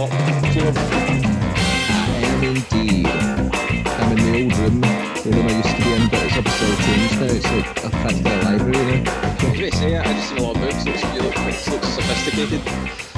shop 0.00 0.18
floor. 0.52 0.72
I 0.72 2.22
am 2.24 2.44
indeed. 2.44 3.06
I'm 3.06 4.16
in 4.16 4.20
the 4.24 4.32
old 4.42 4.56
room, 4.58 4.80
the 4.80 5.30
room 5.30 5.46
I 5.46 5.52
used 5.52 5.76
to 5.76 5.82
be 5.82 5.92
in, 5.92 6.08
but 6.08 6.22
it's 6.22 6.36
obviously 6.36 6.76
changed 6.86 7.16
now. 7.20 7.26
It's 7.26 7.50
like 7.50 7.84
a 7.84 7.90
practically 7.90 8.32
a 8.32 8.42
library 8.42 9.02
now. 9.02 9.12
I 9.12 9.28
was 9.30 9.58
going 9.58 9.70
to 9.70 9.76
say, 9.76 9.96
I 9.98 10.04
just 10.04 10.28
seen 10.28 10.38
a 10.38 10.42
lot 10.42 10.56
of 10.56 10.62
books. 10.62 10.80
It 10.80 10.86
looks, 10.86 11.02
you 11.02 11.20
look, 11.20 11.36
it 11.36 11.68
looks 11.70 11.88
sophisticated. 11.88 12.62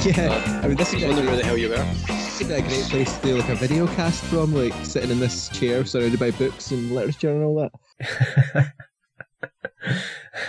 Yeah, 0.05 0.33
uh, 0.33 0.61
I 0.65 0.69
mean, 0.69 0.77
this 0.77 0.93
I 0.93 0.97
is 0.97 1.05
was 1.05 1.15
wondering 1.15 1.27
where 1.29 1.37
the 1.37 1.45
hell 1.45 1.57
you 1.57 1.69
were. 1.69 1.77
This 1.77 2.39
would 2.41 2.49
be 2.49 2.55
a 2.55 2.63
great 2.63 2.85
place 2.85 3.17
to 3.17 3.23
do 3.23 3.37
like 3.37 3.49
a 3.49 3.55
video 3.55 3.87
cast 3.87 4.25
from, 4.25 4.55
like 4.55 4.75
sitting 4.85 5.11
in 5.11 5.21
this 5.21 5.49
chair 5.51 5.85
surrounded 5.85 6.19
by 6.19 6.33
books 6.33 6.73
and 6.73 6.91
literature 6.93 7.31
and 7.31 7.45
all 7.45 7.71
that. 8.51 8.73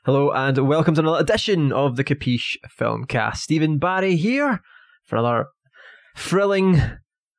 Hello 0.05 0.31
and 0.31 0.57
welcome 0.67 0.95
to 0.95 1.01
another 1.01 1.19
edition 1.19 1.71
of 1.71 1.97
the 1.97 2.03
Capiche 2.03 2.55
Filmcast. 2.79 3.37
Stephen 3.37 3.77
Barry 3.77 4.15
here 4.15 4.61
for 5.07 5.15
another 5.15 5.47
thrilling, 6.15 6.79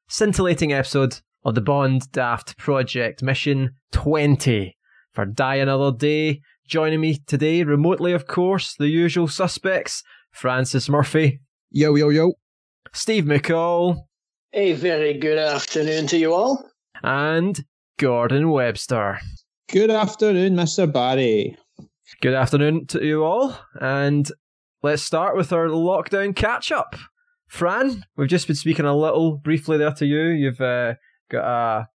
scintillating 0.09 0.73
episode 0.73 1.21
of 1.45 1.55
the 1.55 1.61
Bond 1.61 2.11
Daft 2.13 2.57
Project 2.59 3.23
Mission 3.23 3.71
20 3.93 4.77
for 5.13 5.25
Die 5.27 5.55
Another 5.57 5.97
Day. 5.97 6.41
Joining 6.67 7.01
me 7.01 7.19
today, 7.27 7.63
remotely 7.63 8.13
of 8.13 8.27
course, 8.27 8.75
the 8.75 8.89
usual 8.89 9.29
suspects 9.29 10.03
Francis 10.33 10.89
Murphy, 10.89 11.41
Yo, 11.71 11.95
yo, 11.95 12.09
yo. 12.09 12.33
Steve 12.93 13.25
McCall, 13.25 14.03
A 14.55 14.73
very 14.73 15.15
good 15.19 15.39
afternoon 15.39 16.07
to 16.09 16.19
you 16.19 16.33
all. 16.35 16.65
and 17.03 17.63
Gordon 17.99 18.51
Webster. 18.51 19.19
Good 19.71 19.91
afternoon, 19.91 20.55
Mr. 20.57 20.91
Barry. 20.91 21.57
Good 22.23 22.33
afternoon 22.35 22.87
to 22.89 23.05
you 23.05 23.25
all, 23.25 23.59
and 23.81 24.31
let's 24.83 25.03
start 25.03 25.37
with 25.37 25.53
our 25.53 25.67
lockdown 25.69 26.35
catch 26.35 26.73
up. 26.73 26.97
Fran, 27.49 28.05
we've 28.17 28.29
just 28.29 28.47
been 28.47 28.57
speaking 28.57 28.85
a 28.85 28.97
little 28.97 29.37
briefly 29.37 29.79
there 29.79 29.93
to 29.93 30.07
you. 30.07 30.29
You've 30.29 30.61
uh, 30.61 30.95
got 31.31 31.45
a 31.45 31.89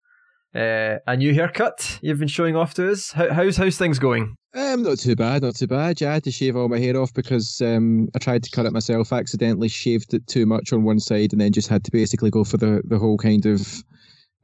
uh, 0.56 1.00
a 1.08 1.18
new 1.18 1.34
haircut. 1.34 2.00
You've 2.02 2.20
been 2.20 2.28
showing 2.28 2.56
off 2.56 2.74
to 2.76 2.92
us. 2.92 3.12
How, 3.12 3.32
how's 3.32 3.58
how's 3.58 3.78
things 3.78 4.00
going? 4.00 4.36
Um, 4.56 4.84
not 4.84 5.00
too 5.00 5.16
bad, 5.16 5.42
not 5.42 5.56
too 5.56 5.68
bad. 5.68 6.00
Yeah, 6.00 6.12
I 6.12 6.14
had 6.16 6.24
to 6.26 6.32
shave 6.32 6.56
all 6.56 6.70
my 6.70 6.78
hair 6.80 7.00
off 7.00 7.14
because 7.14 7.60
um, 7.62 8.10
I 8.16 8.20
tried 8.20 8.44
to 8.44 8.52
cut 8.52 8.66
it 8.66 8.74
myself, 8.74 9.12
accidentally 9.12 9.68
shaved 9.68 10.14
it 10.14 10.28
too 10.28 10.46
much 10.46 10.72
on 10.74 10.84
one 10.84 11.00
side, 11.00 11.32
and 11.32 11.42
then 11.42 11.52
just 11.52 11.70
had 11.70 11.84
to 11.86 11.92
basically 11.92 12.30
go 12.30 12.44
for 12.44 12.58
the, 12.58 12.82
the 12.86 13.00
whole 13.00 13.18
kind 13.18 13.46
of 13.48 13.84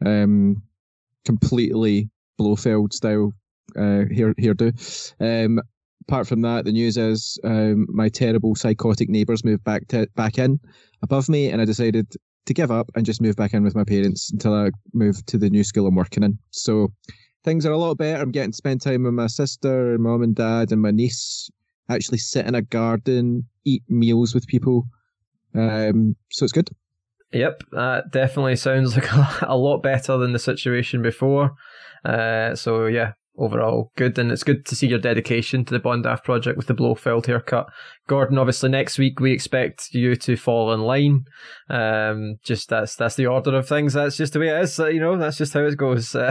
um, 0.06 0.64
completely 1.26 2.10
Blofeld 2.40 2.94
style 2.94 3.34
uh, 3.76 4.06
hair 4.16 4.34
hairdo. 4.36 5.14
Um, 5.20 5.62
apart 6.10 6.28
from 6.28 6.42
that, 6.42 6.66
the 6.66 6.72
news 6.72 6.98
is 6.98 7.40
um, 7.44 7.86
my 7.88 8.10
terrible 8.10 8.56
psychotic 8.56 9.10
neighbours 9.10 9.46
moved 9.46 9.64
back 9.64 9.88
to 9.90 10.08
back 10.16 10.40
in 10.40 10.60
above 11.04 11.30
me, 11.30 11.50
and 11.50 11.62
I 11.62 11.66
decided 11.66 12.12
to 12.48 12.54
give 12.54 12.72
up 12.72 12.90
and 12.96 13.06
just 13.06 13.22
move 13.22 13.36
back 13.36 13.54
in 13.54 13.64
with 13.64 13.76
my 13.76 13.84
parents 13.84 14.32
until 14.32 14.56
I 14.56 14.72
move 14.94 15.24
to 15.28 15.38
the 15.38 15.52
new 15.52 15.64
school 15.64 15.86
I'm 15.86 15.94
working 15.94 16.24
in. 16.24 16.40
So 16.50 16.92
things 17.44 17.64
are 17.64 17.72
a 17.72 17.78
lot 17.78 18.00
better. 18.00 18.24
I'm 18.24 18.32
getting 18.32 18.52
to 18.52 18.58
spend 18.58 18.82
time 18.82 19.04
with 19.04 19.14
my 19.14 19.28
sister, 19.28 19.94
and 19.94 20.02
mom 20.02 20.24
and 20.24 20.36
dad, 20.36 20.72
and 20.72 20.82
my 20.82 20.92
niece. 20.92 21.50
Actually, 21.90 22.18
sit 22.18 22.48
in 22.48 22.56
a 22.56 22.62
garden, 22.64 23.48
eat 23.66 23.84
meals 23.88 24.34
with 24.34 24.48
people. 24.48 24.88
Um, 25.54 26.16
so 26.32 26.44
it's 26.44 26.54
good. 26.54 26.70
Yep, 27.34 27.64
that 27.74 28.12
definitely 28.12 28.56
sounds 28.56 28.96
like 28.96 29.12
a, 29.14 29.40
a 29.44 29.58
lot 29.58 29.84
better 29.84 30.18
than 30.18 30.34
the 30.34 30.40
situation 30.40 31.04
before. 31.04 31.52
Uh, 32.04 32.56
so 32.56 32.88
yeah, 32.88 33.14
overall 33.40 33.92
good, 33.96 34.18
and 34.20 34.32
it's 34.32 34.44
good 34.44 34.66
to 34.68 34.76
see 34.76 34.88
your 34.88 35.00
dedication 35.00 35.66
to 35.66 35.74
the 35.74 35.80
Bondaff 35.80 36.24
project 36.24 36.58
with 36.58 36.68
the 36.68 36.76
Blofeld 36.76 37.26
haircut. 37.26 37.68
Gordon, 38.08 38.38
obviously 38.38 38.70
next 38.70 39.00
week 39.00 39.20
we 39.20 39.32
expect 39.32 39.94
you 39.94 40.16
to 40.16 40.36
fall 40.36 40.74
in 40.74 40.82
line. 40.82 41.26
Um, 41.70 42.36
just 42.44 42.70
that's 42.70 42.96
that's 42.96 43.16
the 43.16 43.28
order 43.28 43.56
of 43.56 43.68
things. 43.68 43.94
That's 43.94 44.18
just 44.18 44.34
the 44.34 44.40
way 44.40 44.50
it 44.50 44.62
is. 44.62 44.80
Uh, 44.80 44.88
you 44.88 45.00
know, 45.00 45.18
that's 45.18 45.38
just 45.38 45.54
how 45.54 45.62
it 45.62 45.78
goes. 45.78 46.16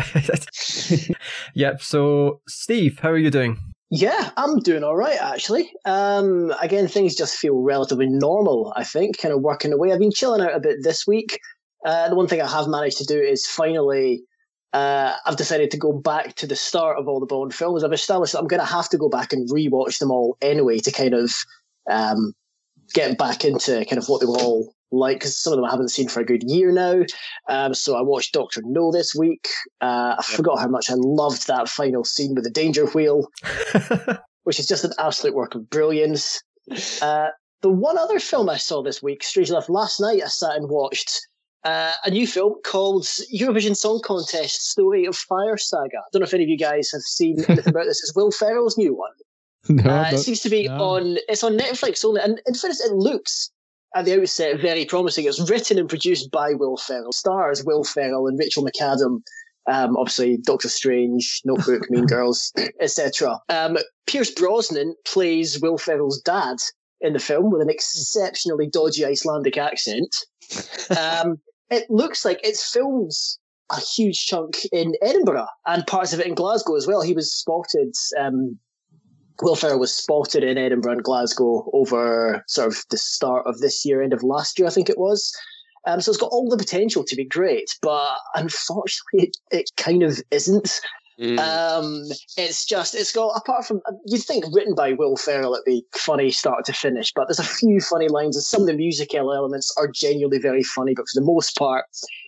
Yep. 1.54 1.82
So, 1.82 2.40
Steve, 2.48 2.98
how 3.00 3.10
are 3.10 3.18
you 3.18 3.30
doing? 3.30 3.58
Yeah, 3.90 4.30
I'm 4.36 4.58
doing 4.58 4.84
all 4.84 4.96
right 4.96 5.18
actually. 5.20 5.72
Um, 5.84 6.52
again, 6.60 6.88
things 6.88 7.14
just 7.14 7.36
feel 7.36 7.62
relatively 7.62 8.06
normal. 8.06 8.72
I 8.76 8.84
think, 8.84 9.18
kind 9.18 9.32
of 9.32 9.40
working 9.40 9.72
away. 9.72 9.92
I've 9.92 9.98
been 9.98 10.12
chilling 10.12 10.42
out 10.42 10.54
a 10.54 10.60
bit 10.60 10.78
this 10.82 11.06
week. 11.06 11.40
Uh, 11.86 12.08
the 12.08 12.16
one 12.16 12.26
thing 12.26 12.42
I 12.42 12.50
have 12.50 12.68
managed 12.68 12.98
to 12.98 13.04
do 13.04 13.18
is 13.18 13.46
finally. 13.46 14.22
Uh, 14.72 15.14
I've 15.24 15.36
decided 15.36 15.70
to 15.70 15.78
go 15.78 15.92
back 15.92 16.34
to 16.36 16.46
the 16.46 16.56
start 16.56 16.98
of 16.98 17.08
all 17.08 17.20
the 17.20 17.26
Bond 17.26 17.54
films. 17.54 17.82
I've 17.82 17.92
established 17.92 18.32
that 18.32 18.40
I'm 18.40 18.46
going 18.46 18.60
to 18.60 18.66
have 18.66 18.88
to 18.90 18.98
go 18.98 19.08
back 19.08 19.32
and 19.32 19.48
rewatch 19.48 19.98
them 19.98 20.10
all 20.10 20.36
anyway 20.42 20.78
to 20.80 20.92
kind 20.92 21.14
of 21.14 21.32
um, 21.90 22.34
get 22.92 23.16
back 23.18 23.44
into 23.44 23.84
kind 23.86 23.98
of 23.98 24.08
what 24.08 24.20
they 24.20 24.26
were 24.26 24.38
all 24.38 24.74
like 24.90 25.18
because 25.18 25.38
some 25.38 25.52
of 25.52 25.58
them 25.58 25.66
I 25.66 25.70
haven't 25.70 25.90
seen 25.90 26.08
for 26.08 26.20
a 26.20 26.24
good 26.24 26.42
year 26.44 26.72
now. 26.72 27.02
Um, 27.48 27.74
so 27.74 27.96
I 27.96 28.02
watched 28.02 28.32
Doctor 28.32 28.62
No 28.64 28.90
this 28.90 29.14
week. 29.14 29.48
Uh, 29.80 30.16
I 30.18 30.22
forgot 30.22 30.58
how 30.58 30.68
much 30.68 30.90
I 30.90 30.94
loved 30.96 31.46
that 31.46 31.68
final 31.68 32.04
scene 32.04 32.34
with 32.34 32.44
the 32.44 32.50
danger 32.50 32.86
wheel, 32.86 33.28
which 34.44 34.58
is 34.58 34.66
just 34.66 34.84
an 34.84 34.92
absolute 34.98 35.34
work 35.34 35.54
of 35.54 35.68
brilliance. 35.68 36.42
Uh, 37.02 37.28
the 37.60 37.70
one 37.70 37.98
other 37.98 38.20
film 38.20 38.48
I 38.48 38.56
saw 38.56 38.82
this 38.82 39.02
week, 39.02 39.22
strangely 39.22 39.56
enough, 39.56 39.68
last 39.68 40.00
night 40.00 40.22
I 40.24 40.28
sat 40.28 40.56
and 40.56 40.68
watched 40.68 41.27
uh, 41.64 41.92
a 42.04 42.10
new 42.10 42.26
film 42.26 42.54
called 42.64 43.04
Eurovision 43.34 43.76
Song 43.76 44.00
Contest 44.04 44.70
Story 44.70 45.04
of 45.06 45.16
Fire 45.16 45.56
Saga. 45.56 45.98
I 45.98 46.08
don't 46.12 46.20
know 46.20 46.24
if 46.26 46.34
any 46.34 46.44
of 46.44 46.48
you 46.48 46.58
guys 46.58 46.90
have 46.92 47.02
seen 47.02 47.36
anything 47.48 47.68
about 47.68 47.84
this. 47.84 48.00
It's 48.02 48.14
Will 48.14 48.30
Ferrell's 48.30 48.78
new 48.78 48.94
one. 48.94 49.10
No, 49.68 49.90
Uh, 49.90 50.10
it 50.12 50.18
seems 50.18 50.40
to 50.40 50.48
be 50.50 50.68
no. 50.68 50.76
on. 50.82 51.18
It's 51.28 51.42
on 51.44 51.58
Netflix 51.58 52.04
only, 52.04 52.20
and 52.20 52.40
in 52.46 52.54
fairness, 52.54 52.80
it 52.80 52.92
looks 52.92 53.50
at 53.96 54.04
the 54.04 54.20
outset 54.20 54.60
very 54.60 54.84
promising. 54.84 55.26
It's 55.26 55.50
written 55.50 55.78
and 55.78 55.88
produced 55.88 56.30
by 56.30 56.54
Will 56.54 56.76
Ferrell. 56.76 57.12
Stars 57.12 57.64
Will 57.64 57.84
Ferrell 57.84 58.28
and 58.28 58.38
Rachel 58.38 58.64
McAdams. 58.64 59.20
Um, 59.66 59.96
obviously, 59.98 60.38
Doctor 60.38 60.68
Strange, 60.68 61.42
Notebook, 61.44 61.90
Mean 61.90 62.06
Girls, 62.14 62.52
etc. 62.80 63.38
Um, 63.50 63.76
Pierce 64.06 64.30
Brosnan 64.30 64.94
plays 65.04 65.60
Will 65.60 65.76
Ferrell's 65.76 66.20
dad 66.22 66.56
in 67.02 67.12
the 67.12 67.18
film 67.18 67.50
with 67.50 67.60
an 67.60 67.68
exceptionally 67.70 68.66
dodgy 68.68 69.04
Icelandic 69.04 69.58
accent. 69.58 70.14
Um, 70.96 71.38
it 71.70 71.88
looks 71.90 72.24
like 72.24 72.40
it 72.42 72.56
films 72.56 73.38
a 73.70 73.80
huge 73.80 74.26
chunk 74.26 74.64
in 74.72 74.94
Edinburgh 75.02 75.46
and 75.66 75.86
parts 75.86 76.12
of 76.12 76.20
it 76.20 76.26
in 76.26 76.34
Glasgow 76.34 76.76
as 76.76 76.86
well. 76.86 77.02
He 77.02 77.12
was 77.12 77.32
spotted. 77.32 77.94
Um, 78.18 78.58
Will 79.42 79.54
Ferrell 79.54 79.78
was 79.78 79.94
spotted 79.94 80.42
in 80.42 80.58
Edinburgh 80.58 80.92
and 80.92 81.02
Glasgow 81.02 81.70
over 81.72 82.42
sort 82.48 82.68
of 82.68 82.78
the 82.90 82.98
start 82.98 83.46
of 83.46 83.60
this 83.60 83.84
year, 83.84 84.02
end 84.02 84.12
of 84.12 84.22
last 84.22 84.58
year, 84.58 84.66
I 84.66 84.70
think 84.70 84.88
it 84.90 84.98
was. 84.98 85.32
Um, 85.86 86.00
so 86.00 86.10
it's 86.10 86.20
got 86.20 86.32
all 86.32 86.48
the 86.48 86.56
potential 86.56 87.04
to 87.04 87.16
be 87.16 87.24
great, 87.24 87.70
but 87.80 88.16
unfortunately, 88.34 89.28
it, 89.28 89.36
it 89.50 89.70
kind 89.76 90.02
of 90.02 90.20
isn't. 90.30 90.80
Mm. 91.20 91.38
Um, 91.38 92.04
it's 92.36 92.64
just, 92.64 92.94
it's 92.94 93.12
got, 93.12 93.30
apart 93.36 93.66
from, 93.66 93.80
you'd 94.06 94.22
think 94.22 94.44
written 94.52 94.74
by 94.74 94.92
Will 94.92 95.16
Ferrell, 95.16 95.54
it'd 95.54 95.64
be 95.64 95.84
funny 95.96 96.30
start 96.30 96.64
to 96.66 96.72
finish, 96.72 97.12
but 97.12 97.26
there's 97.26 97.40
a 97.40 97.44
few 97.44 97.80
funny 97.80 98.06
lines, 98.08 98.36
and 98.36 98.44
some 98.44 98.60
of 98.60 98.68
the 98.68 98.74
musical 98.74 99.34
elements 99.34 99.74
are 99.76 99.88
genuinely 99.88 100.38
very 100.38 100.62
funny, 100.62 100.94
but 100.94 101.06
for 101.12 101.20
the 101.20 101.26
most 101.26 101.56
part, 101.56 101.86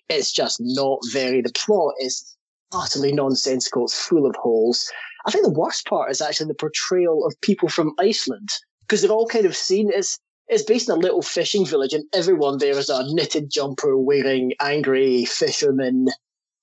it's 0.08 0.32
just 0.32 0.56
not 0.60 0.98
very. 1.12 1.40
The 1.40 1.52
plot 1.52 1.94
is 2.00 2.36
utterly 2.72 3.12
nonsensical, 3.12 3.84
it's 3.84 4.06
full 4.06 4.26
of 4.26 4.34
holes. 4.36 4.90
I 5.26 5.30
think 5.30 5.44
the 5.44 5.52
worst 5.52 5.86
part 5.86 6.10
is 6.10 6.20
actually 6.20 6.48
the 6.48 6.54
portrayal 6.54 7.24
of 7.24 7.40
people 7.42 7.68
from 7.68 7.94
Iceland, 8.00 8.48
because 8.80 9.02
they're 9.02 9.12
all 9.12 9.28
kind 9.28 9.46
of 9.46 9.56
seen 9.56 9.92
as, 9.92 10.18
it's 10.48 10.64
based 10.64 10.88
in 10.88 10.96
a 10.96 10.98
little 10.98 11.22
fishing 11.22 11.64
village, 11.64 11.92
and 11.92 12.04
everyone 12.12 12.58
there 12.58 12.76
is 12.76 12.88
a 12.88 13.04
knitted 13.14 13.52
jumper 13.52 13.96
wearing 13.96 14.52
angry 14.58 15.26
fisherman 15.26 16.08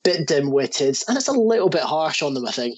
bit 0.07 0.25
dim-witted, 0.25 0.97
and 1.07 1.17
it's 1.17 1.27
a 1.27 1.33
little 1.33 1.69
bit 1.69 1.81
harsh 1.81 2.21
on 2.21 2.33
them, 2.33 2.47
I 2.47 2.51
think. 2.51 2.77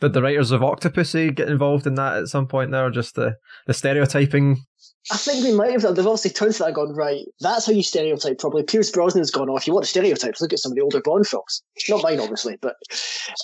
Did 0.00 0.12
the 0.12 0.22
writers 0.22 0.52
of 0.52 0.60
Octopussy 0.60 1.34
get 1.34 1.48
involved 1.48 1.86
in 1.86 1.96
that 1.96 2.16
at 2.16 2.28
some 2.28 2.46
point 2.46 2.70
there, 2.70 2.86
or 2.86 2.90
just 2.90 3.16
the, 3.16 3.36
the 3.66 3.74
stereotyping? 3.74 4.64
I 5.10 5.16
think 5.16 5.42
they 5.42 5.52
might 5.52 5.72
have. 5.72 5.82
They've 5.82 6.06
obviously 6.06 6.30
turned 6.30 6.54
to 6.54 6.62
that 6.62 6.74
gone, 6.74 6.94
right, 6.94 7.24
that's 7.40 7.66
how 7.66 7.72
you 7.72 7.82
stereotype 7.82 8.38
properly. 8.38 8.62
Pierce 8.62 8.92
Brosnan's 8.92 9.32
gone 9.32 9.48
off. 9.48 9.66
You 9.66 9.72
want 9.72 9.84
to 9.84 9.90
stereotype, 9.90 10.40
look 10.40 10.52
at 10.52 10.60
some 10.60 10.72
of 10.72 10.76
the 10.76 10.82
older 10.82 11.00
Bond 11.00 11.26
films. 11.26 11.62
Not 11.88 12.04
mine, 12.04 12.20
obviously, 12.20 12.56
but 12.60 12.76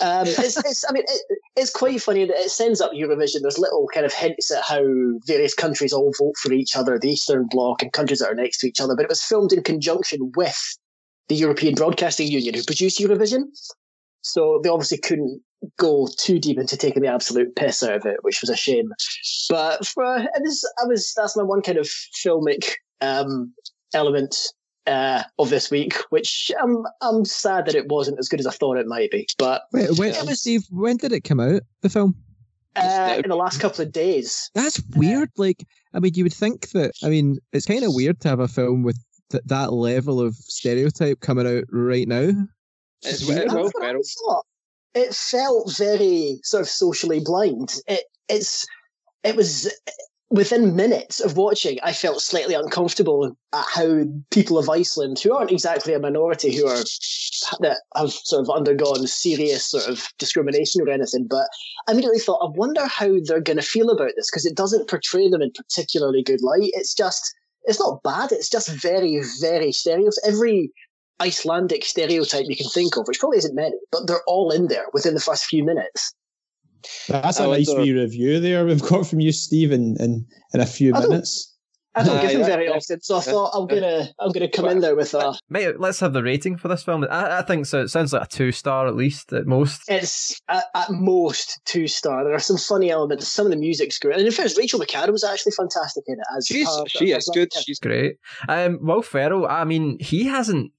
um, 0.00 0.26
it's, 0.28 0.56
it's, 0.58 0.84
I 0.88 0.92
mean, 0.92 1.02
it, 1.08 1.40
it's 1.56 1.70
quite 1.70 2.00
funny 2.00 2.26
that 2.26 2.36
it 2.36 2.50
sends 2.50 2.80
up 2.80 2.92
Eurovision. 2.92 3.42
There's 3.42 3.58
little 3.58 3.88
kind 3.92 4.06
of 4.06 4.12
hints 4.12 4.52
at 4.52 4.62
how 4.62 4.84
various 5.26 5.54
countries 5.54 5.92
all 5.92 6.12
vote 6.18 6.36
for 6.40 6.52
each 6.52 6.76
other, 6.76 6.98
the 6.98 7.10
Eastern 7.10 7.48
Bloc 7.50 7.82
and 7.82 7.92
countries 7.92 8.20
that 8.20 8.30
are 8.30 8.34
next 8.34 8.58
to 8.58 8.68
each 8.68 8.80
other, 8.80 8.94
but 8.94 9.04
it 9.04 9.08
was 9.08 9.22
filmed 9.22 9.52
in 9.52 9.62
conjunction 9.62 10.30
with 10.36 10.78
the 11.28 11.34
European 11.34 11.74
Broadcasting 11.74 12.28
Union, 12.28 12.54
who 12.54 12.62
produced 12.62 12.98
Eurovision. 12.98 13.44
So 14.22 14.60
they 14.62 14.68
obviously 14.68 14.98
couldn't 14.98 15.40
go 15.78 16.08
too 16.18 16.38
deep 16.38 16.58
into 16.58 16.76
taking 16.76 17.02
the 17.02 17.08
absolute 17.08 17.54
piss 17.56 17.82
out 17.82 17.94
of 17.94 18.06
it, 18.06 18.18
which 18.22 18.40
was 18.40 18.50
a 18.50 18.56
shame. 18.56 18.90
But 19.48 19.86
for 19.86 20.16
it 20.16 20.30
was, 20.40 20.74
I 20.82 20.86
was 20.86 21.12
that's 21.16 21.36
my 21.36 21.42
one 21.42 21.62
kind 21.62 21.78
of 21.78 21.88
filmic 22.24 22.72
um, 23.00 23.52
element 23.94 24.36
uh, 24.86 25.22
of 25.38 25.50
this 25.50 25.70
week, 25.70 25.94
which 26.10 26.50
I'm 26.62 26.84
I'm 27.00 27.24
sad 27.24 27.66
that 27.66 27.74
it 27.74 27.88
wasn't 27.88 28.18
as 28.18 28.28
good 28.28 28.40
as 28.40 28.46
I 28.46 28.52
thought 28.52 28.78
it 28.78 28.86
might 28.86 29.10
be. 29.10 29.26
But 29.38 29.62
Wait, 29.72 29.98
when, 29.98 30.10
was- 30.26 30.40
Steve, 30.40 30.64
when 30.70 30.96
did 30.96 31.12
it 31.12 31.24
come 31.24 31.40
out? 31.40 31.62
The 31.82 31.88
film? 31.88 32.16
uh, 32.76 33.20
in 33.24 33.30
the 33.30 33.36
last 33.36 33.60
couple 33.60 33.84
of 33.84 33.92
days, 33.92 34.50
That's 34.54 34.82
weird. 34.94 35.30
Like, 35.36 35.64
I 35.94 36.00
mean, 36.00 36.12
you 36.14 36.24
would 36.24 36.34
think 36.34 36.70
that. 36.70 36.92
I 37.02 37.08
mean, 37.08 37.38
it's 37.52 37.66
kind 37.66 37.84
of 37.84 37.94
weird 37.94 38.20
to 38.20 38.28
have 38.28 38.40
a 38.40 38.48
film 38.48 38.82
with 38.82 39.02
th- 39.30 39.44
that 39.46 39.72
level 39.72 40.20
of 40.20 40.34
stereotype 40.34 41.20
coming 41.20 41.46
out 41.46 41.64
right 41.70 42.08
now. 42.08 42.30
It's, 43.02 43.28
Yeah, 43.28 43.36
it's 43.40 43.54
Will 43.54 43.64
that's 43.64 43.74
what 43.74 43.82
I 43.84 43.86
Ferrell. 43.88 44.02
thought. 44.26 44.46
It 44.94 45.14
felt 45.14 45.76
very 45.76 46.40
sort 46.42 46.62
of 46.62 46.68
socially 46.68 47.20
blind. 47.20 47.74
It 47.86 48.04
it's 48.28 48.66
it 49.24 49.36
was 49.36 49.70
within 50.30 50.74
minutes 50.74 51.20
of 51.20 51.36
watching. 51.36 51.78
I 51.82 51.92
felt 51.92 52.20
slightly 52.20 52.54
uncomfortable 52.54 53.36
at 53.52 53.64
how 53.68 54.04
people 54.30 54.58
of 54.58 54.68
Iceland, 54.70 55.20
who 55.20 55.34
aren't 55.34 55.52
exactly 55.52 55.92
a 55.92 55.98
minority, 56.00 56.56
who 56.56 56.66
are 56.66 56.82
that 57.60 57.78
have 57.94 58.10
sort 58.10 58.42
of 58.42 58.50
undergone 58.50 59.06
serious 59.06 59.66
sort 59.70 59.86
of 59.86 60.04
discrimination 60.18 60.80
or 60.80 60.88
anything, 60.90 61.26
but 61.28 61.46
I 61.86 61.92
immediately 61.92 62.18
thought, 62.18 62.42
I 62.44 62.50
wonder 62.56 62.86
how 62.86 63.18
they're 63.24 63.40
going 63.40 63.58
to 63.58 63.62
feel 63.62 63.90
about 63.90 64.12
this 64.16 64.30
because 64.30 64.46
it 64.46 64.56
doesn't 64.56 64.88
portray 64.88 65.28
them 65.28 65.42
in 65.42 65.52
particularly 65.52 66.22
good 66.22 66.42
light. 66.42 66.70
It's 66.74 66.94
just, 66.94 67.34
it's 67.66 67.80
not 67.80 68.02
bad. 68.02 68.32
It's 68.32 68.48
just 68.48 68.68
very, 68.68 69.20
very 69.40 69.72
stereotype. 69.72 70.12
Every 70.24 70.70
Icelandic 71.20 71.84
stereotype 71.84 72.44
you 72.48 72.56
can 72.56 72.68
think 72.68 72.96
of, 72.96 73.06
which 73.08 73.18
probably 73.20 73.38
isn't 73.38 73.54
many, 73.54 73.76
but 73.90 74.06
they're 74.06 74.22
all 74.26 74.50
in 74.50 74.68
there 74.68 74.86
within 74.92 75.14
the 75.14 75.20
first 75.20 75.44
few 75.46 75.64
minutes. 75.64 76.14
That's 77.08 77.40
I 77.40 77.44
a 77.46 77.48
nice 77.48 77.68
wonder- 77.68 77.82
wee 77.82 77.92
review 77.92 78.38
there 78.40 78.64
we've 78.66 78.82
got 78.82 79.06
from 79.06 79.20
you, 79.20 79.32
Steve, 79.32 79.72
in, 79.72 79.96
in, 79.98 80.26
in 80.54 80.60
a 80.60 80.66
few 80.66 80.94
I 80.94 81.00
don't- 81.00 81.10
minutes. 81.10 81.52
I 81.96 82.04
don't 82.04 82.18
Aye, 82.18 82.22
give 82.22 82.32
them 82.38 82.46
very 82.46 82.68
often, 82.68 83.00
so 83.00 83.16
I 83.16 83.20
thought 83.20 83.52
I'm 83.54 83.66
gonna 83.66 84.08
I'm 84.20 84.30
gonna 84.32 84.50
come 84.50 84.66
in 84.66 84.80
there 84.80 84.94
with 84.94 85.14
a. 85.14 85.34
Mate, 85.48 85.80
let's 85.80 86.00
have 86.00 86.12
the 86.12 86.22
rating 86.22 86.58
for 86.58 86.68
this 86.68 86.82
film. 86.82 87.06
I, 87.10 87.38
I 87.38 87.42
think 87.42 87.64
so. 87.64 87.80
It 87.80 87.88
sounds 87.88 88.12
like 88.12 88.24
a 88.24 88.28
two 88.28 88.52
star 88.52 88.86
at 88.86 88.94
least, 88.94 89.32
at 89.32 89.46
most. 89.46 89.82
It's 89.88 90.38
at, 90.48 90.64
at 90.74 90.90
most 90.90 91.60
two 91.64 91.86
star. 91.86 92.24
There 92.24 92.34
are 92.34 92.38
some 92.38 92.58
funny 92.58 92.90
elements. 92.90 93.26
Some 93.28 93.46
of 93.46 93.50
the 93.50 93.56
music's 93.58 93.98
great, 93.98 94.18
and 94.18 94.26
in 94.26 94.32
fact, 94.32 94.54
Rachel 94.58 94.78
McAdams 94.78 95.12
was 95.12 95.24
actually 95.24 95.52
fantastic 95.52 96.04
in 96.06 96.16
it. 96.18 96.26
As 96.36 96.46
She's 96.46 96.68
she 96.88 97.14
as 97.14 97.22
is 97.22 97.30
good. 97.32 97.48
Icelandic. 97.48 97.64
She's 97.64 97.80
Great. 97.86 98.16
Um, 98.48 98.78
Will 98.82 99.02
Ferrell, 99.02 99.46
I 99.46 99.64
mean, 99.64 99.98
he 100.00 100.24
hasn't. 100.24 100.72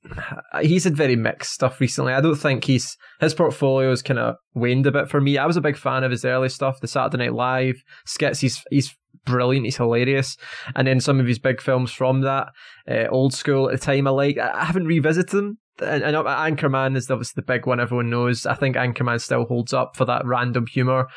He's 0.61 0.83
had 0.83 0.95
very 0.95 1.15
mixed 1.15 1.53
stuff 1.53 1.79
recently. 1.79 2.13
I 2.13 2.21
don't 2.21 2.35
think 2.35 2.65
he's 2.65 2.97
his 3.19 3.33
portfolio's 3.33 4.01
kind 4.01 4.19
of 4.19 4.35
waned 4.53 4.85
a 4.87 4.91
bit 4.91 5.09
for 5.09 5.21
me. 5.21 5.37
I 5.37 5.45
was 5.45 5.57
a 5.57 5.61
big 5.61 5.77
fan 5.77 6.03
of 6.03 6.11
his 6.11 6.25
early 6.25 6.49
stuff, 6.49 6.79
the 6.79 6.87
Saturday 6.87 7.25
Night 7.25 7.33
Live 7.33 7.81
skits. 8.05 8.39
He's 8.39 8.63
he's 8.69 8.95
brilliant. 9.27 9.65
He's 9.65 9.77
hilarious. 9.77 10.37
And 10.75 10.87
then 10.87 10.99
some 10.99 11.19
of 11.19 11.27
his 11.27 11.39
big 11.39 11.61
films 11.61 11.91
from 11.91 12.21
that, 12.21 12.47
uh, 12.89 13.07
old 13.09 13.33
school 13.33 13.69
at 13.69 13.79
the 13.79 13.85
time. 13.85 14.07
I 14.07 14.11
like. 14.11 14.37
I 14.37 14.65
haven't 14.65 14.87
revisited 14.87 15.29
them. 15.29 15.57
And, 15.79 16.03
and 16.03 16.15
Anchorman 16.15 16.97
is 16.97 17.11
obviously 17.11 17.41
the 17.41 17.53
big 17.53 17.67
one 17.67 17.79
everyone 17.79 18.09
knows. 18.09 18.45
I 18.45 18.55
think 18.55 18.75
Anchorman 18.75 19.21
still 19.21 19.45
holds 19.45 19.73
up 19.73 19.95
for 19.95 20.05
that 20.05 20.25
random 20.25 20.65
humor, 20.65 21.07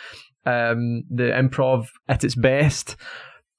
um, 0.44 1.04
the 1.10 1.30
improv 1.32 1.86
at 2.08 2.24
its 2.24 2.34
best. 2.34 2.96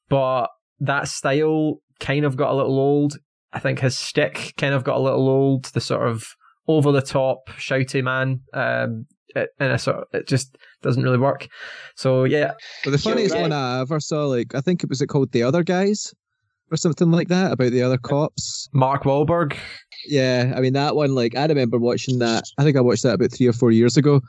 But 0.10 0.48
that 0.80 1.08
style 1.08 1.82
kind 2.00 2.26
of 2.26 2.36
got 2.36 2.52
a 2.52 2.56
little 2.56 2.78
old. 2.78 3.18
I 3.54 3.60
think 3.60 3.80
his 3.80 3.98
stick 3.98 4.54
kind 4.58 4.74
of 4.74 4.84
got 4.84 4.98
a 4.98 5.02
little 5.02 5.28
old. 5.28 5.66
The 5.66 5.82
sort 5.82 6.08
of 6.08 6.26
over 6.68 6.92
the 6.92 7.02
top 7.02 7.50
shouty 7.58 8.04
man, 8.04 8.42
um, 8.54 9.08
it, 9.36 9.50
and 9.60 9.74
a 9.74 9.80
sort 9.80 9.98
of, 9.98 10.04
it 10.14 10.28
just 10.28 10.58
doesn't 10.82 11.04
really 11.04 11.18
work. 11.18 11.48
So 11.96 12.24
yeah, 12.24 12.54
But 12.84 12.92
the 12.92 12.98
funniest 12.98 13.34
right. 13.36 13.42
one 13.42 13.52
I 13.52 13.82
ever 13.82 14.00
saw, 14.00 14.26
like 14.26 14.56
I 14.56 14.62
think 14.62 14.84
it 14.84 14.90
was 14.90 15.02
it 15.02 15.08
called 15.08 15.32
The 15.32 15.44
Other 15.44 15.64
Guys 15.64 16.14
or 16.72 16.78
something 16.78 17.12
like 17.12 17.28
that 17.28 17.52
about 17.52 17.72
the 17.72 17.82
other 17.82 17.98
cops. 17.98 18.70
Mark 18.74 19.04
Wahlberg. 19.04 19.56
Yeah, 20.08 20.54
I 20.56 20.62
mean 20.62 20.74
that 20.74 20.96
one. 20.96 21.14
Like 21.14 21.36
I 21.36 21.46
remember 21.46 21.78
watching 21.78 22.20
that. 22.20 22.46
I 22.58 22.64
think 22.64 22.78
I 22.78 22.82
watched 22.82 23.04
that 23.04 23.16
about 23.16 23.32
three 23.32 23.48
or 23.48 23.54
four 23.54 23.72
years 23.72 23.98
ago, 23.98 24.22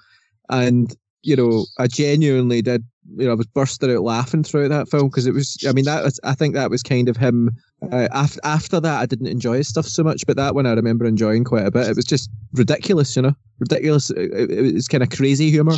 and 0.51 0.95
you 1.23 1.37
know 1.37 1.67
I 1.79 1.87
genuinely 1.87 2.63
did. 2.63 2.85
You 3.17 3.27
know, 3.27 3.33
I 3.33 3.35
was 3.35 3.47
bursting 3.47 3.91
out 3.91 4.03
laughing 4.03 4.45
throughout 4.45 4.69
that 4.69 4.89
film 4.89 5.09
because 5.09 5.27
it 5.27 5.35
was. 5.35 5.57
I 5.67 5.73
mean, 5.73 5.85
that 5.85 6.05
was. 6.05 6.21
I 6.25 6.35
think 6.35 6.55
that 6.55 6.71
was 6.71 6.83
kind 6.83 7.09
of 7.09 7.17
him. 7.17 7.51
Uh, 7.91 8.09
after 8.13 8.41
after 8.45 8.81
that, 8.81 9.01
I 9.01 9.07
didn't 9.07 9.27
enjoy 9.27 9.57
his 9.57 9.69
stuff 9.69 9.87
so 9.87 10.05
much, 10.05 10.25
but 10.27 10.37
that 10.37 10.55
one 10.55 10.67
I 10.67 10.73
remember 10.73 11.05
enjoying 11.05 11.45
quite 11.45 11.67
a 11.67 11.71
bit. 11.71 11.89
It 11.89 11.97
was 11.97 12.05
just 12.05 12.31
ridiculous, 12.53 13.17
you 13.17 13.23
know, 13.23 13.35
ridiculous. 13.59 14.11
It, 14.11 14.51
it, 14.51 14.75
was 14.75 14.89
kind 14.89 15.03
of 15.03 15.11
crazy 15.11 15.51
humor. 15.51 15.75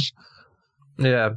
Yeah. 0.99 1.31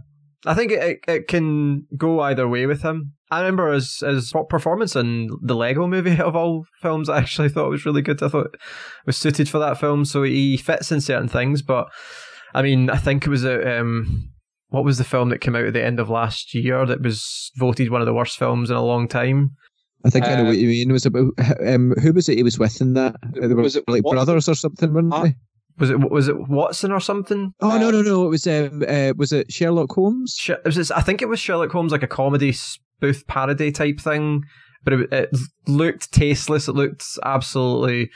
I 0.46 0.54
think 0.54 0.72
it, 0.72 1.00
it, 1.08 1.28
can 1.28 1.88
go 1.98 2.20
either 2.20 2.48
way 2.48 2.66
with 2.68 2.84
him. 2.84 3.14
I 3.32 3.40
remember 3.40 3.74
his, 3.74 4.00
his 4.00 4.34
performance 4.50 4.96
in 4.96 5.30
the 5.42 5.56
Lego 5.56 5.88
movie 5.88 6.18
of 6.22 6.36
all 6.36 6.66
films, 6.82 7.10
I 7.10 7.18
actually 7.18 7.50
thought 7.50 7.70
was 7.70 7.86
really 7.86 8.02
good. 8.02 8.22
I 8.22 8.30
thought 8.30 8.54
it 8.54 8.60
was 9.06 9.18
suited 9.18 9.50
for 9.50 9.60
that 9.60 9.80
film, 9.80 10.06
so 10.06 10.24
he 10.24 10.58
fits 10.58 10.92
in 10.92 11.02
certain 11.02 11.28
things. 11.28 11.62
But 11.62 11.88
I 12.54 12.62
mean, 12.62 12.90
I 12.90 12.98
think 12.98 13.26
it 13.26 13.30
was 13.30 13.44
a. 13.44 13.80
Um, 13.80 14.32
what 14.70 14.84
was 14.84 14.98
the 14.98 15.06
film 15.06 15.30
that 15.30 15.40
came 15.40 15.56
out 15.56 15.64
at 15.64 15.74
the 15.74 15.84
end 15.84 15.98
of 15.98 16.10
last 16.10 16.54
year 16.54 16.86
that 16.86 17.02
was 17.02 17.52
voted 17.56 17.90
one 17.90 18.02
of 18.02 18.06
the 18.06 18.14
worst 18.14 18.38
films 18.38 18.70
in 18.70 18.76
a 18.76 18.84
long 18.84 19.08
time? 19.08 19.56
I 20.08 20.10
think 20.10 20.26
I 20.26 20.36
know 20.36 20.44
Uh, 20.46 20.48
what 20.48 20.58
you 20.58 20.68
mean. 20.70 20.90
It 20.90 20.94
was 20.94 21.06
about 21.12 21.34
um, 21.68 21.92
who 22.02 22.14
was 22.14 22.30
it? 22.30 22.38
He 22.38 22.44
was 22.44 22.58
with 22.58 22.82
in 22.82 22.94
that. 22.94 23.16
They 23.34 23.48
were 23.48 23.62
Was 23.62 23.76
it 23.76 23.84
like 23.88 24.04
Watson? 24.04 24.16
brothers 24.26 24.50
or 24.50 24.56
something, 24.56 24.94
weren't 24.94 25.14
Ah. 25.14 25.24
they? 25.24 25.36
Was 25.80 25.90
it 25.92 26.00
was 26.00 26.28
it 26.28 26.48
Watson 26.50 26.92
or 26.92 27.00
something? 27.00 27.54
Oh 27.62 27.78
no 27.78 27.92
no 27.92 28.02
no! 28.02 28.26
It 28.26 28.30
was 28.30 28.48
um, 28.48 28.84
uh, 28.88 29.14
was 29.16 29.32
it 29.32 29.52
Sherlock 29.52 29.92
Holmes? 29.92 30.36
Sh- 30.40 30.50
it 30.52 30.66
was 30.66 30.76
this- 30.76 30.90
I 30.90 31.02
think 31.02 31.22
it 31.22 31.28
was 31.30 31.40
Sherlock 31.40 31.72
Holmes, 31.72 31.92
like 31.92 32.02
a 32.02 32.08
comedy 32.08 32.52
spoof 32.52 33.28
parody 33.28 33.72
type 33.72 34.00
thing, 34.00 34.42
but 34.84 34.94
it, 34.94 35.14
it 35.14 35.30
looked 35.68 36.12
tasteless. 36.12 36.68
It 36.68 36.74
looked 36.74 37.04
absolutely 37.24 38.10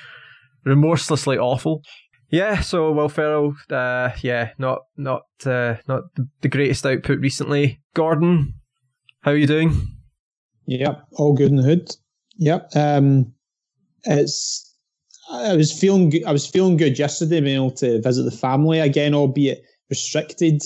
remorselessly 0.65 1.38
awful. 1.38 1.83
Yeah, 2.31 2.61
so 2.61 2.91
Will 2.93 3.09
Ferrell, 3.09 3.53
uh, 3.69 4.11
yeah, 4.21 4.51
not 4.57 4.79
not 4.97 5.23
uh, 5.45 5.75
not 5.88 6.03
the 6.41 6.47
greatest 6.49 6.85
output 6.85 7.19
recently. 7.19 7.81
Gordon, 7.93 8.55
how 9.21 9.31
are 9.31 9.38
you 9.38 9.45
doing? 9.47 9.88
Yep, 10.79 11.07
all 11.13 11.33
good 11.33 11.50
in 11.50 11.57
the 11.57 11.63
hood. 11.63 11.91
Yep. 12.38 12.69
Um, 12.75 13.33
it's. 14.06 14.68
I 15.29 15.56
was 15.56 15.71
feeling. 15.77 16.09
Good, 16.09 16.23
I 16.25 16.31
was 16.31 16.47
feeling 16.47 16.77
good 16.77 16.97
yesterday, 16.97 17.41
being 17.41 17.56
able 17.56 17.71
to 17.71 18.01
visit 18.01 18.23
the 18.23 18.31
family 18.31 18.79
again, 18.79 19.13
albeit 19.13 19.63
restricted. 19.89 20.62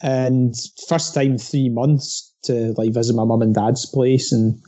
And 0.00 0.54
first 0.88 1.14
time 1.14 1.38
three 1.38 1.68
months 1.68 2.32
to 2.44 2.72
like 2.76 2.92
visit 2.92 3.14
my 3.14 3.24
mum 3.24 3.42
and 3.42 3.54
dad's 3.54 3.86
place 3.86 4.32
and 4.32 4.60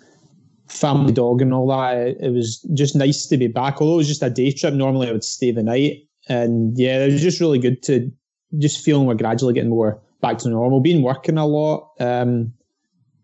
family 0.68 1.12
dog 1.12 1.42
and 1.42 1.52
all 1.52 1.68
that. 1.68 1.96
It, 1.96 2.16
it 2.20 2.30
was 2.30 2.60
just 2.74 2.96
nice 2.96 3.26
to 3.26 3.36
be 3.36 3.48
back. 3.48 3.80
Although 3.80 3.94
it 3.94 3.98
was 3.98 4.08
just 4.08 4.22
a 4.22 4.30
day 4.30 4.52
trip, 4.52 4.74
normally 4.74 5.08
I 5.08 5.12
would 5.12 5.24
stay 5.24 5.50
the 5.50 5.62
night. 5.62 5.98
And 6.28 6.76
yeah, 6.78 7.04
it 7.04 7.12
was 7.12 7.22
just 7.22 7.40
really 7.40 7.58
good 7.58 7.82
to 7.84 8.10
just 8.58 8.84
feeling 8.84 9.06
we're 9.06 9.14
gradually 9.14 9.54
getting 9.54 9.70
more 9.70 10.00
back 10.20 10.38
to 10.38 10.48
normal. 10.48 10.80
Been 10.80 11.02
working 11.02 11.38
a 11.38 11.46
lot. 11.46 11.90
Um, 11.98 12.52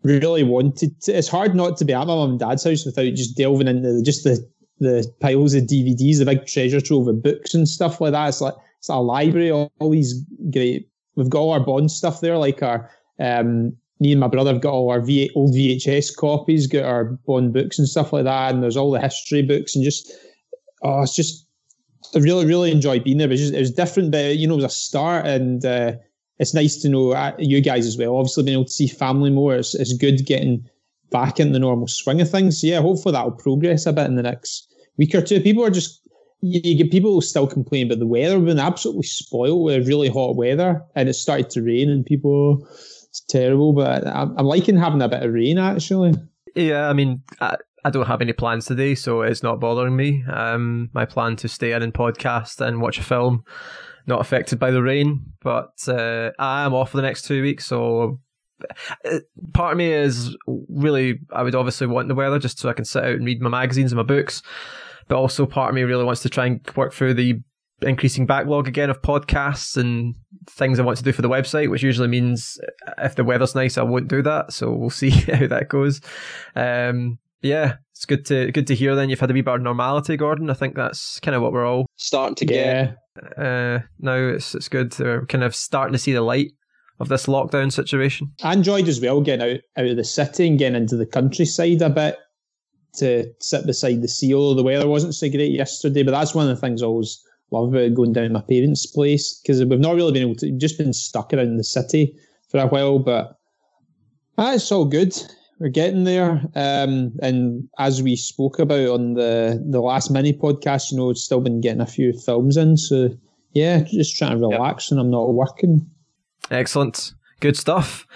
really 0.06 0.42
wanted 0.42 1.00
to. 1.02 1.12
It's 1.12 1.28
hard 1.28 1.54
not 1.54 1.76
to 1.78 1.84
be 1.84 1.92
at 1.92 2.06
my 2.06 2.14
mum 2.14 2.30
and 2.30 2.38
dad's 2.38 2.64
house 2.64 2.84
without 2.84 3.14
just 3.14 3.36
delving 3.36 3.68
into 3.68 4.02
just 4.02 4.24
the 4.24 4.46
the 4.78 5.10
piles 5.20 5.54
of 5.54 5.64
DVDs, 5.64 6.18
the 6.18 6.24
big 6.26 6.46
treasure 6.46 6.80
trove 6.80 7.08
of 7.08 7.22
books 7.22 7.54
and 7.54 7.68
stuff 7.68 8.00
like 8.00 8.12
that. 8.12 8.28
It's 8.28 8.40
like 8.40 8.54
it's 8.78 8.88
a 8.88 8.96
library, 8.96 9.50
all, 9.50 9.72
all 9.78 9.90
these 9.90 10.22
great. 10.52 10.88
We've 11.16 11.30
got 11.30 11.40
all 11.40 11.52
our 11.52 11.60
Bond 11.60 11.90
stuff 11.90 12.20
there, 12.20 12.36
like 12.36 12.62
our 12.62 12.90
um, 13.18 13.74
me 14.00 14.12
and 14.12 14.20
my 14.20 14.28
brother 14.28 14.52
have 14.52 14.60
got 14.60 14.74
all 14.74 14.90
our 14.90 15.00
v- 15.00 15.30
old 15.34 15.54
VHS 15.54 16.14
copies, 16.16 16.66
got 16.66 16.84
our 16.84 17.04
Bond 17.26 17.52
books 17.52 17.78
and 17.78 17.88
stuff 17.88 18.12
like 18.12 18.24
that, 18.24 18.52
and 18.52 18.62
there's 18.62 18.76
all 18.76 18.90
the 18.90 19.00
history 19.00 19.42
books 19.42 19.74
and 19.74 19.84
just 19.84 20.12
oh, 20.82 21.02
it's 21.02 21.16
just 21.16 21.46
I 22.14 22.18
really 22.18 22.44
really 22.44 22.70
enjoyed 22.70 23.04
being 23.04 23.18
there. 23.18 23.28
But 23.28 23.38
it 23.38 23.40
was, 23.40 23.40
just, 23.40 23.54
it 23.54 23.60
was 23.60 23.72
different, 23.72 24.12
but 24.12 24.36
you 24.36 24.46
know, 24.46 24.54
it 24.54 24.62
was 24.62 24.64
a 24.66 24.68
start, 24.70 25.26
and 25.26 25.64
uh, 25.64 25.92
it's 26.38 26.54
nice 26.54 26.76
to 26.82 26.88
know 26.88 27.12
uh, 27.12 27.32
you 27.38 27.60
guys 27.60 27.86
as 27.86 27.96
well. 27.96 28.16
Obviously, 28.16 28.44
being 28.44 28.56
able 28.56 28.64
to 28.66 28.70
see 28.70 28.88
family 28.88 29.30
more, 29.30 29.56
is, 29.56 29.74
it's 29.74 29.92
good 29.96 30.26
getting 30.26 30.68
back 31.10 31.40
in 31.40 31.52
the 31.52 31.58
normal 31.58 31.88
swing 31.88 32.20
of 32.20 32.30
things. 32.30 32.62
Yeah, 32.62 32.80
hopefully 32.80 33.12
that'll 33.12 33.32
progress 33.32 33.86
a 33.86 33.92
bit 33.92 34.06
in 34.06 34.16
the 34.16 34.22
next 34.22 34.72
week 34.96 35.14
or 35.14 35.22
two. 35.22 35.40
People 35.40 35.64
are 35.64 35.70
just 35.70 36.00
you, 36.40 36.60
you 36.62 36.76
get 36.76 36.90
people 36.90 37.20
still 37.20 37.46
complain 37.46 37.86
about 37.86 37.98
the 37.98 38.06
weather. 38.06 38.38
We've 38.38 38.46
been 38.46 38.58
absolutely 38.58 39.04
spoiled 39.04 39.64
with 39.64 39.88
really 39.88 40.08
hot 40.08 40.36
weather, 40.36 40.82
and 40.94 41.08
it 41.08 41.14
started 41.14 41.50
to 41.50 41.62
rain, 41.62 41.90
and 41.90 42.04
people 42.04 42.66
it's 43.08 43.20
terrible. 43.28 43.72
But 43.72 44.06
I'm, 44.06 44.36
I'm 44.38 44.46
liking 44.46 44.76
having 44.76 45.02
a 45.02 45.08
bit 45.08 45.22
of 45.22 45.32
rain 45.32 45.58
actually. 45.58 46.14
Yeah, 46.54 46.88
I 46.88 46.94
mean, 46.94 47.22
I, 47.40 47.56
I 47.84 47.90
don't 47.90 48.06
have 48.06 48.20
any 48.20 48.32
plans 48.32 48.66
today, 48.66 48.94
so 48.94 49.22
it's 49.22 49.42
not 49.42 49.60
bothering 49.60 49.94
me. 49.94 50.24
Um, 50.24 50.90
my 50.92 51.04
plan 51.04 51.36
to 51.36 51.48
stay 51.48 51.72
in 51.72 51.82
and 51.82 51.94
podcast 51.94 52.60
and 52.60 52.80
watch 52.80 52.98
a 52.98 53.02
film, 53.02 53.44
not 54.06 54.20
affected 54.20 54.58
by 54.58 54.70
the 54.70 54.82
rain. 54.82 55.32
But 55.42 55.88
uh, 55.88 56.30
I 56.38 56.64
am 56.64 56.74
off 56.74 56.90
for 56.90 56.96
the 56.96 57.02
next 57.02 57.22
two 57.22 57.42
weeks, 57.42 57.66
so 57.66 58.20
uh, 59.04 59.18
part 59.52 59.72
of 59.72 59.78
me 59.78 59.92
is 59.92 60.36
really 60.68 61.20
I 61.32 61.42
would 61.42 61.54
obviously 61.54 61.86
want 61.86 62.08
the 62.08 62.14
weather 62.14 62.38
just 62.38 62.58
so 62.58 62.68
I 62.68 62.74
can 62.74 62.84
sit 62.84 63.04
out 63.04 63.14
and 63.14 63.26
read 63.26 63.40
my 63.40 63.50
magazines 63.50 63.92
and 63.92 63.98
my 63.98 64.02
books. 64.02 64.42
But 65.08 65.18
also 65.18 65.46
part 65.46 65.70
of 65.70 65.74
me 65.74 65.82
really 65.82 66.04
wants 66.04 66.22
to 66.22 66.28
try 66.28 66.46
and 66.46 66.60
work 66.74 66.92
through 66.92 67.14
the 67.14 67.40
increasing 67.82 68.26
backlog 68.26 68.66
again 68.66 68.90
of 68.90 69.02
podcasts 69.02 69.76
and 69.76 70.14
things 70.48 70.78
I 70.78 70.82
want 70.82 70.98
to 70.98 71.04
do 71.04 71.12
for 71.12 71.22
the 71.22 71.28
website, 71.28 71.70
which 71.70 71.82
usually 71.82 72.08
means 72.08 72.58
if 72.98 73.14
the 73.14 73.24
weather's 73.24 73.54
nice, 73.54 73.76
I 73.76 73.82
won't 73.82 74.08
do 74.08 74.22
that. 74.22 74.52
So 74.52 74.72
we'll 74.72 74.90
see 74.90 75.10
how 75.10 75.46
that 75.46 75.68
goes. 75.68 76.00
Um, 76.54 77.18
yeah, 77.46 77.74
it's 77.92 78.04
good 78.04 78.24
to 78.26 78.52
good 78.52 78.66
to 78.66 78.74
hear. 78.74 78.94
Then 78.94 79.08
you've 79.08 79.20
had 79.20 79.30
a 79.30 79.34
wee 79.34 79.40
bit 79.40 79.54
of 79.54 79.62
normality, 79.62 80.16
Gordon. 80.16 80.50
I 80.50 80.54
think 80.54 80.74
that's 80.74 81.18
kind 81.20 81.34
of 81.34 81.42
what 81.42 81.52
we're 81.52 81.66
all 81.66 81.86
starting 81.96 82.34
to 82.36 82.44
get. 82.46 82.96
uh, 83.38 83.78
now. 83.98 84.16
It's 84.16 84.54
it's 84.54 84.68
good. 84.68 84.98
We're 84.98 85.26
kind 85.26 85.44
of 85.44 85.54
starting 85.54 85.92
to 85.92 85.98
see 85.98 86.12
the 86.12 86.20
light 86.22 86.52
of 86.98 87.08
this 87.08 87.26
lockdown 87.26 87.72
situation. 87.72 88.32
I 88.42 88.52
enjoyed 88.52 88.88
as 88.88 89.00
well 89.00 89.20
getting 89.20 89.54
out 89.54 89.60
out 89.76 89.86
of 89.86 89.96
the 89.96 90.04
city 90.04 90.46
and 90.46 90.58
getting 90.58 90.80
into 90.82 90.96
the 90.96 91.06
countryside 91.06 91.82
a 91.82 91.90
bit 91.90 92.16
to 92.96 93.26
sit 93.40 93.66
beside 93.66 94.02
the 94.02 94.08
sea. 94.08 94.34
Although 94.34 94.54
the 94.54 94.62
weather 94.62 94.88
wasn't 94.88 95.14
so 95.14 95.28
great 95.28 95.52
yesterday, 95.52 96.02
but 96.02 96.12
that's 96.12 96.34
one 96.34 96.48
of 96.48 96.54
the 96.54 96.60
things 96.60 96.82
I 96.82 96.86
always 96.86 97.22
love 97.52 97.68
about 97.72 97.94
going 97.94 98.12
down 98.12 98.24
to 98.24 98.30
my 98.30 98.42
parents' 98.42 98.86
place 98.86 99.38
because 99.40 99.64
we've 99.64 99.78
not 99.78 99.94
really 99.94 100.12
been 100.12 100.22
able 100.22 100.34
to 100.36 100.50
just 100.58 100.78
been 100.78 100.92
stuck 100.92 101.32
around 101.32 101.56
the 101.56 101.64
city 101.64 102.14
for 102.50 102.58
a 102.60 102.66
while. 102.66 102.98
But 102.98 103.36
it's 104.38 104.72
all 104.72 104.86
good. 104.86 105.14
We're 105.58 105.68
getting 105.68 106.04
there. 106.04 106.42
Um, 106.54 107.12
and 107.22 107.68
as 107.78 108.02
we 108.02 108.16
spoke 108.16 108.58
about 108.58 108.88
on 108.88 109.14
the 109.14 109.62
the 109.68 109.80
last 109.80 110.10
mini 110.10 110.32
podcast, 110.32 110.90
you 110.90 110.98
know, 110.98 111.10
it's 111.10 111.22
still 111.22 111.40
been 111.40 111.60
getting 111.60 111.80
a 111.80 111.86
few 111.86 112.12
films 112.12 112.56
in. 112.56 112.76
So 112.76 113.10
yeah, 113.52 113.82
just 113.82 114.16
trying 114.16 114.32
to 114.32 114.48
relax 114.48 114.90
yep. 114.90 114.96
when 114.96 115.06
I'm 115.06 115.10
not 115.10 115.32
working. 115.32 115.90
Excellent. 116.50 117.12
Good 117.40 117.56
stuff. 117.56 118.06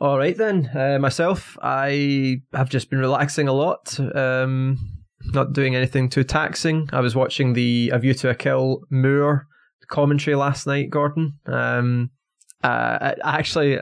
All 0.00 0.18
right 0.18 0.36
then. 0.36 0.68
Uh, 0.76 0.98
myself, 0.98 1.56
I 1.62 2.42
have 2.52 2.68
just 2.68 2.90
been 2.90 2.98
relaxing 2.98 3.48
a 3.48 3.52
lot. 3.52 3.98
Um, 4.14 4.78
not 5.32 5.52
doing 5.52 5.74
anything 5.74 6.08
too 6.08 6.24
taxing. 6.24 6.88
I 6.92 7.00
was 7.00 7.16
watching 7.16 7.52
the 7.52 7.90
A 7.92 7.98
View 7.98 8.14
to 8.14 8.30
a 8.30 8.34
Kill 8.34 8.82
Moore 8.90 9.46
commentary 9.88 10.36
last 10.36 10.66
night, 10.66 10.90
Gordon. 10.90 11.38
Um, 11.46 12.10
uh, 12.62 13.14
actually, 13.22 13.78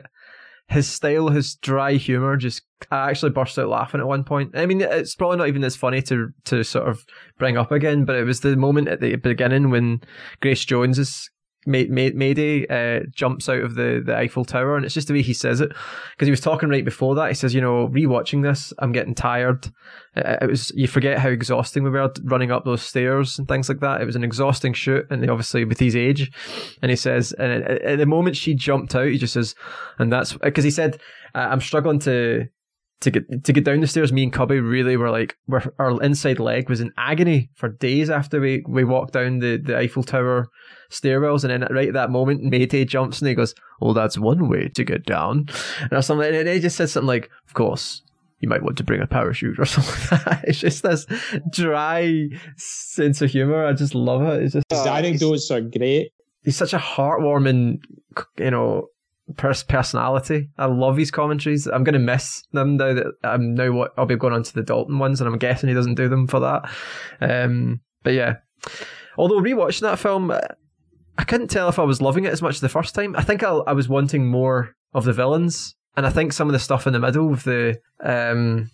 his 0.67 0.87
style, 0.87 1.29
his 1.29 1.55
dry 1.55 1.93
humor, 1.93 2.37
just 2.37 2.63
I 2.91 3.09
actually 3.09 3.31
burst 3.31 3.57
out 3.59 3.69
laughing 3.69 4.01
at 4.01 4.07
one 4.07 4.23
point. 4.23 4.51
I 4.55 4.65
mean, 4.65 4.81
it's 4.81 5.15
probably 5.15 5.37
not 5.37 5.47
even 5.47 5.63
as 5.63 5.75
funny 5.75 6.01
to 6.03 6.29
to 6.45 6.63
sort 6.63 6.87
of 6.87 7.05
bring 7.37 7.57
up 7.57 7.71
again, 7.71 8.05
but 8.05 8.15
it 8.15 8.23
was 8.23 8.41
the 8.41 8.55
moment 8.55 8.87
at 8.87 8.99
the 8.99 9.15
beginning 9.15 9.69
when 9.69 10.01
Grace 10.41 10.65
Jones 10.65 10.99
is 10.99 11.29
May- 11.65 11.87
May- 11.87 12.11
Mayday 12.11 12.67
uh, 12.67 13.05
jumps 13.13 13.49
out 13.49 13.61
of 13.61 13.75
the, 13.75 14.01
the 14.05 14.15
Eiffel 14.15 14.45
Tower, 14.45 14.75
and 14.75 14.85
it's 14.85 14.93
just 14.93 15.07
the 15.07 15.13
way 15.13 15.21
he 15.21 15.33
says 15.33 15.61
it. 15.61 15.69
Because 15.69 16.27
he 16.27 16.31
was 16.31 16.41
talking 16.41 16.69
right 16.69 16.85
before 16.85 17.15
that, 17.15 17.29
he 17.29 17.33
says, 17.33 17.53
"You 17.53 17.61
know, 17.61 17.87
rewatching 17.87 18.43
this, 18.43 18.73
I'm 18.79 18.91
getting 18.91 19.15
tired. 19.15 19.67
Uh, 20.15 20.37
it 20.41 20.49
was 20.49 20.71
you 20.75 20.87
forget 20.87 21.19
how 21.19 21.29
exhausting 21.29 21.83
we 21.83 21.89
were 21.89 22.11
running 22.23 22.51
up 22.51 22.65
those 22.65 22.81
stairs 22.81 23.39
and 23.39 23.47
things 23.47 23.69
like 23.69 23.79
that. 23.79 24.01
It 24.01 24.05
was 24.05 24.15
an 24.15 24.23
exhausting 24.23 24.73
shoot, 24.73 25.05
and 25.09 25.29
obviously 25.29 25.65
with 25.65 25.79
his 25.79 25.95
age." 25.95 26.31
And 26.81 26.89
he 26.89 26.95
says, 26.95 27.31
and 27.33 27.63
at 27.63 27.97
the 27.97 28.05
moment 28.05 28.37
she 28.37 28.53
jumped 28.53 28.95
out, 28.95 29.07
he 29.07 29.17
just 29.17 29.33
says, 29.33 29.55
and 29.99 30.11
that's 30.11 30.33
because 30.33 30.63
he 30.63 30.71
said, 30.71 30.99
"I'm 31.33 31.61
struggling 31.61 31.99
to." 31.99 32.47
to 33.01 33.11
get 33.11 33.43
to 33.43 33.53
get 33.53 33.63
down 33.63 33.81
the 33.81 33.87
stairs, 33.87 34.13
me 34.13 34.23
and 34.23 34.33
Cubby 34.33 34.59
really 34.59 34.97
were 34.97 35.09
like, 35.09 35.35
were, 35.47 35.73
our 35.79 36.01
inside 36.01 36.39
leg 36.39 36.69
was 36.69 36.81
in 36.81 36.93
agony 36.97 37.49
for 37.55 37.69
days 37.69 38.09
after 38.09 38.39
we, 38.39 38.63
we 38.67 38.83
walked 38.83 39.13
down 39.13 39.39
the, 39.39 39.57
the 39.57 39.77
Eiffel 39.77 40.03
Tower 40.03 40.47
stairwells, 40.89 41.43
and 41.43 41.51
then 41.51 41.67
right 41.73 41.87
at 41.87 41.93
that 41.93 42.11
moment, 42.11 42.43
Mayday 42.43 42.85
jumps 42.85 43.19
and 43.19 43.29
he 43.29 43.35
goes, 43.35 43.55
"Well, 43.79 43.93
that's 43.93 44.17
one 44.17 44.49
way 44.49 44.69
to 44.69 44.83
get 44.83 45.05
down," 45.05 45.49
or 45.91 46.01
something. 46.01 46.33
And 46.33 46.47
he 46.47 46.59
just 46.59 46.77
said 46.77 46.89
something 46.89 47.07
like, 47.07 47.29
"Of 47.47 47.53
course." 47.53 48.01
You 48.41 48.49
might 48.49 48.63
want 48.63 48.77
to 48.77 48.83
bring 48.83 49.01
a 49.01 49.07
parachute 49.07 49.57
or 49.59 49.65
something 49.65 49.95
like 50.11 50.25
that. 50.25 50.45
It's 50.45 50.59
just 50.59 50.83
this 50.83 51.07
dry 51.49 52.27
sense 52.57 53.21
of 53.21 53.31
humor. 53.31 53.65
I 53.65 53.73
just 53.73 53.95
love 53.95 54.21
it. 54.23 54.43
It's 54.43 54.53
just 54.53 54.65
his 54.69 54.85
anecdotes 54.85 55.49
are 55.51 55.61
great. 55.61 56.11
He's 56.43 56.57
such 56.57 56.73
a 56.73 56.77
heartwarming, 56.77 57.79
you 58.37 58.51
know, 58.51 58.89
personality. 59.35 60.49
I 60.57 60.65
love 60.65 60.97
his 60.97 61.11
commentaries. 61.11 61.67
I'm 61.67 61.83
going 61.83 61.93
to 61.93 61.99
miss 61.99 62.43
them 62.51 62.77
now 62.77 62.93
that 62.93 63.13
I'm 63.23 63.55
now 63.55 63.71
what 63.71 63.93
I'll 63.97 64.05
be 64.05 64.15
going 64.15 64.33
on 64.33 64.43
to 64.43 64.53
the 64.53 64.63
Dalton 64.63 64.99
ones, 64.99 65.21
and 65.21 65.27
I'm 65.27 65.39
guessing 65.39 65.69
he 65.69 65.75
doesn't 65.75 65.95
do 65.95 66.07
them 66.07 66.27
for 66.27 66.39
that. 66.41 66.69
Um, 67.21 67.81
but 68.03 68.13
yeah, 68.13 68.35
although 69.17 69.41
rewatching 69.41 69.81
that 69.81 69.99
film, 69.99 70.31
I 71.17 71.23
couldn't 71.23 71.47
tell 71.47 71.69
if 71.69 71.79
I 71.79 71.83
was 71.83 72.01
loving 72.01 72.25
it 72.25 72.33
as 72.33 72.41
much 72.41 72.59
the 72.59 72.69
first 72.69 72.93
time. 72.93 73.15
I 73.15 73.23
think 73.23 73.43
I, 73.43 73.49
I 73.49 73.73
was 73.73 73.87
wanting 73.87 74.27
more 74.27 74.75
of 74.93 75.05
the 75.05 75.13
villains, 75.13 75.75
and 75.95 76.05
I 76.05 76.09
think 76.09 76.33
some 76.33 76.47
of 76.47 76.53
the 76.53 76.59
stuff 76.59 76.87
in 76.87 76.93
the 76.93 76.99
middle 76.99 77.31
of 77.31 77.43
the 77.43 77.79
um, 78.01 78.69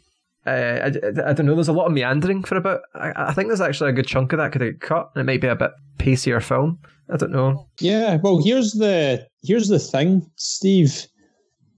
uh, 0.46 0.50
I, 0.50 0.86
I, 0.88 1.34
don't 1.34 1.46
know. 1.46 1.54
There's 1.54 1.68
a 1.68 1.74
lot 1.74 1.86
of 1.86 1.94
meandering 1.94 2.44
for 2.44 2.56
a 2.56 2.62
bit. 2.62 2.80
I, 2.96 3.12
I 3.16 3.34
think 3.34 3.50
there's 3.50 3.62
actually 3.62 3.92
a 3.92 3.94
good 3.94 4.08
chunk 4.08 4.34
of 4.34 4.40
that 4.40 4.52
could 4.52 4.62
have 4.62 4.80
cut, 4.80 5.12
and 5.14 5.22
it 5.22 5.32
might 5.32 5.42
be 5.42 5.48
a 5.48 5.56
bit 5.56 5.72
pacier 6.00 6.40
film. 6.40 6.80
I 7.12 7.18
don't 7.18 7.32
know. 7.32 7.68
Yeah, 7.80 8.18
well, 8.24 8.42
here's 8.44 8.74
the 8.74 9.28
here's 9.44 9.68
the 9.68 9.80
thing, 9.80 10.28
Steve. 10.38 11.06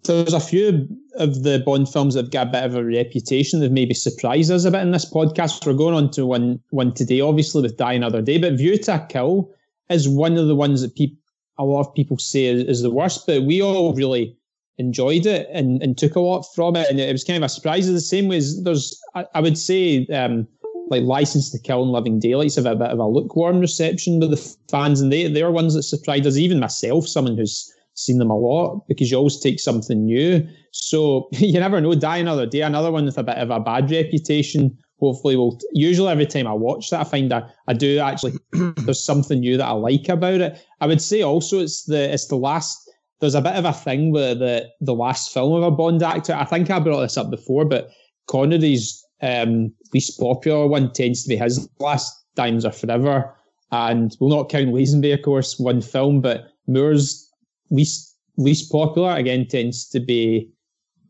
There's 0.05 0.33
a 0.33 0.39
few 0.39 0.87
of 1.15 1.43
the 1.43 1.63
Bond 1.65 1.89
films 1.89 2.13
that 2.13 2.25
have 2.25 2.31
got 2.31 2.47
a 2.47 2.51
bit 2.51 2.63
of 2.63 2.75
a 2.75 2.83
reputation 2.83 3.61
that 3.61 3.71
maybe 3.71 3.93
surprised 3.93 4.51
us 4.51 4.65
a 4.65 4.71
bit 4.71 4.81
in 4.81 4.91
this 4.91 5.09
podcast. 5.09 5.65
We're 5.65 5.73
going 5.73 5.95
on 5.95 6.11
to 6.11 6.25
one 6.25 6.61
one 6.69 6.93
today, 6.93 7.19
obviously 7.19 7.61
with 7.61 7.77
Die 7.77 7.93
Another 7.93 8.21
Day, 8.21 8.37
but 8.37 8.53
View 8.53 8.77
to 8.77 8.95
a 8.95 9.07
Kill 9.07 9.49
is 9.89 10.07
one 10.07 10.37
of 10.37 10.47
the 10.47 10.55
ones 10.55 10.81
that 10.81 10.95
people 10.95 11.17
a 11.57 11.65
lot 11.65 11.81
of 11.81 11.93
people 11.93 12.17
say 12.17 12.45
is, 12.45 12.63
is 12.63 12.81
the 12.81 12.89
worst, 12.89 13.25
but 13.27 13.43
we 13.43 13.61
all 13.61 13.93
really 13.93 14.35
enjoyed 14.77 15.25
it 15.25 15.47
and, 15.53 15.81
and 15.83 15.97
took 15.97 16.15
a 16.15 16.19
lot 16.19 16.43
from 16.55 16.75
it, 16.75 16.89
and 16.89 16.99
it 16.99 17.11
was 17.11 17.23
kind 17.23 17.37
of 17.37 17.43
a 17.43 17.49
surprise. 17.49 17.87
The 17.87 18.01
same 18.01 18.27
way 18.27 18.37
as 18.37 18.63
there's, 18.63 18.99
I, 19.15 19.25
I 19.35 19.41
would 19.41 19.57
say, 19.57 20.07
um, 20.07 20.47
like 20.89 21.03
License 21.03 21.51
to 21.51 21.59
Kill 21.59 21.83
and 21.83 21.91
Living 21.91 22.19
Daylights 22.19 22.55
have 22.55 22.65
a 22.65 22.75
bit 22.75 22.89
of 22.89 22.99
a 22.99 23.07
lukewarm 23.07 23.59
reception 23.59 24.19
with 24.19 24.31
the 24.31 24.55
fans, 24.69 25.01
and 25.01 25.11
they 25.11 25.27
they're 25.27 25.51
ones 25.51 25.73
that 25.75 25.83
surprised 25.83 26.25
us. 26.25 26.37
Even 26.37 26.59
myself, 26.59 27.07
someone 27.07 27.37
who's 27.37 27.71
seen 27.95 28.17
them 28.17 28.31
a 28.31 28.37
lot, 28.37 28.87
because 28.87 29.11
you 29.11 29.17
always 29.17 29.39
take 29.39 29.59
something 29.59 30.05
new. 30.05 30.47
So 30.71 31.29
you 31.33 31.59
never 31.59 31.79
know. 31.79 31.93
Die 31.93 32.17
another 32.17 32.45
day, 32.45 32.61
another 32.61 32.91
one 32.91 33.05
with 33.05 33.17
a 33.17 33.23
bit 33.23 33.37
of 33.37 33.51
a 33.51 33.59
bad 33.59 33.91
reputation. 33.91 34.77
Hopefully, 35.03 35.35
will 35.35 35.59
usually 35.73 36.09
every 36.09 36.25
time 36.25 36.47
I 36.47 36.53
watch 36.53 36.89
that, 36.89 37.01
I 37.01 37.03
find 37.03 37.29
that 37.31 37.53
I 37.67 37.73
do 37.73 37.99
actually 37.99 38.33
there's 38.77 39.03
something 39.03 39.41
new 39.41 39.57
that 39.57 39.67
I 39.67 39.71
like 39.71 40.07
about 40.07 40.39
it. 40.39 40.65
I 40.79 40.87
would 40.87 41.01
say 41.01 41.21
also 41.21 41.59
it's 41.59 41.83
the 41.83 42.13
it's 42.13 42.27
the 42.27 42.37
last. 42.37 42.79
There's 43.19 43.35
a 43.35 43.41
bit 43.41 43.55
of 43.55 43.65
a 43.65 43.73
thing 43.73 44.11
with 44.11 44.39
the 44.39 44.69
the 44.79 44.93
last 44.93 45.33
film 45.33 45.53
of 45.53 45.63
a 45.63 45.71
Bond 45.71 46.01
actor. 46.03 46.33
I 46.33 46.45
think 46.45 46.69
I 46.69 46.79
brought 46.79 47.01
this 47.01 47.17
up 47.17 47.29
before, 47.29 47.65
but 47.65 47.89
Connery's 48.27 49.03
um, 49.21 49.73
least 49.93 50.19
popular 50.19 50.67
one 50.67 50.91
tends 50.93 51.23
to 51.23 51.29
be 51.29 51.35
his 51.35 51.67
last 51.79 52.13
Diamonds 52.35 52.65
Are 52.65 52.71
Forever. 52.71 53.35
And 53.71 54.15
we'll 54.19 54.29
not 54.29 54.49
count 54.49 54.69
Lazenby, 54.69 55.13
of 55.13 55.23
course, 55.23 55.57
one 55.57 55.81
film, 55.81 56.21
but 56.21 56.45
Moore's 56.67 57.29
least 57.71 58.15
least 58.37 58.71
popular 58.71 59.15
again 59.15 59.47
tends 59.47 59.89
to 59.89 59.99
be 59.99 60.49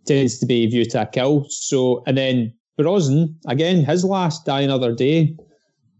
tends 0.05 0.39
to 0.39 0.45
be 0.45 0.65
View 0.67 0.85
to 0.85 1.01
a 1.01 1.05
Kill. 1.05 1.45
So 1.49 2.03
and 2.07 2.17
then 2.17 2.53
Brosnan, 2.77 3.37
again, 3.47 3.85
his 3.85 4.03
last 4.03 4.45
Die 4.45 4.61
Another 4.61 4.93
Day. 4.93 5.35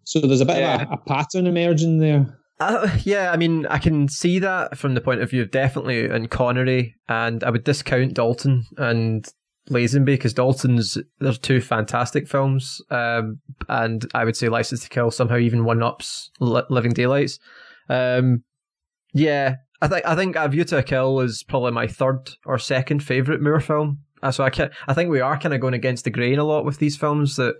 So 0.03 0.19
there's 0.19 0.41
a 0.41 0.45
bit 0.45 0.57
yeah. 0.57 0.81
of 0.81 0.89
a, 0.89 0.93
a, 0.93 0.97
pattern 0.97 1.47
emerging 1.47 1.99
there. 1.99 2.39
Uh, 2.59 2.89
yeah, 3.03 3.31
I 3.31 3.37
mean, 3.37 3.65
I 3.67 3.77
can 3.77 4.07
see 4.07 4.39
that 4.39 4.77
from 4.77 4.93
the 4.93 5.01
point 5.01 5.21
of 5.21 5.29
view 5.29 5.41
of 5.41 5.51
definitely 5.51 6.05
in 6.05 6.27
Connery, 6.27 6.95
and 7.07 7.43
I 7.43 7.49
would 7.49 7.63
discount 7.63 8.13
Dalton 8.13 8.65
and 8.77 9.25
Lazenby 9.69 10.05
because 10.05 10.33
Dalton's 10.33 10.97
there's 11.19 11.39
two 11.39 11.61
fantastic 11.61 12.27
films, 12.27 12.81
um, 12.89 13.39
and 13.69 14.05
I 14.13 14.25
would 14.25 14.35
say 14.35 14.49
License 14.49 14.83
to 14.83 14.89
Kill 14.89 15.11
somehow 15.11 15.37
even 15.37 15.65
one 15.65 15.81
ups 15.81 16.31
Living 16.39 16.91
Daylights. 16.91 17.39
Um, 17.89 18.43
yeah, 19.13 19.55
I 19.81 19.87
think 19.87 20.05
I 20.05 20.15
think 20.15 20.35
A 20.35 20.47
View 20.47 20.63
to 20.65 20.77
a 20.77 20.83
Kill 20.83 21.19
is 21.21 21.43
probably 21.43 21.71
my 21.71 21.87
third 21.87 22.31
or 22.45 22.57
second 22.57 23.03
favorite 23.03 23.41
Moore 23.41 23.59
film. 23.59 23.99
So 24.31 24.43
I 24.43 24.49
can 24.49 24.71
I 24.87 24.93
think 24.93 25.09
we 25.09 25.21
are 25.21 25.37
kind 25.37 25.53
of 25.53 25.61
going 25.61 25.73
against 25.73 26.03
the 26.03 26.09
grain 26.09 26.39
a 26.39 26.43
lot 26.43 26.65
with 26.65 26.79
these 26.79 26.97
films 26.97 27.35
that 27.35 27.55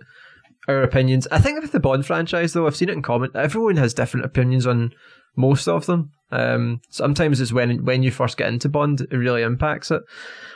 our 0.68 0.82
opinions. 0.82 1.28
I 1.30 1.38
think 1.38 1.60
with 1.60 1.72
the 1.72 1.80
Bond 1.80 2.06
franchise 2.06 2.52
though, 2.52 2.66
I've 2.66 2.76
seen 2.76 2.88
it 2.88 2.92
in 2.92 3.02
comment. 3.02 3.36
Everyone 3.36 3.76
has 3.76 3.94
different 3.94 4.26
opinions 4.26 4.66
on 4.66 4.92
most 5.36 5.68
of 5.68 5.86
them. 5.86 6.10
Um, 6.30 6.80
sometimes 6.90 7.40
it's 7.40 7.52
when 7.52 7.84
when 7.84 8.02
you 8.02 8.10
first 8.10 8.36
get 8.36 8.48
into 8.48 8.68
Bond, 8.68 9.02
it 9.02 9.16
really 9.16 9.42
impacts 9.42 9.90
it. 9.90 10.02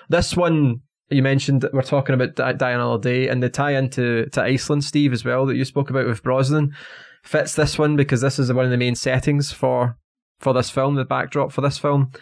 This 0.09 0.37
one 0.37 0.81
you 1.11 1.23
mentioned 1.23 1.69
we're 1.73 1.83
talking 1.83 2.15
about 2.15 2.37
Die 2.37 2.71
Another 2.71 3.01
Day 3.01 3.29
and 3.29 3.43
the 3.43 3.49
tie 3.49 3.73
into 3.73 4.27
to 4.31 4.43
Iceland, 4.43 4.85
Steve, 4.85 5.13
as 5.13 5.25
well 5.25 5.47
that 5.47 5.57
you 5.57 5.65
spoke 5.65 5.91
about 5.91 6.07
with 6.07 6.23
Brosnan 6.23 6.75
fits 7.23 7.55
this 7.55 7.79
one 7.79 7.97
because 7.97 8.21
this 8.21 8.39
is 8.39 8.53
one 8.53 8.65
of 8.65 8.71
the 8.71 8.77
main 8.77 8.95
settings 8.95 9.53
for 9.53 9.97
for 10.39 10.53
this 10.53 10.71
film, 10.71 10.95
the 10.95 11.05
backdrop 11.05 11.53
for 11.53 11.61
this 11.61 11.79
film. 11.79 12.13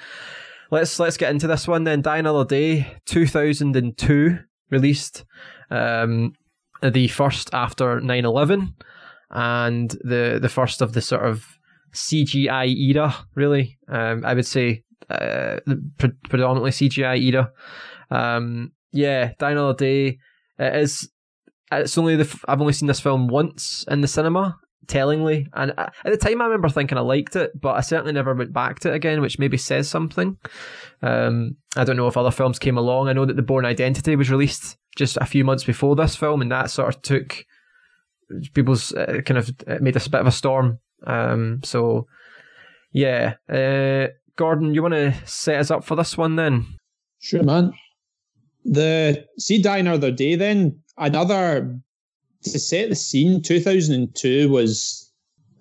Let's 0.71 0.99
let's 0.99 1.17
get 1.17 1.31
into 1.31 1.47
this 1.47 1.69
one 1.69 1.85
then. 1.85 2.03
Die 2.03 2.17
Another 2.17 2.45
Day, 2.45 2.99
two 3.05 3.27
thousand 3.27 3.77
and 3.77 3.97
two, 3.97 4.39
released, 4.71 5.25
um, 5.71 6.33
the 6.83 7.09
first 7.09 7.51
after 7.53 8.01
9-11 8.01 8.75
and 9.31 9.91
the 10.03 10.39
the 10.41 10.49
first 10.49 10.83
of 10.83 10.93
the 10.93 11.01
sort 11.01 11.25
of 11.25 11.45
CGI 11.95 12.67
era, 12.77 13.15
really. 13.35 13.79
Um, 13.89 14.25
I 14.25 14.35
would 14.35 14.47
say 14.47 14.85
uh, 15.09 15.61
pre- 15.99 16.13
predominantly 16.29 16.71
CGI 16.71 17.21
era. 17.23 17.53
Um, 18.11 18.73
yeah, 18.93 19.33
Die 19.39 19.51
Another 19.51 19.75
Day. 19.75 20.19
It 20.59 20.77
is. 20.77 21.11
It's 21.73 21.99
only 21.99 22.17
the. 22.17 22.41
I've 22.47 22.61
only 22.61 22.73
seen 22.73 22.89
this 22.89 23.01
film 23.01 23.29
once 23.29 23.85
in 23.89 24.01
the 24.01 24.09
cinema. 24.09 24.59
Tellingly, 24.87 25.49
and 25.53 25.73
at 25.77 25.93
the 26.05 26.17
time 26.17 26.41
I 26.41 26.45
remember 26.45 26.69
thinking 26.69 26.97
I 26.97 27.01
liked 27.01 27.35
it, 27.35 27.61
but 27.61 27.75
I 27.75 27.81
certainly 27.81 28.13
never 28.13 28.33
went 28.35 28.53
back 28.53 28.79
to 28.81 28.93
it 28.93 28.95
again, 28.95 29.21
which 29.21 29.37
maybe 29.37 29.57
says 29.57 29.89
something. 29.89 30.39
Um, 31.03 31.57
I 31.77 31.83
don't 31.83 31.97
know 31.97 32.07
if 32.07 32.17
other 32.17 32.31
films 32.31 32.61
came 32.61 32.79
along. 32.79 33.09
I 33.09 33.13
know 33.13 33.25
that 33.25 33.35
The 33.35 33.43
Bourne 33.43 33.65
Identity 33.65 34.15
was 34.15 34.31
released 34.31 34.77
just 34.97 35.17
a 35.17 35.27
few 35.27 35.45
months 35.45 35.65
before 35.65 35.97
this 35.97 36.15
film, 36.15 36.41
and 36.41 36.53
that 36.53 36.71
sort 36.71 36.95
of 36.95 37.03
took 37.03 37.45
people's 38.55 38.93
uh, 38.93 39.23
kind 39.25 39.39
of 39.39 39.51
made 39.81 39.97
a 39.97 40.11
bit 40.11 40.21
of 40.21 40.27
a 40.27 40.33
storm. 40.33 40.79
Um, 41.05 41.61
so 41.65 42.07
yeah, 42.93 43.35
uh, 43.49 44.13
Gordon, 44.37 44.73
you 44.73 44.83
want 44.83 44.95
to 44.95 45.15
set 45.25 45.59
us 45.59 45.71
up 45.71 45.85
for 45.85 45.97
this 45.97 46.17
one 46.17 46.37
then? 46.37 46.79
Sure, 47.19 47.43
man. 47.43 47.73
The 48.65 49.27
see 49.39 49.61
Die 49.61 49.79
Another 49.79 50.11
Day 50.11 50.37
then 50.37 50.81
another 50.97 51.79
to 52.53 52.59
set 52.59 52.89
the 52.89 52.95
scene, 52.95 53.43
2002 53.43 54.49
was, 54.49 55.11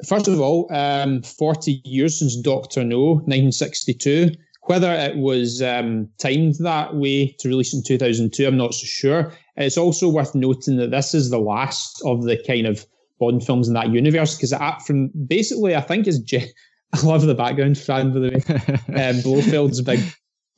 first 0.07 0.27
of 0.27 0.39
all, 0.39 0.67
um, 0.73 1.21
40 1.21 1.81
years 1.83 2.19
since 2.19 2.35
Doctor 2.35 2.83
No, 2.83 3.15
1962. 3.25 4.31
Whether 4.63 4.91
it 4.91 5.17
was 5.17 5.61
um, 5.61 6.09
timed 6.17 6.55
that 6.55 6.95
way 6.95 7.35
to 7.39 7.49
release 7.49 7.73
in 7.73 7.83
2002, 7.83 8.47
I'm 8.47 8.57
not 8.57 8.73
so 8.73 8.85
sure. 8.85 9.33
It's 9.57 9.77
also 9.77 10.09
worth 10.09 10.33
noting 10.33 10.77
that 10.77 10.89
this 10.89 11.13
is 11.13 11.29
the 11.29 11.39
last 11.39 12.01
of 12.03 12.23
the 12.23 12.41
kind 12.47 12.65
of 12.65 12.85
Bond 13.19 13.45
films 13.45 13.67
in 13.67 13.73
that 13.75 13.91
universe 13.91 14.35
because 14.35 14.53
from 14.85 15.07
basically, 15.27 15.75
I 15.75 15.81
think 15.81 16.07
is 16.07 16.19
Je- 16.19 16.51
I 16.93 17.01
love 17.01 17.21
the 17.21 17.35
background, 17.35 17.77
Fran, 17.77 18.13
by 18.13 18.19
the 18.19 18.29
way. 18.29 18.35
um, 19.01 19.21
Blofeld's 19.21 19.81
big 19.81 19.99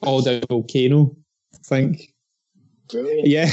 all 0.01 0.27
out 0.27 0.45
volcano, 0.49 1.15
I 1.53 1.57
think. 1.63 2.13
Brilliant. 2.89 3.27
Yeah. 3.27 3.49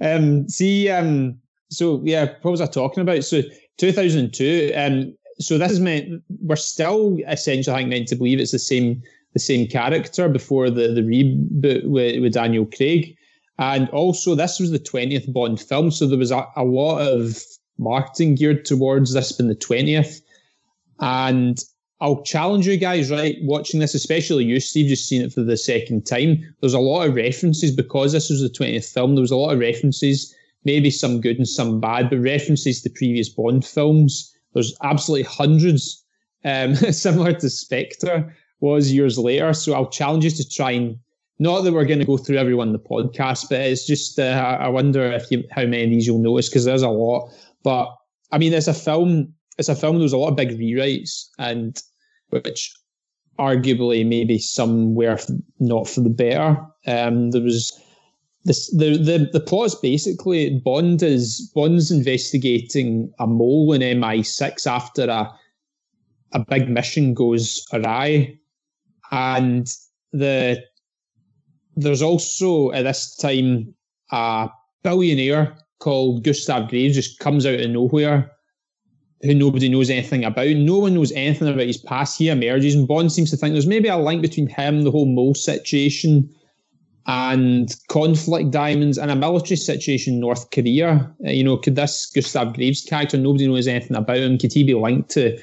um, 0.00 0.48
see, 0.48 0.88
um, 0.88 1.38
so 1.70 2.00
yeah, 2.04 2.34
what 2.42 2.50
was 2.50 2.60
I 2.60 2.66
talking 2.66 3.02
about? 3.02 3.24
So 3.24 3.42
2002. 3.78 4.72
Um, 4.76 5.14
so 5.38 5.58
this 5.58 5.72
is 5.72 5.80
meant 5.80 6.22
we're 6.42 6.56
still 6.56 7.18
essentially 7.28 7.74
I 7.74 7.78
think 7.80 7.90
meant 7.90 8.08
to 8.08 8.16
believe 8.16 8.38
it's 8.38 8.52
the 8.52 8.58
same 8.58 9.02
the 9.32 9.40
same 9.40 9.66
character 9.66 10.28
before 10.28 10.70
the 10.70 10.88
the 10.88 11.00
reboot 11.00 11.84
with, 11.84 12.20
with 12.22 12.32
Daniel 12.34 12.66
Craig, 12.66 13.16
and 13.58 13.88
also 13.90 14.34
this 14.34 14.60
was 14.60 14.70
the 14.70 14.78
20th 14.78 15.32
Bond 15.32 15.60
film, 15.60 15.90
so 15.90 16.06
there 16.06 16.18
was 16.18 16.30
a, 16.30 16.46
a 16.56 16.64
lot 16.64 16.98
of 17.00 17.42
marketing 17.78 18.36
geared 18.36 18.64
towards 18.64 19.12
this 19.12 19.32
being 19.32 19.48
the 19.48 19.56
20th, 19.56 20.20
and 21.00 21.58
I'll 22.00 22.22
challenge 22.22 22.66
you 22.66 22.76
guys, 22.76 23.10
right? 23.10 23.36
Watching 23.42 23.80
this, 23.80 23.94
especially 23.94 24.44
you, 24.44 24.60
Steve, 24.60 24.88
just 24.88 25.08
seen 25.08 25.22
it 25.22 25.32
for 25.32 25.42
the 25.42 25.56
second 25.56 26.06
time. 26.06 26.54
There's 26.60 26.74
a 26.74 26.78
lot 26.78 27.08
of 27.08 27.14
references 27.14 27.74
because 27.74 28.12
this 28.12 28.30
was 28.30 28.42
the 28.42 28.50
20th 28.50 28.92
film. 28.92 29.14
There 29.14 29.22
was 29.22 29.30
a 29.30 29.36
lot 29.36 29.52
of 29.52 29.58
references, 29.58 30.34
maybe 30.64 30.90
some 30.90 31.20
good 31.20 31.36
and 31.36 31.48
some 31.48 31.80
bad, 31.80 32.10
but 32.10 32.18
references 32.18 32.82
to 32.82 32.90
previous 32.90 33.28
Bond 33.28 33.64
films. 33.64 34.32
There's 34.52 34.76
absolutely 34.82 35.24
hundreds, 35.24 36.04
um, 36.44 36.74
similar 36.92 37.32
to 37.32 37.50
Spectre 37.50 38.34
was 38.60 38.92
years 38.92 39.18
later. 39.18 39.52
So 39.52 39.74
I'll 39.74 39.90
challenge 39.90 40.24
you 40.24 40.30
to 40.30 40.48
try 40.48 40.72
and 40.72 40.98
not 41.38 41.62
that 41.62 41.72
we're 41.72 41.84
going 41.84 41.98
to 41.98 42.04
go 42.04 42.16
through 42.16 42.38
everyone 42.38 42.68
in 42.68 42.72
the 42.72 42.78
podcast, 42.78 43.48
but 43.50 43.60
it's 43.60 43.86
just 43.86 44.18
uh, 44.18 44.56
I 44.60 44.68
wonder 44.68 45.02
if 45.02 45.30
you, 45.30 45.42
how 45.50 45.62
many 45.62 45.84
of 45.84 45.90
these 45.90 46.06
you'll 46.06 46.18
notice 46.18 46.48
because 46.48 46.64
there's 46.64 46.82
a 46.82 46.88
lot. 46.88 47.30
But 47.64 47.94
I 48.30 48.38
mean, 48.38 48.52
it's 48.52 48.68
a 48.68 48.74
film 48.74 49.34
it's 49.58 49.68
a 49.68 49.74
film. 49.74 49.96
There 49.96 50.02
was 50.02 50.12
a 50.12 50.18
lot 50.18 50.30
of 50.30 50.36
big 50.36 50.58
rewrites, 50.58 51.28
and 51.38 51.80
which 52.30 52.74
arguably 53.38 54.06
maybe 54.06 54.38
somewhere 54.38 55.18
not 55.60 55.88
for 55.88 56.00
the 56.00 56.10
better. 56.10 56.56
Um, 56.86 57.30
there 57.30 57.42
was 57.42 57.78
this 58.44 58.70
the 58.72 58.98
the 58.98 59.28
the 59.32 59.40
plot 59.40 59.66
is 59.66 59.74
basically 59.74 60.58
Bond 60.60 61.02
is 61.02 61.50
Bond's 61.54 61.90
investigating 61.90 63.12
a 63.18 63.26
mole 63.26 63.72
in 63.72 63.80
MI6 63.80 64.66
after 64.66 65.04
a 65.04 65.32
a 66.32 66.40
big 66.40 66.68
mission 66.68 67.14
goes 67.14 67.64
awry, 67.72 68.36
and 69.10 69.72
the 70.12 70.62
there's 71.76 72.02
also 72.02 72.70
at 72.72 72.82
this 72.82 73.16
time 73.16 73.74
a 74.10 74.50
billionaire 74.82 75.56
called 75.78 76.22
Gustav 76.22 76.68
Graves 76.68 76.94
just 76.94 77.18
comes 77.18 77.46
out 77.46 77.60
of 77.60 77.70
nowhere 77.70 78.30
who 79.22 79.34
nobody 79.34 79.70
knows 79.70 79.88
anything 79.88 80.24
about. 80.24 80.48
No 80.48 80.80
one 80.80 80.94
knows 80.94 81.12
anything 81.12 81.48
about 81.48 81.66
his 81.66 81.78
past. 81.78 82.18
He 82.18 82.28
emerges, 82.28 82.74
and 82.74 82.86
Bond 82.86 83.10
seems 83.10 83.30
to 83.30 83.38
think 83.38 83.54
there's 83.54 83.66
maybe 83.66 83.88
a 83.88 83.96
link 83.96 84.20
between 84.20 84.48
him, 84.48 84.82
the 84.82 84.90
whole 84.90 85.06
mole 85.06 85.34
situation, 85.34 86.28
and 87.06 87.74
conflict 87.88 88.50
diamonds, 88.50 88.96
and 88.96 89.10
a 89.10 89.16
military 89.16 89.56
situation 89.56 90.14
in 90.14 90.20
North 90.20 90.50
Korea. 90.50 91.12
Uh, 91.26 91.30
you 91.30 91.44
know, 91.44 91.56
could 91.56 91.76
this 91.76 92.10
Gustav 92.14 92.54
Graves 92.54 92.82
character, 92.82 93.18
nobody 93.18 93.46
knows 93.46 93.66
anything 93.66 93.96
about 93.96 94.16
him, 94.16 94.38
could 94.38 94.52
he 94.52 94.64
be 94.64 94.74
linked 94.74 95.10
to 95.10 95.38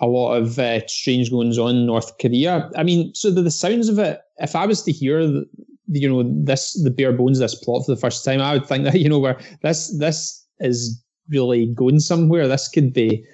a 0.00 0.06
lot 0.06 0.34
of 0.34 0.58
uh, 0.58 0.86
strange 0.86 1.30
goings 1.30 1.58
on 1.58 1.76
in 1.76 1.86
North 1.86 2.16
Korea? 2.18 2.70
I 2.76 2.82
mean, 2.82 3.14
so 3.14 3.30
the, 3.30 3.42
the 3.42 3.50
sounds 3.50 3.88
of 3.88 3.98
it, 3.98 4.20
if 4.38 4.56
I 4.56 4.66
was 4.66 4.82
to 4.82 4.92
hear 4.92 5.26
the, 5.26 5.46
you 5.88 6.08
know 6.08 6.22
this 6.44 6.82
the 6.82 6.90
bare 6.90 7.12
bones 7.12 7.38
of 7.38 7.42
this 7.42 7.54
plot 7.54 7.84
for 7.84 7.94
the 7.94 8.00
first 8.00 8.24
time, 8.24 8.40
I 8.40 8.54
would 8.54 8.66
think 8.66 8.84
that 8.84 8.94
you 9.00 9.08
know 9.08 9.18
where 9.18 9.38
this 9.62 9.96
this 9.98 10.44
is 10.60 11.02
really 11.28 11.66
going 11.66 12.00
somewhere. 12.00 12.48
This 12.48 12.68
could 12.68 12.92
be 12.92 13.24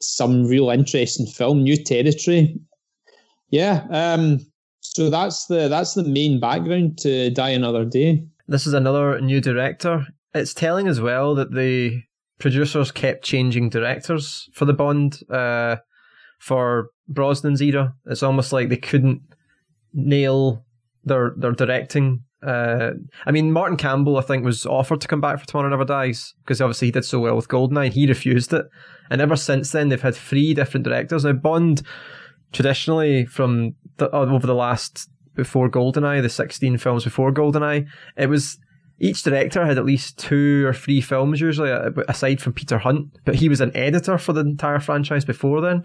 some 0.00 0.46
real 0.46 0.70
interesting 0.70 1.26
film, 1.26 1.64
new 1.64 1.76
territory. 1.76 2.58
Yeah. 3.50 3.86
Um, 3.90 4.46
so 4.80 5.10
that's 5.10 5.46
the 5.46 5.68
that's 5.68 5.94
the 5.94 6.04
main 6.04 6.40
background 6.40 6.98
to 6.98 7.30
Die 7.30 7.50
Another 7.50 7.84
Day. 7.84 8.24
This 8.46 8.66
is 8.66 8.74
another 8.74 9.20
new 9.20 9.40
director. 9.40 10.06
It's 10.34 10.54
telling 10.54 10.88
as 10.88 11.00
well 11.00 11.34
that 11.34 11.52
the 11.52 12.02
producers 12.38 12.92
kept 12.92 13.24
changing 13.24 13.70
directors 13.70 14.48
for 14.54 14.64
the 14.64 14.72
Bond 14.72 15.20
uh, 15.30 15.76
for 16.38 16.90
Brosnan's 17.12 17.60
era. 17.60 17.94
It's 18.06 18.22
almost 18.22 18.52
like 18.52 18.68
they 18.68 18.76
couldn't 18.76 19.22
nail 19.92 20.64
their 21.04 21.32
their 21.36 21.52
directing 21.52 22.24
uh, 22.46 22.90
I 23.26 23.32
mean, 23.32 23.52
Martin 23.52 23.76
Campbell, 23.76 24.16
I 24.16 24.20
think, 24.20 24.44
was 24.44 24.64
offered 24.64 25.00
to 25.00 25.08
come 25.08 25.20
back 25.20 25.40
for 25.40 25.46
Tomorrow 25.46 25.70
Never 25.70 25.84
Dies 25.84 26.34
because 26.44 26.60
obviously 26.60 26.88
he 26.88 26.92
did 26.92 27.04
so 27.04 27.18
well 27.18 27.34
with 27.34 27.48
Goldeneye. 27.48 27.92
He 27.92 28.06
refused 28.06 28.52
it, 28.52 28.66
and 29.10 29.20
ever 29.20 29.36
since 29.36 29.72
then 29.72 29.88
they've 29.88 30.00
had 30.00 30.14
three 30.14 30.54
different 30.54 30.84
directors. 30.84 31.24
Now 31.24 31.32
Bond, 31.32 31.82
traditionally 32.52 33.26
from 33.26 33.74
the, 33.98 34.14
uh, 34.14 34.26
over 34.26 34.46
the 34.46 34.54
last 34.54 35.08
before 35.34 35.68
Goldeneye, 35.68 36.22
the 36.22 36.28
sixteen 36.28 36.78
films 36.78 37.04
before 37.04 37.32
Goldeneye, 37.32 37.86
it 38.16 38.28
was 38.28 38.58
each 39.00 39.22
director 39.22 39.64
had 39.64 39.78
at 39.78 39.84
least 39.84 40.18
two 40.18 40.66
or 40.66 40.72
three 40.72 41.00
films 41.00 41.40
usually, 41.40 41.70
uh, 41.70 41.90
aside 42.08 42.40
from 42.40 42.52
Peter 42.52 42.78
Hunt, 42.78 43.16
but 43.24 43.36
he 43.36 43.48
was 43.48 43.60
an 43.60 43.76
editor 43.76 44.18
for 44.18 44.32
the 44.32 44.40
entire 44.40 44.80
franchise 44.80 45.24
before 45.24 45.60
then. 45.60 45.84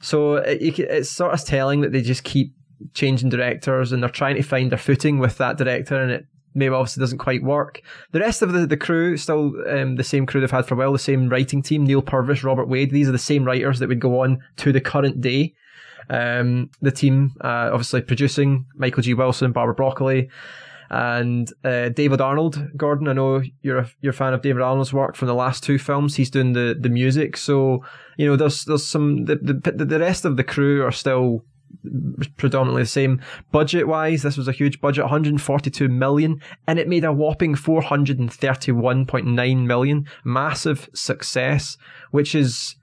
So 0.00 0.36
it, 0.36 0.78
it's 0.78 1.10
sort 1.10 1.34
of 1.34 1.44
telling 1.44 1.82
that 1.82 1.92
they 1.92 2.00
just 2.00 2.24
keep 2.24 2.54
changing 2.94 3.28
directors 3.28 3.92
and 3.92 4.02
they're 4.02 4.10
trying 4.10 4.36
to 4.36 4.42
find 4.42 4.70
their 4.70 4.78
footing 4.78 5.18
with 5.18 5.36
that 5.38 5.58
director 5.58 6.00
and 6.00 6.10
it 6.10 6.26
maybe 6.54 6.74
obviously 6.74 7.00
doesn't 7.00 7.18
quite 7.18 7.42
work. 7.42 7.82
The 8.12 8.20
rest 8.20 8.42
of 8.42 8.52
the, 8.52 8.66
the 8.66 8.76
crew, 8.76 9.16
still 9.16 9.52
um, 9.68 9.96
the 9.96 10.04
same 10.04 10.26
crew 10.26 10.40
they've 10.40 10.50
had 10.50 10.66
for 10.66 10.74
a 10.74 10.78
while, 10.78 10.92
the 10.92 10.98
same 10.98 11.28
writing 11.28 11.62
team, 11.62 11.84
Neal 11.84 12.02
Purvis, 12.02 12.42
Robert 12.42 12.68
Wade, 12.68 12.90
these 12.90 13.08
are 13.08 13.12
the 13.12 13.18
same 13.18 13.44
writers 13.44 13.78
that 13.78 13.88
would 13.88 14.00
go 14.00 14.22
on 14.22 14.40
to 14.56 14.72
the 14.72 14.80
current 14.80 15.20
day. 15.20 15.54
Um, 16.08 16.70
the 16.80 16.90
team, 16.90 17.32
uh, 17.40 17.70
obviously 17.72 18.02
producing 18.02 18.66
Michael 18.74 19.02
G. 19.02 19.14
Wilson, 19.14 19.52
Barbara 19.52 19.74
Broccoli, 19.74 20.28
and 20.90 21.50
uh, 21.64 21.88
David 21.88 22.20
Arnold. 22.20 22.68
Gordon, 22.76 23.08
I 23.08 23.14
know 23.14 23.42
you're 23.62 23.78
a, 23.78 23.90
you're 24.00 24.10
a 24.10 24.14
fan 24.14 24.34
of 24.34 24.42
David 24.42 24.62
Arnold's 24.62 24.92
work 24.92 25.16
from 25.16 25.28
the 25.28 25.34
last 25.34 25.64
two 25.64 25.78
films. 25.78 26.16
He's 26.16 26.30
doing 26.30 26.52
the, 26.52 26.76
the 26.78 26.90
music, 26.90 27.36
so 27.36 27.84
you 28.18 28.26
know 28.26 28.36
there's 28.36 28.64
there's 28.66 28.86
some 28.86 29.24
the, 29.24 29.36
the 29.36 29.84
the 29.84 29.98
rest 29.98 30.24
of 30.24 30.36
the 30.36 30.44
crew 30.44 30.84
are 30.84 30.92
still 30.92 31.44
predominantly 32.36 32.82
the 32.82 32.88
same. 32.88 33.20
Budget 33.50 33.88
wise, 33.88 34.22
this 34.22 34.36
was 34.36 34.48
a 34.48 34.52
huge 34.52 34.80
budget, 34.80 35.04
142 35.04 35.88
million, 35.88 36.40
and 36.66 36.78
it 36.78 36.88
made 36.88 37.04
a 37.04 37.12
whopping 37.12 37.54
431.9 37.54 39.66
million. 39.66 40.06
Massive 40.24 40.88
success, 40.94 41.76
which 42.10 42.34
is 42.34 42.76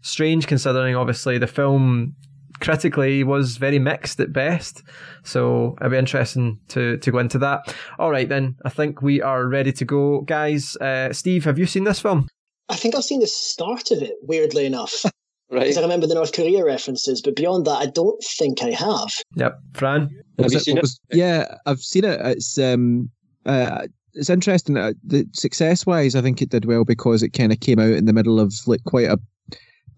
strange 0.00 0.46
considering 0.46 0.94
obviously 0.94 1.38
the 1.38 1.46
film 1.46 2.14
critically 2.60 3.24
was 3.24 3.56
very 3.56 3.78
mixed 3.78 4.20
at 4.20 4.32
best. 4.32 4.82
So 5.24 5.76
it'll 5.80 5.90
be 5.90 5.96
interesting 5.96 6.58
to, 6.68 6.96
to 6.98 7.10
go 7.10 7.18
into 7.18 7.38
that. 7.38 7.74
All 7.98 8.10
right, 8.10 8.28
then. 8.28 8.56
I 8.64 8.70
think 8.70 9.02
we 9.02 9.20
are 9.22 9.46
ready 9.46 9.72
to 9.72 9.84
go. 9.84 10.22
Guys, 10.22 10.76
uh, 10.76 11.12
Steve, 11.12 11.44
have 11.44 11.58
you 11.58 11.66
seen 11.66 11.84
this 11.84 12.00
film? 12.00 12.28
I 12.68 12.76
think 12.76 12.94
I've 12.94 13.04
seen 13.04 13.20
the 13.20 13.26
start 13.26 13.90
of 13.90 14.02
it, 14.02 14.14
weirdly 14.22 14.66
enough. 14.66 15.04
Right. 15.50 15.60
Because 15.60 15.78
I 15.78 15.80
remember 15.80 16.06
the 16.06 16.14
North 16.14 16.34
Korea 16.34 16.62
references, 16.62 17.22
but 17.22 17.34
beyond 17.34 17.66
that, 17.66 17.78
I 17.78 17.86
don't 17.86 18.22
think 18.22 18.62
I 18.62 18.70
have. 18.70 19.08
Yep. 19.34 19.58
Fran? 19.72 20.10
Have 20.38 20.52
you 20.52 20.58
seen 20.58 20.76
it? 20.76 20.82
Was, 20.82 21.00
yeah, 21.10 21.56
I've 21.64 21.80
seen 21.80 22.04
it. 22.04 22.20
It's 22.22 22.58
um, 22.58 23.08
uh, 23.46 23.86
it's 24.12 24.28
interesting. 24.28 24.76
Uh, 24.76 24.92
the 25.02 25.26
success 25.32 25.86
wise, 25.86 26.14
I 26.14 26.20
think 26.20 26.42
it 26.42 26.50
did 26.50 26.66
well 26.66 26.84
because 26.84 27.22
it 27.22 27.30
kind 27.30 27.50
of 27.50 27.60
came 27.60 27.78
out 27.78 27.92
in 27.92 28.04
the 28.04 28.12
middle 28.12 28.38
of 28.38 28.52
like 28.66 28.84
quite 28.84 29.06
a 29.08 29.18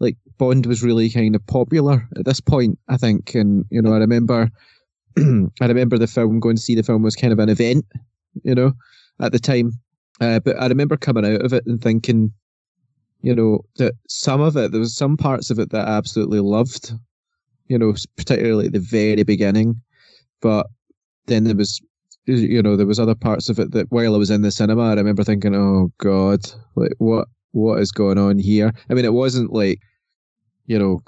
like 0.00 0.16
Bond 0.38 0.66
was 0.66 0.82
really 0.82 1.10
kind 1.10 1.36
of 1.36 1.46
popular 1.46 2.08
at 2.16 2.24
this 2.24 2.40
point. 2.40 2.78
I 2.88 2.96
think, 2.96 3.34
and 3.34 3.64
you 3.70 3.80
know, 3.80 3.92
I 3.92 3.98
remember, 3.98 4.50
I 5.18 5.66
remember 5.66 5.98
the 5.98 6.06
film 6.06 6.40
going 6.40 6.56
to 6.56 6.62
see 6.62 6.74
the 6.74 6.82
film 6.82 7.02
was 7.02 7.14
kind 7.14 7.32
of 7.32 7.38
an 7.38 7.50
event, 7.50 7.84
you 8.42 8.54
know, 8.54 8.72
at 9.20 9.32
the 9.32 9.38
time. 9.38 9.72
Uh, 10.20 10.40
but 10.40 10.60
I 10.60 10.66
remember 10.66 10.96
coming 10.96 11.24
out 11.24 11.42
of 11.42 11.52
it 11.52 11.64
and 11.66 11.80
thinking, 11.80 12.32
you 13.22 13.34
know, 13.34 13.60
that 13.76 13.94
some 14.08 14.40
of 14.40 14.56
it, 14.56 14.72
there 14.72 14.80
was 14.80 14.96
some 14.96 15.16
parts 15.16 15.50
of 15.50 15.58
it 15.58 15.70
that 15.70 15.86
I 15.86 15.96
absolutely 15.96 16.40
loved, 16.40 16.92
you 17.68 17.78
know, 17.78 17.94
particularly 18.16 18.66
at 18.66 18.72
the 18.72 18.80
very 18.80 19.22
beginning. 19.22 19.80
But 20.40 20.66
then 21.26 21.44
there 21.44 21.56
was, 21.56 21.80
you 22.26 22.62
know, 22.62 22.76
there 22.76 22.86
was 22.86 22.98
other 22.98 23.14
parts 23.14 23.50
of 23.50 23.58
it 23.58 23.72
that 23.72 23.90
while 23.90 24.14
I 24.14 24.18
was 24.18 24.30
in 24.30 24.42
the 24.42 24.50
cinema, 24.50 24.90
I 24.90 24.94
remember 24.94 25.24
thinking, 25.24 25.54
oh 25.54 25.92
God, 25.98 26.40
like 26.74 26.92
what, 26.98 27.28
what 27.52 27.80
is 27.80 27.92
going 27.92 28.18
on 28.18 28.38
here? 28.38 28.72
I 28.88 28.94
mean, 28.94 29.04
it 29.04 29.12
wasn't 29.12 29.52
like, 29.52 29.80
you 30.70 30.78
know, 30.78 31.00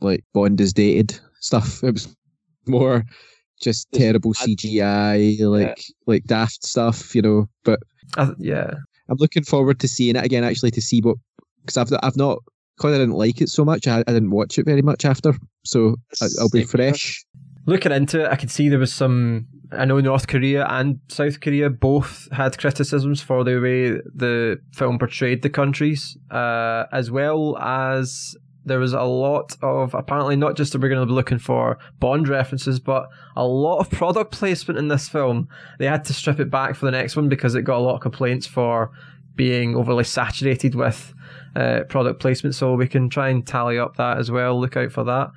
like 0.00 0.24
Bond 0.32 0.60
is 0.60 0.72
dated 0.72 1.20
stuff. 1.40 1.82
It 1.84 1.92
was 1.92 2.16
more 2.66 3.04
just 3.60 3.86
terrible 3.92 4.32
CGI, 4.32 5.38
like, 5.40 5.76
yeah. 5.76 5.94
like 6.06 6.24
daft 6.24 6.64
stuff, 6.64 7.14
you 7.14 7.20
know, 7.20 7.46
but. 7.64 7.80
Uh, 8.16 8.32
yeah. 8.38 8.70
I'm 9.10 9.18
looking 9.18 9.44
forward 9.44 9.78
to 9.80 9.88
seeing 9.88 10.16
it 10.16 10.24
again. 10.24 10.42
Actually, 10.42 10.70
to 10.72 10.80
see 10.80 11.00
what 11.00 11.16
because 11.60 11.76
I've 11.76 11.92
I've 12.02 12.16
not 12.16 12.38
because 12.76 12.94
I 12.94 12.98
didn't 12.98 13.16
like 13.16 13.42
it 13.42 13.50
so 13.50 13.62
much. 13.62 13.86
I, 13.86 13.98
I 13.98 14.12
didn't 14.12 14.30
watch 14.30 14.58
it 14.58 14.64
very 14.64 14.80
much 14.80 15.04
after, 15.04 15.34
so 15.64 15.96
I, 16.22 16.26
I'll 16.40 16.48
be 16.48 16.64
fresh. 16.64 17.22
Looking 17.66 17.92
into 17.92 18.24
it, 18.24 18.30
I 18.30 18.36
could 18.36 18.50
see 18.50 18.70
there 18.70 18.78
was 18.78 18.94
some. 18.94 19.46
I 19.72 19.84
know 19.84 20.00
North 20.00 20.26
Korea 20.26 20.66
and 20.70 21.00
South 21.08 21.40
Korea 21.40 21.68
both 21.68 22.28
had 22.32 22.56
criticisms 22.56 23.20
for 23.20 23.44
the 23.44 23.60
way 23.60 23.90
the 24.14 24.58
film 24.72 24.98
portrayed 24.98 25.42
the 25.42 25.50
countries, 25.50 26.16
uh, 26.30 26.84
as 26.92 27.10
well 27.10 27.58
as 27.58 28.34
there 28.64 28.78
was 28.78 28.92
a 28.92 29.02
lot 29.02 29.56
of 29.62 29.94
apparently 29.94 30.36
not 30.36 30.56
just 30.56 30.72
that 30.72 30.80
we're 30.80 30.88
going 30.88 31.00
to 31.00 31.06
be 31.06 31.12
looking 31.12 31.38
for 31.38 31.78
Bond 32.00 32.28
references, 32.28 32.80
but 32.80 33.08
a 33.36 33.44
lot 33.46 33.78
of 33.78 33.90
product 33.90 34.32
placement 34.32 34.78
in 34.78 34.88
this 34.88 35.08
film. 35.08 35.48
They 35.78 35.86
had 35.86 36.04
to 36.06 36.14
strip 36.14 36.40
it 36.40 36.50
back 36.50 36.74
for 36.76 36.86
the 36.86 36.92
next 36.92 37.16
one 37.16 37.28
because 37.28 37.54
it 37.54 37.62
got 37.62 37.78
a 37.78 37.80
lot 37.80 37.96
of 37.96 38.00
complaints 38.00 38.46
for 38.46 38.90
being 39.36 39.74
overly 39.76 40.04
saturated 40.04 40.74
with 40.74 41.12
uh, 41.56 41.80
product 41.88 42.20
placement. 42.20 42.54
So 42.54 42.74
we 42.74 42.88
can 42.88 43.08
try 43.08 43.28
and 43.28 43.46
tally 43.46 43.78
up 43.78 43.96
that 43.96 44.18
as 44.18 44.30
well. 44.30 44.60
Look 44.60 44.76
out 44.76 44.92
for 44.92 45.04
that. 45.04 45.30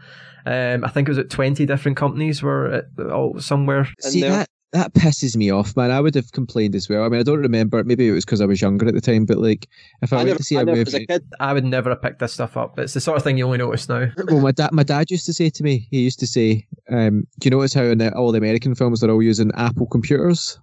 Um, 0.46 0.86
I 0.86 0.90
think 0.90 1.08
it 1.08 1.12
was 1.12 1.18
at 1.18 1.30
20 1.30 1.66
different 1.66 1.98
companies 1.98 2.42
were 2.42 2.72
at, 2.72 2.86
oh, 3.00 3.38
somewhere. 3.40 3.88
See 4.00 4.22
there- 4.22 4.32
that 4.32 4.50
that 4.74 4.94
pisses 4.94 5.36
me 5.36 5.50
off, 5.50 5.76
man. 5.78 5.92
I 5.92 6.02
would 6.02 6.16
have 6.16 6.32
complained 6.34 6.76
as 6.76 6.90
well. 6.90 7.04
I 7.04 7.10
mean, 7.10 7.20
I 7.20 7.24
don't 7.24 7.40
remember. 7.40 7.84
Maybe 7.84 8.08
it 8.08 8.12
was 8.12 8.26
because 8.26 8.42
I 8.42 8.46
was 8.46 8.62
younger 8.62 8.88
at 8.88 8.94
the 8.94 9.02
time, 9.02 9.26
but 9.26 9.38
like, 9.38 9.68
if 10.02 10.12
I, 10.12 10.18
I 10.18 10.20
went 10.20 10.28
never, 10.28 10.38
to 10.38 10.44
see 10.44 10.58
I 10.58 10.62
a 10.62 10.64
as 10.64 10.68
a 10.68 10.76
movie, 10.76 11.06
kid, 11.06 11.26
I 11.40 11.54
would 11.54 11.64
never 11.64 11.90
have 11.90 12.02
picked 12.02 12.20
this 12.20 12.34
stuff 12.34 12.58
up. 12.58 12.78
It's 12.78 12.94
the 12.94 13.00
sort 13.00 13.18
of 13.18 13.24
thing 13.24 13.38
you 13.38 13.46
only 13.46 13.60
notice 13.60 13.88
now. 13.88 14.08
well, 14.28 14.42
my 14.42 14.52
dad, 14.52 14.74
my 14.74 14.84
dad 14.84 15.10
used 15.10 15.26
to 15.28 15.34
say 15.34 15.50
to 15.50 15.64
me, 15.64 15.88
he 15.90 16.02
used 16.02 16.20
to 16.20 16.28
say, 16.28 16.68
um, 16.90 17.26
"Do 17.40 17.48
you 17.48 17.52
notice 17.52 17.74
how 17.74 17.84
in 17.84 18.00
the, 18.00 18.14
all 18.14 18.32
the 18.32 18.40
American 18.40 18.76
films 18.76 19.00
they're 19.00 19.12
all 19.12 19.24
using 19.24 19.52
Apple 19.56 19.88
computers?" 19.88 20.60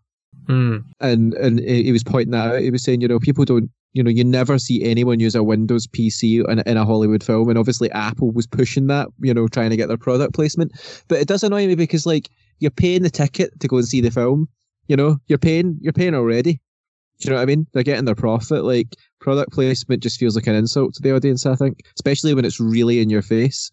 Hmm. 0.47 0.79
and 1.01 1.33
and 1.35 1.59
he 1.61 1.85
he 1.85 1.93
was 1.93 2.05
pointing 2.05 2.33
that 2.33 2.55
out. 2.55 2.61
He 2.61 2.71
was 2.71 2.85
saying, 2.85 3.01
you 3.01 3.09
know, 3.09 3.19
people 3.19 3.47
don't, 3.47 3.71
you 3.95 4.03
know, 4.03 4.11
you 4.11 4.25
never 4.25 4.59
see 4.59 4.85
anyone 4.85 5.19
use 5.19 5.35
a 5.35 5.43
Windows 5.43 5.87
PC 5.87 6.47
in, 6.47 6.59
in 6.67 6.77
a 6.77 6.85
Hollywood 6.85 7.25
film, 7.25 7.49
and 7.49 7.59
obviously 7.59 7.91
Apple 7.93 8.31
was 8.31 8.47
pushing 8.47 8.89
that, 8.89 9.09
you 9.21 9.33
know, 9.33 9.49
trying 9.49 9.71
to 9.71 9.77
get 9.77 9.89
their 9.89 9.97
product 9.97 10.35
placement. 10.35 10.73
But 11.09 11.21
it 11.21 11.29
does 11.29 11.43
annoy 11.43 11.67
me 11.67 11.75
because 11.75 12.05
like 12.05 12.29
you're 12.65 12.71
paying 12.71 13.03
the 13.03 13.11
ticket 13.11 13.61
to 13.61 13.69
go 13.69 13.77
and 13.77 13.87
see 13.87 14.01
the 14.01 14.11
film, 14.11 14.49
you 14.89 14.97
know, 14.97 15.19
you're 15.27 15.39
paying, 15.39 15.79
you're 15.83 15.93
paying 15.93 16.15
already. 16.15 16.55
Do 17.21 17.29
you 17.29 17.31
know 17.31 17.37
what 17.37 17.43
I 17.43 17.47
mean? 17.47 17.67
They're 17.73 17.83
getting 17.83 18.07
their 18.07 18.15
profit. 18.15 18.65
Like 18.65 18.97
product 19.21 19.53
placement 19.53 20.03
just 20.03 20.19
feels 20.19 20.35
like 20.35 20.47
an 20.47 20.55
insult 20.55 20.95
to 20.95 21.03
the 21.03 21.15
audience. 21.15 21.45
I 21.45 21.55
think, 21.55 21.83
especially 21.95 22.35
when 22.35 22.47
it's 22.47 22.59
really 22.59 23.01
in 23.01 23.11
your 23.11 23.23
face. 23.23 23.71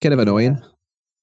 Kind 0.00 0.14
of 0.14 0.18
annoying. 0.18 0.60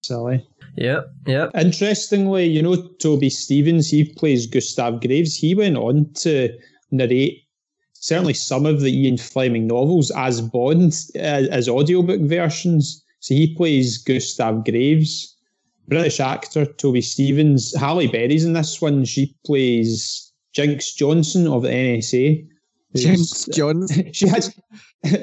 Silly. 0.04 0.48
Yep, 0.76 1.12
yep. 1.26 1.52
Interestingly, 1.56 2.46
you 2.46 2.62
know, 2.62 2.76
Toby 3.02 3.30
Stephens, 3.30 3.90
he 3.90 4.06
plays 4.14 4.46
Gustav 4.46 5.02
Graves. 5.02 5.36
He 5.36 5.56
went 5.56 5.76
on 5.76 6.14
to 6.14 6.56
narrate 6.92 7.44
certainly 7.94 8.34
some 8.34 8.66
of 8.66 8.80
the 8.80 8.96
Ian 8.96 9.18
Fleming 9.18 9.68
novels 9.68 10.12
as 10.12 10.40
Bond, 10.40 10.94
uh, 11.16 11.50
as 11.52 11.68
audiobook 11.68 12.22
versions. 12.22 13.04
So 13.20 13.34
he 13.36 13.54
plays 13.56 13.98
Gustav 13.98 14.64
Graves. 14.64 15.29
British 15.90 16.20
actor 16.20 16.66
Toby 16.66 17.02
Stephens. 17.02 17.74
Halle 17.76 18.08
Berry's 18.08 18.46
in 18.46 18.54
this 18.54 18.80
one. 18.82 19.06
She 19.06 19.36
plays 19.46 20.32
Jinx 20.54 20.94
Johnson 20.94 21.48
of 21.48 21.64
the 21.64 21.70
NSA. 21.70 22.46
who's- 22.94 23.04
James 23.04 23.46
Johns. 23.56 23.92
she 24.14 24.28
has 24.28 24.54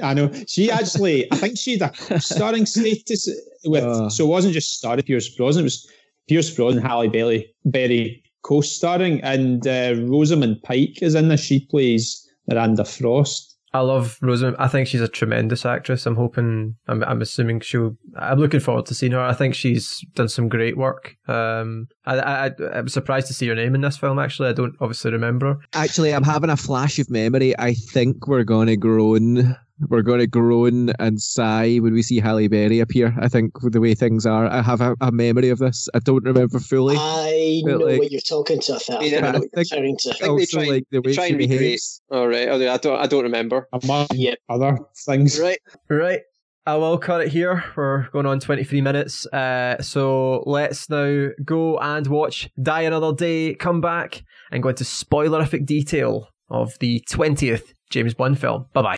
I 0.03 0.15
know 0.15 0.31
she 0.47 0.71
actually 0.71 1.31
I 1.33 1.37
think 1.37 1.59
she 1.59 1.73
had 1.79 1.91
a 1.91 1.93
co-starring 1.93 2.65
status 2.67 3.29
with 3.65 3.85
Uh. 3.85 4.09
so 4.09 4.25
it 4.25 4.29
wasn't 4.29 4.55
just 4.55 4.77
starring 4.79 5.03
Pierce 5.03 5.29
Brosnan 5.37 5.63
it 5.65 5.71
was 5.71 5.87
Pierce 6.29 6.51
Brosnan 6.55 6.83
Halle 6.83 7.09
Berry 7.09 7.53
Berry 7.65 8.23
co-starring 8.43 9.21
and 9.23 9.67
uh, 9.67 9.95
Rosamund 10.13 10.63
Pike 10.63 11.03
is 11.03 11.15
in 11.17 11.29
this 11.29 11.41
she 11.43 11.67
plays 11.67 12.05
Miranda 12.49 12.85
Frost 12.85 13.46
I 13.77 13.81
love 13.81 14.19
Rosamund. 14.23 14.57
I 14.59 14.69
think 14.69 14.89
she's 14.89 15.01
a 15.01 15.09
tremendous 15.09 15.67
actress. 15.67 16.07
I'm 16.07 16.17
hoping. 16.17 16.77
I'm. 16.89 17.05
I'm 17.05 17.21
assuming 17.21 17.61
she'll. 17.61 17.97
I'm 18.17 18.39
looking 18.39 18.61
forward 18.61 18.87
to 18.87 18.95
seeing 18.95 19.13
her. 19.13 19.21
I 19.21 19.35
think 19.35 19.55
she's 19.55 20.05
done 20.15 20.29
some 20.29 20.49
great 20.49 20.77
work. 20.77 21.17
Um, 21.29 21.89
I. 22.07 22.19
I. 22.19 22.51
I'm 22.73 22.89
surprised 22.89 23.27
to 23.29 23.35
see 23.35 23.49
her 23.49 23.55
name 23.55 23.75
in 23.75 23.83
this 23.83 23.99
film. 23.99 24.19
Actually, 24.19 24.49
I 24.49 24.53
don't 24.55 24.75
obviously 24.81 25.13
remember. 25.13 25.59
Actually, 25.75 26.15
I'm 26.15 26.25
having 26.25 26.51
a 26.51 26.57
flash 26.57 26.99
of 26.99 27.11
memory. 27.11 27.59
I 27.59 27.75
think 27.75 28.27
we're 28.27 28.45
going 28.45 28.69
to 28.69 28.77
groan. 28.77 29.57
We're 29.89 30.03
going 30.03 30.21
to 30.21 30.27
groan 30.27 30.91
and 30.99 31.21
sigh 31.21 31.77
when 31.77 31.93
we 31.93 32.03
see 32.03 32.19
Halle 32.19 32.49
Berry 32.49 32.81
appear. 32.81 33.15
I 33.21 33.29
think 33.29 33.63
with 33.63 33.75
the 33.75 33.81
way 33.81 33.95
things 33.95 34.25
are, 34.25 34.47
I 34.47 34.63
have 34.63 34.81
a, 34.81 34.97
a 35.03 35.13
memory 35.13 35.51
of 35.51 35.59
this. 35.59 35.89
I 35.95 35.99
don't 35.99 36.25
remember 36.25 36.59
fully. 36.59 36.97
I 36.99 37.61
know 37.65 37.77
like- 37.79 37.99
what 37.99 38.11
you're 38.11 38.21
talking 38.23 38.61
to. 38.61 38.75
I 38.75 38.79
think 38.79 39.01
I, 39.01 39.05
Yeah, 39.05 39.11
think 39.11 39.17
I 39.17 39.21
know 39.21 39.29
I 39.29 39.33
what 39.33 39.43
you're 39.43 39.51
think- 39.65 39.71
referring 39.73 39.97
to. 39.99 40.09
think 40.09 40.21
they 40.21 40.29
also, 40.29 40.59
try- 40.59 40.69
like 40.69 40.85
the 40.91 41.01
way 41.03 41.15
try 41.15 41.25
she 41.27 41.31
and 41.33 41.39
recreate- 41.41 41.61
behaves. 41.61 42.01
all 42.11 42.27
right. 42.29 42.49
oh, 42.49 42.73
I 42.73 42.77
don't. 42.79 42.99
I 43.01 43.07
don't 43.07 43.23
remember. 43.25 43.69
among 43.73 44.07
Yep. 44.15 44.39
other 44.49 44.79
things 45.05 45.39
Right. 45.39 45.59
Right. 45.91 46.21
I 46.69 46.75
will 46.77 46.99
cut 46.99 47.21
it 47.21 47.29
here. 47.29 47.63
We're 47.77 48.09
going 48.11 48.27
on 48.27 48.41
23 48.41 48.81
minutes. 48.81 49.25
Uh, 49.27 49.81
so 49.81 50.43
let's 50.47 50.91
now 50.91 51.29
go 51.45 51.79
and 51.79 52.07
watch 52.09 52.49
Die 52.61 52.81
Another 52.81 53.13
Day, 53.15 53.55
come 53.55 53.81
back, 53.81 54.25
and 54.51 54.63
go 54.65 54.71
into 54.71 54.83
spoilerific 54.83 55.65
detail 55.65 56.29
of 56.51 56.77
the 56.81 57.05
20th 57.09 57.73
James 57.91 58.15
Bond 58.15 58.41
film. 58.41 58.67
Bye 58.73 58.83
bye. 58.83 58.97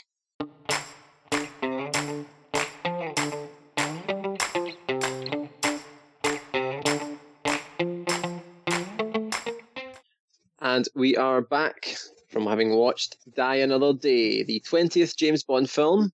And 10.78 10.86
we 10.94 11.16
are 11.16 11.40
back 11.40 11.96
from 12.28 12.46
having 12.46 12.76
watched 12.76 13.16
Die 13.34 13.56
Another 13.56 13.92
Day, 13.92 14.44
the 14.44 14.60
20th 14.60 15.16
James 15.16 15.42
Bond 15.42 15.68
film. 15.68 16.12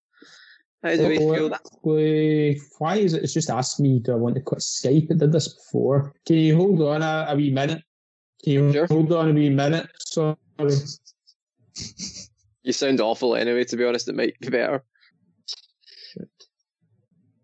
How 0.82 0.96
do 0.96 1.06
we 1.06 1.18
feel 1.18 1.50
that? 1.50 1.60
Why- 1.82 2.56
why 2.78 2.96
is 2.96 3.12
it 3.12 3.22
it's 3.22 3.34
just 3.34 3.50
asked 3.50 3.78
me 3.78 3.98
do 3.98 4.12
I 4.12 4.14
want 4.14 4.36
to 4.36 4.40
quit 4.40 4.60
Skype 4.60 5.10
it 5.10 5.18
did 5.18 5.32
this 5.32 5.48
before 5.52 6.14
can 6.24 6.36
you 6.36 6.56
hold 6.56 6.80
on 6.80 7.02
a, 7.02 7.26
a 7.28 7.36
wee 7.36 7.50
minute 7.50 7.82
can 8.42 8.52
you 8.54 8.72
Sure. 8.72 8.86
hold 8.86 9.12
on 9.12 9.32
a 9.32 9.34
wee 9.34 9.50
minute 9.50 9.86
sorry 9.98 10.36
You 12.62 12.72
sound 12.72 13.02
awful 13.02 13.36
anyway, 13.36 13.64
to 13.64 13.76
be 13.76 13.84
honest. 13.84 14.08
It 14.08 14.14
might 14.14 14.38
be 14.40 14.48
better. 14.48 14.82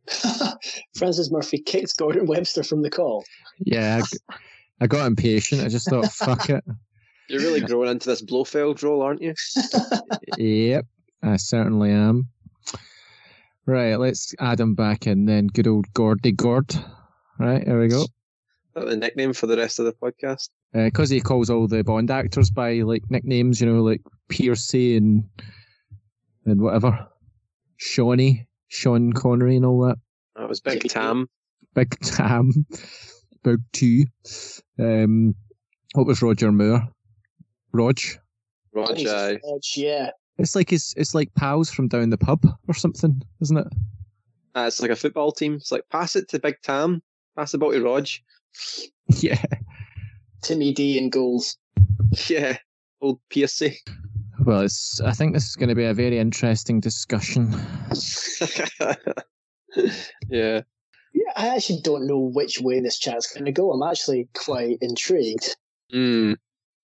Francis 0.97 1.31
Murphy 1.31 1.59
kicked 1.59 1.99
Gordon 1.99 2.25
Webster 2.25 2.63
from 2.63 2.81
the 2.81 2.89
call. 2.89 3.27
Yeah, 3.59 4.01
I 4.81 4.87
got 4.87 5.07
impatient. 5.07 5.63
I 5.63 5.69
just 5.69 5.87
thought, 5.91 6.11
fuck 6.13 6.49
it. 6.49 6.65
You're 7.31 7.43
really 7.43 7.61
growing 7.67 7.91
into 7.91 8.09
this 8.09 8.23
Blofeld 8.23 8.83
role, 8.83 9.03
aren't 9.03 9.23
you? 9.23 9.35
Yep, 10.37 10.85
I 11.23 11.37
certainly 11.37 11.93
am. 11.93 12.29
Right, 13.67 13.95
let's 13.95 14.35
add 14.41 14.59
him 14.59 14.75
back 14.75 15.07
in 15.07 15.27
then. 15.27 15.47
Good 15.47 15.69
old 15.69 15.87
Gordy 15.95 16.33
Gord. 16.33 16.75
Right, 17.39 17.63
here 17.65 17.81
we 17.81 17.87
go. 17.87 18.03
Is 18.03 18.09
that 18.75 18.87
the 18.87 18.97
nickname 18.97 19.33
for 19.33 19.47
the 19.47 19.57
rest 19.57 19.79
of 19.79 19.85
the 19.85 19.93
podcast? 19.93 20.49
Because 20.73 21.09
he 21.09 21.21
calls 21.21 21.51
all 21.51 21.69
the 21.69 21.85
Bond 21.85 22.11
actors 22.11 22.51
by 22.51 22.81
like 22.81 23.05
nicknames, 23.11 23.61
you 23.61 23.73
know, 23.73 23.83
like 23.83 24.03
Piercy 24.29 24.97
and 24.97 25.25
and 26.47 26.61
whatever, 26.61 27.07
Shawnee, 27.77 28.49
Sean 28.69 29.13
Connery, 29.13 29.57
and 29.57 29.65
all 29.65 29.87
that. 29.87 29.99
That 30.35 30.49
was 30.49 30.61
Big 30.61 30.83
Tam. 30.89 31.29
Big 31.75 31.97
Tam, 32.01 32.67
Big 33.45 33.61
Two. 33.73 34.07
Um, 34.81 35.37
what 35.95 36.07
was 36.07 36.23
Roger 36.23 36.51
Moore? 36.51 36.89
Rog. 37.73 37.99
Rog, 38.73 38.99
aye. 38.99 39.39
Rog, 39.45 39.63
yeah. 39.77 40.11
It's 40.39 40.55
like 40.57 40.73
it's 40.73 40.95
it's 40.97 41.15
like 41.15 41.35
pals 41.35 41.71
from 41.71 41.89
down 41.89 42.11
the 42.11 42.19
pub 42.19 42.47
or 42.67 42.75
something, 42.75 43.23
isn't 43.41 43.59
it? 43.59 43.67
Uh, 44.57 44.65
it's 44.67 44.81
like 44.81 44.91
a 44.91 44.97
football 44.97 45.33
team. 45.33 45.55
It's 45.55 45.71
like 45.71 45.89
pass 45.91 46.17
it 46.17 46.29
to 46.31 46.39
Big 46.39 46.61
Tam, 46.63 47.03
pass 47.37 47.53
the 47.53 47.59
ball 47.59 47.73
to 47.73 47.83
Rog. 47.83 48.09
Yeah. 49.21 49.43
Timmy 50.41 50.73
D 50.73 50.97
in 50.97 51.11
goals. 51.11 51.59
Yeah, 52.29 52.59
old 53.01 53.19
Piercy. 53.29 53.79
Well, 54.45 54.61
it's. 54.61 55.01
I 55.01 55.13
think 55.13 55.35
this 55.35 55.49
is 55.49 55.57
going 55.57 55.69
to 55.69 55.75
be 55.75 55.85
a 55.85 55.93
very 55.93 56.19
interesting 56.19 56.81
discussion. 56.81 57.53
yeah, 60.29 60.63
Yeah, 61.13 61.33
I 61.37 61.49
actually 61.49 61.81
don't 61.83 62.07
know 62.07 62.19
which 62.19 62.61
way 62.61 62.81
this 62.81 62.99
chat's 62.99 63.33
going 63.33 63.47
to 63.47 63.53
go. 63.53 63.73
I'm 63.73 63.89
actually 63.89 64.29
quite 64.35 64.79
intrigued 64.81 65.57
mm. 65.93 66.37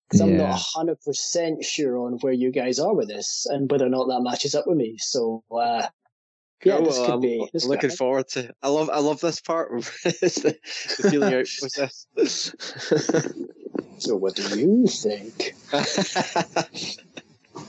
Because 0.09 0.21
I'm 0.21 0.37
not 0.37 0.59
100% 0.59 1.65
sure 1.65 1.97
on 1.97 2.13
where 2.21 2.33
you 2.33 2.51
guys 2.51 2.79
are 2.79 2.93
with 2.95 3.09
this 3.09 3.45
and 3.49 3.69
whether 3.69 3.85
or 3.85 3.89
not 3.89 4.07
that 4.07 4.21
matches 4.21 4.55
up 4.55 4.65
with 4.67 4.77
me. 4.77 4.95
So, 4.99 5.43
uh, 5.51 5.87
yeah, 6.63 6.77
Cool, 6.77 6.85
this 6.85 6.97
well, 6.97 7.05
could 7.05 7.13
I'm 7.15 7.21
be. 7.21 7.49
This 7.53 7.63
could 7.63 7.69
looking 7.69 7.89
happen. 7.89 7.97
forward 7.97 8.27
to. 8.29 8.53
I 8.63 8.69
love. 8.69 8.89
I 8.91 8.99
love 8.99 9.19
this 9.19 9.39
part. 9.41 9.69
it's 10.05 10.41
the, 10.41 10.57
the 10.97 11.09
feeling 11.09 11.33
out 11.33 11.45
process. 11.59 12.07
So, 13.99 14.15
what 14.15 14.35
do 14.35 14.43
you 14.59 14.87
think? 14.87 15.55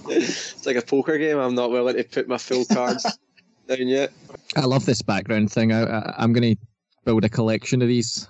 it's 0.09 0.66
like 0.66 0.77
a 0.77 0.83
poker 0.83 1.18
game. 1.18 1.38
I'm 1.38 1.55
not 1.55 1.70
willing 1.70 1.96
to 1.96 2.05
put 2.05 2.29
my 2.29 2.38
full 2.38 2.64
cards 2.64 3.05
down 3.68 3.88
yet. 3.88 4.12
I 4.57 4.64
love 4.64 4.87
this 4.87 5.03
background 5.03 5.53
thing. 5.53 5.72
I, 5.72 5.83
I 5.85 6.14
I'm 6.18 6.33
going 6.33 6.57
to 6.57 6.62
build 7.05 7.24
a 7.24 7.29
collection 7.29 7.83
of 7.83 7.88
these. 7.88 8.29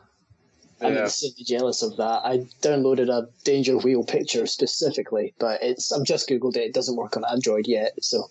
I'm 0.81 0.95
Yeah. 0.95 1.05
insanely 1.05 1.45
jealous 1.45 1.83
of 1.83 1.97
that. 1.97 2.21
I 2.25 2.39
downloaded 2.63 3.09
a 3.09 3.29
Danger 3.45 3.77
Wheel 3.79 4.05
picture 4.05 4.47
specifically, 4.47 5.35
but 5.39 5.63
it's 5.63 5.91
I'm 5.91 6.05
just 6.05 6.29
googled 6.29 6.57
it. 6.57 6.63
It 6.65 6.75
doesn't 6.75 6.97
work 6.97 7.17
on 7.17 7.25
Android 7.25 7.67
yet, 7.67 7.93
so 8.03 8.25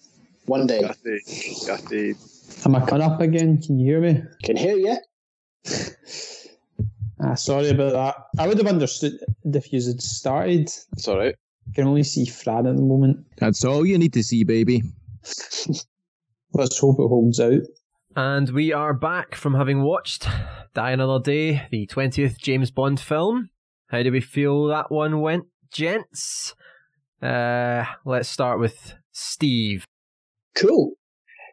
one 0.45 0.65
day 0.67 0.81
Got 0.81 0.97
the, 1.03 1.19
got 1.67 1.81
the, 1.89 2.15
Am 2.65 2.75
I 2.75 2.85
cut 2.85 3.01
up 3.01 3.19
again? 3.21 3.61
Can 3.61 3.79
you 3.79 3.85
hear 3.87 4.01
me? 4.01 4.23
can 4.43 4.55
hear 4.57 4.77
you. 4.77 4.97
Ah, 7.19 7.33
sorry 7.33 7.69
about 7.69 7.93
that. 7.93 8.15
I 8.39 8.47
would 8.47 8.59
have 8.59 8.67
understood 8.67 9.13
if 9.43 9.73
you 9.73 9.81
had 9.83 9.99
started. 10.03 10.69
it's 10.93 11.07
all 11.07 11.17
right. 11.17 11.33
I 11.67 11.73
can 11.73 11.87
only 11.87 12.03
see 12.03 12.25
Fran 12.27 12.67
at 12.67 12.75
the 12.75 12.81
moment. 12.83 13.25
That's 13.37 13.65
all 13.65 13.87
you 13.87 13.97
need 13.97 14.13
to 14.13 14.23
see, 14.23 14.43
baby. 14.43 14.83
Let's 16.53 16.77
hope 16.77 16.99
it 16.99 17.07
holds 17.07 17.39
out. 17.39 17.61
And 18.15 18.49
we 18.51 18.71
are 18.71 18.93
back 18.93 19.33
from 19.33 19.55
having 19.55 19.81
watched 19.81 20.27
Die 20.77 20.91
Another 20.91 21.17
Day, 21.17 21.63
the 21.71 21.87
20th 21.87 22.37
James 22.37 22.69
Bond 22.69 22.99
film. 22.99 23.49
How 23.87 24.03
do 24.03 24.11
we 24.11 24.21
feel 24.21 24.67
that 24.67 24.91
one 24.91 25.21
went, 25.21 25.45
gents? 25.73 26.53
Uh, 27.19 27.83
let's 28.05 28.29
start 28.29 28.59
with 28.59 28.93
Steve. 29.11 29.85
Cool. 30.53 30.91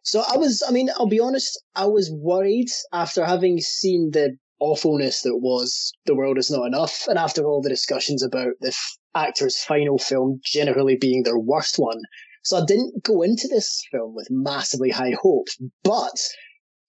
So 0.03 0.23
I 0.31 0.37
was, 0.37 0.63
I 0.69 0.73
mean, 0.73 0.91
I'll 0.99 1.09
be 1.09 1.21
honest, 1.21 1.59
I 1.75 1.87
was 1.87 2.13
worried 2.13 2.69
after 2.93 3.25
having 3.25 3.61
seen 3.61 4.11
the 4.13 4.37
awfulness 4.61 5.23
that 5.23 5.39
was 5.39 5.95
The 6.05 6.15
World 6.15 6.37
Is 6.37 6.51
Not 6.51 6.67
Enough, 6.67 7.07
and 7.09 7.17
after 7.19 7.47
all 7.47 7.63
the 7.63 7.71
discussions 7.71 8.23
about 8.23 8.53
the 8.61 8.69
f- 8.69 8.99
actor's 9.15 9.57
final 9.57 9.97
film 9.97 10.39
generally 10.45 10.99
being 11.01 11.23
their 11.23 11.39
worst 11.39 11.77
one. 11.79 12.03
So 12.43 12.59
I 12.59 12.67
didn't 12.67 13.03
go 13.03 13.23
into 13.23 13.49
this 13.49 13.87
film 13.91 14.15
with 14.15 14.29
massively 14.31 14.91
high 14.91 15.17
hopes, 15.19 15.57
but 15.83 16.19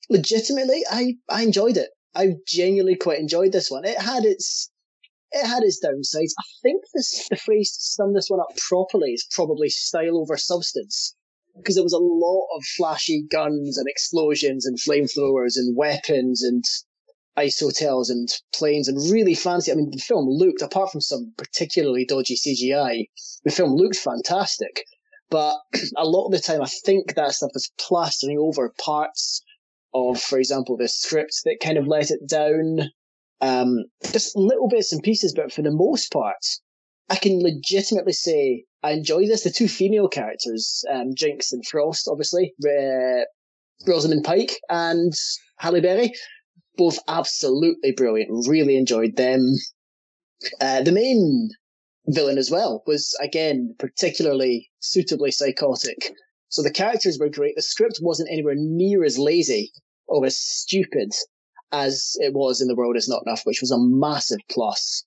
legitimately, 0.09 0.83
I, 0.91 1.13
I 1.29 1.43
enjoyed 1.43 1.77
it. 1.77 1.91
I 2.15 2.35
genuinely 2.47 2.95
quite 2.95 3.19
enjoyed 3.19 3.51
this 3.51 3.69
one. 3.69 3.85
It 3.85 3.99
had 3.99 4.23
its 4.23 4.71
it 5.31 5.45
had 5.45 5.63
its 5.63 5.83
downsides. 5.83 6.31
I 6.39 6.43
think 6.61 6.83
this 6.93 7.27
the 7.29 7.35
phrase 7.35 7.71
to 7.73 7.81
sum 7.81 8.13
this 8.13 8.29
one 8.29 8.39
up 8.39 8.55
properly 8.55 9.11
is 9.11 9.27
probably 9.31 9.69
style 9.69 10.17
over 10.17 10.37
substance 10.37 11.15
because 11.57 11.75
there 11.75 11.83
was 11.83 11.93
a 11.93 11.99
lot 11.99 12.47
of 12.55 12.63
flashy 12.63 13.23
guns 13.29 13.77
and 13.77 13.87
explosions 13.87 14.65
and 14.65 14.77
flamethrowers 14.77 15.57
and 15.57 15.75
weapons 15.75 16.41
and 16.41 16.63
ice 17.37 17.59
hotels 17.59 18.09
and 18.09 18.29
planes 18.53 18.87
and 18.87 19.11
really 19.11 19.35
fancy. 19.35 19.71
I 19.71 19.75
mean, 19.75 19.91
the 19.91 19.97
film 19.97 20.27
looked, 20.29 20.61
apart 20.61 20.91
from 20.91 21.01
some 21.01 21.33
particularly 21.37 22.05
dodgy 22.05 22.35
CGI, 22.35 23.09
the 23.43 23.51
film 23.51 23.75
looked 23.75 23.97
fantastic. 23.97 24.85
But 25.29 25.57
a 25.97 26.05
lot 26.05 26.27
of 26.27 26.31
the 26.31 26.39
time, 26.39 26.61
I 26.61 26.69
think 26.85 27.15
that 27.15 27.33
stuff 27.33 27.51
was 27.53 27.71
plastering 27.77 28.37
over 28.37 28.73
parts 28.77 29.41
of, 29.95 30.21
for 30.21 30.37
example, 30.37 30.77
the 30.77 30.89
script 30.89 31.41
that 31.45 31.57
kind 31.63 31.77
of 31.77 31.87
let 31.87 32.11
it 32.11 32.27
down. 32.27 32.89
Um, 33.41 33.85
just 34.11 34.35
little 34.35 34.67
bits 34.67 34.93
and 34.93 35.01
pieces, 35.03 35.33
but 35.35 35.51
for 35.51 35.61
the 35.61 35.71
most 35.71 36.11
part, 36.11 36.43
I 37.09 37.15
can 37.15 37.41
legitimately 37.41 38.13
say 38.13 38.65
I 38.83 38.91
enjoy 38.91 39.27
this. 39.27 39.43
The 39.43 39.49
two 39.49 39.67
female 39.67 40.07
characters, 40.07 40.83
um, 40.91 41.15
Jinx 41.15 41.51
and 41.51 41.65
Frost, 41.65 42.07
obviously, 42.09 42.53
uh, 42.63 43.25
Rosamund 43.87 44.23
Pike 44.23 44.59
and 44.69 45.13
Halle 45.57 45.81
Berry, 45.81 46.13
both 46.77 46.99
absolutely 47.07 47.91
brilliant. 47.91 48.47
Really 48.47 48.77
enjoyed 48.77 49.15
them. 49.15 49.55
Uh, 50.59 50.81
the 50.81 50.91
main 50.91 51.49
villain 52.07 52.37
as 52.37 52.51
well 52.51 52.83
was 52.85 53.15
again 53.21 53.75
particularly 53.79 54.69
suitably 54.79 55.31
psychotic. 55.31 56.11
So 56.55 56.63
the 56.63 56.71
characters 56.71 57.19
were 57.19 57.27
great. 57.27 57.57
The 57.57 57.61
script 57.61 57.99
wasn't 58.01 58.31
anywhere 58.31 58.53
near 58.55 59.03
as 59.03 59.19
lazy 59.19 59.73
or 60.07 60.25
as 60.25 60.37
stupid 60.37 61.11
as 61.73 62.15
it 62.21 62.33
was 62.33 62.61
in 62.61 62.69
The 62.69 62.75
World 62.75 62.95
Is 62.95 63.09
Not 63.09 63.23
Enough, 63.25 63.41
which 63.43 63.59
was 63.59 63.71
a 63.71 63.77
massive 63.77 64.39
plus. 64.49 65.03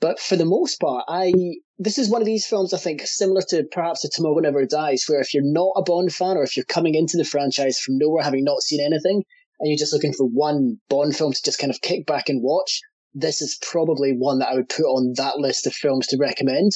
But 0.00 0.20
for 0.20 0.36
the 0.36 0.44
most 0.44 0.78
part, 0.78 1.04
I 1.08 1.32
this 1.76 1.98
is 1.98 2.08
one 2.08 2.22
of 2.22 2.26
these 2.26 2.46
films 2.46 2.72
I 2.72 2.78
think 2.78 3.00
similar 3.04 3.42
to 3.48 3.64
perhaps 3.64 4.02
to 4.02 4.10
Tomorrow 4.10 4.38
Never 4.38 4.64
Dies, 4.64 5.02
where 5.08 5.18
if 5.18 5.34
you're 5.34 5.42
not 5.42 5.72
a 5.74 5.82
Bond 5.82 6.14
fan 6.14 6.36
or 6.36 6.44
if 6.44 6.56
you're 6.56 6.64
coming 6.66 6.94
into 6.94 7.16
the 7.16 7.24
franchise 7.24 7.80
from 7.80 7.98
nowhere, 7.98 8.22
having 8.22 8.44
not 8.44 8.62
seen 8.62 8.80
anything, 8.80 9.24
and 9.58 9.68
you're 9.68 9.76
just 9.76 9.92
looking 9.92 10.12
for 10.12 10.28
one 10.28 10.78
Bond 10.88 11.16
film 11.16 11.32
to 11.32 11.42
just 11.44 11.58
kind 11.58 11.72
of 11.72 11.80
kick 11.80 12.06
back 12.06 12.28
and 12.28 12.44
watch, 12.44 12.80
this 13.12 13.42
is 13.42 13.58
probably 13.60 14.12
one 14.12 14.38
that 14.38 14.50
I 14.50 14.54
would 14.54 14.68
put 14.68 14.84
on 14.84 15.14
that 15.16 15.38
list 15.38 15.66
of 15.66 15.74
films 15.74 16.06
to 16.06 16.16
recommend. 16.16 16.70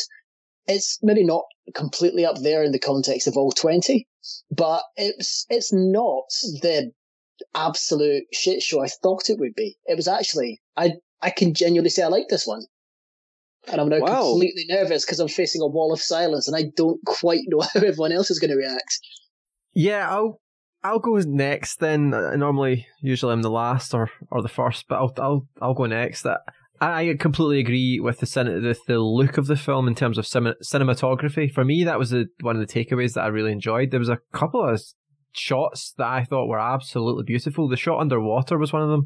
It's 0.66 0.98
maybe 1.02 1.24
not 1.24 1.44
completely 1.74 2.24
up 2.24 2.38
there 2.40 2.62
in 2.62 2.72
the 2.72 2.78
context 2.78 3.26
of 3.26 3.36
all 3.36 3.52
twenty, 3.52 4.06
but 4.50 4.82
it's 4.96 5.46
it's 5.48 5.72
not 5.72 6.24
the 6.62 6.92
absolute 7.54 8.24
shit 8.32 8.62
show 8.62 8.82
I 8.82 8.88
thought 8.88 9.28
it 9.30 9.38
would 9.38 9.54
be. 9.54 9.76
It 9.86 9.96
was 9.96 10.08
actually 10.08 10.60
I 10.76 10.94
I 11.22 11.30
can 11.30 11.54
genuinely 11.54 11.90
say 11.90 12.02
I 12.02 12.08
like 12.08 12.28
this 12.28 12.46
one. 12.46 12.62
And 13.68 13.80
I'm 13.80 13.88
now 13.88 13.98
Wow. 13.98 14.22
completely 14.22 14.64
nervous 14.68 15.04
because 15.04 15.18
I'm 15.18 15.26
facing 15.28 15.60
a 15.60 15.66
wall 15.66 15.92
of 15.92 16.00
silence 16.00 16.46
and 16.46 16.56
I 16.56 16.70
don't 16.76 17.00
quite 17.04 17.40
know 17.48 17.60
how 17.74 17.80
everyone 17.80 18.12
else 18.12 18.30
is 18.30 18.38
going 18.38 18.52
to 18.52 18.56
react. 18.56 19.00
Yeah, 19.74 20.08
I'll 20.08 20.40
I'll 20.84 21.00
go 21.00 21.16
next 21.18 21.80
then. 21.80 22.14
Uh, 22.14 22.36
Normally, 22.36 22.86
usually 23.00 23.32
I'm 23.32 23.42
the 23.42 23.50
last 23.50 23.92
or, 23.92 24.08
or 24.30 24.40
the 24.40 24.48
first, 24.48 24.84
but 24.88 24.96
I'll 24.96 25.12
I'll 25.18 25.48
I'll 25.60 25.74
go 25.74 25.86
next. 25.86 26.22
That 26.22 26.42
I 26.80 27.14
completely 27.18 27.60
agree 27.60 28.00
with 28.00 28.18
the 28.18 28.26
the, 28.26 28.76
the 28.86 28.98
look 28.98 29.38
of 29.38 29.46
the 29.46 29.56
film 29.56 29.88
in 29.88 29.94
terms 29.94 30.18
of 30.18 30.26
cin- 30.26 30.54
cinematography. 30.62 31.52
For 31.52 31.64
me, 31.64 31.84
that 31.84 31.98
was 31.98 32.14
one 32.40 32.56
of 32.56 32.66
the 32.66 32.72
takeaways 32.72 33.14
that 33.14 33.24
I 33.24 33.28
really 33.28 33.52
enjoyed. 33.52 33.90
There 33.90 34.00
was 34.00 34.08
a 34.08 34.20
couple 34.32 34.68
of 34.68 34.80
shots 35.32 35.94
that 35.98 36.06
I 36.06 36.24
thought 36.24 36.48
were 36.48 36.58
absolutely 36.58 37.24
beautiful. 37.24 37.68
The 37.68 37.76
shot 37.76 38.00
underwater 38.00 38.58
was 38.58 38.72
one 38.72 38.82
of 38.82 38.90
them. 38.90 39.04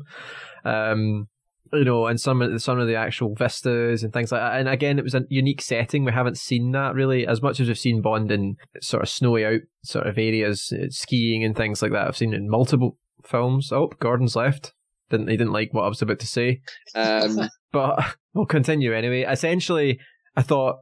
Um, 0.65 1.29
you 1.73 1.85
know, 1.85 2.07
and 2.07 2.21
some 2.21 2.43
of 2.43 2.51
the, 2.51 2.59
some 2.59 2.81
of 2.81 2.89
the 2.89 2.97
actual 2.97 3.35
vistas 3.35 4.03
and 4.03 4.13
things 4.13 4.33
like 4.33 4.41
that. 4.41 4.59
And 4.59 4.69
again, 4.69 4.99
it 4.99 5.05
was 5.05 5.15
a 5.15 5.23
unique 5.29 5.63
setting. 5.63 6.05
We 6.05 6.13
haven't 6.13 6.39
seen 6.39 6.73
that 6.73 6.95
really 6.95 7.27
as 7.27 7.41
much 7.41 7.61
as 7.61 7.69
we've 7.69 7.79
seen 7.79 8.03
Bond 8.03 8.33
in 8.33 8.57
sort 8.81 9.03
of 9.05 9.09
snowy 9.09 9.45
out 9.45 9.61
sort 9.85 10.07
of 10.07 10.19
areas, 10.19 10.73
uh, 10.73 10.87
skiing 10.91 11.45
and 11.45 11.57
things 11.57 11.81
like 11.81 11.93
that. 11.93 12.09
I've 12.09 12.17
seen 12.17 12.35
it 12.35 12.39
in 12.39 12.51
multiple 12.51 12.99
films. 13.25 13.71
Oh, 13.73 13.91
Gordon's 14.01 14.35
left. 14.35 14.73
Didn't 15.11 15.29
he 15.29 15.37
didn't 15.37 15.53
like 15.53 15.73
what 15.75 15.85
I 15.85 15.88
was 15.88 16.03
about 16.03 16.18
to 16.20 16.27
say, 16.27 16.61
Um, 16.94 17.49
but 17.73 18.16
we'll 18.35 18.46
continue 18.46 18.94
anyway. 18.94 19.23
Essentially, 19.23 19.99
I 20.37 20.42
thought 20.42 20.77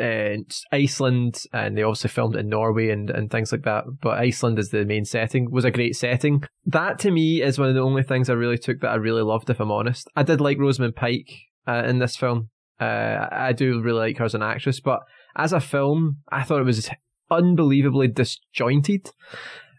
uh, 0.00 0.36
Iceland, 0.70 1.42
and 1.52 1.76
they 1.76 1.82
obviously 1.82 2.10
filmed 2.10 2.36
in 2.36 2.48
Norway 2.48 2.90
and, 2.90 3.10
and 3.10 3.30
things 3.30 3.52
like 3.52 3.62
that. 3.62 3.84
But 4.00 4.18
Iceland 4.18 4.58
is 4.58 4.70
the 4.70 4.84
main 4.84 5.04
setting 5.04 5.50
was 5.50 5.64
a 5.64 5.70
great 5.70 5.96
setting. 5.96 6.42
That 6.66 6.98
to 7.00 7.10
me 7.10 7.42
is 7.42 7.58
one 7.58 7.68
of 7.68 7.74
the 7.74 7.82
only 7.82 8.02
things 8.02 8.30
I 8.30 8.34
really 8.34 8.58
took 8.58 8.80
that 8.80 8.90
I 8.90 8.96
really 8.96 9.22
loved. 9.22 9.50
If 9.50 9.60
I'm 9.60 9.70
honest, 9.70 10.08
I 10.16 10.22
did 10.22 10.40
like 10.40 10.58
Rosamund 10.58 10.96
Pike 10.96 11.30
uh, 11.66 11.84
in 11.86 11.98
this 11.98 12.16
film. 12.16 12.48
Uh, 12.80 13.28
I 13.30 13.52
do 13.52 13.80
really 13.80 13.98
like 13.98 14.18
her 14.18 14.24
as 14.24 14.34
an 14.34 14.42
actress, 14.42 14.80
but 14.80 15.00
as 15.36 15.52
a 15.52 15.60
film, 15.60 16.18
I 16.30 16.42
thought 16.42 16.60
it 16.60 16.66
was 16.66 16.90
unbelievably 17.30 18.08
disjointed 18.08 19.10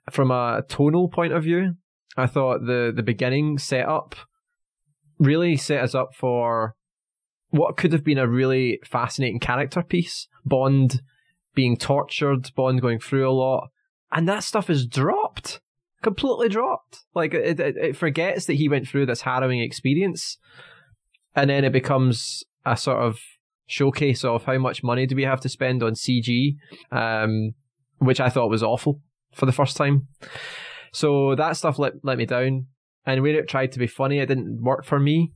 from 0.09 0.31
a 0.31 0.63
tonal 0.67 1.09
point 1.09 1.33
of 1.33 1.43
view. 1.43 1.75
I 2.15 2.27
thought 2.27 2.65
the 2.65 2.91
the 2.95 3.03
beginning 3.03 3.57
setup 3.57 4.15
really 5.19 5.55
set 5.55 5.83
us 5.83 5.95
up 5.95 6.13
for 6.15 6.75
what 7.49 7.77
could 7.77 7.93
have 7.93 8.03
been 8.03 8.17
a 8.17 8.27
really 8.27 8.79
fascinating 8.83 9.39
character 9.39 9.83
piece. 9.83 10.27
Bond 10.45 11.01
being 11.55 11.77
tortured, 11.77 12.51
Bond 12.55 12.81
going 12.81 12.99
through 12.99 13.29
a 13.29 13.31
lot, 13.31 13.69
and 14.11 14.27
that 14.27 14.43
stuff 14.43 14.69
is 14.69 14.87
dropped, 14.87 15.61
completely 16.01 16.49
dropped. 16.49 16.99
Like 17.13 17.33
it, 17.33 17.59
it, 17.59 17.77
it 17.77 17.97
forgets 17.97 18.45
that 18.45 18.55
he 18.55 18.69
went 18.69 18.87
through 18.87 19.05
this 19.05 19.21
harrowing 19.21 19.61
experience, 19.61 20.37
and 21.35 21.49
then 21.49 21.63
it 21.63 21.71
becomes 21.71 22.43
a 22.65 22.75
sort 22.75 22.99
of 22.99 23.19
showcase 23.65 24.23
of 24.23 24.43
how 24.43 24.57
much 24.57 24.83
money 24.83 25.05
do 25.05 25.15
we 25.15 25.23
have 25.23 25.39
to 25.41 25.49
spend 25.49 25.83
on 25.83 25.93
CG, 25.93 26.55
um, 26.91 27.51
which 27.99 28.19
I 28.19 28.29
thought 28.29 28.49
was 28.49 28.63
awful 28.63 29.01
for 29.33 29.45
the 29.45 29.51
first 29.51 29.77
time. 29.77 30.07
So 30.93 31.35
that 31.35 31.57
stuff 31.57 31.79
let 31.79 31.93
let 32.03 32.17
me 32.17 32.25
down, 32.25 32.67
and 33.05 33.21
where 33.21 33.35
it 33.37 33.49
tried 33.49 33.71
to 33.73 33.79
be 33.79 33.87
funny, 33.87 34.19
it 34.19 34.27
didn't 34.27 34.61
work 34.61 34.85
for 34.85 34.99
me. 34.99 35.33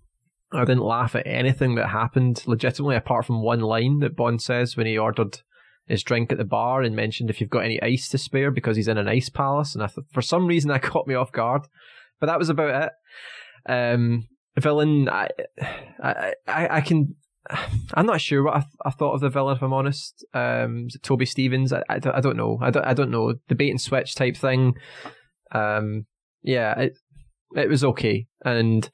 I 0.54 0.63
didn't 0.63 0.84
laugh 0.84 1.15
at 1.15 1.28
anything 1.28 1.76
that 1.76 1.89
happened 1.89 2.43
legitimately, 2.46 2.96
apart 2.96 3.26
from 3.26 3.43
one 3.43 3.60
line 3.60 4.00
that 4.00 4.15
Bond 4.15 4.41
says 4.41 4.78
when 4.78 4.88
he 4.88 4.98
ordered 4.98 5.41
his 5.88 6.04
drink 6.04 6.32
at 6.32 6.38
the 6.38 6.46
bar 6.46 6.82
and 6.82 6.96
mentioned 6.96 7.30
if 7.30 7.41
you've 7.41 7.50
got 7.50 7.65
any 7.65 7.82
ice 7.82 8.08
to 8.10 8.17
spare 8.17 8.52
because 8.52 8.78
he's 8.78 8.88
in 8.88 8.98
an 8.98 9.08
ice 9.08 9.30
palace. 9.30 9.74
And 9.74 9.84
I 9.84 9.88
th- 9.88 10.08
for 10.13 10.22
some 10.22 10.48
reason 10.48 10.70
that 10.72 10.84
caught 10.84 11.08
me 11.08 11.15
off 11.15 11.32
guard, 11.32 11.63
but 12.20 12.28
that 12.28 12.39
was 12.39 12.50
about 12.50 12.84
it. 12.84 13.72
Um, 13.72 14.28
villain, 14.58 15.10
I, 15.10 15.30
I, 16.02 16.34
I, 16.48 16.67
I 16.78 16.82
can. 16.82 17.15
I'm 17.93 18.06
not 18.06 18.22
sure 18.22 18.43
what 18.43 18.56
I, 18.56 18.60
th- 18.60 18.72
I 18.86 18.89
thought 18.91 19.13
of 19.13 19.22
the 19.22 19.30
villain. 19.30 19.58
If 19.58 19.63
I'm 19.63 19.74
honest, 19.74 20.26
um, 20.34 20.88
Toby 21.02 21.26
Stephens? 21.26 21.74
I, 21.74 21.84
I, 21.89 21.96
I 21.96 22.22
don't 22.22 22.38
know. 22.38 22.60
I 22.62 22.70
don't, 22.70 22.86
I 22.86 22.93
don't 22.93 23.12
know. 23.12 23.34
The 23.48 23.56
bait 23.56 23.70
and 23.70 23.82
switch 23.82 24.15
type 24.15 24.38
thing. 24.38 24.76
Um, 25.52 26.06
yeah, 26.42 26.80
it 26.80 26.94
it 27.56 27.70
was 27.70 27.84
okay, 27.84 28.28
and 28.44 28.90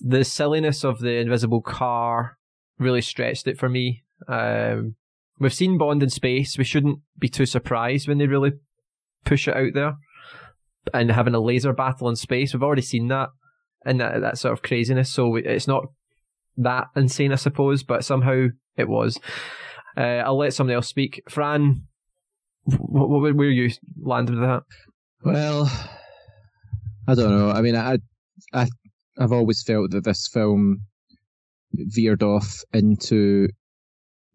the 0.00 0.24
silliness 0.24 0.84
of 0.84 1.00
the 1.00 1.16
invisible 1.16 1.62
car 1.62 2.36
really 2.78 3.00
stretched 3.00 3.46
it 3.46 3.58
for 3.58 3.68
me. 3.68 4.02
Um, 4.28 4.96
we've 5.38 5.54
seen 5.54 5.78
Bond 5.78 6.02
in 6.02 6.10
space. 6.10 6.58
We 6.58 6.64
shouldn't 6.64 6.98
be 7.18 7.28
too 7.28 7.46
surprised 7.46 8.08
when 8.08 8.18
they 8.18 8.26
really 8.26 8.52
push 9.24 9.48
it 9.48 9.56
out 9.56 9.74
there. 9.74 9.94
And 10.92 11.10
having 11.10 11.34
a 11.34 11.40
laser 11.40 11.72
battle 11.72 12.08
in 12.08 12.16
space, 12.16 12.52
we've 12.52 12.62
already 12.62 12.82
seen 12.82 13.08
that 13.08 13.30
and 13.86 14.00
that, 14.00 14.20
that 14.20 14.38
sort 14.38 14.52
of 14.52 14.62
craziness. 14.62 15.12
So 15.12 15.28
we- 15.28 15.44
it's 15.44 15.68
not 15.68 15.84
that 16.56 16.88
insane, 16.94 17.32
I 17.32 17.36
suppose, 17.36 17.82
but 17.82 18.04
somehow 18.04 18.48
it 18.76 18.88
was. 18.88 19.18
Uh, 19.96 20.22
I'll 20.24 20.36
let 20.38 20.52
somebody 20.54 20.74
else 20.74 20.88
speak. 20.88 21.22
Fran, 21.28 21.82
what, 22.64 23.08
what, 23.08 23.34
where 23.34 23.48
you 23.50 23.70
landed 24.02 24.34
with 24.34 24.42
that? 24.44 24.62
Well, 25.24 25.70
I 27.08 27.14
don't 27.14 27.30
know. 27.30 27.50
I 27.50 27.62
mean, 27.62 27.76
I, 27.76 27.96
I, 28.52 28.68
I've 29.18 29.32
always 29.32 29.62
felt 29.62 29.90
that 29.92 30.04
this 30.04 30.28
film 30.28 30.82
veered 31.72 32.22
off 32.22 32.62
into 32.74 33.48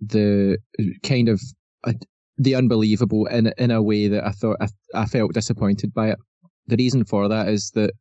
the 0.01 0.57
kind 1.03 1.29
of 1.29 1.39
uh, 1.83 1.93
the 2.39 2.55
unbelievable 2.55 3.27
in 3.27 3.53
in 3.59 3.69
a 3.69 3.83
way 3.83 4.07
that 4.07 4.25
I 4.25 4.31
thought 4.31 4.57
I, 4.59 4.67
I 4.95 5.05
felt 5.05 5.33
disappointed 5.33 5.93
by 5.93 6.09
it. 6.09 6.17
The 6.65 6.77
reason 6.77 7.05
for 7.05 7.27
that 7.27 7.49
is 7.49 7.71
that 7.75 7.91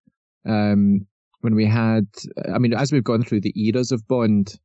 um, 0.46 1.06
when 1.42 1.54
we 1.54 1.66
had, 1.66 2.06
I 2.52 2.58
mean, 2.58 2.72
as 2.72 2.90
we've 2.90 3.04
gone 3.04 3.22
through 3.22 3.42
the 3.42 3.52
eras 3.54 3.92
of 3.92 4.08
Bond, 4.08 4.58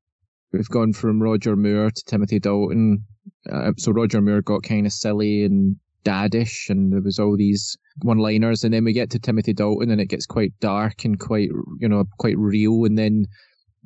we've 0.53 0.69
gone 0.69 0.93
from 0.93 1.21
Roger 1.21 1.57
Moore 1.57 1.91
to 1.91 2.03
Timothy 2.05 2.39
Dalton. 2.39 3.03
Uh, 3.51 3.73
so 3.77 3.91
Roger 3.91 4.21
Moore 4.21 4.41
got 4.41 4.63
kind 4.63 4.85
of 4.85 4.93
silly 4.93 5.43
and 5.43 5.75
daddish, 6.03 6.69
and 6.69 6.91
there 6.93 7.01
was 7.01 7.19
all 7.19 7.37
these 7.37 7.77
one-liners, 8.01 8.63
and 8.63 8.73
then 8.73 8.83
we 8.83 8.93
get 8.93 9.09
to 9.11 9.19
Timothy 9.19 9.53
Dalton, 9.53 9.91
and 9.91 10.01
it 10.01 10.09
gets 10.09 10.25
quite 10.25 10.53
dark 10.59 11.05
and 11.05 11.19
quite, 11.19 11.49
you 11.79 11.87
know, 11.87 12.05
quite 12.19 12.37
real, 12.37 12.85
and 12.85 12.97
then 12.97 13.25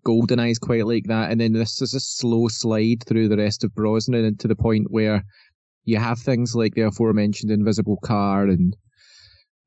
Goldeneye's 0.05 0.59
quite 0.59 0.85
like 0.85 1.05
that, 1.07 1.31
and 1.31 1.41
then 1.41 1.53
this 1.53 1.81
is 1.81 1.93
a 1.93 1.99
slow 1.99 2.47
slide 2.47 3.03
through 3.05 3.27
the 3.27 3.37
rest 3.37 3.63
of 3.63 3.73
Brosnan 3.75 4.37
to 4.37 4.47
the 4.47 4.55
point 4.55 4.87
where 4.89 5.23
you 5.85 5.97
have 5.97 6.19
things 6.19 6.55
like 6.55 6.75
the 6.75 6.81
aforementioned 6.81 7.51
invisible 7.51 7.97
car 8.03 8.43
and 8.43 8.75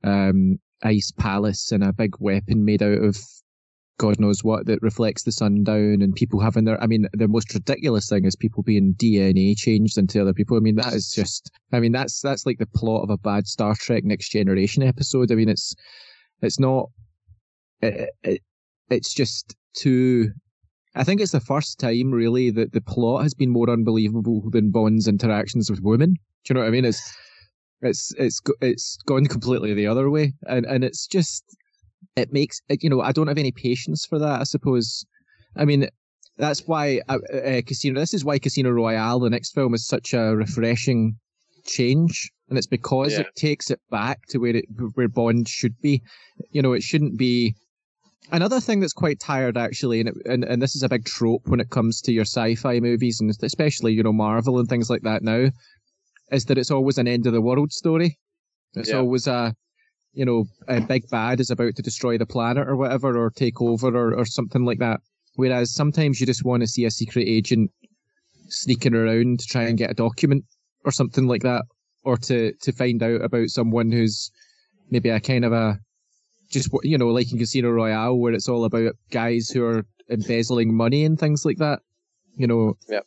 um, 0.05 0.59
ice 0.83 1.11
palace 1.19 1.73
and 1.73 1.83
a 1.83 1.93
big 1.93 2.15
weapon 2.19 2.65
made 2.65 2.83
out 2.83 3.03
of 3.03 3.17
God 4.01 4.19
knows 4.19 4.43
what 4.43 4.65
that 4.65 4.81
reflects 4.81 5.25
the 5.25 5.31
sun 5.31 5.63
down 5.63 6.01
and 6.01 6.15
people 6.15 6.41
having 6.41 6.65
their 6.65 6.83
I 6.83 6.87
mean 6.87 7.07
the 7.13 7.29
most 7.29 7.53
ridiculous 7.53 8.09
thing 8.09 8.25
is 8.25 8.35
people 8.35 8.63
being 8.63 8.95
DNA 8.95 9.55
changed 9.55 9.99
into 9.99 10.23
other 10.23 10.33
people. 10.33 10.57
I 10.57 10.61
mean 10.61 10.77
that 10.77 10.95
is 10.95 11.13
just 11.13 11.51
I 11.71 11.81
mean 11.81 11.93
that's 11.93 12.23
that's 12.23 12.47
like 12.47 12.57
the 12.57 12.67
plot 12.67 13.03
of 13.03 13.11
a 13.11 13.19
bad 13.19 13.47
Star 13.47 13.75
Trek 13.79 14.03
Next 14.05 14.31
Generation 14.31 14.83
episode. 14.83 15.31
I 15.31 15.35
mean 15.35 15.51
it's 15.51 15.75
it's 16.41 16.59
not 16.59 16.89
it, 17.83 18.09
it, 18.23 18.41
it's 18.89 19.13
just 19.13 19.55
too 19.75 20.31
I 20.95 21.05
think 21.05 21.21
it's 21.21 21.33
the 21.33 21.41
first 21.41 21.79
time 21.79 22.11
really 22.11 22.49
that 22.53 22.73
the 22.73 22.81
plot 22.81 23.23
has 23.23 23.35
been 23.35 23.51
more 23.51 23.69
unbelievable 23.69 24.49
than 24.49 24.71
Bond's 24.71 25.09
interactions 25.09 25.71
with 25.71 25.83
women. 25.83 26.15
Do 26.15 26.21
you 26.49 26.55
know 26.55 26.61
what 26.61 26.69
I 26.69 26.71
mean? 26.71 26.87
It's 26.87 27.03
it's 27.83 28.15
it's 28.19 28.41
it's 28.63 28.97
gone 29.05 29.27
completely 29.27 29.75
the 29.75 29.87
other 29.87 30.09
way, 30.09 30.33
and 30.47 30.65
and 30.65 30.85
it's 30.85 31.07
just 31.07 31.45
it 32.16 32.33
makes 32.33 32.61
you 32.68 32.90
know 32.90 33.01
I 33.01 33.12
don't 33.12 33.29
have 33.29 33.38
any 33.38 33.53
patience 33.53 34.07
for 34.07 34.18
that. 34.18 34.40
I 34.40 34.44
suppose. 34.44 35.05
I 35.57 35.64
mean, 35.64 35.88
that's 36.37 36.66
why 36.66 37.01
uh, 37.09 37.18
uh, 37.33 37.61
Casino. 37.66 38.01
This 38.01 38.14
is 38.14 38.25
why 38.25 38.38
Casino 38.38 38.70
Royale, 38.70 39.20
the 39.20 39.31
next 39.31 39.55
film, 39.55 39.75
is 39.75 39.87
such 39.87 40.12
a 40.14 40.37
refreshing 40.37 41.16
change, 41.64 42.31
and 42.49 42.59
it's 42.59 42.66
because 42.66 43.12
yeah. 43.12 43.20
it 43.20 43.27
takes 43.37 43.70
it 43.70 43.81
back 43.90 44.20
to 44.29 44.38
where 44.38 44.57
it 44.57 44.64
where 44.94 45.09
Bond 45.09 45.49
should 45.49 45.79
be. 45.81 46.03
You 46.51 46.62
know, 46.62 46.73
it 46.73 46.83
shouldn't 46.83 47.18
be. 47.18 47.55
Another 48.33 48.61
thing 48.61 48.79
that's 48.79 48.92
quite 48.92 49.18
tired, 49.18 49.57
actually, 49.57 50.01
and, 50.01 50.11
it, 50.11 50.14
and 50.25 50.44
and 50.44 50.62
this 50.62 50.77
is 50.77 50.83
a 50.83 50.88
big 50.88 51.05
trope 51.05 51.42
when 51.46 51.59
it 51.59 51.70
comes 51.70 52.01
to 52.03 52.12
your 52.12 52.25
sci-fi 52.25 52.79
movies, 52.79 53.20
and 53.20 53.31
especially 53.42 53.92
you 53.92 54.03
know 54.03 54.12
Marvel 54.12 54.59
and 54.59 54.68
things 54.68 54.90
like 54.90 55.03
that 55.03 55.23
now, 55.23 55.51
is 56.31 56.44
that 56.44 56.59
it's 56.59 56.70
always 56.70 56.99
an 56.99 57.09
end 57.09 57.27
of 57.27 57.33
the 57.33 57.40
world 57.40 57.73
story. 57.73 58.18
It's 58.75 58.90
yeah. 58.90 58.99
always 58.99 59.27
a, 59.27 59.55
you 60.12 60.25
know, 60.25 60.44
a 60.68 60.81
big 60.81 61.09
bad 61.11 61.40
is 61.40 61.51
about 61.51 61.77
to 61.77 61.83
destroy 61.83 62.18
the 62.18 62.27
planet 62.27 62.68
or 62.68 62.77
whatever, 62.77 63.16
or 63.16 63.31
take 63.31 63.61
over 63.61 63.88
or, 63.88 64.14
or 64.14 64.25
something 64.25 64.64
like 64.64 64.79
that. 64.79 65.01
Whereas 65.37 65.73
sometimes 65.73 66.20
you 66.20 66.27
just 66.27 66.44
want 66.44 66.62
to 66.62 66.66
see 66.66 66.85
a 66.85 66.90
secret 66.90 67.27
agent 67.29 67.70
sneaking 68.49 68.94
around 68.94 69.40
to 69.40 69.46
try 69.46 69.62
and 69.62 69.79
get 69.79 69.90
a 69.90 69.94
document 69.94 70.44
or 70.85 70.90
something 70.90 71.27
like 71.27 71.42
that, 71.42 71.62
or 72.05 72.16
to, 72.16 72.53
to 72.62 72.73
find 72.73 73.03
out 73.03 73.23
about 73.23 73.49
someone 73.49 73.92
who's 73.92 74.31
maybe 74.90 75.09
a 75.09 75.20
kind 75.20 75.44
of 75.44 75.53
a, 75.53 75.79
just, 76.51 76.68
you 76.83 76.99
know, 76.99 77.09
like 77.09 77.31
in 77.31 77.38
Casino 77.38 77.70
Royale, 77.70 78.18
where 78.18 78.33
it's 78.33 78.49
all 78.49 78.64
about 78.64 78.94
guys 79.12 79.51
who 79.51 79.64
are 79.64 79.85
embezzling 80.11 80.75
money 80.75 81.05
and 81.05 81.18
things 81.18 81.44
like 81.44 81.59
that. 81.59 81.79
You 82.37 82.49
know, 82.49 82.75
yep. 82.88 83.05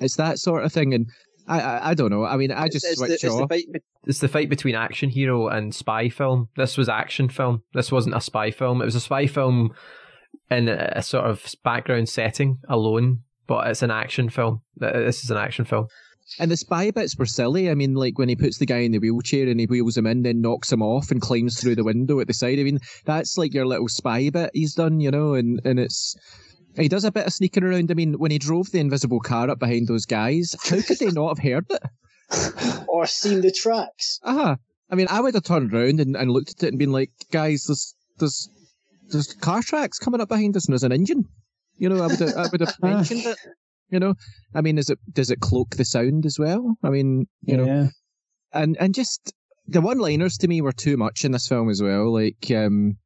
it's 0.00 0.16
that 0.16 0.38
sort 0.38 0.64
of 0.64 0.72
thing. 0.72 0.92
And 0.92 1.06
I, 1.46 1.60
I, 1.60 1.90
I 1.90 1.94
don't 1.94 2.10
know. 2.10 2.24
I 2.24 2.36
mean, 2.36 2.50
I 2.50 2.68
just 2.68 2.84
it's, 2.84 2.98
switch 2.98 3.20
the, 3.20 3.28
off. 3.28 3.48
The 3.48 3.66
be- 3.72 3.80
it's 4.06 4.20
the 4.20 4.28
fight 4.28 4.48
between 4.48 4.74
action 4.74 5.10
hero 5.10 5.48
and 5.48 5.74
spy 5.74 6.08
film. 6.08 6.48
This 6.56 6.76
was 6.76 6.88
action 6.88 7.28
film. 7.28 7.62
This 7.74 7.92
wasn't 7.92 8.16
a 8.16 8.20
spy 8.20 8.50
film. 8.50 8.82
It 8.82 8.86
was 8.86 8.94
a 8.94 9.00
spy 9.00 9.26
film 9.26 9.74
in 10.50 10.68
a, 10.68 10.92
a 10.96 11.02
sort 11.02 11.24
of 11.24 11.44
background 11.62 12.08
setting 12.08 12.58
alone, 12.68 13.20
but 13.46 13.66
it's 13.66 13.82
an 13.82 13.90
action 13.90 14.28
film. 14.28 14.60
This 14.76 15.24
is 15.24 15.30
an 15.30 15.36
action 15.36 15.64
film. 15.64 15.86
And 16.38 16.50
the 16.50 16.56
spy 16.56 16.90
bits 16.90 17.16
were 17.18 17.26
silly. 17.26 17.70
I 17.70 17.74
mean, 17.74 17.94
like 17.94 18.18
when 18.18 18.30
he 18.30 18.36
puts 18.36 18.58
the 18.58 18.66
guy 18.66 18.78
in 18.78 18.92
the 18.92 18.98
wheelchair 18.98 19.46
and 19.46 19.60
he 19.60 19.66
wheels 19.66 19.96
him 19.96 20.06
in, 20.06 20.22
then 20.22 20.40
knocks 20.40 20.72
him 20.72 20.82
off 20.82 21.10
and 21.10 21.20
climbs 21.20 21.60
through 21.60 21.74
the 21.74 21.84
window 21.84 22.18
at 22.20 22.26
the 22.26 22.34
side. 22.34 22.58
I 22.58 22.62
mean, 22.62 22.78
that's 23.04 23.36
like 23.36 23.52
your 23.52 23.66
little 23.66 23.88
spy 23.88 24.30
bit 24.30 24.50
he's 24.54 24.74
done, 24.74 25.00
you 25.00 25.10
know, 25.10 25.34
and, 25.34 25.60
and 25.64 25.78
it's 25.78 26.16
he 26.76 26.88
does 26.88 27.04
a 27.04 27.12
bit 27.12 27.26
of 27.26 27.32
sneaking 27.32 27.64
around. 27.64 27.90
I 27.90 27.94
mean, 27.94 28.14
when 28.18 28.30
he 28.30 28.38
drove 28.38 28.70
the 28.70 28.80
invisible 28.80 29.20
car 29.20 29.50
up 29.50 29.58
behind 29.58 29.88
those 29.88 30.06
guys, 30.06 30.54
how 30.62 30.80
could 30.80 30.98
they 30.98 31.10
not 31.10 31.36
have 31.36 31.44
heard 31.44 31.66
it? 31.70 32.84
or 32.88 33.06
seen 33.06 33.40
the 33.40 33.52
tracks? 33.52 34.18
Ah, 34.24 34.30
uh-huh. 34.30 34.56
I 34.90 34.94
mean, 34.96 35.06
I 35.10 35.20
would 35.20 35.34
have 35.34 35.44
turned 35.44 35.72
around 35.72 36.00
and, 36.00 36.16
and 36.16 36.30
looked 36.30 36.50
at 36.50 36.62
it 36.64 36.68
and 36.68 36.78
been 36.78 36.92
like, 36.92 37.10
guys, 37.30 37.64
there's 37.64 37.94
there's 38.18 38.48
there's 39.08 39.32
car 39.34 39.62
tracks 39.62 39.98
coming 39.98 40.20
up 40.20 40.28
behind 40.28 40.56
us 40.56 40.66
and 40.66 40.72
there's 40.72 40.82
an 40.82 40.92
engine. 40.92 41.24
You 41.76 41.88
know, 41.88 42.02
I 42.02 42.06
would 42.06 42.20
have, 42.20 42.36
I 42.36 42.46
would 42.50 42.60
have 42.60 42.74
mentioned 42.82 43.24
it. 43.24 43.38
You 43.90 44.00
know, 44.00 44.14
I 44.54 44.60
mean, 44.60 44.78
is 44.78 44.90
it 44.90 44.98
does 45.12 45.30
it 45.30 45.40
cloak 45.40 45.76
the 45.76 45.84
sound 45.84 46.26
as 46.26 46.38
well? 46.38 46.76
I 46.82 46.90
mean, 46.90 47.26
you 47.42 47.56
yeah. 47.56 47.64
know, 47.64 47.88
and 48.52 48.76
and 48.80 48.94
just 48.94 49.32
the 49.66 49.80
one-liners 49.80 50.36
to 50.38 50.48
me 50.48 50.60
were 50.60 50.72
too 50.72 50.96
much 50.96 51.24
in 51.24 51.32
this 51.32 51.48
film 51.48 51.70
as 51.70 51.82
well. 51.82 52.12
Like, 52.12 52.50
um, 52.50 52.96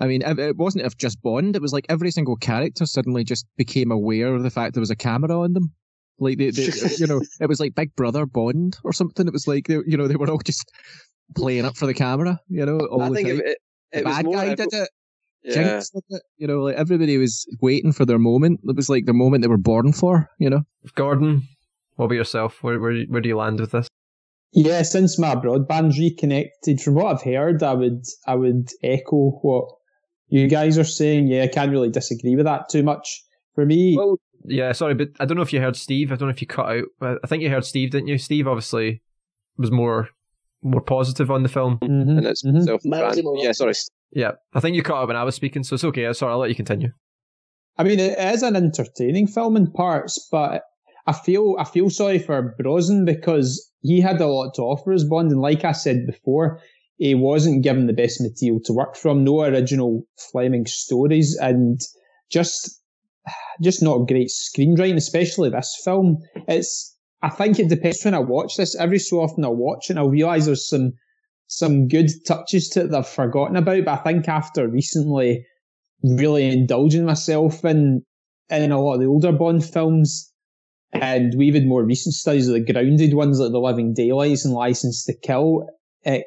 I 0.00 0.06
mean, 0.06 0.22
it 0.22 0.56
wasn't 0.56 0.84
if 0.84 0.96
just 0.96 1.22
Bond. 1.22 1.54
It 1.54 1.62
was 1.62 1.72
like 1.72 1.86
every 1.88 2.10
single 2.10 2.36
character 2.36 2.84
suddenly 2.84 3.22
just 3.22 3.46
became 3.56 3.90
aware 3.90 4.34
of 4.34 4.42
the 4.42 4.50
fact 4.50 4.74
there 4.74 4.80
was 4.80 4.90
a 4.90 4.96
camera 4.96 5.40
on 5.40 5.52
them. 5.52 5.72
Like 6.18 6.38
they, 6.38 6.50
they 6.50 6.62
you 6.98 7.06
know, 7.06 7.20
it 7.40 7.48
was 7.48 7.60
like 7.60 7.74
Big 7.74 7.94
Brother 7.94 8.26
Bond 8.26 8.78
or 8.84 8.92
something. 8.92 9.26
It 9.26 9.32
was 9.32 9.46
like 9.46 9.66
they, 9.66 9.78
you 9.86 9.96
know, 9.96 10.08
they 10.08 10.16
were 10.16 10.30
all 10.30 10.38
just 10.38 10.70
playing 11.36 11.64
up 11.64 11.76
for 11.76 11.86
the 11.86 11.94
camera. 11.94 12.40
You 12.48 12.66
know, 12.66 12.78
all 12.80 13.02
I 13.02 13.08
the 13.08 13.14
think 13.14 13.28
time. 13.28 13.40
It, 13.40 13.46
it 13.46 13.58
the 13.92 14.02
bad 14.02 14.24
guy 14.24 14.54
did 14.54 14.72
it. 14.72 14.88
Yeah. 15.42 15.54
Jinx 15.54 15.90
did 15.90 16.02
it. 16.08 16.22
You 16.38 16.46
know, 16.46 16.62
like 16.62 16.76
everybody 16.76 17.18
was 17.18 17.46
waiting 17.60 17.92
for 17.92 18.04
their 18.04 18.18
moment. 18.18 18.60
It 18.64 18.76
was 18.76 18.88
like 18.88 19.06
the 19.06 19.12
moment 19.12 19.42
they 19.42 19.48
were 19.48 19.56
born 19.58 19.92
for. 19.92 20.28
You 20.38 20.50
know. 20.50 20.62
Gordon, 20.94 21.42
what 21.96 22.06
about 22.06 22.16
yourself? 22.16 22.62
Where 22.62 22.80
where 22.80 23.02
where 23.04 23.20
do 23.20 23.28
you 23.28 23.36
land 23.36 23.60
with 23.60 23.72
this? 23.72 23.88
Yeah, 24.52 24.82
since 24.82 25.18
my 25.18 25.34
broadband's 25.34 25.98
reconnected, 25.98 26.80
from 26.80 26.94
what 26.94 27.06
I've 27.06 27.22
heard, 27.22 27.62
I 27.62 27.74
would 27.74 28.04
I 28.26 28.36
would 28.36 28.70
echo 28.82 29.40
what 29.42 29.68
you 30.28 30.48
guys 30.48 30.78
are 30.78 30.84
saying, 30.84 31.28
yeah, 31.28 31.42
I 31.42 31.48
can't 31.48 31.70
really 31.70 31.90
disagree 31.90 32.36
with 32.36 32.46
that 32.46 32.68
too 32.68 32.82
much. 32.82 33.22
For 33.54 33.64
me, 33.64 33.96
well, 33.96 34.18
yeah, 34.44 34.72
sorry, 34.72 34.94
but 34.94 35.10
I 35.20 35.24
don't 35.24 35.36
know 35.36 35.42
if 35.42 35.52
you 35.52 35.60
heard 35.60 35.76
Steve. 35.76 36.10
I 36.10 36.16
don't 36.16 36.28
know 36.28 36.34
if 36.34 36.40
you 36.40 36.46
cut 36.46 36.66
out. 36.66 37.18
I 37.22 37.26
think 37.26 37.42
you 37.42 37.50
heard 37.50 37.64
Steve, 37.64 37.90
didn't 37.90 38.08
you? 38.08 38.18
Steve 38.18 38.48
obviously 38.48 39.00
was 39.56 39.70
more 39.70 40.08
more 40.62 40.80
positive 40.80 41.30
on 41.30 41.42
the 41.42 41.48
film, 41.48 41.78
mm-hmm, 41.78 42.18
and 42.18 42.26
it's 42.26 42.42
mm-hmm. 42.44 43.36
yeah. 43.38 43.52
Sorry. 43.52 43.74
Yeah, 44.12 44.32
I 44.52 44.60
think 44.60 44.76
you 44.76 44.82
cut 44.82 44.96
out 44.96 45.08
when 45.08 45.16
I 45.16 45.24
was 45.24 45.34
speaking, 45.34 45.62
so 45.62 45.74
it's 45.74 45.84
okay. 45.84 46.12
Sorry, 46.12 46.32
I'll 46.32 46.38
let 46.38 46.48
you 46.48 46.56
continue. 46.56 46.90
I 47.76 47.84
mean, 47.84 47.98
it 47.98 48.18
is 48.18 48.42
an 48.42 48.56
entertaining 48.56 49.26
film 49.26 49.56
in 49.56 49.70
parts, 49.70 50.28
but 50.30 50.62
I 51.06 51.12
feel 51.12 51.56
I 51.58 51.64
feel 51.64 51.90
sorry 51.90 52.18
for 52.18 52.54
Brosnan 52.58 53.04
because 53.04 53.70
he 53.82 54.00
had 54.00 54.20
a 54.20 54.26
lot 54.26 54.54
to 54.54 54.62
offer 54.62 54.92
as 54.92 55.04
Bond, 55.04 55.30
and 55.30 55.40
like 55.40 55.64
I 55.64 55.72
said 55.72 56.06
before, 56.06 56.60
he 56.96 57.14
wasn't 57.14 57.62
given 57.62 57.86
the 57.86 57.92
best 57.92 58.20
material 58.20 58.60
to 58.64 58.72
work 58.72 58.96
from, 58.96 59.24
no 59.24 59.42
original 59.42 60.06
Fleming 60.30 60.66
stories, 60.66 61.36
and 61.40 61.80
just 62.30 62.80
just 63.62 63.82
not 63.82 64.06
great 64.08 64.28
screenwriting, 64.28 64.96
especially 64.96 65.50
this 65.50 65.80
film. 65.84 66.18
It's 66.48 66.96
I 67.22 67.30
think 67.30 67.58
it 67.58 67.68
depends 67.68 68.04
when 68.04 68.14
I 68.14 68.18
watch 68.18 68.56
this. 68.56 68.76
Every 68.76 68.98
so 68.98 69.20
often 69.20 69.44
I'll 69.44 69.56
watch 69.56 69.90
and 69.90 69.98
I'll 69.98 70.08
realise 70.08 70.46
there's 70.46 70.68
some 70.68 70.92
some 71.46 71.88
good 71.88 72.10
touches 72.26 72.68
to 72.70 72.82
it 72.82 72.90
that 72.90 72.98
I've 72.98 73.08
forgotten 73.08 73.56
about. 73.56 73.84
But 73.84 74.00
I 74.00 74.02
think 74.02 74.28
after 74.28 74.68
recently 74.68 75.44
really 76.02 76.46
indulging 76.46 77.04
myself 77.04 77.64
in 77.64 78.02
in 78.50 78.72
a 78.72 78.80
lot 78.80 78.94
of 78.94 79.00
the 79.00 79.06
older 79.06 79.32
Bond 79.32 79.64
films, 79.64 80.30
and 80.92 81.40
even 81.42 81.68
more 81.68 81.82
recent 81.82 82.14
studies 82.14 82.46
of 82.46 82.54
the 82.54 82.72
grounded 82.72 83.14
ones 83.14 83.40
like 83.40 83.52
The 83.52 83.58
Living 83.58 83.94
Daylights 83.94 84.44
and 84.44 84.54
License 84.54 85.04
to 85.04 85.14
Kill, 85.14 85.66
it 86.02 86.26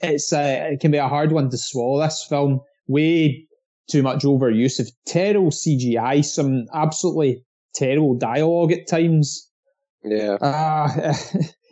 it's 0.00 0.32
a, 0.32 0.72
it 0.72 0.80
can 0.80 0.90
be 0.90 0.98
a 0.98 1.08
hard 1.08 1.32
one 1.32 1.50
to 1.50 1.58
swallow. 1.58 2.02
This 2.02 2.24
film, 2.28 2.60
way 2.86 3.46
too 3.88 4.02
much 4.02 4.24
overuse 4.24 4.78
of 4.80 4.90
terrible 5.06 5.50
CGI, 5.50 6.24
some 6.24 6.66
absolutely 6.74 7.44
terrible 7.74 8.14
dialogue 8.16 8.72
at 8.72 8.88
times. 8.88 9.50
Yeah. 10.02 10.34
Uh, 10.40 10.88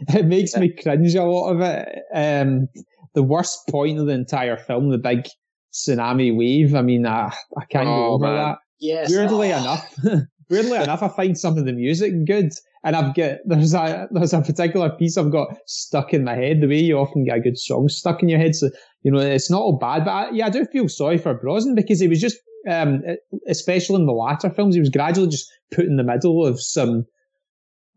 it 0.09 0.27
makes 0.27 0.57
me 0.57 0.73
cringe 0.73 1.15
a 1.15 1.25
lot 1.25 1.51
of 1.51 1.61
it. 1.61 2.03
Um, 2.15 2.69
the 3.15 3.23
worst 3.23 3.59
point 3.69 3.99
of 3.99 4.07
the 4.07 4.13
entire 4.13 4.57
film, 4.57 4.91
the 4.91 4.99
big 4.99 5.27
tsunami 5.73 6.37
wave. 6.37 6.75
I 6.75 6.83
mean, 6.83 7.07
uh, 7.07 7.31
I 7.59 7.65
can't 7.67 7.89
oh, 7.89 7.97
go 7.97 8.07
over 8.15 8.27
man. 8.27 8.37
that. 8.37 8.59
Yes. 8.81 9.11
weirdly 9.11 9.53
Oh. 9.53 9.59
enough, 9.59 9.97
weirdly 10.53 10.77
enough, 10.83 11.03
I 11.03 11.09
find 11.09 11.37
some 11.37 11.59
of 11.59 11.65
the 11.65 11.73
music 11.73 12.13
good, 12.27 12.53
and 12.85 12.95
I've 12.95 13.15
got 13.15 13.39
there's 13.47 13.75
a 13.75 14.07
there's 14.11 14.35
a 14.35 14.43
particular 14.43 14.91
piece 14.91 15.17
I've 15.17 15.33
got 15.33 15.57
stuck 15.67 16.13
in 16.13 16.25
my 16.25 16.35
head. 16.35 16.61
The 16.61 16.69
way 16.69 16.81
you 16.81 16.99
often 16.99 17.25
get 17.25 17.39
a 17.39 17.41
good 17.41 17.59
song 17.59 17.89
stuck 17.89 18.23
in 18.23 18.29
your 18.29 18.39
head, 18.39 18.55
so 18.55 18.71
you 19.03 19.11
know 19.11 19.19
it's 19.19 19.51
not 19.51 19.63
all 19.63 19.79
bad. 19.79 20.05
But 20.05 20.11
I, 20.11 20.31
yeah, 20.31 20.47
I 20.47 20.51
do 20.51 20.65
feel 20.67 20.89
sorry 20.89 21.19
for 21.19 21.35
Brosnan 21.35 21.75
because 21.75 22.01
he 22.01 22.09
was 22.09 22.21
just, 22.21 22.37
um, 22.69 23.03
especially 23.49 23.97
in 23.97 24.07
the 24.07 24.13
latter 24.13 24.51
films, 24.51 24.75
he 24.75 24.81
was 24.81 24.91
gradually 24.91 25.29
just 25.29 25.51
put 25.73 25.87
in 25.87 25.97
the 25.97 26.05
middle 26.05 26.47
of 26.47 26.61
some 26.61 27.07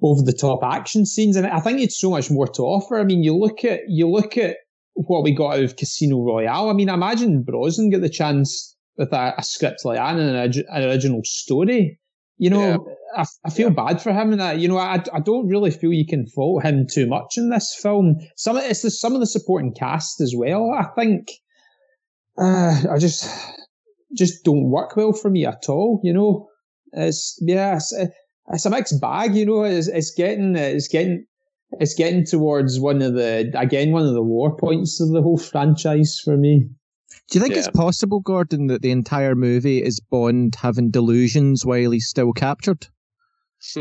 over 0.02 0.22
the 0.22 0.34
top 0.34 0.64
action 0.64 1.06
scenes, 1.06 1.36
and 1.36 1.46
I 1.46 1.60
think 1.60 1.80
it's 1.80 2.00
so 2.00 2.10
much 2.10 2.32
more 2.32 2.48
to 2.48 2.62
offer. 2.64 2.98
I 2.98 3.04
mean, 3.04 3.24
you 3.24 3.36
look 3.36 3.66
at 3.66 3.82
you 3.88 4.10
look 4.10 4.38
at 4.38 4.58
what 4.94 5.24
we 5.24 5.34
got 5.34 5.58
out 5.58 5.64
of 5.64 5.76
Casino 5.76 6.24
Royale. 6.24 6.70
I 6.70 6.74
mean, 6.74 6.90
I 6.90 6.94
imagine 6.94 7.44
Brosnan 7.44 7.90
get 7.90 8.02
the 8.02 8.10
chance 8.10 8.78
with 8.98 9.12
a, 9.12 9.34
a 9.38 9.44
script 9.44 9.84
like 9.84 9.98
that 9.98 10.16
and 10.16 10.36
an, 10.36 10.66
an 10.70 10.84
original 10.84 11.22
story. 11.26 12.00
You 12.38 12.50
know, 12.50 12.60
Yeah. 12.60 12.78
I, 13.16 13.26
I 13.46 13.50
feel 13.50 13.70
bad 13.70 14.02
for 14.02 14.12
him, 14.12 14.32
and 14.32 14.42
that 14.42 14.60
you 14.60 14.68
know, 14.68 14.78
I, 14.78 15.02
I 15.14 15.20
don't 15.20 15.48
really 15.48 15.72
feel 15.72 15.94
you 15.94 16.06
can 16.06 16.28
fault 16.28 16.64
him 16.64 16.86
too 16.92 17.08
much 17.08 17.38
in 17.38 17.50
this 17.50 17.78
film. 17.82 18.18
Some 18.36 18.58
of 18.58 18.64
it's 18.64 18.82
the, 18.82 18.92
some 18.92 19.14
of 19.14 19.22
the 19.22 19.28
supporting 19.28 19.74
cast 19.74 20.20
as 20.22 20.34
well. 20.36 20.72
I 20.72 20.86
think 21.00 21.30
uh, 22.38 22.84
I 22.92 22.98
just 22.98 23.30
just 24.18 24.44
don't 24.44 24.70
work 24.70 24.96
well 24.96 25.14
for 25.14 25.30
me 25.30 25.46
at 25.46 25.70
all. 25.70 26.02
You 26.04 26.14
know, 26.14 26.50
it's 26.92 27.38
yeah, 27.42 27.76
it's, 27.78 27.94
it's 28.50 28.66
a 28.66 28.70
mixed 28.70 29.00
bag. 29.00 29.36
You 29.36 29.46
know, 29.46 29.64
it's, 29.64 29.88
it's 29.88 30.14
getting 30.14 30.56
it's 30.56 30.90
getting 30.90 31.26
it's 31.80 31.94
getting 31.94 32.26
towards 32.26 32.80
one 32.80 33.02
of 33.02 33.14
the 33.14 33.52
again 33.56 33.92
one 33.92 34.06
of 34.06 34.14
the 34.14 34.22
lower 34.22 34.56
points 34.58 35.00
of 35.00 35.10
the 35.10 35.22
whole 35.22 35.38
franchise 35.38 36.20
for 36.24 36.36
me. 36.36 36.70
Do 37.30 37.38
you 37.38 37.42
think 37.42 37.54
Yeah. 37.54 37.60
it's 37.60 37.70
possible, 37.70 38.20
Gordon, 38.20 38.68
that 38.68 38.82
the 38.82 38.92
entire 38.92 39.36
movie 39.36 39.82
is 39.84 40.00
Bond 40.00 40.56
having 40.56 40.92
delusions 40.92 41.66
while 41.66 41.92
he's 41.92 42.08
still 42.08 42.34
captured? 42.34 42.88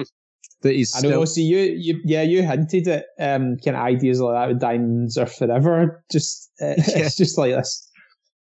that 0.62 0.72
he's 0.74 0.94
I 0.94 0.98
still. 0.98 1.10
know. 1.10 1.24
See, 1.24 1.42
you, 1.42 1.58
you, 1.58 2.00
yeah, 2.04 2.22
you 2.22 2.42
hinted 2.42 2.88
at 2.88 3.04
um, 3.18 3.56
kind 3.58 3.76
of 3.76 3.82
ideas 3.82 4.20
like 4.20 4.34
that 4.34 4.48
with 4.48 4.60
Diamonds 4.60 5.18
Are 5.18 5.26
Forever. 5.26 6.02
Just, 6.10 6.50
uh, 6.60 6.74
it's 6.78 7.16
just 7.16 7.36
like 7.38 7.52
this 7.54 7.90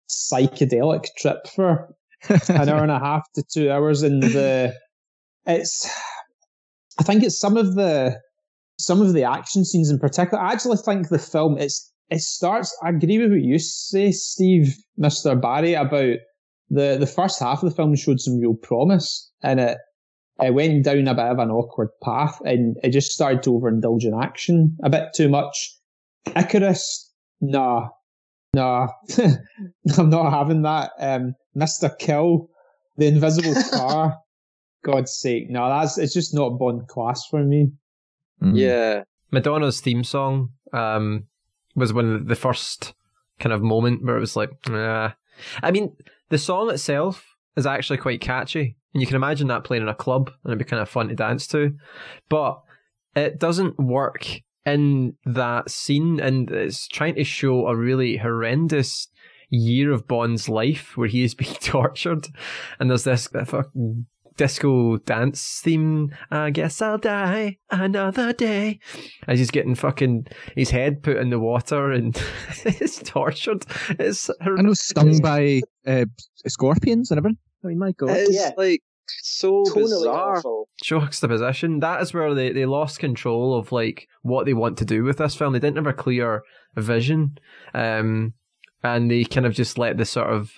psychedelic 0.10 1.06
trip 1.18 1.48
for 1.54 1.94
an 2.30 2.70
hour 2.70 2.82
and 2.82 2.92
a 2.92 3.00
half 3.00 3.24
to 3.34 3.44
two 3.44 3.72
hours, 3.72 4.02
and 4.04 4.24
the 4.24 4.74
it's. 5.46 5.90
I 7.00 7.04
think 7.04 7.24
it's 7.24 7.40
some 7.40 7.58
of 7.58 7.76
the 7.76 8.20
some 8.80 9.02
of 9.02 9.14
the 9.14 9.24
action 9.24 9.64
scenes 9.64 9.90
in 9.92 10.00
particular. 10.00 10.42
I 10.44 10.52
actually 10.54 10.78
think 10.78 11.10
the 11.10 11.20
film 11.20 11.58
it's 11.58 11.92
it 12.10 12.22
starts. 12.22 12.76
I 12.84 12.90
agree 12.90 13.18
with 13.20 13.32
what 13.32 13.42
you 13.42 13.60
say, 13.60 14.12
Steve, 14.12 14.76
Mister 14.98 15.36
Barry, 15.36 15.74
about 15.74 16.18
the 16.70 16.98
the 17.00 17.08
first 17.08 17.40
half 17.40 17.64
of 17.64 17.70
the 17.70 17.76
film 17.76 17.96
showed 17.96 18.20
some 18.20 18.40
real 18.40 18.54
promise, 18.54 19.32
and 19.42 19.60
it 19.60 19.78
it 20.40 20.54
went 20.54 20.86
down 20.86 21.08
a 21.08 21.16
bit 21.16 21.26
of 21.26 21.40
an 21.40 21.52
awkward 21.52 21.90
path, 22.04 22.40
and 22.46 22.78
it 22.84 22.90
just 22.92 23.12
started 23.12 23.44
to 23.44 23.52
overindulge 23.52 24.04
in 24.04 24.14
action 24.14 24.78
a 24.84 24.90
bit 24.90 25.10
too 25.16 25.30
much. 25.30 25.76
Icarus, 26.36 27.12
nah, 27.42 27.88
nah, 28.54 28.88
I'm 29.98 30.10
not 30.10 30.32
having 30.32 30.62
that. 30.64 30.92
Um, 31.00 31.36
Mister 31.56 31.90
Kil, 31.90 32.50
the 32.98 33.08
invisible 33.08 33.56
car. 33.72 34.18
God's 34.86 35.12
sake, 35.12 35.50
no, 35.50 35.68
that's 35.68 35.98
it's 35.98 36.14
just 36.14 36.34
not 36.34 36.58
Bond 36.60 36.88
class 36.88 37.26
for 37.30 37.44
me. 37.44 37.72
Mm. 38.42 38.58
Yeah. 38.58 39.04
Madonna's 39.32 39.82
theme 39.82 40.04
song 40.04 40.50
um, 40.72 41.26
was 41.78 41.94
one 41.94 42.14
of 42.14 42.28
the 42.28 42.36
first 42.36 42.94
kind 43.40 43.54
of 43.54 43.62
moment 43.62 44.04
where 44.04 44.18
it 44.18 44.22
was 44.22 44.36
like, 44.36 44.50
nah. 44.68 45.12
I 45.62 45.72
mean, 45.72 45.96
the 46.30 46.38
song 46.38 46.70
itself 46.72 47.26
is 47.56 47.66
actually 47.66 47.98
quite 47.98 48.20
catchy, 48.20 48.76
and 48.94 49.02
you 49.02 49.08
can 49.08 49.16
imagine 49.16 49.48
that 49.48 49.64
playing 49.64 49.84
in 49.84 49.90
a 49.90 49.96
club, 49.96 50.32
and 50.44 50.52
it'd 50.52 50.60
be 50.60 50.66
kind 50.66 50.82
of 50.82 50.90
fun 50.90 51.08
to 51.10 51.16
dance 51.16 51.48
to. 51.48 51.76
But 52.30 52.62
it 53.16 53.40
doesn't 53.40 53.80
work 53.80 54.28
in 54.66 55.16
that 55.26 55.70
scene, 55.70 56.20
and 56.20 56.50
it's 56.52 56.88
trying 56.88 57.16
to 57.16 57.24
show 57.24 57.68
a 57.68 57.76
really 57.76 58.18
horrendous 58.18 59.08
year 59.50 59.92
of 59.92 60.08
Bond's 60.08 60.50
life 60.50 60.98
where 60.98 61.08
he 61.08 61.24
is 61.24 61.36
being 61.36 61.56
tortured, 61.56 62.28
and 62.80 62.90
there's 62.90 63.04
this 63.04 63.28
fucking 63.28 64.08
disco 64.38 64.98
dance 64.98 65.60
theme. 65.64 66.16
I 66.32 66.50
guess 66.52 66.82
I'll 66.82 66.98
die 66.98 67.58
another 67.70 68.32
day. 68.34 68.80
As 69.28 69.40
he's 69.40 69.52
getting 69.52 69.76
fucking 69.76 70.28
his 70.56 70.70
head 70.70 71.04
put 71.04 71.18
in 71.18 71.30
the 71.30 71.40
water 71.40 71.92
and 71.92 72.16
he's 72.64 73.00
tortured. 73.00 73.66
It's 74.00 74.30
I 74.42 74.50
know, 74.62 74.74
stung 74.74 75.20
by 75.20 75.62
uh, 75.86 76.06
scorpions 76.48 77.12
and 77.12 77.18
everything. 77.18 77.38
I 77.64 77.68
mean, 77.68 77.80
my 77.80 77.92
God. 77.92 78.12
It's 78.12 78.34
Yeah. 78.36 78.52
like 78.58 78.82
so 79.10 79.64
Tonally 79.64 79.84
bizarre. 79.84 80.38
awful. 80.38 80.70
juxtaposition. 80.84 81.80
That 81.80 82.02
is 82.02 82.14
where 82.14 82.34
they, 82.34 82.52
they 82.52 82.66
lost 82.66 83.00
control 83.00 83.58
of 83.58 83.72
like 83.72 84.08
what 84.22 84.46
they 84.46 84.54
want 84.54 84.78
to 84.80 84.86
do 84.86 85.04
with 85.04 85.18
this 85.18 85.36
film. 85.36 85.54
They 85.54 85.60
didn't 85.60 85.78
have 85.78 85.88
a 85.88 85.94
clear 85.94 86.44
vision, 86.76 87.38
um, 87.74 88.34
and 88.84 89.10
they 89.10 89.24
kind 89.24 89.46
of 89.46 89.54
just 89.54 89.78
let 89.78 89.98
the 89.98 90.06
sort 90.06 90.30
of 90.30 90.52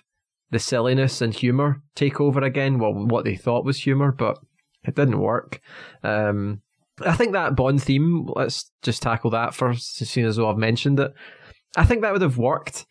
the 0.51 0.59
silliness 0.59 1.21
and 1.21 1.33
humor 1.33 1.81
take 1.95 2.19
over 2.19 2.41
again. 2.41 2.79
Well, 2.79 2.93
what 2.93 3.25
they 3.25 3.35
thought 3.35 3.65
was 3.65 3.77
humor, 3.77 4.11
but 4.11 4.37
it 4.83 4.95
didn't 4.95 5.19
work. 5.19 5.61
Um, 6.03 6.61
I 7.05 7.13
think 7.13 7.33
that 7.33 7.55
Bond 7.55 7.81
theme. 7.81 8.29
Let's 8.35 8.71
just 8.81 9.01
tackle 9.01 9.31
that 9.31 9.53
first, 9.53 10.01
as 10.01 10.09
soon 10.09 10.25
as 10.25 10.39
I've 10.39 10.57
mentioned 10.57 10.99
it. 10.99 11.13
I 11.77 11.85
think 11.85 12.01
that 12.01 12.11
would 12.11 12.21
have 12.21 12.37
worked 12.37 12.85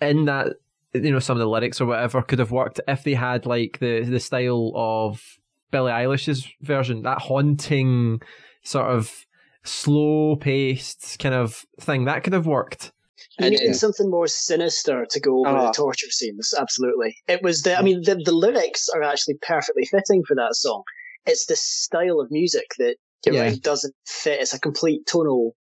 in 0.00 0.26
that 0.26 0.48
you 0.92 1.10
know 1.10 1.18
some 1.18 1.36
of 1.36 1.40
the 1.40 1.48
lyrics 1.48 1.80
or 1.80 1.86
whatever 1.86 2.22
could 2.22 2.38
have 2.38 2.50
worked 2.50 2.80
if 2.88 3.04
they 3.04 3.14
had 3.14 3.46
like 3.46 3.78
the 3.80 4.02
the 4.02 4.20
style 4.20 4.72
of 4.74 5.38
Billie 5.70 5.92
Eilish's 5.92 6.48
version, 6.60 7.02
that 7.02 7.22
haunting 7.22 8.20
sort 8.62 8.86
of 8.86 9.26
slow 9.62 10.36
paced 10.36 11.18
kind 11.18 11.34
of 11.34 11.64
thing 11.80 12.04
that 12.04 12.24
could 12.24 12.32
have 12.32 12.46
worked. 12.46 12.92
You 13.40 13.46
And- 13.46 13.52
needed 13.56 13.74
something 13.76 14.10
more 14.10 14.26
sinister 14.26 15.06
to 15.10 15.20
go 15.20 15.40
over 15.40 15.48
Ah. 15.56 15.66
the 15.68 15.72
torture 15.72 16.10
scenes. 16.10 16.52
Absolutely, 16.58 17.16
it 17.26 17.42
was 17.42 17.62
the. 17.62 17.78
I 17.78 17.82
mean, 17.82 18.02
the 18.04 18.16
the 18.16 18.32
lyrics 18.32 18.88
are 18.90 19.02
actually 19.02 19.38
perfectly 19.42 19.86
fitting 19.86 20.22
for 20.28 20.34
that 20.36 20.54
song. 20.56 20.82
It's 21.26 21.46
the 21.46 21.56
style 21.56 22.20
of 22.20 22.30
music 22.30 22.66
that 22.78 22.96
Yeah. 23.24 23.42
right 23.42 23.62
doesn't 23.62 23.94
fit. 24.06 24.40
It's 24.40 24.54
a 24.54 24.60
complete 24.60 25.06
tonal 25.06 25.54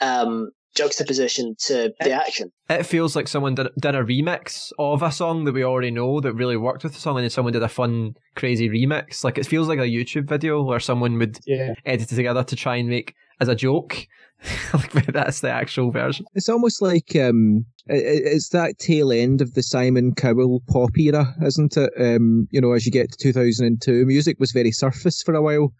um, 0.00 0.50
juxtaposition 0.74 1.54
to 1.66 1.92
the 2.00 2.12
action. 2.12 2.52
It 2.70 2.84
feels 2.84 3.16
like 3.16 3.28
someone 3.28 3.54
did, 3.54 3.68
did 3.80 3.94
a 3.94 4.02
remix 4.04 4.70
of 4.78 5.02
a 5.02 5.10
song 5.10 5.44
that 5.44 5.52
we 5.54 5.64
already 5.64 5.90
know 5.90 6.20
that 6.20 6.34
really 6.34 6.56
worked 6.56 6.84
with 6.84 6.94
the 6.94 7.00
song, 7.00 7.16
and 7.16 7.24
then 7.24 7.30
someone 7.30 7.52
did 7.52 7.62
a 7.62 7.68
fun, 7.68 8.14
crazy 8.36 8.68
remix. 8.68 9.24
Like 9.24 9.38
it 9.38 9.46
feels 9.46 9.68
like 9.68 9.78
a 9.78 9.82
YouTube 9.82 10.28
video 10.28 10.62
where 10.62 10.80
someone 10.80 11.18
would 11.18 11.38
Yeah, 11.46 11.74
edit 11.84 12.12
it 12.12 12.14
together 12.16 12.44
to 12.44 12.56
try 12.56 12.76
and 12.76 12.88
make 12.88 13.14
as 13.40 13.48
a 13.48 13.54
joke. 13.54 14.06
like 14.72 15.06
that's 15.06 15.40
the 15.40 15.50
actual 15.50 15.90
version. 15.90 16.24
It's 16.34 16.48
almost 16.48 16.80
like 16.80 17.16
um, 17.16 17.64
i- 17.90 17.94
i- 17.94 17.98
it's 18.34 18.50
that 18.50 18.78
tail 18.78 19.10
end 19.10 19.40
of 19.40 19.54
the 19.54 19.62
Simon 19.64 20.14
Cowell 20.14 20.62
pop 20.68 20.96
era, 20.96 21.34
isn't 21.44 21.76
it? 21.76 21.90
Um, 21.98 22.46
you 22.52 22.60
know, 22.60 22.72
as 22.72 22.86
you 22.86 22.92
get 22.92 23.10
to 23.10 23.18
2002, 23.18 24.06
music 24.06 24.38
was 24.38 24.52
very 24.52 24.70
surface 24.70 25.22
for 25.22 25.34
a 25.34 25.42
while. 25.42 25.72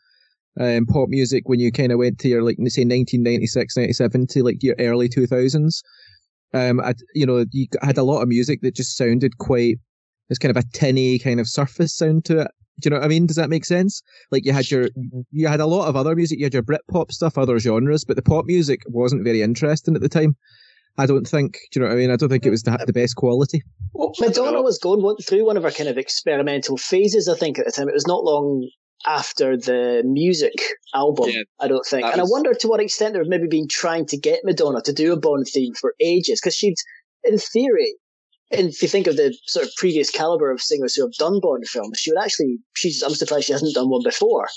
Um, 0.61 0.87
pop 0.87 1.09
music 1.09 1.49
when 1.49 1.61
you 1.61 1.71
kind 1.71 1.93
of 1.93 1.99
went 1.99 2.19
to 2.19 2.29
your 2.29 2.43
like 2.43 2.57
say 2.57 2.83
1996, 2.83 3.77
97 3.77 4.27
to 4.29 4.43
like 4.43 4.63
your 4.63 4.75
early 4.81 5.09
2000s. 5.09 5.83
Um, 6.55 6.81
I, 6.81 6.95
you 7.15 7.27
know, 7.27 7.45
you 7.53 7.67
had 7.83 7.99
a 7.99 8.03
lot 8.03 8.23
of 8.23 8.29
music 8.29 8.61
that 8.63 8.75
just 8.75 8.97
sounded 8.97 9.39
quite. 9.39 9.77
There's 10.29 10.39
kind 10.39 10.57
of 10.57 10.63
a 10.63 10.67
tinny 10.73 11.19
kind 11.19 11.41
of 11.41 11.49
surface 11.49 11.97
sound 11.97 12.25
to 12.27 12.41
it. 12.41 12.51
Do 12.81 12.87
you 12.87 12.91
know 12.91 13.01
what 13.01 13.07
I 13.07 13.09
mean? 13.09 13.27
Does 13.27 13.37
that 13.37 13.51
make 13.51 13.65
sense? 13.65 14.03
Like 14.31 14.45
you 14.45 14.53
had 14.53 14.71
your, 14.71 14.89
you 15.31 15.49
had 15.49 15.61
a 15.61 15.67
lot 15.67 15.89
of 15.89 15.97
other 15.97 16.15
music. 16.15 16.39
You 16.39 16.47
had 16.47 16.55
your 16.55 16.63
Britpop 16.63 17.11
stuff, 17.11 17.37
other 17.37 17.59
genres, 17.59 18.05
but 18.05 18.17
the 18.17 18.23
pop 18.23 18.45
music 18.45 18.83
wasn't 18.87 19.25
very 19.25 19.43
interesting 19.43 19.97
at 19.97 20.01
the 20.01 20.09
time. 20.09 20.37
I 20.97 21.07
don't 21.07 21.27
think. 21.27 21.59
Do 21.71 21.79
you 21.79 21.83
know 21.83 21.89
what 21.89 21.97
I 21.97 22.01
mean? 22.01 22.11
I 22.11 22.17
don't 22.17 22.29
think 22.29 22.45
it 22.45 22.51
was 22.51 22.65
the, 22.65 22.77
the 22.87 22.93
best 22.93 23.17
quality. 23.17 23.63
Well, 23.95 24.13
Madonna 24.19 24.63
was 24.63 24.79
going 24.79 25.17
through 25.23 25.47
one 25.47 25.57
of 25.57 25.63
her 25.63 25.71
kind 25.71 25.89
of 25.89 25.97
experimental 25.97 26.77
phases, 26.77 27.29
I 27.29 27.37
think, 27.37 27.59
at 27.59 27.67
the 27.67 27.73
time. 27.73 27.89
It 27.89 27.95
was 27.95 28.07
not 28.07 28.25
long 28.25 28.69
after 29.07 29.57
the 29.57 30.03
music 30.05 30.55
album, 30.95 31.31
Yeah, 31.31 31.43
I 31.61 31.69
don't 31.69 31.85
think. 31.87 32.03
that 32.05 32.13
And 32.13 32.21
I 32.21 32.25
wonder 32.27 32.53
to 32.55 32.69
what 32.69 32.81
extent 32.81 33.15
they've 33.15 33.27
maybe 33.27 33.47
been 33.49 33.69
trying 33.69 34.07
to 34.07 34.17
get 34.17 34.41
Madonna 34.45 34.83
to 34.83 34.93
do 34.93 35.13
a 35.13 35.17
Bond 35.19 35.47
theme 35.47 35.75
for 35.75 35.95
ages, 36.01 36.41
because 36.41 36.55
she'd, 36.57 36.75
in 37.25 37.39
theory, 37.39 37.95
and 38.51 38.69
if 38.69 38.83
you 38.83 38.89
think 38.89 39.07
of 39.07 39.17
the 39.17 39.37
sort 39.47 39.67
of 39.67 39.73
previous 39.77 40.11
caliber 40.11 40.51
of 40.51 40.61
singers 40.61 40.95
who 40.95 41.03
have 41.05 41.13
done 41.15 41.39
Bond 41.41 41.67
films, 41.69 41.99
she 41.99 42.11
would 42.11 42.21
actually, 42.23 42.59
she's, 42.75 43.03
I'm 43.03 43.15
surprised 43.15 43.47
she 43.47 43.53
hasn't 43.53 43.75
done 43.75 43.91
one 43.91 44.03
before. 44.03 44.49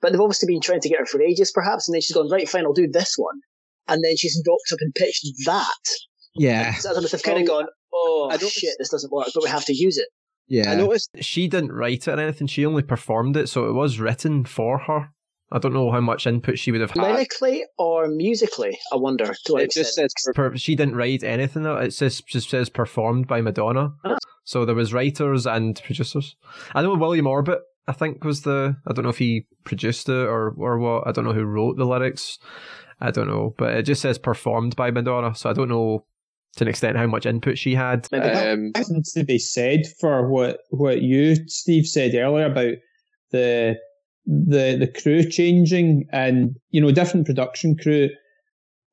But 0.00 0.12
they've 0.12 0.20
obviously 0.20 0.46
been 0.52 0.60
trying 0.60 0.80
to 0.80 0.88
get 0.88 0.98
her 0.98 1.06
for 1.06 1.22
ages, 1.22 1.50
perhaps, 1.52 1.88
and 1.88 1.94
then 1.94 2.00
she's 2.02 2.14
gone, 2.14 2.28
right, 2.30 2.48
fine, 2.48 2.64
I'll 2.64 2.72
do 2.72 2.88
this 2.90 3.14
one. 3.16 3.40
And 3.86 4.02
then 4.02 4.16
she's 4.16 4.42
rocked 4.46 4.72
up 4.72 4.78
and 4.80 4.94
pitched 4.94 5.26
that. 5.46 5.66
Yeah, 6.34 6.74
So 6.74 6.90
I 6.90 6.92
don't 6.94 7.02
know 7.02 7.06
if 7.06 7.12
they've 7.12 7.22
kind 7.22 7.40
of 7.40 7.46
gone, 7.46 7.66
oh, 7.92 8.28
I 8.32 8.36
don't- 8.36 8.50
shit, 8.50 8.74
this 8.78 8.88
doesn't 8.88 9.12
work, 9.12 9.28
but 9.34 9.44
we 9.44 9.48
have 9.50 9.64
to 9.66 9.74
use 9.74 9.98
it. 9.98 10.08
Yeah. 10.48 10.70
I 10.70 10.74
noticed 10.74 11.10
She 11.20 11.48
didn't 11.48 11.72
write 11.72 12.06
it 12.08 12.18
or 12.18 12.20
anything. 12.20 12.46
She 12.46 12.66
only 12.66 12.82
performed 12.82 13.36
it, 13.36 13.48
so 13.48 13.66
it 13.68 13.72
was 13.72 13.98
written 13.98 14.44
for 14.44 14.78
her. 14.78 15.10
I 15.52 15.58
don't 15.58 15.74
know 15.74 15.92
how 15.92 16.00
much 16.00 16.26
input 16.26 16.58
she 16.58 16.72
would 16.72 16.80
have 16.80 16.90
had. 16.90 17.02
Lyrically 17.02 17.64
or 17.78 18.08
musically, 18.08 18.78
I 18.92 18.96
wonder. 18.96 19.32
To 19.46 19.56
It 19.56 19.70
just 19.70 19.94
says 19.94 20.12
Per, 20.34 20.56
she 20.56 20.74
didn't 20.74 20.96
write 20.96 21.22
anything. 21.22 21.62
though. 21.62 21.76
It 21.76 21.92
says 21.92 22.20
just 22.22 22.50
says 22.50 22.68
performed 22.68 23.28
by 23.28 23.40
Madonna. 23.40 23.94
Ah. 24.04 24.16
So 24.44 24.64
there 24.64 24.74
was 24.74 24.92
writers 24.92 25.46
and 25.46 25.80
producers. 25.84 26.34
I 26.74 26.82
know 26.82 26.94
William 26.94 27.26
Orbit. 27.26 27.60
I 27.86 27.92
think 27.92 28.24
was 28.24 28.42
the. 28.42 28.76
I 28.86 28.92
don't 28.92 29.04
know 29.04 29.10
if 29.10 29.18
he 29.18 29.46
produced 29.64 30.08
it 30.08 30.12
or 30.26 30.54
or 30.58 30.78
what. 30.78 31.06
I 31.06 31.12
don't 31.12 31.24
know 31.24 31.32
who 31.34 31.44
wrote 31.44 31.76
the 31.76 31.84
lyrics. 31.86 32.38
I 33.00 33.10
don't 33.10 33.28
know, 33.28 33.54
but 33.58 33.74
it 33.74 33.82
just 33.82 34.02
says 34.02 34.18
performed 34.18 34.74
by 34.76 34.90
Madonna. 34.90 35.34
So 35.34 35.50
I 35.50 35.52
don't 35.52 35.68
know 35.68 36.04
to 36.56 36.64
an 36.64 36.68
extent 36.68 36.96
how 36.96 37.06
much 37.06 37.26
input 37.26 37.58
she 37.58 37.74
had. 37.74 38.06
Maybe 38.12 38.26
not. 38.26 38.46
um, 38.46 38.72
Nothing 38.76 39.02
to 39.14 39.24
be 39.24 39.38
said 39.38 39.82
for 40.00 40.28
what 40.28 40.60
what 40.70 41.02
you 41.02 41.36
Steve 41.48 41.86
said 41.86 42.14
earlier 42.14 42.46
about 42.46 42.74
the 43.30 43.76
the 44.26 44.76
the 44.78 45.00
crew 45.02 45.28
changing 45.28 46.06
and 46.12 46.56
you 46.70 46.80
know 46.80 46.90
different 46.90 47.26
production 47.26 47.76
crew. 47.76 48.08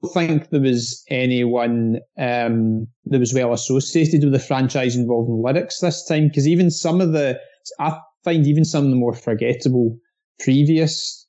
I 0.04 0.08
don't 0.08 0.14
think 0.14 0.50
there 0.50 0.62
was 0.62 1.04
anyone 1.10 2.00
um, 2.18 2.88
that 3.06 3.20
was 3.20 3.34
well 3.34 3.54
associated 3.54 4.24
with 4.24 4.34
the 4.34 4.40
franchise 4.40 4.96
involving 4.96 5.44
lyrics 5.44 5.80
this 5.80 6.04
time 6.06 6.28
because 6.28 6.48
even 6.48 6.72
some 6.72 7.02
of 7.02 7.12
the 7.12 7.40
I 7.80 7.98
find 8.24 8.48
even 8.48 8.66
some 8.66 8.86
of 8.86 8.90
the 8.90 8.96
more 8.96 9.14
forgettable 9.14 9.98
previous 10.40 11.28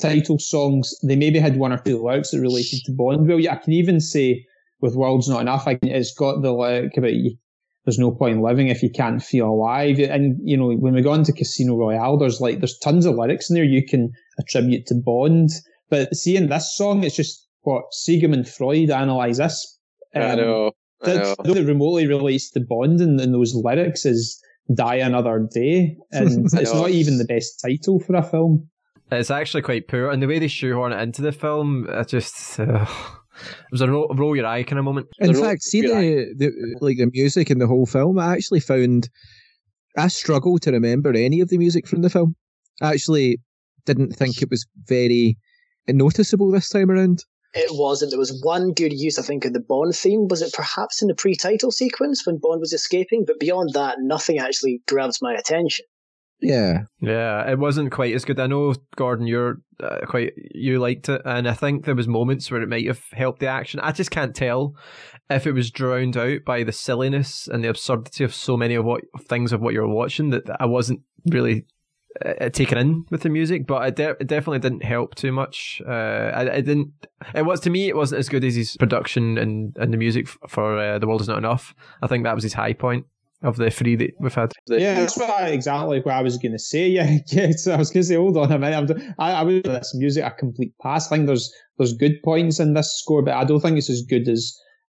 title 0.00 0.38
songs 0.38 0.94
they 1.02 1.16
maybe 1.16 1.38
had 1.38 1.56
one 1.56 1.72
or 1.72 1.78
two 1.78 2.02
lyrics 2.02 2.30
that 2.30 2.40
related 2.40 2.80
to 2.84 2.92
Bond. 2.92 3.26
Well, 3.26 3.40
yeah, 3.40 3.54
I 3.54 3.56
can 3.56 3.72
even 3.72 4.00
say 4.00 4.46
with 4.82 4.94
World's 4.96 5.28
Not 5.28 5.40
Enough, 5.40 5.66
I 5.66 5.76
can, 5.76 5.88
it's 5.88 6.14
got 6.14 6.42
the 6.42 6.52
lyric 6.52 6.96
about 6.96 7.14
you 7.14 7.36
there's 7.84 7.98
no 7.98 8.12
point 8.12 8.36
in 8.36 8.42
living 8.42 8.68
if 8.68 8.82
you 8.82 8.90
can't 8.90 9.22
feel 9.22 9.46
alive. 9.46 9.98
And, 9.98 10.38
you 10.42 10.56
know, 10.56 10.72
when 10.72 10.94
we 10.94 11.02
go 11.02 11.14
into 11.14 11.32
Casino 11.32 11.76
Royale, 11.76 12.16
there's 12.16 12.40
like, 12.40 12.60
there's 12.60 12.78
tons 12.78 13.06
of 13.06 13.16
lyrics 13.16 13.50
in 13.50 13.54
there 13.54 13.64
you 13.64 13.84
can 13.84 14.12
attribute 14.38 14.86
to 14.86 14.94
Bond. 14.94 15.50
But 15.90 16.14
seeing 16.14 16.48
this 16.48 16.76
song, 16.76 17.02
it's 17.02 17.16
just 17.16 17.46
what 17.62 17.82
Sigmund 17.90 18.48
Freud 18.48 18.90
analyse 18.90 19.38
this. 19.38 19.78
I 20.14 20.20
um, 20.20 20.36
know. 20.36 20.72
I 21.02 21.14
know. 21.14 21.34
That, 21.34 21.36
that 21.42 21.64
remotely 21.64 22.06
relates 22.06 22.50
to 22.52 22.60
Bond 22.60 23.00
and, 23.00 23.20
and 23.20 23.34
those 23.34 23.54
lyrics 23.54 24.06
is 24.06 24.40
Die 24.72 24.94
Another 24.96 25.48
Day. 25.52 25.96
And 26.12 26.46
it's 26.52 26.72
not 26.72 26.90
even 26.90 27.18
the 27.18 27.24
best 27.24 27.60
title 27.60 27.98
for 27.98 28.14
a 28.14 28.22
film. 28.22 28.68
It's 29.10 29.30
actually 29.30 29.62
quite 29.62 29.88
poor, 29.88 30.08
and 30.08 30.22
the 30.22 30.26
way 30.26 30.38
they 30.38 30.48
shoehorn 30.48 30.92
it 30.92 31.02
into 31.02 31.20
the 31.20 31.32
film, 31.32 31.86
I 31.92 32.02
just 32.04 32.58
uh, 32.58 32.86
it 33.42 33.72
was 33.72 33.80
a 33.80 33.90
roll, 33.90 34.08
roll 34.14 34.36
your 34.36 34.46
eye 34.46 34.62
kind 34.62 34.78
of 34.78 34.84
moment. 34.84 35.08
In 35.18 35.32
The 35.32 35.38
ro- 35.38 35.48
fact, 35.48 35.62
see 35.62 35.80
the, 35.82 36.34
the 36.36 36.76
like 36.80 36.98
the 36.98 37.10
music 37.12 37.50
in 37.50 37.58
the 37.58 37.66
whole 37.66 37.86
film. 37.86 38.18
I 38.18 38.32
actually 38.32 38.60
found 38.60 39.08
I 39.96 40.08
struggle 40.08 40.58
to 40.58 40.70
remember 40.72 41.12
any 41.12 41.40
of 41.40 41.48
the 41.48 41.58
music 41.58 41.86
from 41.86 42.02
the 42.02 42.10
film. 42.10 42.34
I 42.80 42.92
actually 42.92 43.40
didn't 43.84 44.12
think 44.12 44.40
it 44.40 44.50
was 44.50 44.66
very 44.86 45.36
noticeable 45.88 46.50
this 46.50 46.68
time 46.68 46.90
around. 46.90 47.24
It 47.54 47.70
wasn't. 47.72 48.12
There 48.12 48.18
was 48.18 48.40
one 48.42 48.72
good 48.72 48.94
use, 48.94 49.18
I 49.18 49.22
think, 49.22 49.44
of 49.44 49.52
the 49.52 49.60
Bond 49.60 49.94
theme. 49.94 50.26
Was 50.28 50.40
it 50.40 50.54
perhaps 50.54 51.02
in 51.02 51.08
the 51.08 51.14
pre-title 51.14 51.70
sequence 51.70 52.26
when 52.26 52.38
Bond 52.38 52.60
was 52.60 52.72
escaping? 52.72 53.24
But 53.26 53.38
beyond 53.38 53.74
that, 53.74 53.96
nothing 54.00 54.38
actually 54.38 54.80
grabs 54.88 55.20
my 55.20 55.34
attention. 55.34 55.84
Yeah, 56.42 56.82
Yeah, 57.00 57.48
it 57.48 57.58
wasn't 57.58 57.92
quite 57.92 58.14
as 58.14 58.24
good. 58.24 58.40
I 58.40 58.48
know 58.48 58.74
Gordon, 58.96 59.28
you're 59.28 59.60
uh, 59.80 60.00
quite 60.06 60.32
you 60.36 60.80
liked 60.80 61.08
it, 61.08 61.22
and 61.24 61.48
I 61.48 61.54
think 61.54 61.84
there 61.84 61.94
was 61.94 62.08
moments 62.08 62.50
where 62.50 62.60
it 62.60 62.68
might 62.68 62.86
have 62.88 63.02
helped 63.12 63.38
the 63.38 63.46
action. 63.46 63.78
I 63.78 63.92
just 63.92 64.10
can't 64.10 64.34
tell 64.34 64.74
if 65.30 65.46
it 65.46 65.52
was 65.52 65.70
drowned 65.70 66.16
out 66.16 66.40
by 66.44 66.64
the 66.64 66.72
silliness 66.72 67.48
and 67.50 67.62
the 67.62 67.68
absurdity 67.68 68.24
of 68.24 68.34
so 68.34 68.56
many 68.56 68.74
of 68.74 68.84
what 68.84 69.02
things 69.28 69.52
of 69.52 69.60
what 69.60 69.72
you're 69.72 69.86
watching 69.86 70.30
that 70.30 70.44
I 70.60 70.66
wasn't 70.66 71.02
really 71.26 71.64
uh, 72.24 72.48
taken 72.48 72.76
in 72.76 73.04
with 73.10 73.22
the 73.22 73.28
music. 73.28 73.64
But 73.64 73.86
it, 73.86 73.96
de- 73.96 74.16
it 74.20 74.26
definitely 74.26 74.58
didn't 74.58 74.82
help 74.82 75.14
too 75.14 75.30
much. 75.30 75.80
Uh, 75.86 75.92
I, 76.34 76.54
I 76.54 76.60
didn't. 76.60 76.90
It 77.36 77.42
was 77.42 77.60
to 77.60 77.70
me, 77.70 77.88
it 77.88 77.96
wasn't 77.96 78.18
as 78.18 78.28
good 78.28 78.42
as 78.42 78.56
his 78.56 78.76
production 78.76 79.38
and 79.38 79.76
and 79.76 79.92
the 79.92 79.98
music 79.98 80.26
for 80.48 80.76
uh, 80.76 80.98
the 80.98 81.06
world 81.06 81.20
is 81.20 81.28
not 81.28 81.38
enough. 81.38 81.72
I 82.02 82.08
think 82.08 82.24
that 82.24 82.34
was 82.34 82.42
his 82.42 82.54
high 82.54 82.72
point 82.72 83.06
of 83.42 83.56
the 83.56 83.70
three 83.70 83.96
that 83.96 84.10
we've 84.20 84.34
had. 84.34 84.52
Yeah, 84.68 84.94
that's 84.94 85.16
what 85.16 85.30
I, 85.30 85.48
exactly 85.48 86.00
what 86.00 86.14
I 86.14 86.22
was 86.22 86.38
going 86.38 86.52
to 86.52 86.58
say. 86.58 86.88
Yeah, 86.92 87.18
yeah. 87.28 87.50
So 87.56 87.72
I 87.72 87.76
was 87.76 87.90
going 87.90 88.02
to 88.02 88.08
say, 88.08 88.16
hold 88.16 88.36
on 88.36 88.52
a 88.52 88.58
minute. 88.58 88.90
I'm, 88.90 89.14
I, 89.18 89.32
I 89.32 89.42
would 89.42 89.64
give 89.64 89.72
this 89.72 89.94
music 89.94 90.24
a 90.24 90.30
complete 90.30 90.72
pass. 90.80 91.06
I 91.06 91.16
think 91.16 91.26
there's 91.26 91.52
there's 91.78 91.94
good 91.94 92.22
points 92.24 92.60
in 92.60 92.74
this 92.74 92.98
score, 92.98 93.22
but 93.22 93.34
I 93.34 93.44
don't 93.44 93.60
think 93.60 93.78
it's 93.78 93.90
as 93.90 94.02
good 94.08 94.28
as 94.28 94.54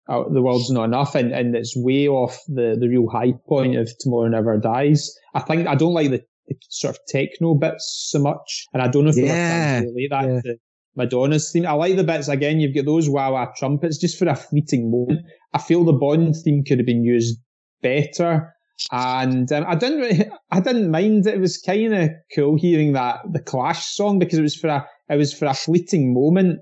uh, 0.09 0.23
the 0.31 0.41
world's 0.41 0.69
not 0.69 0.83
enough, 0.85 1.15
and, 1.15 1.31
and 1.31 1.55
it's 1.55 1.75
way 1.75 2.07
off 2.07 2.37
the, 2.47 2.75
the 2.79 2.87
real 2.87 3.07
high 3.09 3.33
point 3.47 3.75
of 3.75 3.89
Tomorrow 3.99 4.27
Never 4.29 4.57
Dies. 4.57 5.11
I 5.33 5.39
think 5.39 5.67
I 5.67 5.75
don't 5.75 5.93
like 5.93 6.11
the, 6.11 6.21
the 6.47 6.55
sort 6.69 6.95
of 6.95 7.01
techno 7.07 7.55
bits 7.55 8.07
so 8.09 8.19
much, 8.19 8.65
and 8.73 8.83
I 8.83 8.87
don't 8.87 9.05
know 9.05 9.09
if 9.09 9.17
Yeah, 9.17 9.81
we're 9.81 9.87
relate 9.87 10.09
that 10.11 10.25
yeah. 10.25 10.41
to 10.41 10.57
Madonna's 10.95 11.51
theme. 11.51 11.65
I 11.65 11.73
like 11.73 11.95
the 11.95 12.03
bits 12.03 12.27
again. 12.27 12.59
You've 12.59 12.75
got 12.75 12.85
those 12.85 13.09
wah 13.09 13.31
wah 13.31 13.47
trumpets 13.57 13.97
just 13.97 14.17
for 14.17 14.27
a 14.27 14.35
fleeting 14.35 14.91
moment. 14.91 15.21
I 15.53 15.59
feel 15.59 15.83
the 15.83 15.93
Bond 15.93 16.35
theme 16.43 16.63
could 16.63 16.79
have 16.79 16.85
been 16.85 17.03
used 17.03 17.39
better. 17.85 18.53
And 18.91 19.49
um, 19.51 19.65
I 19.67 19.75
didn't, 19.75 19.99
really, 19.99 20.29
I 20.51 20.59
didn't 20.59 20.91
mind. 20.91 21.25
It 21.27 21.39
was 21.39 21.57
kind 21.57 21.93
of 21.93 22.09
cool 22.35 22.57
hearing 22.57 22.93
that 22.93 23.19
the 23.31 23.39
Clash 23.39 23.85
song 23.85 24.19
because 24.19 24.39
it 24.39 24.43
was 24.43 24.55
for 24.55 24.67
a, 24.67 24.85
it 25.09 25.17
was 25.17 25.33
for 25.33 25.45
a 25.45 25.53
fleeting 25.53 26.13
moment 26.13 26.59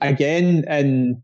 again. 0.00 0.64
And 0.68 1.16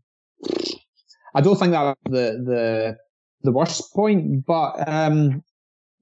I 1.35 1.41
don't 1.41 1.57
think 1.57 1.71
that 1.73 1.83
was 1.83 1.95
the 2.05 2.43
the 2.43 2.97
the 3.43 3.51
worst 3.51 3.93
point, 3.93 4.45
but 4.45 4.87
um, 4.87 5.43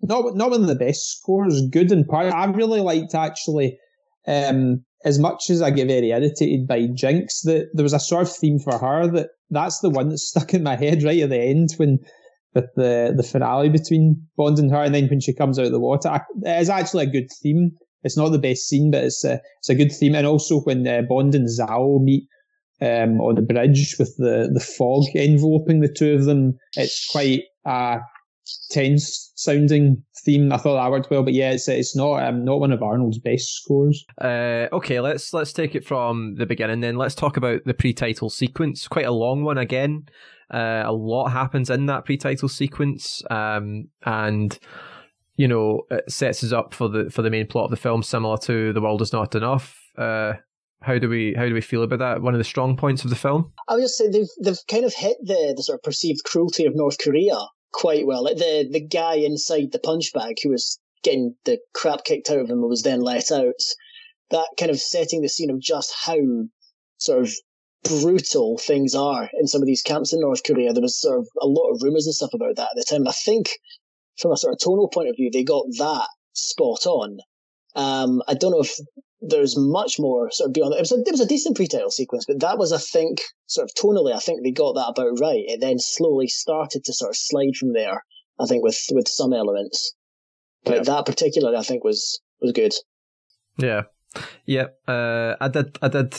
not 0.01 0.35
not 0.35 0.51
one 0.51 0.61
of 0.61 0.67
the 0.67 0.75
best 0.75 1.17
scores. 1.17 1.61
Good 1.69 1.91
in 1.91 2.05
part. 2.05 2.33
I 2.33 2.45
really 2.45 2.81
liked 2.81 3.15
actually. 3.15 3.77
Um, 4.27 4.85
as 5.05 5.17
much 5.17 5.49
as 5.49 5.61
I 5.61 5.71
get 5.71 5.87
very 5.87 6.11
irritated 6.11 6.67
by 6.67 6.87
Jinx, 6.93 7.41
that 7.43 7.69
there 7.73 7.83
was 7.83 7.93
a 7.93 7.99
sort 8.01 8.27
of 8.27 8.35
theme 8.35 8.59
for 8.59 8.77
her 8.77 9.07
that 9.07 9.29
that's 9.49 9.79
the 9.79 9.89
one 9.89 10.09
that 10.09 10.17
stuck 10.17 10.53
in 10.53 10.61
my 10.61 10.75
head 10.75 11.03
right 11.03 11.21
at 11.21 11.29
the 11.29 11.39
end 11.39 11.69
when 11.77 11.99
with 12.53 12.65
the 12.75 13.13
the 13.15 13.23
finale 13.23 13.69
between 13.69 14.27
Bond 14.37 14.59
and 14.59 14.71
her, 14.71 14.83
and 14.83 14.93
then 14.93 15.07
when 15.07 15.21
she 15.21 15.33
comes 15.33 15.59
out 15.59 15.65
of 15.65 15.71
the 15.71 15.79
water, 15.79 16.19
it 16.43 16.61
is 16.61 16.69
actually 16.69 17.05
a 17.05 17.11
good 17.11 17.29
theme. 17.41 17.71
It's 18.03 18.17
not 18.17 18.29
the 18.29 18.39
best 18.39 18.67
scene, 18.67 18.91
but 18.91 19.03
it's 19.03 19.23
a 19.23 19.39
it's 19.59 19.69
a 19.69 19.75
good 19.75 19.91
theme. 19.91 20.15
And 20.15 20.25
also 20.25 20.61
when 20.61 20.87
uh, 20.87 21.01
Bond 21.07 21.35
and 21.35 21.47
Zao 21.47 22.01
meet 22.01 22.27
um, 22.81 23.19
on 23.21 23.35
the 23.35 23.41
bridge 23.41 23.95
with 23.99 24.15
the 24.17 24.49
the 24.53 24.59
fog 24.59 25.03
enveloping 25.15 25.81
the 25.81 25.93
two 25.93 26.13
of 26.13 26.25
them, 26.25 26.57
it's 26.75 27.07
quite 27.11 27.43
a 27.65 27.99
tense 28.71 29.31
sounding 29.35 30.03
theme. 30.23 30.51
I 30.51 30.57
thought 30.57 30.75
that 30.75 30.91
worked 30.91 31.11
well, 31.11 31.23
but 31.23 31.33
yeah, 31.33 31.51
it's 31.51 31.67
it's 31.67 31.95
not 31.95 32.23
um, 32.23 32.45
not 32.45 32.59
one 32.59 32.71
of 32.71 32.81
Arnold's 32.81 33.19
best 33.19 33.53
scores. 33.53 34.05
Uh, 34.19 34.67
okay, 34.71 34.99
let's 34.99 35.33
let's 35.33 35.53
take 35.53 35.75
it 35.75 35.85
from 35.85 36.35
the 36.35 36.45
beginning. 36.45 36.81
Then 36.81 36.95
let's 36.95 37.15
talk 37.15 37.37
about 37.37 37.61
the 37.65 37.73
pre-title 37.73 38.29
sequence. 38.29 38.87
Quite 38.87 39.05
a 39.05 39.11
long 39.11 39.43
one 39.43 39.57
again. 39.57 40.05
Uh, 40.51 40.83
a 40.85 40.91
lot 40.91 41.29
happens 41.29 41.69
in 41.69 41.85
that 41.87 42.05
pre-title 42.05 42.49
sequence, 42.49 43.21
um, 43.29 43.87
and 44.05 44.57
you 45.35 45.47
know 45.47 45.83
it 45.91 46.11
sets 46.11 46.43
us 46.43 46.51
up 46.51 46.73
for 46.73 46.89
the 46.89 47.09
for 47.09 47.21
the 47.21 47.29
main 47.29 47.47
plot 47.47 47.65
of 47.65 47.71
the 47.71 47.77
film, 47.77 48.03
similar 48.03 48.37
to 48.37 48.73
"The 48.73 48.81
World 48.81 49.01
Is 49.01 49.13
Not 49.13 49.35
Enough." 49.35 49.75
Uh, 49.97 50.33
how 50.81 50.97
do 50.97 51.09
we 51.09 51.33
how 51.35 51.45
do 51.47 51.53
we 51.53 51.61
feel 51.61 51.83
about 51.83 51.99
that? 51.99 52.21
One 52.21 52.33
of 52.33 52.37
the 52.37 52.43
strong 52.43 52.77
points 52.77 53.03
of 53.03 53.09
the 53.09 53.15
film. 53.15 53.51
I 53.67 53.75
would 53.75 53.81
just 53.81 53.97
say 53.97 54.09
they've 54.09 54.29
they've 54.41 54.67
kind 54.69 54.85
of 54.85 54.93
hit 54.93 55.17
the, 55.21 55.53
the 55.55 55.63
sort 55.63 55.79
of 55.79 55.83
perceived 55.83 56.23
cruelty 56.23 56.65
of 56.65 56.75
North 56.75 56.97
Korea 56.97 57.37
quite 57.71 58.07
well. 58.07 58.23
Like 58.23 58.37
the 58.37 58.67
the 58.71 58.85
guy 58.85 59.15
inside 59.15 59.71
the 59.71 59.79
punch 59.79 60.13
bag 60.13 60.37
who 60.41 60.49
was 60.49 60.79
getting 61.03 61.35
the 61.45 61.59
crap 61.73 62.03
kicked 62.03 62.29
out 62.29 62.39
of 62.39 62.49
him 62.49 62.59
and 62.59 62.69
was 62.69 62.83
then 62.83 63.01
let 63.01 63.31
out. 63.31 63.61
That 64.31 64.47
kind 64.59 64.71
of 64.71 64.79
setting 64.79 65.21
the 65.21 65.29
scene 65.29 65.49
of 65.49 65.59
just 65.59 65.93
how 66.05 66.17
sort 66.97 67.23
of 67.23 67.33
brutal 67.83 68.57
things 68.57 68.93
are 68.95 69.29
in 69.39 69.47
some 69.47 69.61
of 69.61 69.67
these 69.67 69.81
camps 69.81 70.13
in 70.13 70.19
North 70.21 70.43
Korea. 70.43 70.73
There 70.73 70.81
was 70.81 70.99
sort 70.99 71.19
of 71.19 71.27
a 71.41 71.47
lot 71.47 71.71
of 71.71 71.81
rumours 71.81 72.05
and 72.05 72.13
stuff 72.15 72.33
about 72.33 72.55
that 72.57 72.69
at 72.71 72.75
the 72.75 72.85
time. 72.87 73.01
And 73.01 73.09
I 73.09 73.13
think 73.13 73.49
from 74.17 74.31
a 74.31 74.37
sort 74.37 74.53
of 74.53 74.59
tonal 74.59 74.89
point 74.89 75.09
of 75.09 75.15
view, 75.15 75.29
they 75.31 75.43
got 75.43 75.65
that 75.77 76.07
spot 76.33 76.85
on. 76.85 77.17
Um, 77.75 78.21
I 78.27 78.33
don't 78.33 78.51
know 78.51 78.61
if 78.61 78.75
there's 79.21 79.57
much 79.57 79.99
more 79.99 80.29
sort 80.31 80.49
of 80.49 80.53
beyond 80.53 80.73
that. 80.73 80.77
It 80.77 80.81
was 80.81 80.91
a, 80.91 80.95
it 80.95 81.11
was 81.11 81.21
a 81.21 81.27
decent 81.27 81.55
pre-title 81.55 81.91
sequence, 81.91 82.25
but 82.27 82.39
that 82.41 82.57
was, 82.57 82.71
I 82.73 82.77
think, 82.77 83.21
sort 83.47 83.69
of 83.69 83.75
tonally, 83.81 84.13
I 84.13 84.19
think 84.19 84.43
they 84.43 84.51
got 84.51 84.73
that 84.73 84.89
about 84.89 85.19
right. 85.19 85.43
It 85.45 85.59
then 85.61 85.79
slowly 85.79 86.27
started 86.27 86.83
to 86.85 86.93
sort 86.93 87.09
of 87.09 87.17
slide 87.17 87.55
from 87.59 87.73
there. 87.73 88.03
I 88.39 88.45
think 88.45 88.63
with 88.63 88.79
with 88.91 89.09
some 89.09 89.33
elements, 89.33 89.93
but 90.63 90.75
Yeah. 90.75 90.83
that 90.83 91.05
particular, 91.05 91.55
I 91.57 91.61
think, 91.63 91.83
was 91.83 92.21
was 92.41 92.53
good. 92.53 92.73
Yeah, 93.57 93.83
yeah. 94.45 94.67
Uh, 94.87 95.35
I 95.41 95.49
did. 95.49 95.77
I 95.81 95.89
did 95.89 96.15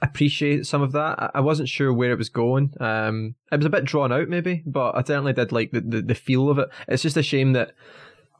appreciate 0.00 0.66
some 0.66 0.82
of 0.82 0.92
that. 0.92 1.30
I- 1.34 1.40
wasn't 1.40 1.68
sure 1.68 1.92
where 1.92 2.12
it 2.12 2.18
was 2.18 2.28
going. 2.28 2.72
Um, 2.80 3.34
it 3.50 3.56
was 3.56 3.66
a 3.66 3.70
bit 3.70 3.84
drawn 3.84 4.12
out, 4.12 4.28
maybe, 4.28 4.62
but 4.66 4.92
I 4.96 5.02
certainly 5.02 5.32
did 5.32 5.52
like 5.52 5.70
the, 5.72 5.80
the, 5.80 6.02
the 6.02 6.14
feel 6.14 6.50
of 6.50 6.58
it. 6.58 6.68
It's 6.86 7.02
just 7.02 7.16
a 7.16 7.22
shame 7.22 7.52
that, 7.54 7.72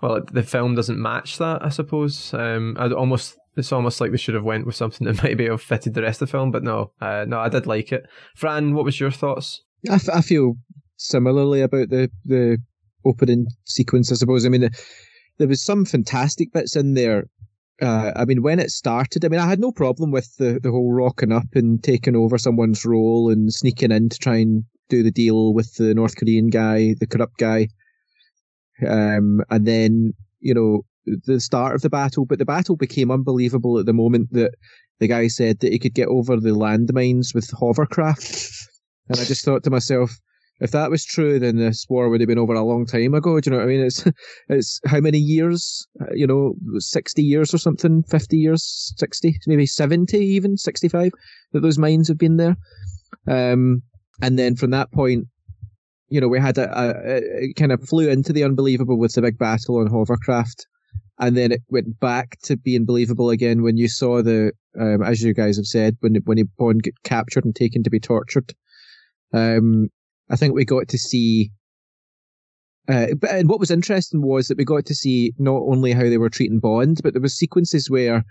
well, 0.03 0.21
the 0.33 0.43
film 0.43 0.75
doesn't 0.75 1.01
match 1.01 1.39
that. 1.39 1.65
I 1.65 1.69
suppose. 1.71 2.33
Um, 2.35 2.77
I'd 2.79 2.93
almost. 2.93 3.37
It's 3.57 3.73
almost 3.73 4.01
like 4.01 4.13
they 4.13 4.17
should 4.19 4.37
have 4.37 4.45
went 4.45 4.67
with 4.67 4.77
something 4.77 5.05
that 5.09 5.23
maybe 5.25 5.49
have 5.49 5.61
fitted 5.61 5.95
the 5.95 6.03
rest 6.03 6.23
of 6.23 6.29
the 6.29 6.33
film, 6.33 6.53
but 6.53 6.63
no, 6.63 6.93
uh, 7.01 7.25
no, 7.27 7.41
I 7.41 7.49
did 7.49 7.67
like 7.67 7.91
it. 7.91 8.07
Fran, 8.37 8.73
what 8.75 8.85
was 8.85 9.01
your 9.01 9.11
thoughts? 9.11 9.65
I, 9.91 9.95
f- 9.95 10.09
I 10.09 10.21
feel 10.21 10.55
similarly 10.97 11.63
about 11.63 11.89
the 11.91 12.09
the 12.25 12.59
opening 13.05 13.47
sequence. 13.65 14.13
I 14.13 14.15
suppose. 14.15 14.47
I 14.47 14.49
mean, 14.51 14.69
there 15.39 15.49
was 15.49 15.65
some 15.65 15.85
fantastic 15.85 16.53
bits 16.53 16.77
in 16.77 16.95
there, 16.95 17.25
uh, 17.81 18.13
I 18.17 18.25
mean, 18.25 18.43
when 18.43 18.59
it 18.59 18.71
started, 18.71 19.25
I 19.25 19.29
mean, 19.29 19.41
I 19.41 19.47
had 19.47 19.61
no 19.61 19.71
problem 19.71 20.11
with 20.11 20.37
the, 20.37 20.59
the 20.61 20.71
whole 20.71 20.93
rocking 20.93 21.33
up 21.33 21.55
and 21.55 21.83
taking 21.83 22.17
over 22.17 22.37
someone's 22.37 22.85
role 22.85 23.31
and 23.31 23.53
sneaking 23.53 23.93
in 23.93 24.09
to 24.09 24.19
try 24.19 24.37
and 24.37 24.65
do 24.89 25.03
the 25.03 25.11
deal 25.11 25.55
with 25.55 25.75
the 25.75 25.95
North 25.95 26.17
Korean 26.17 26.49
guy, 26.49 26.95
the 26.99 27.07
corrupt 27.07 27.39
guy. 27.39 27.69
Um, 28.87 29.43
and 29.51 29.67
then, 29.67 30.15
you 30.41 30.55
know, 30.55 30.85
the 31.25 31.41
start 31.41 31.75
of 31.75 31.83
the 31.83 31.91
battle, 31.91 32.27
but 32.27 32.39
the 32.39 32.45
battle 32.45 32.77
became 32.77 33.11
unbelievable 33.11 33.79
at 33.79 33.87
the 33.87 33.93
moment 33.93 34.33
that 34.33 34.55
the 34.99 35.09
guy 35.09 35.29
said 35.29 35.61
that 35.61 35.73
he 35.73 35.79
could 35.79 35.95
get 35.95 36.09
over 36.09 36.37
the 36.37 36.51
landmines 36.51 37.35
with 37.35 37.51
hovercraft. 37.51 38.51
and 39.09 39.21
I 39.21 39.25
just 39.25 39.45
thought 39.45 39.63
to 39.65 39.71
myself, 39.71 40.19
if 40.61 40.73
that 40.73 40.91
was 40.91 41.05
true, 41.05 41.39
then 41.39 41.57
this 41.57 41.87
war 41.89 42.09
would 42.09 42.21
have 42.21 42.29
been 42.29 42.39
over 42.39 42.55
a 42.55 42.65
long 42.65 42.85
time 42.85 43.15
ago. 43.15 43.39
Do 43.41 43.49
you 43.49 43.57
know 43.57 43.59
what 43.59 43.69
I 43.69 43.73
mean? 43.73 43.85
It's 43.85 44.05
it's 44.49 44.81
how 44.87 45.01
many 45.01 45.19
years? 45.19 45.87
Uh, 46.01 46.13
you 46.13 46.27
know, 46.27 46.55
sixty 46.79 47.23
years 47.23 47.55
or 47.55 47.59
something, 47.59 48.03
fifty 48.05 48.39
years, 48.39 48.93
sixty, 48.97 49.37
maybe 49.47 49.67
seventy, 49.67 50.19
even 50.19 50.57
sixty-five 50.57 51.13
that 51.53 51.61
those 51.61 51.79
mines 51.79 52.09
have 52.09 52.19
been 52.19 52.37
there. 52.37 52.57
Um, 53.27 53.83
and 54.21 54.39
then 54.39 54.57
from 54.57 54.71
that 54.73 54.91
point, 54.93 55.27
you 56.09 56.21
know, 56.21 56.29
we 56.29 56.41
had 56.41 56.59
a, 56.59 56.69
a, 56.77 57.17
a 57.45 57.53
kind 57.55 57.73
of 57.73 57.87
flew 57.87 58.09
into 58.09 58.33
the 58.33 58.45
unbelievable 58.45 58.99
with 58.99 59.15
the 59.15 59.23
big 59.23 59.39
battle 59.39 59.79
on 59.79 59.87
hovercraft, 59.87 60.67
and 61.21 61.37
then 61.37 61.53
it 61.53 61.63
went 61.69 62.01
back 62.01 62.37
to 62.43 62.57
being 62.57 62.85
believable 62.85 63.31
again 63.31 63.63
when 63.63 63.77
you 63.77 63.89
saw 63.89 64.23
the, 64.23 64.53
um, 64.81 65.03
as 65.05 65.23
you 65.23 65.35
guys 65.35 65.57
have 65.57 65.67
said, 65.67 65.97
when 66.01 66.17
when 66.25 66.39
he 66.39 66.45
Bond 66.59 66.83
get 66.83 66.95
captured 67.05 67.45
and 67.45 67.55
taken 67.55 67.85
to 67.85 67.91
be 67.91 68.01
tortured. 68.01 68.53
Um, 69.33 69.91
I 70.31 70.37
think 70.37 70.55
we 70.55 70.65
got 70.65 70.89
to 70.89 70.99
see. 70.99 71.51
Uh, 72.89 73.15
but 73.15 73.31
and 73.31 73.49
what 73.49 73.61
was 73.61 73.71
interesting 73.71 74.23
was 74.23 74.49
that 74.49 74.57
we 74.57 74.65
got 74.65 74.87
to 74.87 74.95
see 74.95 75.35
not 75.39 75.63
only 75.63 75.93
how 75.93 76.05
they 76.05 76.19
were 76.19 76.31
treating 76.31 76.59
Bond, 76.59 77.01
but 77.03 77.13
there 77.13 77.23
were 77.23 77.29
sequences 77.29 77.91
where 77.91 78.25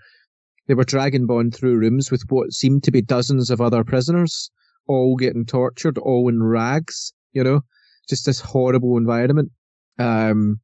they 0.66 0.74
were 0.74 0.84
dragging 0.84 1.26
Bond 1.26 1.54
through 1.54 1.78
rooms 1.78 2.10
with 2.10 2.22
what 2.28 2.52
seemed 2.52 2.82
to 2.84 2.90
be 2.90 3.00
dozens 3.00 3.50
of 3.50 3.60
other 3.60 3.84
prisoners, 3.84 4.50
all 4.86 5.16
getting 5.16 5.46
tortured, 5.46 5.96
all 5.98 6.28
in 6.28 6.42
rags. 6.42 7.12
You 7.32 7.44
know, 7.44 7.60
just 8.08 8.26
this 8.26 8.40
horrible 8.40 8.96
environment. 8.96 9.52
Um, 9.98 10.60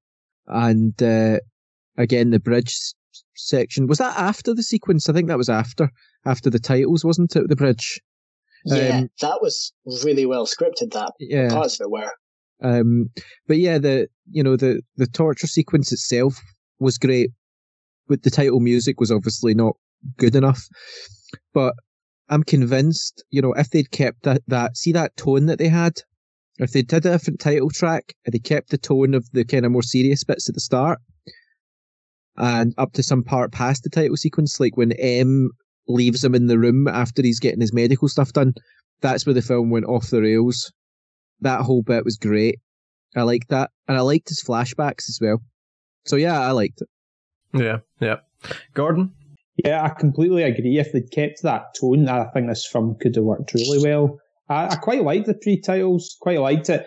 and 0.46 1.00
uh, 1.02 1.38
again, 1.96 2.30
the 2.30 2.40
bridge 2.40 2.76
section 3.36 3.86
was 3.86 3.98
that 3.98 4.16
after 4.16 4.54
the 4.54 4.62
sequence? 4.62 5.08
I 5.08 5.12
think 5.12 5.28
that 5.28 5.38
was 5.38 5.48
after 5.48 5.90
after 6.24 6.50
the 6.50 6.58
titles, 6.58 7.04
wasn't 7.04 7.36
it? 7.36 7.48
The 7.48 7.56
bridge. 7.56 8.00
Yeah, 8.64 8.98
um, 8.98 9.10
that 9.20 9.38
was 9.42 9.72
really 10.04 10.26
well 10.26 10.46
scripted. 10.46 10.92
That 10.92 11.12
yeah, 11.20 11.50
parts 11.50 11.80
of 11.80 11.84
it 11.84 11.90
were. 11.90 12.10
Um, 12.62 13.10
but 13.46 13.58
yeah, 13.58 13.78
the 13.78 14.08
you 14.30 14.42
know 14.42 14.56
the 14.56 14.80
the 14.96 15.06
torture 15.06 15.46
sequence 15.46 15.92
itself 15.92 16.40
was 16.78 16.98
great, 16.98 17.30
but 18.08 18.22
the 18.22 18.30
title 18.30 18.60
music 18.60 19.00
was 19.00 19.10
obviously 19.10 19.54
not 19.54 19.76
good 20.16 20.34
enough. 20.34 20.66
But 21.52 21.74
I'm 22.28 22.42
convinced, 22.42 23.22
you 23.30 23.42
know, 23.42 23.52
if 23.52 23.70
they'd 23.70 23.90
kept 23.90 24.22
that 24.22 24.42
that 24.48 24.76
see 24.76 24.92
that 24.92 25.16
tone 25.16 25.46
that 25.46 25.58
they 25.58 25.68
had, 25.68 26.00
if 26.58 26.72
they 26.72 26.82
did 26.82 27.04
a 27.06 27.12
different 27.12 27.40
title 27.40 27.70
track 27.70 28.14
and 28.24 28.32
they 28.32 28.38
kept 28.38 28.70
the 28.70 28.78
tone 28.78 29.14
of 29.14 29.28
the 29.32 29.44
kind 29.44 29.66
of 29.66 29.72
more 29.72 29.82
serious 29.82 30.24
bits 30.24 30.48
at 30.48 30.54
the 30.54 30.60
start, 30.60 31.00
and 32.36 32.74
up 32.78 32.92
to 32.94 33.02
some 33.02 33.22
part 33.22 33.52
past 33.52 33.82
the 33.82 33.90
title 33.90 34.16
sequence, 34.16 34.58
like 34.58 34.76
when 34.76 34.92
M 34.92 35.50
leaves 35.88 36.24
him 36.24 36.34
in 36.34 36.46
the 36.46 36.58
room 36.58 36.88
after 36.88 37.22
he's 37.22 37.40
getting 37.40 37.60
his 37.60 37.72
medical 37.72 38.08
stuff 38.08 38.32
done. 38.32 38.54
That's 39.00 39.26
where 39.26 39.34
the 39.34 39.42
film 39.42 39.70
went 39.70 39.86
off 39.86 40.10
the 40.10 40.22
rails. 40.22 40.72
That 41.40 41.62
whole 41.62 41.82
bit 41.82 42.04
was 42.04 42.16
great. 42.16 42.60
I 43.16 43.22
liked 43.22 43.48
that. 43.50 43.70
And 43.86 43.96
I 43.96 44.00
liked 44.00 44.28
his 44.28 44.42
flashbacks 44.42 45.08
as 45.08 45.18
well. 45.20 45.42
So 46.06 46.16
yeah, 46.16 46.40
I 46.40 46.52
liked 46.52 46.80
it. 46.80 46.88
Yeah, 47.60 47.78
yeah. 48.00 48.16
Gordon? 48.74 49.12
Yeah, 49.56 49.84
I 49.84 49.90
completely 49.90 50.42
agree. 50.42 50.78
If 50.78 50.92
they'd 50.92 51.10
kept 51.10 51.42
that 51.42 51.74
tone, 51.80 52.08
I 52.08 52.24
think 52.32 52.48
this 52.48 52.66
film 52.66 52.96
could 53.00 53.14
have 53.14 53.24
worked 53.24 53.54
really 53.54 53.82
well. 53.82 54.18
I, 54.48 54.68
I 54.68 54.76
quite 54.76 55.04
liked 55.04 55.26
the 55.26 55.34
pre-titles, 55.34 56.16
quite 56.20 56.40
liked 56.40 56.68
it. 56.70 56.86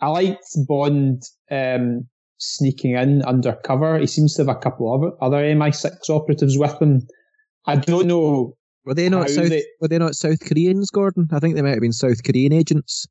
I 0.00 0.08
liked 0.08 0.44
Bond 0.66 1.22
um, 1.50 2.08
sneaking 2.36 2.92
in 2.92 3.22
undercover. 3.22 3.98
He 3.98 4.06
seems 4.06 4.34
to 4.34 4.42
have 4.42 4.56
a 4.56 4.60
couple 4.60 4.94
of 4.94 5.14
other 5.20 5.38
MI6 5.38 6.08
operatives 6.10 6.58
with 6.58 6.80
him. 6.80 7.06
I 7.66 7.76
don't 7.76 8.06
know. 8.06 8.56
Were 8.84 8.94
they 8.94 9.08
not 9.08 9.28
South? 9.28 9.50
They, 9.50 9.64
were 9.80 9.88
they 9.88 9.98
not 9.98 10.14
South 10.14 10.40
Koreans, 10.40 10.90
Gordon? 10.90 11.28
I 11.32 11.40
think 11.40 11.54
they 11.54 11.62
might 11.62 11.70
have 11.70 11.80
been 11.80 11.92
South 11.92 12.22
Korean 12.22 12.52
agents. 12.52 13.06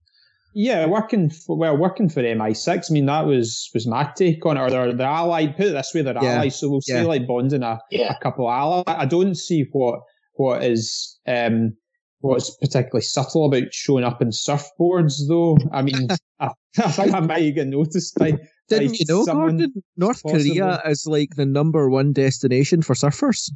Yeah, 0.54 0.88
working 0.88 1.30
for 1.30 1.56
well, 1.56 1.78
working 1.78 2.10
for 2.10 2.24
MI6. 2.24 2.90
I 2.90 2.94
mean, 2.94 3.06
that 3.06 3.28
was 3.28 3.70
was 3.76 3.86
my 3.86 4.12
take 4.16 4.44
on 4.46 4.58
it. 4.58 4.62
Or 4.62 4.70
they're, 4.72 4.94
they're 4.94 5.08
allied. 5.08 5.56
Put 5.56 5.68
it 5.68 5.72
this 5.74 5.92
way, 5.94 6.02
they're 6.02 6.16
yeah. 6.16 6.34
allies. 6.34 6.60
So 6.60 6.70
we'll 6.70 6.82
yeah. 6.88 7.02
say 7.02 7.06
like 7.06 7.28
Bond 7.28 7.54
and 7.54 7.64
a, 7.64 7.80
yeah. 7.92 8.16
a 8.16 8.20
couple 8.24 8.48
of 8.48 8.54
allies. 8.54 8.84
I 8.88 9.06
don't 9.06 9.36
see 9.36 9.68
what 9.72 10.00
what 10.34 10.64
is 10.64 11.20
um 11.28 11.74
what's 12.22 12.56
particularly 12.58 13.04
subtle 13.04 13.46
about 13.46 13.72
showing 13.72 14.04
up 14.04 14.22
in 14.22 14.30
surfboards, 14.30 15.28
though. 15.28 15.58
I 15.72 15.84
mean, 15.84 16.08
I, 16.40 16.50
I, 16.84 16.92
think 16.92 17.14
I 17.14 17.20
might 17.20 17.44
even 17.44 17.70
noticed 17.70 18.16
by. 18.16 18.38
Didn't 18.68 18.88
by 18.88 18.96
you 18.98 19.06
know, 19.08 19.26
Gordon? 19.26 19.74
North 19.96 20.24
possibly. 20.24 20.58
Korea 20.58 20.82
is 20.86 21.06
like 21.06 21.36
the 21.36 21.46
number 21.46 21.90
one 21.90 22.14
destination 22.14 22.82
for 22.82 22.96
surfers. 22.96 23.52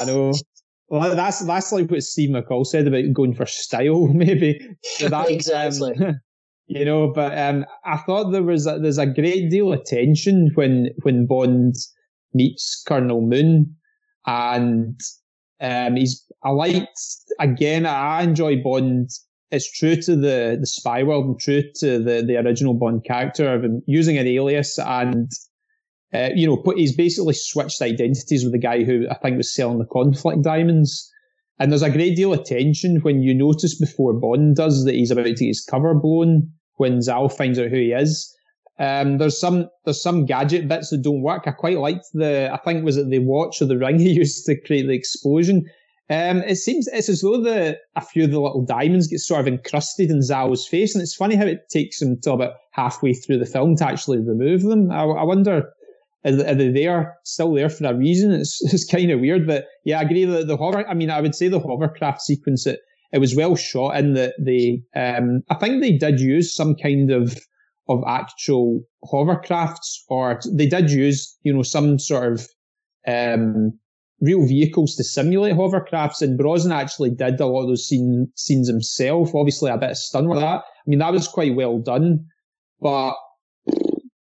I 0.00 0.04
know. 0.04 0.32
Well, 0.88 1.16
that's 1.16 1.40
that's 1.40 1.72
like 1.72 1.90
what 1.90 2.02
Steve 2.02 2.30
McCall 2.30 2.66
said 2.66 2.86
about 2.86 3.12
going 3.12 3.34
for 3.34 3.46
style, 3.46 4.06
maybe. 4.14 4.60
So 4.82 5.08
that, 5.08 5.30
exactly. 5.30 5.94
Um, 5.96 6.20
you 6.66 6.84
know, 6.84 7.12
but 7.12 7.36
um, 7.36 7.64
I 7.84 7.96
thought 7.98 8.30
there 8.30 8.42
was 8.42 8.66
a, 8.66 8.78
there's 8.78 8.98
a 8.98 9.06
great 9.06 9.50
deal 9.50 9.72
of 9.72 9.84
tension 9.84 10.50
when 10.54 10.90
when 11.02 11.26
Bond 11.26 11.74
meets 12.32 12.82
Colonel 12.86 13.22
Moon, 13.22 13.74
and 14.26 15.00
um, 15.60 15.96
he's 15.96 16.24
I 16.42 16.50
liked 16.50 17.00
again. 17.40 17.86
I 17.86 18.22
enjoy 18.22 18.62
Bond. 18.62 19.10
It's 19.50 19.70
true 19.70 19.96
to 19.96 20.16
the 20.16 20.58
the 20.60 20.66
spy 20.66 21.02
world 21.02 21.26
and 21.26 21.40
true 21.40 21.62
to 21.76 21.98
the 21.98 22.22
the 22.26 22.36
original 22.36 22.74
Bond 22.74 23.04
character 23.04 23.52
of 23.52 23.64
him 23.64 23.82
using 23.86 24.18
an 24.18 24.26
alias 24.26 24.78
and 24.78 25.30
uh, 26.14 26.30
you 26.34 26.46
know, 26.46 26.56
put, 26.56 26.78
he's 26.78 26.94
basically 26.94 27.34
switched 27.34 27.82
identities 27.82 28.44
with 28.44 28.52
the 28.52 28.58
guy 28.58 28.84
who 28.84 29.06
I 29.10 29.14
think 29.14 29.36
was 29.36 29.52
selling 29.52 29.78
the 29.78 29.84
conflict 29.86 30.42
diamonds. 30.42 31.10
And 31.58 31.70
there's 31.70 31.82
a 31.82 31.90
great 31.90 32.16
deal 32.16 32.32
of 32.32 32.44
tension 32.44 32.96
when 33.02 33.22
you 33.22 33.34
notice 33.34 33.78
before 33.78 34.12
Bond 34.12 34.56
does 34.56 34.84
that 34.84 34.94
he's 34.94 35.10
about 35.10 35.24
to 35.24 35.34
get 35.34 35.46
his 35.46 35.64
cover 35.64 35.94
blown 35.94 36.50
when 36.76 36.98
Zao 36.98 37.32
finds 37.32 37.58
out 37.58 37.70
who 37.70 37.76
he 37.76 37.92
is. 37.92 38.32
Um, 38.78 39.18
there's 39.18 39.38
some 39.38 39.68
there's 39.84 40.02
some 40.02 40.26
gadget 40.26 40.66
bits 40.66 40.90
that 40.90 41.02
don't 41.02 41.22
work. 41.22 41.44
I 41.46 41.52
quite 41.52 41.78
liked 41.78 42.06
the 42.12 42.50
I 42.52 42.56
think 42.58 42.84
was 42.84 42.96
it 42.96 43.08
the 43.08 43.20
watch 43.20 43.62
or 43.62 43.66
the 43.66 43.78
ring 43.84 43.98
he 43.98 44.10
used 44.10 44.44
to 44.46 44.60
create 44.60 44.86
the 44.86 44.94
explosion. 44.94 45.64
Um, 46.10 46.42
it 46.42 46.56
seems 46.56 46.86
it's 46.88 47.08
as 47.08 47.22
though 47.22 47.40
the 47.40 47.78
a 47.96 48.00
few 48.00 48.24
of 48.24 48.30
the 48.30 48.40
little 48.40 48.64
diamonds 48.64 49.06
get 49.06 49.20
sort 49.20 49.40
of 49.40 49.48
encrusted 49.48 50.10
in 50.10 50.18
Zao's 50.18 50.66
face, 50.66 50.94
and 50.94 51.02
it's 51.02 51.14
funny 51.14 51.36
how 51.36 51.46
it 51.46 51.68
takes 51.70 52.02
him 52.02 52.20
to 52.22 52.32
about 52.32 52.54
halfway 52.72 53.14
through 53.14 53.38
the 53.38 53.46
film 53.46 53.76
to 53.76 53.86
actually 53.86 54.18
remove 54.18 54.62
them. 54.62 54.90
I, 54.90 55.04
I 55.04 55.22
wonder 55.22 55.72
are 56.24 56.54
they 56.54 56.70
there, 56.70 57.16
still 57.24 57.52
there 57.52 57.68
for 57.68 57.86
a 57.86 57.94
reason? 57.94 58.32
It's, 58.32 58.60
it's 58.72 58.84
kind 58.84 59.10
of 59.10 59.20
weird, 59.20 59.46
but 59.46 59.66
yeah, 59.84 59.98
I 59.98 60.02
agree 60.02 60.24
the 60.24 60.56
hover, 60.56 60.86
I 60.88 60.94
mean, 60.94 61.10
I 61.10 61.20
would 61.20 61.34
say 61.34 61.48
the 61.48 61.60
hovercraft 61.60 62.22
sequence, 62.22 62.66
it, 62.66 62.80
it 63.12 63.18
was 63.18 63.36
well 63.36 63.56
shot 63.56 63.96
in 63.96 64.14
that 64.14 64.34
they, 64.40 64.82
um, 64.96 65.42
I 65.50 65.54
think 65.56 65.80
they 65.80 65.92
did 65.92 66.20
use 66.20 66.54
some 66.54 66.74
kind 66.74 67.10
of, 67.10 67.38
of 67.88 68.02
actual 68.06 68.80
hovercrafts 69.04 69.98
or 70.08 70.40
they 70.52 70.66
did 70.66 70.90
use, 70.90 71.36
you 71.42 71.52
know, 71.52 71.62
some 71.62 71.98
sort 71.98 72.32
of, 72.32 72.48
um, 73.06 73.78
real 74.20 74.46
vehicles 74.46 74.94
to 74.96 75.04
simulate 75.04 75.54
hovercrafts 75.54 76.22
and 76.22 76.38
Brosnan 76.38 76.72
actually 76.72 77.10
did 77.10 77.38
a 77.40 77.46
lot 77.46 77.62
of 77.62 77.68
those 77.68 77.86
scene, 77.86 78.28
scenes 78.36 78.68
himself. 78.68 79.34
Obviously 79.34 79.70
a 79.70 79.76
bit 79.76 79.90
of 79.90 79.98
stun 79.98 80.28
with 80.28 80.40
that. 80.40 80.62
I 80.62 80.86
mean, 80.86 81.00
that 81.00 81.12
was 81.12 81.28
quite 81.28 81.54
well 81.54 81.78
done, 81.78 82.24
but 82.80 83.14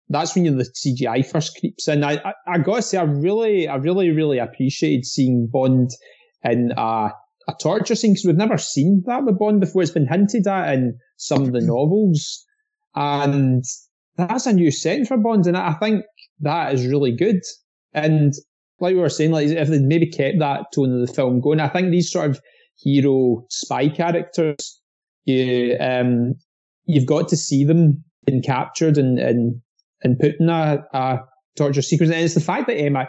that's 0.09 0.35
when 0.35 0.57
the 0.57 0.63
CGI 0.63 1.25
first 1.25 1.57
creeps 1.59 1.87
in. 1.87 2.03
I, 2.03 2.13
I, 2.23 2.33
I, 2.47 2.57
gotta 2.59 2.81
say, 2.81 2.97
I 2.97 3.03
really, 3.03 3.67
I 3.67 3.75
really, 3.75 4.09
really 4.09 4.37
appreciated 4.37 5.05
seeing 5.05 5.49
Bond 5.51 5.89
in 6.43 6.71
a, 6.77 7.09
a 7.47 7.53
torture 7.59 7.95
scene 7.95 8.13
because 8.13 8.25
we've 8.25 8.35
never 8.35 8.57
seen 8.57 9.03
that 9.05 9.25
with 9.25 9.39
Bond 9.39 9.59
before. 9.59 9.81
It's 9.81 9.91
been 9.91 10.07
hinted 10.07 10.47
at 10.47 10.73
in 10.73 10.97
some 11.17 11.43
of 11.43 11.51
the 11.51 11.61
novels, 11.61 12.45
and 12.95 13.63
that's 14.15 14.45
a 14.45 14.53
new 14.53 14.71
setting 14.71 15.05
for 15.05 15.17
Bond, 15.17 15.45
and 15.45 15.57
I 15.57 15.73
think 15.73 16.05
that 16.39 16.73
is 16.73 16.87
really 16.87 17.11
good. 17.11 17.41
And 17.93 18.33
like 18.79 18.93
we 18.93 19.01
were 19.01 19.09
saying, 19.09 19.31
like 19.31 19.47
if 19.47 19.67
they 19.67 19.79
maybe 19.79 20.07
kept 20.07 20.39
that 20.39 20.65
tone 20.73 20.93
of 20.93 21.05
the 21.05 21.13
film 21.13 21.41
going, 21.41 21.59
I 21.59 21.67
think 21.67 21.91
these 21.91 22.11
sort 22.11 22.29
of 22.29 22.41
hero 22.77 23.45
spy 23.49 23.89
characters, 23.89 24.79
you 25.25 25.75
um, 25.79 26.35
you've 26.85 27.05
got 27.07 27.27
to 27.29 27.37
see 27.37 27.65
them 27.65 28.03
being 28.25 28.41
captured 28.41 28.97
and, 28.97 29.19
and 29.19 29.61
and 30.03 30.19
putting 30.19 30.49
a, 30.49 30.83
a 30.93 31.19
torture 31.57 31.81
sequence. 31.81 32.11
And 32.11 32.21
it's 32.21 32.33
the 32.33 32.41
fact 32.41 32.67
that 32.67 32.77
MI, 32.77 33.05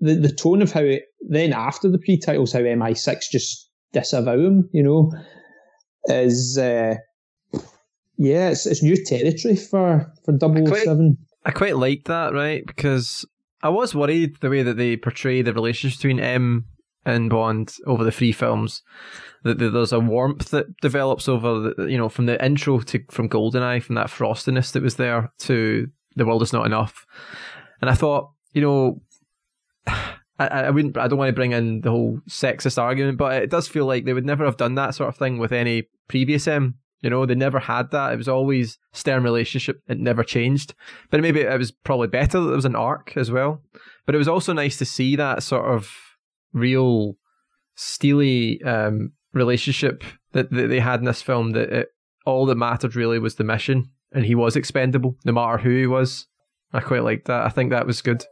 the, 0.00 0.14
the 0.14 0.32
tone 0.32 0.62
of 0.62 0.72
how 0.72 0.80
it, 0.80 1.04
then 1.28 1.52
after 1.52 1.90
the 1.90 1.98
pre-titles, 1.98 2.52
how 2.52 2.60
MI6 2.60 3.18
just 3.30 3.70
disavow 3.92 4.38
him, 4.38 4.68
you 4.72 4.82
know, 4.82 5.10
is, 6.06 6.58
uh, 6.58 6.94
yeah, 8.18 8.50
it's, 8.50 8.66
it's 8.66 8.82
new 8.82 9.02
territory 9.04 9.56
for, 9.56 10.12
for 10.24 10.38
007. 10.38 11.16
I 11.44 11.50
quite 11.50 11.76
like 11.76 12.04
that, 12.04 12.32
right? 12.32 12.66
Because 12.66 13.24
I 13.62 13.68
was 13.68 13.94
worried 13.94 14.36
the 14.40 14.50
way 14.50 14.62
that 14.62 14.76
they 14.76 14.96
portray 14.96 15.42
the 15.42 15.54
relationship 15.54 15.98
between 15.98 16.20
M 16.20 16.66
and 17.04 17.30
Bond 17.30 17.74
over 17.86 18.04
the 18.04 18.12
three 18.12 18.32
films. 18.32 18.82
That 19.44 19.58
there's 19.58 19.92
a 19.92 20.00
warmth 20.00 20.50
that 20.50 20.76
develops 20.82 21.28
over, 21.28 21.60
the, 21.60 21.84
you 21.84 21.96
know, 21.96 22.08
from 22.08 22.26
the 22.26 22.44
intro 22.44 22.80
to 22.80 23.04
from 23.10 23.28
Goldeneye, 23.28 23.82
from 23.82 23.94
that 23.94 24.08
frostiness 24.08 24.72
that 24.72 24.82
was 24.82 24.96
there 24.96 25.32
to 25.40 25.88
the 26.16 26.26
world 26.26 26.42
is 26.42 26.52
not 26.52 26.66
enough. 26.66 27.06
And 27.80 27.88
I 27.88 27.94
thought, 27.94 28.30
you 28.52 28.62
know, 28.62 29.02
I, 30.38 30.48
I 30.48 30.70
wouldn't, 30.70 30.98
I 30.98 31.08
don't 31.08 31.18
want 31.18 31.30
to 31.30 31.34
bring 31.34 31.52
in 31.52 31.80
the 31.80 31.90
whole 31.90 32.20
sexist 32.28 32.76
argument, 32.76 33.16
but 33.16 33.42
it 33.42 33.50
does 33.50 33.68
feel 33.68 33.86
like 33.86 34.04
they 34.04 34.12
would 34.12 34.26
never 34.26 34.44
have 34.44 34.58
done 34.58 34.74
that 34.74 34.94
sort 34.94 35.08
of 35.08 35.16
thing 35.16 35.38
with 35.38 35.52
any 35.52 35.84
previous 36.08 36.46
M. 36.46 36.74
You 37.00 37.10
know, 37.10 37.24
they 37.24 37.34
never 37.34 37.58
had 37.58 37.90
that. 37.92 38.12
It 38.12 38.16
was 38.16 38.28
always 38.28 38.78
stern 38.92 39.22
relationship. 39.22 39.80
It 39.86 39.98
never 39.98 40.24
changed. 40.24 40.74
But 41.10 41.20
maybe 41.20 41.40
it 41.40 41.58
was 41.58 41.70
probably 41.70 42.08
better 42.08 42.40
that 42.40 42.46
there 42.46 42.56
was 42.56 42.64
an 42.64 42.76
arc 42.76 43.16
as 43.16 43.30
well. 43.30 43.62
But 44.04 44.14
it 44.14 44.18
was 44.18 44.28
also 44.28 44.52
nice 44.52 44.76
to 44.78 44.84
see 44.84 45.16
that 45.16 45.42
sort 45.42 45.66
of 45.66 45.90
real 46.52 47.16
steely 47.74 48.62
um, 48.62 49.12
relationship 49.32 50.04
that, 50.32 50.50
that 50.50 50.68
they 50.68 50.80
had 50.80 51.00
in 51.00 51.06
this 51.06 51.22
film. 51.22 51.52
That 51.52 51.70
it, 51.70 51.88
all 52.24 52.46
that 52.46 52.56
mattered 52.56 52.96
really 52.96 53.18
was 53.18 53.36
the 53.36 53.44
mission, 53.44 53.90
and 54.12 54.24
he 54.24 54.34
was 54.34 54.56
expendable, 54.56 55.16
no 55.24 55.32
matter 55.32 55.58
who 55.58 55.70
he 55.70 55.86
was. 55.86 56.26
I 56.72 56.80
quite 56.80 57.02
liked 57.02 57.26
that. 57.26 57.44
I 57.44 57.48
think 57.48 57.70
that 57.70 57.86
was 57.86 58.02
good. 58.02 58.24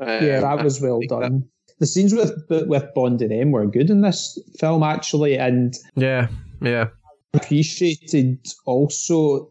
yeah, 0.00 0.40
that 0.40 0.64
was 0.64 0.80
well 0.80 1.00
done. 1.08 1.20
That... 1.20 1.48
The 1.80 1.86
scenes 1.86 2.14
with 2.14 2.32
with 2.48 2.86
Bond 2.94 3.20
and 3.20 3.32
M 3.32 3.50
were 3.50 3.66
good 3.66 3.90
in 3.90 4.00
this 4.00 4.38
film 4.58 4.82
actually, 4.82 5.36
and 5.36 5.74
yeah, 5.96 6.28
yeah, 6.62 6.88
appreciated 7.32 8.38
also 8.64 9.50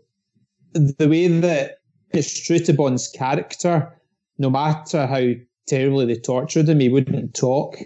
the 0.73 1.07
way 1.09 1.27
that 1.27 1.79
it's 2.11 2.45
true 2.45 2.59
to 2.59 2.73
Bond's 2.73 3.09
character. 3.09 3.93
No 4.37 4.49
matter 4.49 5.05
how 5.05 5.33
terribly 5.67 6.05
they 6.05 6.15
tortured 6.15 6.69
him, 6.69 6.79
he 6.79 6.89
wouldn't 6.89 7.35
talk. 7.35 7.77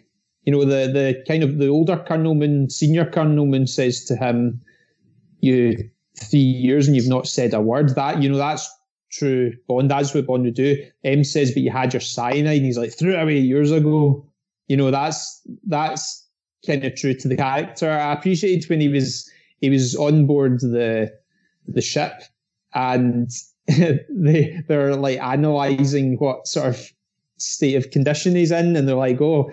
You 0.44 0.54
know, 0.54 0.66
the 0.66 0.92
the 0.92 1.24
kind 1.28 1.44
of 1.44 1.58
the 1.58 1.68
older 1.68 1.98
Colonel 2.08 2.36
Moon, 2.36 2.70
senior 2.70 3.10
Colonel 3.10 3.46
Moon 3.46 3.66
says 3.66 4.06
to 4.06 4.16
him, 4.16 4.62
"You 5.40 5.90
three 6.20 6.40
years 6.40 6.88
and 6.88 6.96
you've 6.96 7.08
not 7.08 7.28
said 7.28 7.54
a 7.54 7.62
word." 7.62 7.96
That 7.96 8.22
you 8.22 8.30
know, 8.30 8.38
that's 8.38 8.70
true 9.12 9.54
Bond. 9.68 9.92
That's 9.92 10.14
what 10.14 10.28
Bond 10.28 10.44
would 10.44 10.56
do. 10.56 10.84
M 11.04 11.24
says, 11.24 11.52
"But 11.52 11.64
you 11.64 11.72
had 11.72 11.94
your 11.94 12.02
cyanide," 12.02 12.58
and 12.58 12.66
he's 12.66 12.78
like, 12.78 12.92
"Threw 12.92 13.14
it 13.14 13.22
away 13.22 13.38
years 13.38 13.72
ago." 13.72 14.26
You 14.68 14.78
know, 14.78 14.92
that's 14.92 15.42
that's 15.66 16.28
kind 16.66 16.84
of 16.84 16.96
true 16.96 17.14
to 17.14 17.28
the 17.28 17.38
character. 17.38 17.90
I 17.90 18.14
appreciated 18.14 18.70
when 18.70 18.82
he 18.82 18.90
was 18.90 19.30
he 19.62 19.70
was 19.70 19.96
on 19.96 20.26
board 20.26 20.60
the 20.60 21.12
the 21.68 21.82
ship 21.82 22.14
and 22.74 23.30
they 23.68 24.62
they're 24.68 24.96
like 24.96 25.20
analyzing 25.20 26.16
what 26.18 26.48
sort 26.48 26.68
of 26.68 26.92
state 27.38 27.76
of 27.76 27.92
condition 27.92 28.36
he's 28.36 28.52
in 28.52 28.76
and 28.76 28.88
they're 28.88 28.96
like 28.96 29.22
oh 29.22 29.52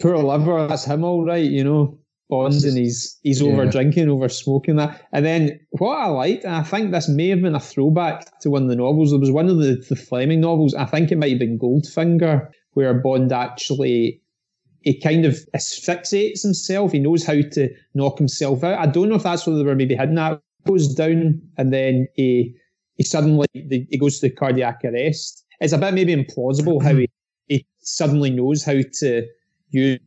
poor 0.00 0.16
liver 0.18 0.66
that's 0.68 0.84
him 0.84 1.04
all 1.04 1.24
right 1.24 1.50
you 1.50 1.64
know 1.64 1.98
Bond 2.30 2.64
and 2.64 2.78
he's 2.78 3.18
he's 3.22 3.42
yeah. 3.42 3.50
over 3.50 3.66
drinking 3.66 4.08
over 4.08 4.28
smoking 4.28 4.76
that 4.76 5.06
and 5.12 5.26
then 5.26 5.60
what 5.72 5.96
I 5.96 6.06
liked 6.06 6.44
and 6.44 6.54
I 6.54 6.62
think 6.62 6.92
this 6.92 7.08
may 7.08 7.28
have 7.28 7.42
been 7.42 7.54
a 7.54 7.60
throwback 7.60 8.38
to 8.40 8.50
one 8.50 8.62
of 8.62 8.68
the 8.68 8.76
novels 8.76 9.10
there 9.10 9.20
was 9.20 9.30
one 9.30 9.48
of 9.48 9.58
the, 9.58 9.84
the 9.88 9.96
Fleming 9.96 10.40
novels 10.40 10.74
I 10.74 10.86
think 10.86 11.10
it 11.10 11.18
might 11.18 11.30
have 11.30 11.40
been 11.40 11.58
Goldfinger 11.58 12.48
where 12.72 12.94
Bond 12.94 13.32
actually 13.32 14.22
he 14.82 14.98
kind 14.98 15.26
of 15.26 15.38
asphyxiates 15.54 16.42
himself. 16.42 16.92
He 16.92 16.98
knows 16.98 17.24
how 17.24 17.34
to 17.34 17.68
knock 17.94 18.18
himself 18.18 18.64
out. 18.64 18.78
I 18.78 18.86
don't 18.86 19.08
know 19.08 19.16
if 19.16 19.22
that's 19.22 19.46
what 19.46 19.56
they 19.56 19.62
were 19.62 19.74
maybe 19.74 19.96
hidden 19.96 20.18
at. 20.18 20.40
Goes 20.66 20.94
down 20.94 21.40
and 21.56 21.72
then 21.72 22.06
he 22.14 22.54
he 22.96 23.02
suddenly 23.02 23.46
he 23.54 23.98
goes 23.98 24.18
to 24.18 24.28
the 24.28 24.34
cardiac 24.34 24.80
arrest. 24.84 25.44
It's 25.60 25.72
a 25.72 25.78
bit 25.78 25.94
maybe 25.94 26.14
implausible 26.14 26.82
how 26.82 26.94
he, 26.94 27.08
he 27.48 27.66
suddenly 27.80 28.30
knows 28.30 28.62
how 28.62 28.78
to 29.00 29.26
use 29.70 29.98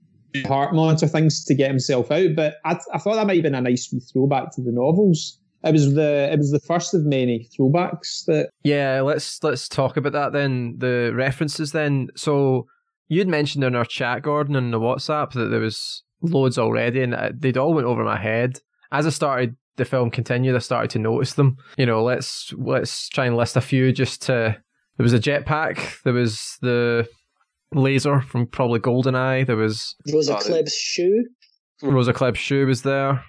heart 0.46 0.74
monitor 0.74 1.08
things 1.08 1.44
to 1.46 1.56
get 1.56 1.70
himself 1.70 2.12
out. 2.12 2.36
But 2.36 2.56
I, 2.66 2.80
I 2.94 2.98
thought 2.98 3.16
that 3.16 3.28
might 3.28 3.36
have 3.36 3.44
been 3.44 3.56
a 3.56 3.62
nice 3.62 3.90
wee 3.92 4.00
throwback 4.00 4.54
to 4.56 4.62
the 4.62 4.72
novels. 4.72 5.40
It 5.64 5.72
was 5.72 5.94
the 5.94 6.30
it 6.32 6.38
was 6.38 6.52
the 6.52 6.60
first 6.60 6.94
of 6.94 7.06
many 7.06 7.48
throwbacks 7.58 8.26
that. 8.26 8.50
Yeah, 8.64 9.02
let's 9.02 9.42
let's 9.44 9.70
talk 9.70 9.98
about 9.98 10.14
that 10.14 10.34
then. 10.34 10.76
The 10.80 11.12
references 11.16 11.72
then. 11.72 12.10
So 12.16 12.68
You'd 13.14 13.28
mentioned 13.28 13.64
in 13.64 13.76
our 13.76 13.86
chat, 13.86 14.24
Gordon, 14.24 14.56
in 14.56 14.72
the 14.72 14.80
WhatsApp 14.80 15.34
that 15.34 15.48
there 15.50 15.60
was 15.60 16.04
loads 16.22 16.58
already, 16.58 17.04
and 17.04 17.16
they'd 17.40 17.58
all 17.58 17.74
went 17.74 17.86
over 17.86 18.04
my 18.04 18.18
head. 18.18 18.60
As 18.92 19.06
I 19.06 19.10
started 19.10 19.56
the 19.76 19.86
film 19.86 20.10
continued, 20.10 20.56
I 20.56 20.60
started 20.60 20.90
to 20.92 21.00
notice 21.00 21.34
them. 21.34 21.58
You 21.78 21.86
know, 21.86 22.04
let's 22.04 22.54
let's 22.58 23.10
try 23.10 23.26
and 23.26 23.36
list 23.36 23.56
a 23.56 23.62
few. 23.62 23.92
Just 23.92 24.24
to 24.24 24.58
there 24.98 25.04
was 25.04 25.14
a 25.14 25.20
jetpack. 25.20 26.02
There 26.04 26.14
was 26.14 26.58
the 26.62 27.08
laser 27.76 28.22
from 28.22 28.48
probably 28.48 28.80
Goldeneye. 28.80 29.46
There 29.46 29.56
was 29.56 29.96
Rosa 30.12 30.36
Klebb's 30.36 30.76
shoe. 30.76 31.26
Rosa 31.82 32.14
Klebb's 32.14 32.40
shoe 32.40 32.66
was 32.66 32.84
there. 32.84 33.24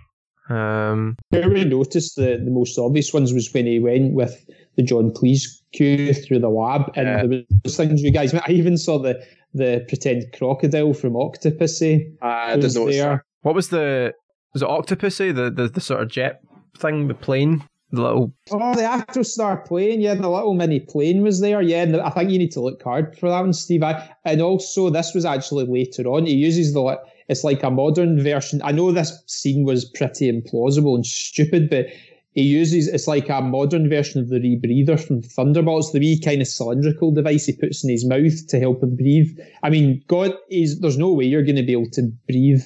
Um, 0.51 1.16
I 1.32 1.38
really 1.38 1.64
noticed 1.64 2.16
the, 2.16 2.40
the 2.45 2.51
most 2.51 2.78
obvious 2.78 3.14
ones 3.14 3.32
was 3.32 3.53
when 3.55 3.66
he 3.66 3.78
went 3.78 4.12
with 4.12 4.45
the 4.76 4.82
John 4.82 5.11
Cleese 5.11 5.47
Q 5.72 6.12
through 6.12 6.40
the 6.40 6.51
lab, 6.51 6.92
and 6.97 7.07
yeah. 7.07 7.26
there 7.26 7.42
was 7.64 7.76
things 7.76 8.03
you 8.03 8.11
guys. 8.11 8.34
I 8.34 8.51
even 8.51 8.76
saw 8.76 8.99
the 8.99 9.22
the 9.55 9.84
pretend 9.88 10.24
crocodile 10.36 10.92
from 10.92 11.14
Octopussy. 11.14 12.12
Uh, 12.20 12.57
was 12.61 12.74
there. 12.74 13.24
What 13.42 13.55
was 13.55 13.68
the 13.70 14.12
was 14.53 14.62
it 14.62 14.68
Octopussy 14.68 15.34
the, 15.34 15.51
the 15.51 15.68
the 15.68 15.80
sort 15.80 16.03
of 16.03 16.09
jet 16.09 16.40
thing, 16.76 17.09
the 17.09 17.14
plane, 17.14 17.62
the 17.95 18.03
little 18.03 18.32
oh 18.51 18.74
the 18.74 18.82
Acrostar 18.82 19.64
plane, 19.64 20.01
yeah, 20.01 20.14
the 20.14 20.28
little 20.28 20.55
mini 20.55 20.80
plane 20.80 21.22
was 21.22 21.40
there, 21.40 21.62
yeah. 21.62 21.82
And 21.82 21.97
I 21.97 22.11
think 22.11 22.30
you 22.30 22.38
need 22.38 22.53
to 22.53 22.61
look 22.61 22.82
hard 22.82 23.18
for 23.18 23.28
that 23.28 23.40
one, 23.40 23.53
Steve. 23.53 23.82
And 24.24 24.40
also 24.40 24.90
this 24.90 25.14
was 25.14 25.24
actually 25.24 25.66
later 25.66 26.05
on. 26.09 26.26
He 26.26 26.34
uses 26.34 26.74
the 26.74 27.01
it's 27.28 27.45
like 27.45 27.62
a 27.62 27.70
modern 27.70 28.22
version. 28.22 28.61
I 28.62 28.72
know 28.72 28.92
this 28.92 29.22
scene 29.26 29.64
was 29.64 29.84
pretty 29.84 30.30
implausible 30.30 30.95
and 30.95 31.07
stupid, 31.07 31.70
but 31.70 31.86
he 32.34 32.42
uses 32.42 32.88
it's 32.88 33.07
like 33.07 33.28
a 33.28 33.40
modern 33.40 33.88
version 33.88 34.20
of 34.20 34.28
the 34.28 34.40
rebreather 34.40 35.01
from 35.01 35.22
Thunderball, 35.22 35.90
the 35.92 36.01
wee 36.01 36.20
kind 36.20 36.42
of 36.42 36.49
cylindrical 36.49 37.12
device 37.12 37.47
he 37.47 37.53
puts 37.53 37.84
in 37.84 37.90
his 37.90 38.05
mouth 38.05 38.47
to 38.49 38.59
help 38.59 38.82
him 38.82 38.97
breathe. 38.97 39.38
I 39.62 39.70
mean, 39.70 40.03
God, 40.09 40.32
is 40.51 40.80
there's 40.80 40.99
no 40.99 41.12
way 41.12 41.24
you're 41.24 41.45
going 41.45 41.57
to 41.57 41.62
be 41.62 41.72
able 41.72 41.90
to 41.90 42.11
breathe 42.28 42.64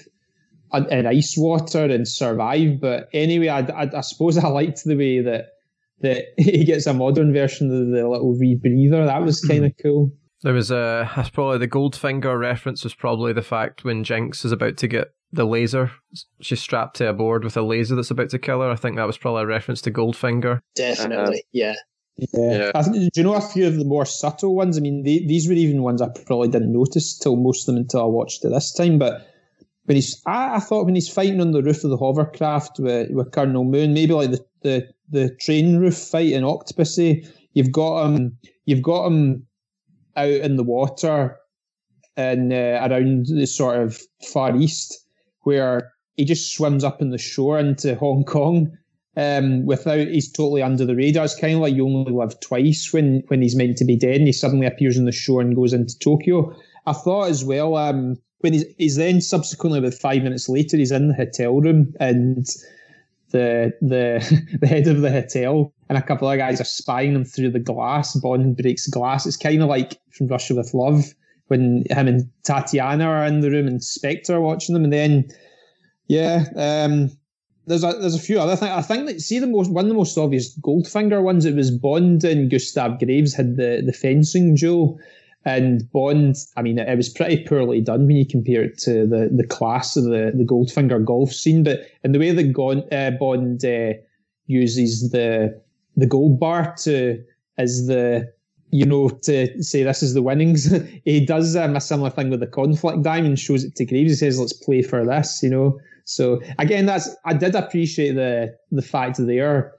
in 0.73 1.07
ice 1.07 1.35
water 1.37 1.85
and 1.85 2.07
survive. 2.07 2.81
But 2.81 3.09
anyway, 3.13 3.49
I, 3.49 3.61
I, 3.61 3.91
I 3.97 4.01
suppose 4.01 4.39
I 4.39 4.49
liked 4.49 4.85
the 4.85 4.97
way 4.97 5.21
that 5.21 5.49
that 6.01 6.27
he 6.37 6.65
gets 6.65 6.87
a 6.87 6.95
modern 6.95 7.33
version 7.33 7.67
of 7.71 7.89
the 7.89 8.09
little 8.09 8.35
rebreather. 8.35 9.07
That 9.07 9.23
was 9.23 9.41
kind 9.41 9.65
of 9.65 9.73
cool. 9.83 10.13
There 10.43 10.55
was 10.55 10.71
a, 10.71 11.11
that's 11.17 11.31
probably 11.31 11.59
the 11.59 11.69
Goldfinger 11.69 12.39
reference 12.39 12.85
was 12.85 12.95
probably 12.95 13.33
the 13.33 13.43
fact 13.43 13.85
when 13.85 14.05
Jinx 14.05 14.45
is 14.45 14.53
about 14.53 14.77
to 14.77 14.87
get 14.87 15.13
the 15.33 15.45
laser. 15.45 15.91
She's 16.41 16.61
strapped 16.61 16.97
to 16.97 17.09
a 17.09 17.13
board 17.13 17.43
with 17.43 17.57
a 17.57 17.63
laser 17.63 17.97
that's 17.97 18.13
about 18.13 18.31
to 18.31 18.39
kill 18.39 18.61
her. 18.61 18.71
I 18.71 18.77
think 18.77 18.97
that 18.97 19.07
was 19.07 19.19
probably 19.19 19.43
a 19.43 19.47
reference 19.47 19.81
to 19.83 19.91
Goldfinger. 19.91 20.61
Definitely, 20.77 21.39
uh, 21.39 21.49
yeah. 21.53 21.75
Yeah. 22.33 22.71
yeah. 22.75 22.83
do 22.83 23.09
you 23.15 23.23
know 23.23 23.35
a 23.35 23.41
few 23.41 23.67
of 23.67 23.77
the 23.77 23.85
more 23.85 24.07
subtle 24.07 24.55
ones? 24.55 24.77
I 24.77 24.81
mean, 24.81 25.03
they, 25.05 25.19
these 25.21 25.49
were 25.49 25.55
even 25.55 25.83
ones 25.83 26.03
I 26.03 26.09
probably 26.09 26.49
didn't 26.49 26.73
notice 26.73 27.19
till 27.19 27.37
most 27.37 27.69
of 27.69 27.75
them 27.75 27.83
until 27.83 28.03
I 28.03 28.07
watched 28.07 28.45
it 28.45 28.51
this 28.51 28.73
time. 28.73 28.99
But 28.99 29.28
when 29.89 29.97
he's, 29.97 30.21
I, 30.27 30.57
I 30.57 30.59
thought 30.61 30.85
when 30.85 30.95
he's 30.95 31.09
fighting 31.09 31.41
on 31.41 31.53
the 31.53 31.63
roof 31.63 31.83
of 31.83 31.89
the 31.91 31.97
hovercraft 31.97 32.79
with, 32.79 33.11
with 33.11 33.33
Colonel 33.33 33.65
Moon, 33.65 33.95
maybe 33.95 34.13
like 34.13 34.31
the, 34.31 34.45
the, 34.63 34.89
the 35.09 35.35
train 35.37 35.79
roof 35.79 35.97
fight 35.97 36.33
in 36.33 36.45
Octopussy, 36.45 37.27
you've 37.55 37.73
got 37.73 38.05
him, 38.05 38.37
you've 38.67 38.83
got 38.83 39.07
him 39.07 39.47
out 40.15 40.29
in 40.29 40.57
the 40.57 40.63
water 40.63 41.39
and 42.19 42.53
uh, 42.53 42.87
around 42.91 43.27
the 43.27 43.47
sort 43.47 43.81
of 43.81 43.99
far 44.31 44.55
east 44.57 45.07
where 45.45 45.91
he 46.17 46.27
just 46.27 46.53
swims 46.53 46.85
up 46.85 47.01
in 47.01 47.09
the 47.09 47.17
shore 47.17 47.59
into 47.59 47.95
Hong 47.95 48.25
Kong 48.25 48.77
um, 49.17 49.65
without 49.65 50.07
he's 50.07 50.31
totally 50.31 50.61
under 50.63 50.85
the 50.85 50.97
radar. 50.97 51.25
It's 51.25 51.41
kind 51.41 51.55
of 51.55 51.61
like 51.61 51.75
you 51.75 51.87
only 51.87 52.13
live 52.13 52.39
twice 52.41 52.93
when 52.93 53.23
when 53.29 53.41
he's 53.41 53.57
meant 53.57 53.79
to 53.79 53.85
be 53.85 53.97
dead, 53.97 54.17
and 54.17 54.27
he 54.27 54.33
suddenly 54.33 54.67
appears 54.67 54.99
on 54.99 55.07
the 55.07 55.13
shore 55.13 55.41
and 55.41 55.57
goes 55.57 55.73
into 55.73 55.99
Tokyo. 55.99 56.55
I 56.87 56.93
thought 56.93 57.31
as 57.31 57.45
well 57.45 57.77
um, 57.77 58.17
when 58.41 58.53
he's, 58.53 58.65
he's 58.77 58.97
then 58.97 59.21
subsequently 59.21 59.79
about 59.79 59.95
five 59.95 60.23
minutes 60.23 60.49
later 60.49 60.77
he's 60.77 60.93
in 60.93 61.09
the 61.09 61.15
hotel 61.15 61.61
room 61.61 61.95
and 62.01 62.47
the 63.31 63.73
the 63.81 64.57
the 64.61 64.67
head 64.67 64.87
of 64.87 65.01
the 65.01 65.11
hotel 65.11 65.73
and 65.89 65.99
a 65.99 66.03
couple 66.03 66.31
of 66.31 66.39
guys 66.39 66.61
are 66.61 66.65
spying 66.65 67.15
him 67.15 67.25
through 67.25 67.51
the 67.51 67.59
glass. 67.59 68.15
Bond 68.17 68.57
breaks 68.57 68.87
glass. 68.87 69.27
It's 69.27 69.37
kind 69.37 69.63
of 69.63 69.69
like 69.69 69.99
from 70.11 70.29
Russia 70.29 70.55
with 70.55 70.75
Love 70.75 71.15
when 71.47 71.85
him 71.91 72.09
and 72.09 72.31
Tatiana 72.45 73.05
are 73.05 73.25
in 73.25 73.41
the 73.41 73.51
room 73.51 73.67
and 73.67 73.83
Spectre 73.83 74.35
are 74.35 74.41
watching 74.41 74.75
them, 74.75 74.85
and 74.85 74.93
then 74.93 75.29
yeah, 76.07 76.45
um, 76.57 77.11
there's 77.67 77.85
a 77.85 77.93
there's 77.95 78.15
a 78.15 78.21
few 78.21 78.39
other 78.39 78.57
things. 78.57 78.71
I 78.71 78.83
think 78.83 79.07
that 79.07 79.21
see 79.21 79.39
the 79.39 79.47
most 79.47 79.71
one 79.71 79.87
of 79.87 79.89
the 79.89 79.95
most 79.95 80.17
obvious 80.17 80.59
Goldfinger 80.59 81.23
ones. 81.23 81.45
It 81.45 81.55
was 81.55 81.71
Bond 81.71 82.25
and 82.25 82.51
Gustav 82.51 82.99
Graves 82.99 83.35
had 83.35 83.57
the 83.57 83.83
the 83.85 83.93
fencing 83.93 84.55
duel. 84.55 84.99
And 85.45 85.91
Bond, 85.93 86.37
I 86.57 86.63
mean, 86.63 86.79
it, 86.79 86.97
was 86.97 87.09
pretty 87.09 87.45
poorly 87.45 87.81
done 87.81 88.07
when 88.07 88.17
you 88.17 88.27
compare 88.27 88.63
it 88.65 88.79
to 88.79 89.07
the, 89.07 89.31
the 89.35 89.47
class 89.47 89.97
of 89.97 90.05
the, 90.05 90.33
the 90.35 90.45
Goldfinger 90.45 91.05
golf 91.05 91.33
scene. 91.33 91.63
But 91.63 91.81
in 92.05 92.13
the 92.13 92.19
way 92.19 92.33
that 92.33 92.53
Gon, 92.53 92.83
uh, 92.93 93.13
Bond 93.13 93.65
uh, 93.65 93.95
uses 94.47 95.11
the 95.11 95.61
the 95.97 96.07
gold 96.07 96.39
bar 96.39 96.75
to 96.79 97.23
as 97.57 97.87
the 97.87 98.33
you 98.71 98.85
know, 98.85 99.09
to 99.09 99.63
say 99.63 99.83
this 99.83 100.03
is 100.03 100.15
the 100.15 100.23
winnings. 100.23 100.71
he 101.05 101.25
does 101.25 101.57
um, 101.57 101.77
a 101.77 101.81
similar 101.81 102.11
thing 102.11 102.31
with 102.31 102.41
the 102.41 102.47
conflict 102.47 103.03
diamond, 103.03 103.39
shows 103.39 103.65
it 103.65 103.75
to 103.77 103.85
Graves, 103.85 104.11
He 104.11 104.17
says, 104.17 104.39
"Let's 104.39 104.53
play 104.53 104.83
for 104.83 105.07
this," 105.07 105.41
you 105.43 105.51
know. 105.51 105.79
So 106.05 106.41
again, 106.59 106.87
that's 106.87 107.09
I 107.25 107.35
did 107.35 107.55
appreciate 107.55 108.15
the 108.15 108.55
the 108.71 108.83
fact 108.83 109.17
that 109.17 109.25
they 109.25 109.41
are 109.41 109.73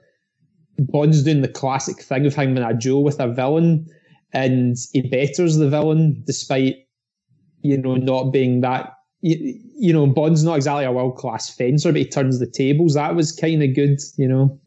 Bond's 0.78 1.22
doing 1.22 1.42
the 1.42 1.48
classic 1.48 2.00
thing 2.00 2.26
of 2.26 2.34
having 2.34 2.58
a 2.58 2.74
duel 2.74 3.04
with 3.04 3.20
a 3.20 3.28
villain, 3.28 3.86
and 4.32 4.76
he 4.92 5.02
betters 5.02 5.56
the 5.56 5.68
villain 5.68 6.22
despite 6.26 6.76
you 7.62 7.76
know 7.76 7.96
not 7.96 8.32
being 8.32 8.60
that. 8.62 8.94
You, 9.22 9.36
you 9.78 9.92
know, 9.92 10.06
Bond's 10.06 10.44
not 10.44 10.56
exactly 10.56 10.84
a 10.84 10.92
world 10.92 11.16
class 11.16 11.54
fencer, 11.54 11.92
but 11.92 12.00
he 12.00 12.08
turns 12.08 12.38
the 12.38 12.46
tables. 12.46 12.94
That 12.94 13.14
was 13.14 13.32
kind 13.32 13.62
of 13.62 13.74
good, 13.74 13.98
you 14.16 14.26
know. 14.26 14.58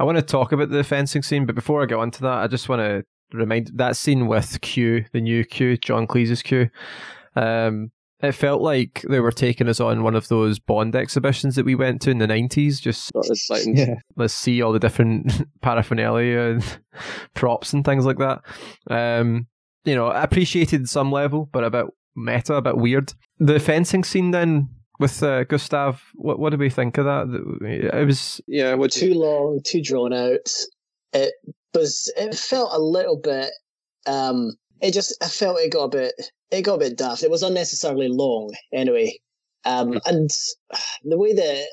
I 0.00 0.04
want 0.04 0.18
to 0.18 0.22
talk 0.22 0.50
about 0.50 0.70
the 0.70 0.82
fencing 0.82 1.22
scene, 1.22 1.46
but 1.46 1.54
before 1.54 1.80
I 1.80 1.86
get 1.86 1.98
onto 1.98 2.22
that, 2.22 2.38
I 2.38 2.48
just 2.48 2.68
want 2.68 2.80
to 2.80 3.04
remind 3.36 3.70
that 3.74 3.96
scene 3.96 4.26
with 4.26 4.60
Q, 4.62 5.04
the 5.12 5.20
new 5.20 5.44
Q, 5.44 5.76
John 5.76 6.08
Cleese's 6.08 6.42
Q. 6.42 6.70
Um, 7.36 7.92
it 8.22 8.32
felt 8.32 8.60
like 8.60 9.04
they 9.08 9.20
were 9.20 9.32
taking 9.32 9.68
us 9.68 9.80
on 9.80 10.02
one 10.02 10.14
of 10.14 10.28
those 10.28 10.58
Bond 10.58 10.94
exhibitions 10.94 11.56
that 11.56 11.64
we 11.64 11.74
went 11.74 12.02
to 12.02 12.10
in 12.10 12.18
the 12.18 12.26
nineties. 12.26 12.80
Just 12.80 13.10
yeah. 13.66 13.94
let's 14.16 14.34
see 14.34 14.60
all 14.60 14.72
the 14.72 14.78
different 14.78 15.32
paraphernalia 15.62 16.38
and 16.40 16.78
props 17.34 17.72
and 17.72 17.84
things 17.84 18.04
like 18.04 18.18
that. 18.18 18.40
Um, 18.90 19.46
you 19.84 19.94
know, 19.94 20.08
appreciated 20.08 20.88
some 20.88 21.10
level, 21.10 21.48
but 21.52 21.64
a 21.64 21.70
bit 21.70 21.86
meta, 22.14 22.54
a 22.54 22.62
bit 22.62 22.76
weird. 22.76 23.14
The 23.38 23.58
fencing 23.58 24.04
scene 24.04 24.30
then 24.32 24.68
with 24.98 25.22
uh, 25.22 25.44
Gustav, 25.44 26.02
what 26.14 26.38
what 26.38 26.50
did 26.50 26.60
we 26.60 26.70
think 26.70 26.98
of 26.98 27.06
that? 27.06 27.90
It 27.94 28.06
was 28.06 28.40
yeah, 28.46 28.74
what 28.74 28.92
too 28.92 29.14
long, 29.14 29.60
too 29.64 29.82
drawn 29.82 30.12
out. 30.12 30.52
It 31.14 31.32
was. 31.74 32.12
It 32.16 32.34
felt 32.34 32.70
a 32.72 32.78
little 32.78 33.18
bit. 33.18 33.50
Um, 34.06 34.52
it 34.80 34.92
just. 34.92 35.16
I 35.22 35.28
felt 35.28 35.60
it 35.60 35.72
got 35.72 35.84
a 35.84 35.88
bit 35.88 36.14
it 36.50 36.62
got 36.62 36.74
a 36.74 36.78
bit 36.78 36.98
daft. 36.98 37.22
It 37.22 37.30
was 37.30 37.42
unnecessarily 37.42 38.08
long, 38.08 38.52
anyway. 38.72 39.18
Um, 39.64 39.92
hmm. 39.92 39.98
and 40.06 40.30
the 41.04 41.18
way 41.18 41.34
that 41.34 41.66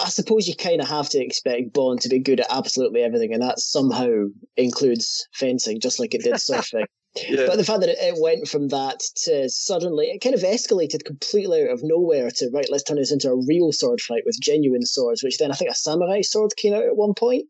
I 0.00 0.08
suppose 0.08 0.48
you 0.48 0.56
kind 0.56 0.80
of 0.80 0.88
have 0.88 1.08
to 1.10 1.22
expect 1.22 1.72
Bond 1.72 2.00
to 2.02 2.08
be 2.08 2.18
good 2.18 2.40
at 2.40 2.46
absolutely 2.50 3.02
everything, 3.02 3.32
and 3.32 3.42
that 3.42 3.60
somehow 3.60 4.26
includes 4.56 5.28
fencing, 5.32 5.80
just 5.80 5.98
like 5.98 6.14
it 6.14 6.22
did 6.22 6.34
surfing. 6.34 6.86
yeah. 7.28 7.46
But 7.46 7.56
the 7.56 7.64
fact 7.64 7.80
that 7.80 7.90
it, 7.90 7.98
it, 8.00 8.20
went 8.20 8.48
from 8.48 8.68
that 8.68 9.00
to 9.24 9.48
suddenly, 9.48 10.06
it 10.06 10.22
kind 10.22 10.34
of 10.34 10.42
escalated 10.42 11.04
completely 11.04 11.62
out 11.62 11.70
of 11.70 11.80
nowhere 11.82 12.30
to, 12.30 12.50
right, 12.52 12.68
let's 12.70 12.84
turn 12.84 12.96
this 12.96 13.12
into 13.12 13.30
a 13.30 13.46
real 13.46 13.70
sword 13.70 14.00
fight 14.00 14.22
with 14.24 14.40
genuine 14.40 14.86
swords, 14.86 15.22
which 15.22 15.38
then 15.38 15.52
I 15.52 15.54
think 15.54 15.70
a 15.70 15.74
samurai 15.74 16.22
sword 16.22 16.52
came 16.56 16.72
out 16.72 16.84
at 16.84 16.96
one 16.96 17.14
point. 17.14 17.46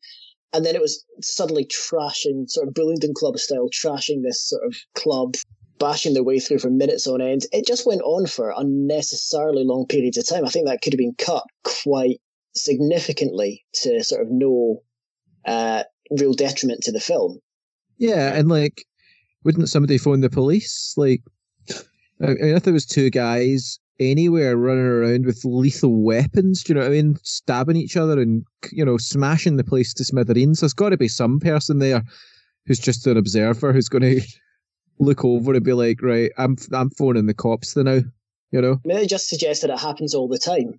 And 0.53 0.65
then 0.67 0.75
it 0.75 0.83
was 0.83 1.05
suddenly 1.23 1.65
trashing, 1.67 2.49
sort 2.49 2.69
of 2.69 2.75
Bullingdon 2.75 3.15
Club 3.15 3.39
style, 3.39 3.69
trashing 3.73 4.23
this 4.23 4.49
sort 4.49 4.65
of 4.67 4.77
club 4.95 5.35
bashing 5.79 6.15
their 6.15 6.23
way 6.23 6.39
through 6.39 6.59
for 6.59 6.71
minutes 6.71 7.07
on 7.07 7.21
end. 7.21 7.43
It 7.53 7.67
just 7.67 7.87
went 7.87 8.03
on 8.03 8.27
for 8.27 8.53
unnecessarily 8.57 9.65
long 9.65 9.87
periods 9.89 10.17
of 10.17 10.29
time. 10.29 10.45
I 10.45 10.49
think 10.49 10.67
that 10.67 10.81
could 10.83 10.93
have 10.93 10.99
been 10.99 11.15
cut 11.19 11.45
quite 11.65 12.21
significantly 12.55 13.65
to 13.83 14.05
sort 14.05 14.23
of 14.23 14.29
no 14.31 14.83
uh, 15.47 15.85
real 16.11 16.35
detriment 16.35 16.83
to 16.83 16.93
the 16.93 17.01
film. 17.01 17.41
Yeah, 17.99 18.35
and 18.35 18.49
like, 18.49 18.85
wouldn't 19.45 19.69
somebody 19.69 19.99
phone 19.99 20.21
the 20.21 20.31
police? 20.31 20.95
Like, 20.97 21.23
I 22.23 22.27
mean, 22.27 22.55
if 22.55 22.63
there 22.63 22.73
was 22.73 22.87
two 22.87 23.11
guys 23.11 23.81
anywhere 24.11 24.57
running 24.57 24.85
around 24.85 25.27
with 25.27 25.45
lethal 25.45 26.03
weapons, 26.03 26.63
do 26.63 26.73
you 26.73 26.75
know 26.75 26.83
what 26.83 26.93
I 26.93 26.95
mean? 26.95 27.17
Stabbing 27.23 27.77
each 27.77 27.97
other 27.97 28.21
and 28.21 28.45
you 28.71 28.85
know 28.85 28.97
smashing 28.97 29.57
the 29.57 29.65
place 29.65 29.95
to 29.95 30.05
smithereens. 30.05 30.61
There's 30.61 30.73
got 30.73 30.91
to 30.91 30.97
be 30.97 31.09
some 31.09 31.41
person 31.41 31.79
there 31.79 32.03
who's 32.67 32.79
just 32.79 33.07
an 33.07 33.17
observer 33.17 33.73
who's 33.73 33.89
going 33.89 34.03
to 34.21 34.21
look 34.99 35.25
over 35.25 35.55
and 35.55 35.65
be 35.65 35.73
like, 35.73 36.03
right, 36.03 36.31
I'm 36.39 36.57
I'm 36.73 36.91
phoning 36.91 37.27
the 37.27 37.35
cops 37.35 37.77
now. 37.77 38.01
You 38.51 38.61
know, 38.61 38.81
I 38.91 39.07
just 39.07 39.29
suggests 39.29 39.63
that 39.63 39.71
it 39.71 39.79
happens 39.79 40.15
all 40.15 40.29
the 40.29 40.39
time. 40.39 40.79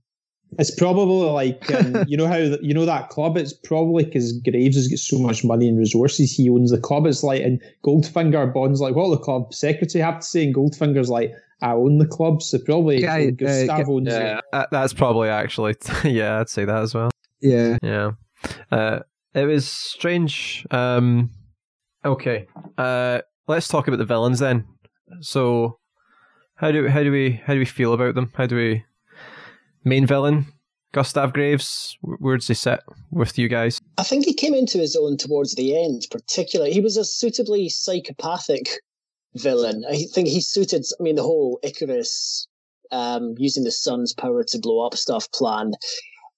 It's 0.59 0.71
probably 0.71 1.29
like 1.31 1.73
um, 1.73 2.03
you 2.07 2.17
know 2.17 2.27
how 2.27 2.37
you 2.37 2.73
know 2.73 2.85
that 2.85 3.09
club. 3.09 3.37
It's 3.37 3.53
probably 3.53 4.05
because 4.05 4.33
Graves 4.39 4.75
has 4.75 4.87
got 4.87 4.99
so 4.99 5.17
much 5.17 5.43
money 5.43 5.67
and 5.67 5.77
resources. 5.77 6.31
He 6.31 6.49
owns 6.49 6.71
the 6.71 6.79
club. 6.79 7.07
It's 7.07 7.23
like 7.23 7.41
and 7.41 7.61
Goldfinger 7.83 8.53
Bond's 8.53 8.81
like, 8.81 8.95
what 8.95 9.09
the 9.09 9.17
club 9.17 9.53
secretary 9.53 10.03
have 10.03 10.19
to 10.19 10.25
say? 10.25 10.43
And 10.45 10.55
Goldfinger's 10.55 11.09
like, 11.09 11.33
I 11.63 11.71
own 11.71 11.97
the 11.97 12.05
club. 12.05 12.43
So 12.43 12.59
probably 12.59 13.01
yeah, 13.01 13.15
uh, 13.15 13.31
Gustav 13.31 13.89
owns 13.89 14.09
yeah, 14.09 14.41
it. 14.53 14.67
That's 14.69 14.93
probably 14.93 15.29
actually 15.29 15.75
yeah. 16.03 16.41
I'd 16.41 16.49
say 16.49 16.65
that 16.65 16.83
as 16.83 16.93
well. 16.93 17.09
Yeah, 17.41 17.77
yeah. 17.81 18.11
Uh, 18.69 18.99
it 19.33 19.45
was 19.45 19.67
strange. 19.67 20.67
Um, 20.71 21.31
okay. 22.03 22.47
Uh, 22.77 23.21
let's 23.47 23.69
talk 23.69 23.87
about 23.87 23.97
the 23.97 24.05
villains 24.05 24.39
then. 24.39 24.65
So, 25.21 25.79
how 26.55 26.71
do 26.71 26.89
how 26.89 27.01
do 27.01 27.11
we 27.11 27.41
how 27.45 27.53
do 27.53 27.59
we 27.59 27.65
feel 27.65 27.93
about 27.93 28.15
them? 28.15 28.31
How 28.35 28.45
do 28.45 28.57
we 28.57 28.83
main 29.85 30.05
villain 30.05 30.47
Gustav 30.91 31.31
Graves? 31.31 31.97
Where 32.01 32.35
does 32.35 32.49
he 32.49 32.55
sit 32.55 32.81
with 33.09 33.37
you 33.39 33.47
guys? 33.47 33.79
I 33.97 34.03
think 34.03 34.25
he 34.25 34.33
came 34.33 34.53
into 34.53 34.79
his 34.79 34.97
own 34.97 35.15
towards 35.15 35.55
the 35.55 35.81
end. 35.81 36.07
Particularly, 36.11 36.73
he 36.73 36.81
was 36.81 36.97
a 36.97 37.05
suitably 37.05 37.69
psychopathic 37.69 38.67
villain. 39.35 39.83
I 39.89 40.03
think 40.13 40.27
he 40.27 40.41
suited. 40.41 40.85
I 40.99 41.03
mean, 41.03 41.15
the 41.15 41.23
whole 41.23 41.59
Icarus 41.63 42.47
um, 42.91 43.35
using 43.37 43.63
the 43.63 43.71
sun's 43.71 44.13
power 44.13 44.43
to 44.43 44.59
blow 44.59 44.85
up 44.85 44.95
stuff 44.95 45.31
plan. 45.31 45.71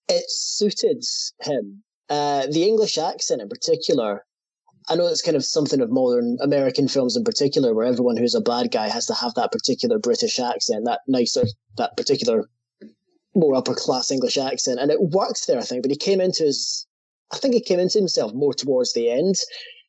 It 0.08 0.30
suited 0.30 1.04
him. 1.42 1.84
Uh, 2.10 2.46
the 2.48 2.64
English 2.64 2.98
accent, 2.98 3.42
in 3.42 3.50
particular, 3.50 4.26
I 4.88 4.96
know 4.96 5.08
it's 5.08 5.24
kind 5.24 5.36
of 5.36 5.44
something 5.44 5.82
of 5.82 5.90
modern 5.90 6.38
American 6.42 6.88
films 6.88 7.18
in 7.18 7.24
particular, 7.24 7.74
where 7.74 7.86
everyone 7.86 8.18
who's 8.18 8.36
a 8.36 8.42
bad 8.42 8.72
guy 8.72 8.88
has 8.88 9.08
to 9.08 9.16
have 9.16 9.34
that 9.34 9.52
particular 9.52 9.98
British 9.98 10.40
accent, 10.40 10.86
that 10.86 11.02
nicer, 11.08 11.46
that 11.78 11.98
particular 11.98 12.48
more 13.34 13.56
upper 13.56 13.74
class 13.74 14.12
English 14.12 14.38
accent, 14.38 14.80
and 14.80 14.92
it 14.92 15.02
worked 15.02 15.48
there, 15.48 15.60
I 15.60 15.64
think. 15.64 15.82
But 15.82 15.92
he 15.92 15.98
came 15.98 16.22
into 16.22 16.44
his, 16.44 16.88
I 17.34 17.38
think 17.38 17.54
he 17.54 17.62
came 17.62 17.80
into 17.80 17.98
himself 17.98 18.34
more 18.34 18.54
towards 18.54 18.94
the 18.94 19.10
end. 19.10 19.36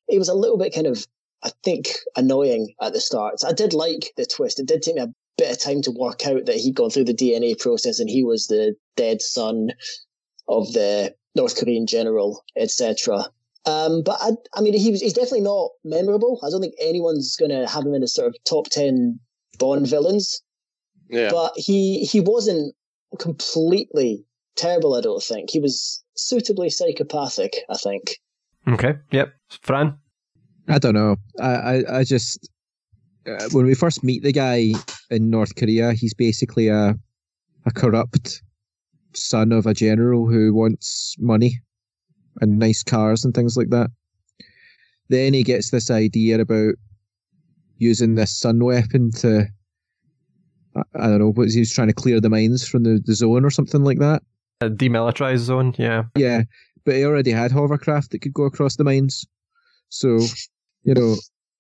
He 0.09 0.19
was 0.19 0.29
a 0.29 0.35
little 0.35 0.59
bit 0.59 0.75
kind 0.75 0.87
of, 0.87 1.07
I 1.43 1.51
think, 1.63 1.89
annoying 2.17 2.75
at 2.81 2.93
the 2.93 3.01
start. 3.01 3.41
I 3.47 3.53
did 3.53 3.73
like 3.73 4.13
the 4.17 4.27
twist. 4.27 4.59
It 4.59 4.67
did 4.67 4.83
take 4.83 4.97
me 4.97 5.03
a 5.03 5.13
bit 5.37 5.51
of 5.51 5.61
time 5.61 5.83
to 5.83 5.91
work 5.91 6.27
out 6.27 6.47
that 6.47 6.57
he'd 6.57 6.75
gone 6.75 6.91
through 6.91 7.05
the 7.05 7.15
DNA 7.15 7.59
process 7.59 7.99
and 8.01 8.09
he 8.09 8.23
was 8.25 8.47
the 8.47 8.75
dead 8.97 9.21
son 9.21 9.71
of 10.49 10.73
the 10.73 11.15
North 11.35 11.59
Korean 11.59 11.87
general, 11.87 12.43
etc. 12.57 13.27
Um, 13.67 14.03
but 14.03 14.17
I, 14.21 14.31
I 14.55 14.61
mean, 14.61 14.75
he 14.75 14.91
was, 14.91 15.01
he's 15.01 15.13
definitely 15.13 15.43
not 15.43 15.71
memorable. 15.85 16.41
I 16.45 16.51
don't 16.51 16.61
think 16.61 16.75
anyone's 16.81 17.37
going 17.37 17.51
to 17.51 17.67
have 17.67 17.85
him 17.85 17.95
in 17.95 18.03
a 18.03 18.09
sort 18.09 18.29
of 18.29 18.37
top 18.45 18.69
10 18.71 19.19
Bond 19.59 19.89
villains. 19.89 20.43
Yeah. 21.09 21.31
But 21.31 21.53
he, 21.57 22.05
he 22.05 22.21
wasn't 22.21 22.75
completely 23.19 24.25
terrible, 24.55 24.95
I 24.95 25.01
don't 25.01 25.23
think. 25.23 25.51
He 25.51 25.61
was 25.61 26.03
suitably 26.17 26.71
psychopathic, 26.71 27.57
I 27.69 27.77
think. 27.77 28.19
Okay. 28.69 28.95
Yep. 29.13 29.33
Fran? 29.63 29.99
I 30.69 30.79
don't 30.79 30.95
know. 30.95 31.17
I, 31.41 31.55
I, 31.55 31.99
I 31.99 32.05
just, 32.05 32.51
uh, 33.27 33.49
when 33.53 33.67
we 33.67 33.75
first 33.75 34.03
meet 34.03 34.23
the 34.23 34.33
guy 34.33 34.73
in 35.11 35.31
North 35.31 35.55
Korea, 35.57 35.93
he's 35.93 36.15
basically 36.15 36.69
a, 36.69 36.95
a 37.67 37.71
corrupt 37.73 38.43
son 39.15 39.53
of 39.53 39.67
a 39.67 39.75
general 39.75 40.27
who 40.29 40.53
wants 40.55 41.15
money 41.19 41.61
and 42.41 42.59
nice 42.59 42.83
cars 42.83 43.25
and 43.25 43.35
things 43.35 43.57
like 43.57 43.71
that. 43.71 43.91
Then 45.09 45.35
he 45.35 45.43
gets 45.43 45.71
this 45.71 45.91
idea 45.91 46.41
about 46.41 46.75
using 47.79 48.15
this 48.15 48.37
sun 48.37 48.65
weapon 48.65 49.11
to 49.13 49.47
I 50.95 51.07
don't 51.09 51.19
know 51.19 51.33
what 51.33 51.49
he 51.49 51.59
was 51.59 51.73
trying 51.73 51.89
to 51.89 51.95
clear 51.95 52.21
the 52.21 52.29
mines 52.29 52.67
from 52.67 52.83
the, 52.83 53.01
the 53.05 53.15
zone 53.15 53.45
or 53.45 53.51
something 53.51 53.83
like 53.83 53.99
that. 53.99 54.23
A 54.61 54.69
demilitarized 54.69 55.39
zone, 55.39 55.75
yeah. 55.79 56.05
Yeah, 56.17 56.43
but 56.85 56.97
he 56.97 57.05
already 57.05 57.31
had 57.31 57.51
hovercraft 57.51 58.11
that 58.11 58.21
could 58.21 58.35
go 58.35 58.45
across 58.45 58.77
the 58.77 58.85
mines. 58.85 59.27
So, 59.89 60.19
you 60.87 60.95
know, 60.95 61.17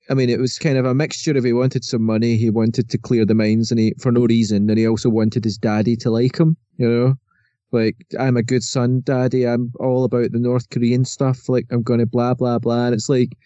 I 0.08 0.14
mean, 0.14 0.30
it 0.30 0.38
was 0.38 0.58
kind 0.58 0.78
of 0.78 0.86
a 0.86 0.94
mixture 0.94 1.36
of 1.36 1.44
he 1.44 1.52
wanted 1.52 1.84
some 1.84 2.02
money, 2.02 2.36
he 2.36 2.48
wanted 2.48 2.88
to 2.90 2.98
clear 2.98 3.26
the 3.26 3.34
mines, 3.34 3.70
and 3.70 3.80
he 3.80 3.92
for 4.00 4.12
no 4.12 4.24
reason, 4.24 4.70
and 4.70 4.78
he 4.78 4.86
also 4.86 5.10
wanted 5.10 5.44
his 5.44 5.58
daddy 5.58 5.96
to 5.96 6.10
like 6.10 6.38
him. 6.38 6.56
You 6.78 6.88
know, 6.88 7.14
like 7.72 7.96
I'm 8.18 8.36
a 8.36 8.42
good 8.42 8.62
son, 8.62 9.02
daddy. 9.04 9.46
I'm 9.46 9.72
all 9.80 10.04
about 10.04 10.30
the 10.32 10.38
North 10.38 10.70
Korean 10.70 11.04
stuff. 11.04 11.48
Like 11.48 11.66
I'm 11.70 11.82
gonna 11.82 12.06
blah 12.06 12.34
blah 12.34 12.58
blah. 12.58 12.86
And 12.86 12.94
it's 12.94 13.08
like 13.08 13.36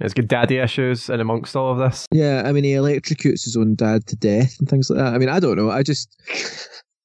it's 0.00 0.14
good 0.14 0.28
daddy 0.28 0.58
issues 0.58 1.08
and 1.08 1.22
amongst 1.22 1.54
all 1.54 1.70
of 1.70 1.78
this. 1.78 2.06
Yeah, 2.10 2.42
I 2.44 2.52
mean 2.52 2.64
he 2.64 2.72
electrocutes 2.72 3.44
his 3.44 3.56
own 3.56 3.76
dad 3.76 4.06
to 4.08 4.16
death 4.16 4.56
and 4.58 4.68
things 4.68 4.90
like 4.90 4.98
that. 4.98 5.14
I 5.14 5.18
mean 5.18 5.28
I 5.28 5.38
don't 5.38 5.56
know. 5.56 5.70
I 5.70 5.84
just 5.84 6.18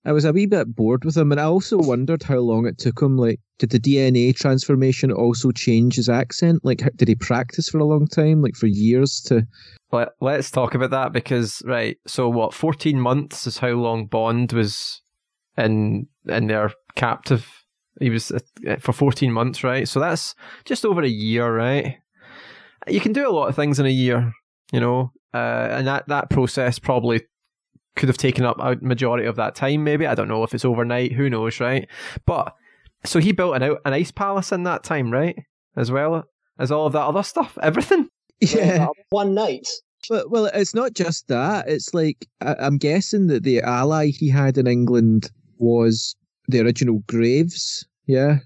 I 0.10 0.12
was 0.12 0.26
a 0.26 0.34
wee 0.34 0.48
bit 0.48 0.76
bored 0.76 1.06
with 1.06 1.16
him, 1.16 1.32
and 1.32 1.40
I 1.40 1.44
also 1.44 1.78
wondered 1.78 2.24
how 2.24 2.40
long 2.40 2.66
it 2.66 2.80
took 2.80 3.00
him. 3.00 3.16
Like, 3.16 3.40
did 3.60 3.70
the 3.70 3.80
DNA 3.80 4.36
transformation 4.36 5.12
also 5.12 5.52
change 5.52 5.98
his 5.98 6.10
accent? 6.10 6.66
Like, 6.66 6.82
did 6.96 7.08
he 7.08 7.14
practice 7.14 7.70
for 7.70 7.78
a 7.78 7.86
long 7.86 8.08
time, 8.08 8.42
like 8.42 8.56
for 8.56 8.66
years 8.66 9.22
to? 9.28 9.46
Let, 9.92 10.10
let's 10.20 10.50
talk 10.50 10.74
about 10.74 10.90
that 10.90 11.14
because 11.14 11.62
right. 11.64 11.96
So 12.08 12.28
what? 12.28 12.56
Fourteen 12.56 13.00
months 13.00 13.46
is 13.46 13.60
how 13.60 13.70
long 13.70 14.08
Bond 14.08 14.52
was 14.52 15.00
in 15.56 16.08
in 16.28 16.48
their 16.48 16.72
captive. 16.96 17.48
He 18.00 18.10
was 18.10 18.32
uh, 18.32 18.78
for 18.80 18.94
14 18.94 19.32
months, 19.32 19.64
right? 19.64 19.88
So 19.88 20.00
that's 20.00 20.34
just 20.66 20.86
over 20.86 21.04
a 21.04 21.08
year, 21.08 21.56
right? 21.56 21.98
you 22.88 23.00
can 23.00 23.14
do 23.14 23.28
a 23.28 23.32
lot 23.32 23.50
of 23.50 23.56
things 23.56 23.78
in 23.78 23.86
a 23.86 23.90
year, 23.90 24.34
you 24.72 24.80
know, 24.80 25.12
uh, 25.34 25.68
and 25.72 25.86
that 25.86 26.08
that 26.08 26.32
process 26.32 26.80
probably 26.80 27.22
could 28.00 28.10
have 28.10 28.18
taken 28.18 28.46
up 28.46 28.58
a 28.60 28.76
majority 28.82 29.28
of 29.28 29.36
that 29.36 29.54
time. 29.56 29.84
Maybe 29.84 30.08
I 30.08 30.16
don't 30.16 30.28
know 30.28 30.44
if 30.44 30.54
it's 30.56 30.66
overnight. 30.66 31.12
Who 31.14 31.30
knows, 31.30 31.60
right? 31.60 31.88
But 32.26 32.56
so 33.06 33.20
he 33.20 33.32
built 33.32 33.56
an 33.56 33.64
an 33.86 33.94
ice 33.94 34.12
palace 34.12 34.52
in 34.52 34.64
that 34.64 34.84
time, 34.84 35.12
right? 35.12 35.36
As 35.76 35.92
well 35.92 36.26
as 36.58 36.72
all 36.72 36.88
of 36.88 36.94
that 36.94 37.04
other 37.06 37.24
stuff, 37.24 37.58
everything. 37.62 38.10
Yeah. 38.42 38.88
One 39.10 39.34
night. 39.36 39.68
But, 40.10 40.32
well, 40.32 40.46
it's 40.46 40.74
not 40.74 40.94
just 40.94 41.28
that. 41.28 41.68
It's 41.68 41.94
like 41.94 42.26
I, 42.40 42.56
I'm 42.58 42.78
guessing 42.78 43.28
that 43.28 43.44
the 43.44 43.60
ally 43.62 44.08
he 44.08 44.30
had 44.30 44.58
in 44.58 44.66
England 44.66 45.30
was 45.58 46.16
the 46.48 46.62
original 46.62 47.04
Graves. 47.08 47.86
Yeah, 48.08 48.38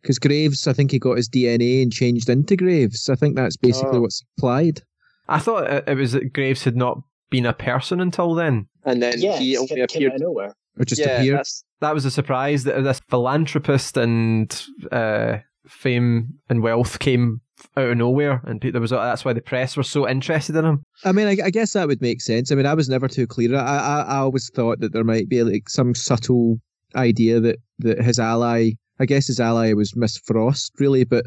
because 0.00 0.18
Graves, 0.18 0.66
I 0.66 0.72
think 0.72 0.90
he 0.90 0.98
got 0.98 1.16
his 1.18 1.28
DNA 1.28 1.82
and 1.84 1.92
changed 1.92 2.28
into 2.28 2.56
Graves. 2.56 3.08
I 3.08 3.14
think 3.14 3.36
that's 3.36 3.56
basically 3.56 3.98
Oh. 3.98 4.00
what's 4.00 4.24
implied. 4.36 4.82
I 5.28 5.38
thought 5.38 5.70
it, 5.70 5.84
it 5.86 5.94
was 5.96 6.12
that 6.12 6.32
Graves 6.32 6.64
had 6.64 6.74
not 6.76 7.00
been 7.32 7.46
a 7.46 7.52
person 7.52 8.00
until 8.00 8.34
then. 8.36 8.68
And 8.84 9.02
then 9.02 9.20
Yeah, 9.20 9.38
he 9.38 9.54
it 9.54 9.56
only 9.56 9.68
came 9.68 9.82
out 9.82 9.90
appeared. 9.94 10.12
of 10.14 10.20
nowhere. 10.20 10.54
Or 10.78 10.84
just 10.84 11.00
yeah, 11.00 11.18
appeared. 11.20 11.44
That 11.80 11.94
was 11.94 12.04
a 12.04 12.10
surprise 12.10 12.62
that 12.64 12.80
this 12.82 13.00
philanthropist 13.10 13.96
and 13.96 14.64
uh, 14.92 15.38
fame 15.66 16.34
and 16.48 16.62
wealth 16.62 16.98
came 17.00 17.40
out 17.76 17.90
of 17.90 17.96
nowhere, 17.96 18.40
and 18.44 18.60
there 18.60 18.80
was 18.80 18.90
that's 18.90 19.24
why 19.24 19.32
the 19.32 19.40
press 19.40 19.76
were 19.76 19.82
so 19.82 20.08
interested 20.08 20.56
in 20.56 20.64
him. 20.64 20.84
I 21.04 21.12
mean, 21.12 21.26
I, 21.26 21.46
I 21.46 21.50
guess 21.50 21.72
that 21.72 21.88
would 21.88 22.00
make 22.00 22.20
sense. 22.20 22.50
I 22.50 22.54
mean, 22.54 22.66
I 22.66 22.74
was 22.74 22.88
never 22.88 23.08
too 23.08 23.26
clear. 23.26 23.54
I, 23.56 23.60
I, 23.60 24.00
I 24.02 24.16
always 24.18 24.50
thought 24.54 24.80
that 24.80 24.92
there 24.92 25.04
might 25.04 25.28
be 25.28 25.42
like 25.42 25.68
some 25.68 25.94
subtle 25.94 26.58
idea 26.96 27.40
that, 27.40 27.56
that 27.80 28.02
his 28.02 28.18
ally, 28.18 28.70
I 29.00 29.06
guess 29.06 29.26
his 29.26 29.40
ally 29.40 29.72
was 29.74 29.94
Miss 29.96 30.16
Frost, 30.18 30.72
really. 30.78 31.04
But 31.04 31.26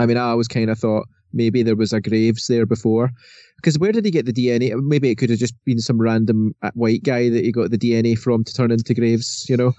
I 0.00 0.06
mean, 0.06 0.16
I 0.16 0.30
always 0.30 0.48
kind 0.48 0.70
of 0.70 0.78
thought 0.78 1.06
maybe 1.32 1.62
there 1.62 1.76
was 1.76 1.92
a 1.92 2.00
Graves 2.00 2.46
there 2.46 2.66
before. 2.66 3.10
Because 3.56 3.78
where 3.78 3.92
did 3.92 4.04
he 4.04 4.10
get 4.10 4.26
the 4.26 4.32
DNA? 4.32 4.72
Maybe 4.80 5.10
it 5.10 5.16
could 5.16 5.30
have 5.30 5.38
just 5.38 5.54
been 5.64 5.80
some 5.80 6.00
random 6.00 6.54
uh, 6.62 6.70
white 6.74 7.02
guy 7.02 7.28
that 7.28 7.44
he 7.44 7.50
got 7.50 7.70
the 7.70 7.78
DNA 7.78 8.16
from 8.16 8.44
to 8.44 8.54
turn 8.54 8.70
into 8.70 8.94
Graves, 8.94 9.46
you 9.48 9.56
know? 9.56 9.72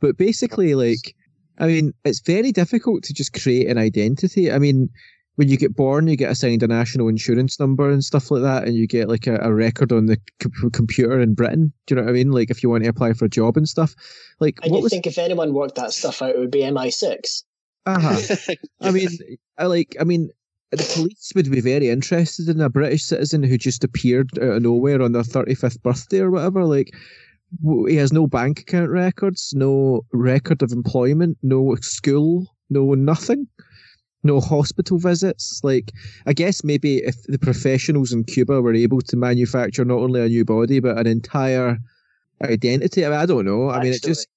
But 0.00 0.16
basically, 0.16 0.74
like, 0.74 1.14
I 1.58 1.66
mean, 1.66 1.92
it's 2.04 2.20
very 2.20 2.52
difficult 2.52 3.02
to 3.04 3.14
just 3.14 3.32
create 3.34 3.68
an 3.68 3.78
identity. 3.78 4.50
I 4.50 4.58
mean, 4.58 4.88
when 5.36 5.48
you 5.48 5.58
get 5.58 5.76
born, 5.76 6.08
you 6.08 6.16
get 6.16 6.30
assigned 6.30 6.62
a 6.62 6.66
national 6.66 7.08
insurance 7.08 7.60
number 7.60 7.90
and 7.90 8.02
stuff 8.02 8.30
like 8.30 8.42
that, 8.42 8.64
and 8.64 8.74
you 8.74 8.86
get 8.86 9.08
like 9.08 9.26
a, 9.26 9.36
a 9.42 9.52
record 9.52 9.92
on 9.92 10.06
the 10.06 10.18
c- 10.42 10.48
computer 10.72 11.20
in 11.20 11.34
Britain. 11.34 11.72
Do 11.86 11.94
you 11.94 12.00
know 12.00 12.04
what 12.04 12.10
I 12.10 12.14
mean? 12.14 12.32
Like 12.32 12.50
if 12.50 12.62
you 12.62 12.70
want 12.70 12.84
to 12.84 12.90
apply 12.90 13.12
for 13.12 13.26
a 13.26 13.28
job 13.30 13.58
and 13.58 13.68
stuff. 13.68 13.94
Like 14.40 14.58
And 14.62 14.72
what 14.72 14.78
you 14.78 14.84
was? 14.84 14.92
think 14.92 15.06
if 15.06 15.18
anyone 15.18 15.52
worked 15.52 15.74
that 15.74 15.92
stuff 15.92 16.22
out, 16.22 16.30
it 16.30 16.38
would 16.38 16.50
be 16.50 16.60
MI6. 16.60 17.42
Uh 17.84 18.00
huh. 18.00 18.54
I 18.80 18.90
mean, 18.90 19.08
I 19.58 19.66
like. 19.66 19.94
I 20.00 20.04
mean, 20.04 20.30
the 20.70 20.92
police 20.94 21.32
would 21.34 21.50
be 21.50 21.60
very 21.60 21.88
interested 21.88 22.48
in 22.48 22.60
a 22.60 22.68
British 22.68 23.04
citizen 23.04 23.42
who 23.42 23.58
just 23.58 23.84
appeared 23.84 24.30
out 24.38 24.56
of 24.56 24.62
nowhere 24.62 25.02
on 25.02 25.12
their 25.12 25.24
thirty-fifth 25.24 25.82
birthday 25.82 26.20
or 26.20 26.30
whatever. 26.30 26.64
Like. 26.64 26.94
He 27.86 27.94
has 27.94 28.12
no 28.12 28.26
bank 28.26 28.58
account 28.58 28.90
records, 28.90 29.54
no 29.54 30.04
record 30.12 30.62
of 30.62 30.72
employment, 30.72 31.38
no 31.44 31.76
school, 31.76 32.44
no 32.70 32.94
nothing 32.94 33.46
no 34.26 34.40
hospital 34.40 34.98
visits. 34.98 35.60
Like, 35.62 35.92
I 36.26 36.32
guess 36.32 36.62
maybe 36.62 36.98
if 36.98 37.14
the 37.24 37.38
professionals 37.38 38.12
in 38.12 38.24
Cuba 38.24 38.60
were 38.60 38.74
able 38.74 39.00
to 39.00 39.16
manufacture 39.16 39.84
not 39.84 39.98
only 39.98 40.20
a 40.20 40.28
new 40.28 40.44
body 40.44 40.80
but 40.80 40.98
an 40.98 41.06
entire 41.06 41.78
identity. 42.42 43.06
I 43.06 43.08
mean, 43.08 43.18
I 43.18 43.26
don't 43.26 43.46
know. 43.46 43.70
I 43.70 43.82
mean, 43.82 43.94
it 43.94 44.02
just, 44.02 44.28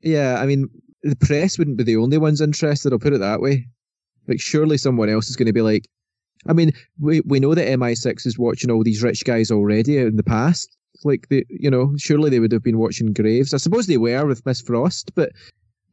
yeah. 0.00 0.40
I 0.40 0.46
mean, 0.46 0.68
the 1.02 1.16
press 1.16 1.58
wouldn't 1.58 1.76
be 1.76 1.84
the 1.84 1.96
only 1.96 2.18
ones 2.18 2.40
interested. 2.40 2.92
I'll 2.92 2.98
put 2.98 3.12
it 3.12 3.18
that 3.18 3.40
way. 3.40 3.66
Like, 4.28 4.40
surely 4.40 4.78
someone 4.78 5.08
else 5.08 5.28
is 5.28 5.36
going 5.36 5.46
to 5.46 5.52
be 5.52 5.62
like. 5.62 5.86
I 6.48 6.52
mean, 6.52 6.72
we 6.98 7.20
we 7.20 7.38
know 7.38 7.54
that 7.54 7.68
MI6 7.68 8.26
is 8.26 8.36
watching 8.38 8.70
all 8.70 8.82
these 8.82 9.02
rich 9.02 9.24
guys 9.24 9.50
already 9.50 9.98
in 9.98 10.16
the 10.16 10.24
past. 10.24 10.76
Like, 11.04 11.28
they, 11.28 11.44
you 11.48 11.70
know, 11.70 11.92
surely 11.98 12.30
they 12.30 12.40
would 12.40 12.52
have 12.52 12.64
been 12.64 12.78
watching 12.78 13.12
Graves. 13.12 13.54
I 13.54 13.58
suppose 13.58 13.86
they 13.86 13.96
were 13.96 14.26
with 14.26 14.44
Miss 14.44 14.60
Frost, 14.60 15.12
but 15.14 15.30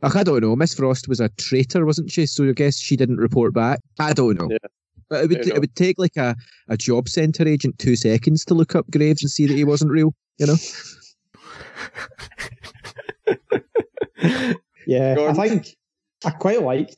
Ugh, 0.01 0.15
I 0.15 0.23
don't 0.23 0.41
know. 0.41 0.55
Miss 0.55 0.73
Frost 0.73 1.07
was 1.07 1.19
a 1.19 1.29
traitor, 1.29 1.85
wasn't 1.85 2.09
she? 2.09 2.25
So 2.25 2.47
I 2.47 2.53
guess 2.53 2.79
she 2.79 2.95
didn't 2.95 3.17
report 3.17 3.53
back. 3.53 3.79
I 3.99 4.13
don't 4.13 4.39
know. 4.39 4.47
Yeah. 4.49 4.57
But 5.09 5.25
it 5.25 5.29
would 5.29 5.47
it 5.47 5.59
would 5.59 5.75
take 5.75 5.99
like 5.99 6.17
a, 6.17 6.35
a 6.67 6.77
job 6.77 7.09
centre 7.09 7.47
agent 7.47 7.77
two 7.79 7.95
seconds 7.95 8.45
to 8.45 8.53
look 8.53 8.75
up 8.75 8.89
Graves 8.91 9.21
and 9.21 9.29
see 9.29 9.45
that 9.47 9.57
he 9.57 9.63
wasn't 9.63 9.91
real. 9.91 10.13
You 10.37 10.47
know. 10.47 10.55
Yeah, 14.89 15.13
Gordon? 15.13 15.39
I 15.39 15.47
think 15.47 15.77
I 16.25 16.31
quite 16.31 16.63
liked 16.63 16.97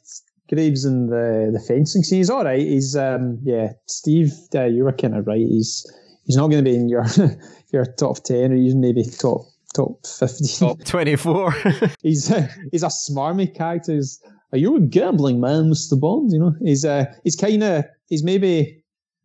Graves 0.51 0.85
in 0.85 1.07
the 1.07 1.49
the 1.53 1.59
fencing 1.59 2.03
scene. 2.03 2.19
He's 2.19 2.29
all 2.29 2.43
right. 2.43 2.59
He's 2.59 2.95
um 2.95 3.39
yeah, 3.43 3.73
Steve, 3.87 4.33
uh, 4.53 4.65
you 4.65 4.83
were 4.83 4.91
kind 4.91 5.15
of 5.15 5.25
right. 5.25 5.37
He's 5.39 5.85
he's 6.25 6.35
not 6.35 6.47
going 6.47 6.63
to 6.63 6.69
be 6.69 6.75
in 6.75 6.89
your 6.89 7.05
your 7.73 7.85
top 7.85 8.17
ten 8.23 8.51
or 8.51 8.55
even 8.55 8.81
maybe 8.81 9.03
top 9.03 9.41
top 9.73 10.05
fifteen. 10.05 10.69
Top. 10.69 10.83
Twenty 10.85 11.15
four. 11.15 11.53
he's 12.01 12.31
uh, 12.31 12.47
he's 12.71 12.83
a 12.83 12.87
smarmy 12.87 13.55
character. 13.55 13.93
He's, 13.93 14.21
are 14.51 14.57
you 14.57 14.75
a 14.75 14.81
gambling 14.81 15.39
man, 15.39 15.69
Mister 15.69 15.95
Bond? 15.95 16.31
You 16.33 16.39
know, 16.39 16.55
he's 16.61 16.83
uh 16.83 17.05
he's 17.23 17.35
kind 17.35 17.63
of 17.63 17.85
he's 18.07 18.23
maybe. 18.23 18.77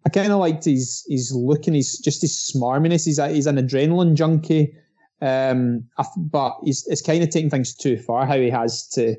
I 0.05 0.09
kind 0.09 0.31
of 0.31 0.39
liked 0.39 0.65
his 0.65 1.05
his 1.09 1.33
look 1.35 1.67
and 1.67 1.75
his 1.75 1.99
just 1.99 2.23
his 2.23 2.33
smarminess. 2.33 3.05
He's 3.05 3.19
a, 3.19 3.29
he's 3.29 3.49
an 3.49 3.57
adrenaline 3.57 4.15
junkie, 4.15 4.73
um, 5.21 5.83
but 6.17 6.59
he's 6.63 6.87
it's 6.87 7.03
kind 7.03 7.25
of 7.25 7.31
taking 7.31 7.51
things 7.51 7.75
too 7.75 7.97
far. 7.97 8.25
How 8.25 8.37
he 8.37 8.49
has 8.49 8.87
to 8.91 9.17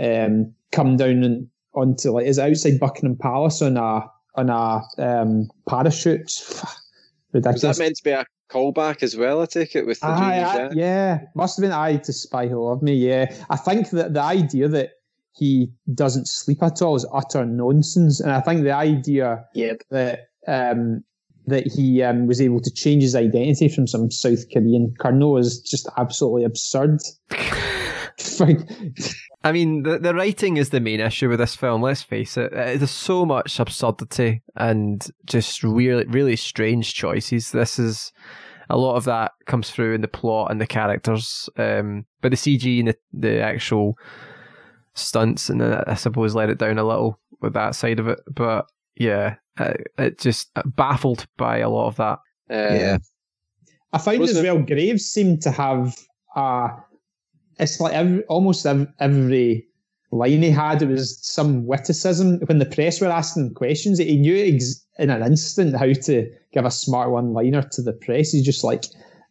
um, 0.00 0.54
come 0.72 0.96
down 0.96 1.22
and 1.22 1.48
onto 1.74 2.10
like 2.10 2.26
is 2.26 2.38
it 2.38 2.50
outside 2.50 2.80
Buckingham 2.80 3.16
Palace 3.16 3.62
on 3.62 3.76
a 3.76 4.04
on 4.34 4.50
a 4.50 4.82
um, 4.98 5.48
parachute. 5.68 6.30
Was 7.32 7.62
that 7.62 7.78
meant 7.78 7.96
to 7.96 8.02
be 8.02 8.10
a 8.10 8.26
callback 8.50 9.04
as 9.04 9.16
well? 9.16 9.40
I 9.40 9.46
take 9.46 9.76
it 9.76 9.86
with 9.86 10.00
the 10.00 10.08
Aye, 10.08 10.70
yeah, 10.72 11.20
must 11.36 11.56
have 11.56 11.62
been 11.62 11.70
I 11.72 11.96
to 11.96 12.12
Spy 12.12 12.48
Who 12.48 12.66
Loved 12.66 12.82
Me. 12.82 12.92
Yeah, 12.92 13.32
I 13.50 13.56
think 13.56 13.90
that 13.90 14.14
the 14.14 14.22
idea 14.22 14.66
that 14.66 14.90
he 15.36 15.70
doesn't 15.94 16.26
sleep 16.26 16.60
at 16.60 16.82
all 16.82 16.96
is 16.96 17.06
utter 17.12 17.46
nonsense, 17.46 18.18
and 18.18 18.32
I 18.32 18.40
think 18.40 18.64
the 18.64 18.72
idea 18.72 19.44
Yep. 19.54 19.82
that 19.90 20.30
um, 20.48 21.04
that 21.46 21.68
he 21.68 22.02
um, 22.02 22.26
was 22.26 22.40
able 22.40 22.60
to 22.60 22.70
change 22.72 23.04
his 23.04 23.14
identity 23.14 23.68
from 23.68 23.86
some 23.86 24.10
South 24.10 24.50
Korean 24.52 24.92
colonel 24.98 25.36
is 25.36 25.60
just 25.60 25.88
absolutely 25.96 26.42
absurd. 26.42 26.98
I 29.42 29.52
mean, 29.52 29.84
the 29.84 29.98
the 29.98 30.14
writing 30.14 30.56
is 30.58 30.68
the 30.70 30.80
main 30.80 31.00
issue 31.00 31.28
with 31.28 31.38
this 31.38 31.56
film. 31.56 31.80
Let's 31.82 32.02
face 32.02 32.36
it. 32.36 32.52
Uh, 32.52 32.76
There's 32.76 32.90
so 32.90 33.24
much 33.24 33.58
absurdity 33.58 34.42
and 34.56 35.06
just 35.24 35.62
really, 35.62 36.04
really 36.06 36.36
strange 36.36 36.92
choices. 36.94 37.50
This 37.50 37.78
is 37.78 38.12
a 38.68 38.76
lot 38.76 38.96
of 38.96 39.04
that 39.04 39.32
comes 39.46 39.70
through 39.70 39.94
in 39.94 40.00
the 40.02 40.08
plot 40.08 40.50
and 40.50 40.60
the 40.60 40.66
characters, 40.66 41.48
um, 41.56 42.04
but 42.20 42.30
the 42.30 42.36
CG 42.36 42.78
and 42.80 42.88
the, 42.88 42.96
the 43.12 43.40
actual 43.40 43.96
stunts, 44.94 45.48
and 45.48 45.62
uh, 45.62 45.84
I 45.86 45.94
suppose 45.94 46.34
let 46.34 46.50
it 46.50 46.58
down 46.58 46.78
a 46.78 46.84
little 46.84 47.18
with 47.40 47.54
that 47.54 47.74
side 47.74 47.98
of 47.98 48.08
it. 48.08 48.20
But 48.30 48.66
yeah, 48.96 49.36
uh, 49.58 49.74
it 49.98 50.18
just 50.18 50.50
baffled 50.64 51.26
by 51.36 51.58
a 51.58 51.70
lot 51.70 51.86
of 51.88 51.96
that. 51.96 52.18
Uh, 52.50 52.74
yeah. 52.74 52.98
I 53.92 53.98
found 53.98 54.20
Was 54.20 54.30
as 54.32 54.36
it- 54.38 54.42
well 54.44 54.58
Graves 54.62 55.06
seemed 55.06 55.42
to 55.42 55.50
have 55.50 55.96
uh 56.36 56.68
it's 57.60 57.80
like 57.80 57.92
every, 57.92 58.24
almost 58.24 58.66
every 58.66 59.66
line 60.12 60.42
he 60.42 60.50
had 60.50 60.82
it 60.82 60.88
was 60.88 61.18
some 61.24 61.66
witticism. 61.66 62.40
When 62.46 62.58
the 62.58 62.66
press 62.66 63.00
were 63.00 63.08
asking 63.08 63.54
questions 63.54 63.98
he 63.98 64.16
knew 64.16 64.54
ex- 64.54 64.84
in 64.98 65.10
an 65.10 65.22
instant 65.22 65.76
how 65.76 65.92
to 65.92 66.30
give 66.52 66.64
a 66.64 66.70
smart 66.70 67.10
one 67.10 67.32
liner 67.32 67.62
to 67.62 67.82
the 67.82 67.92
press. 67.92 68.32
He's 68.32 68.44
just 68.44 68.64
like 68.64 68.84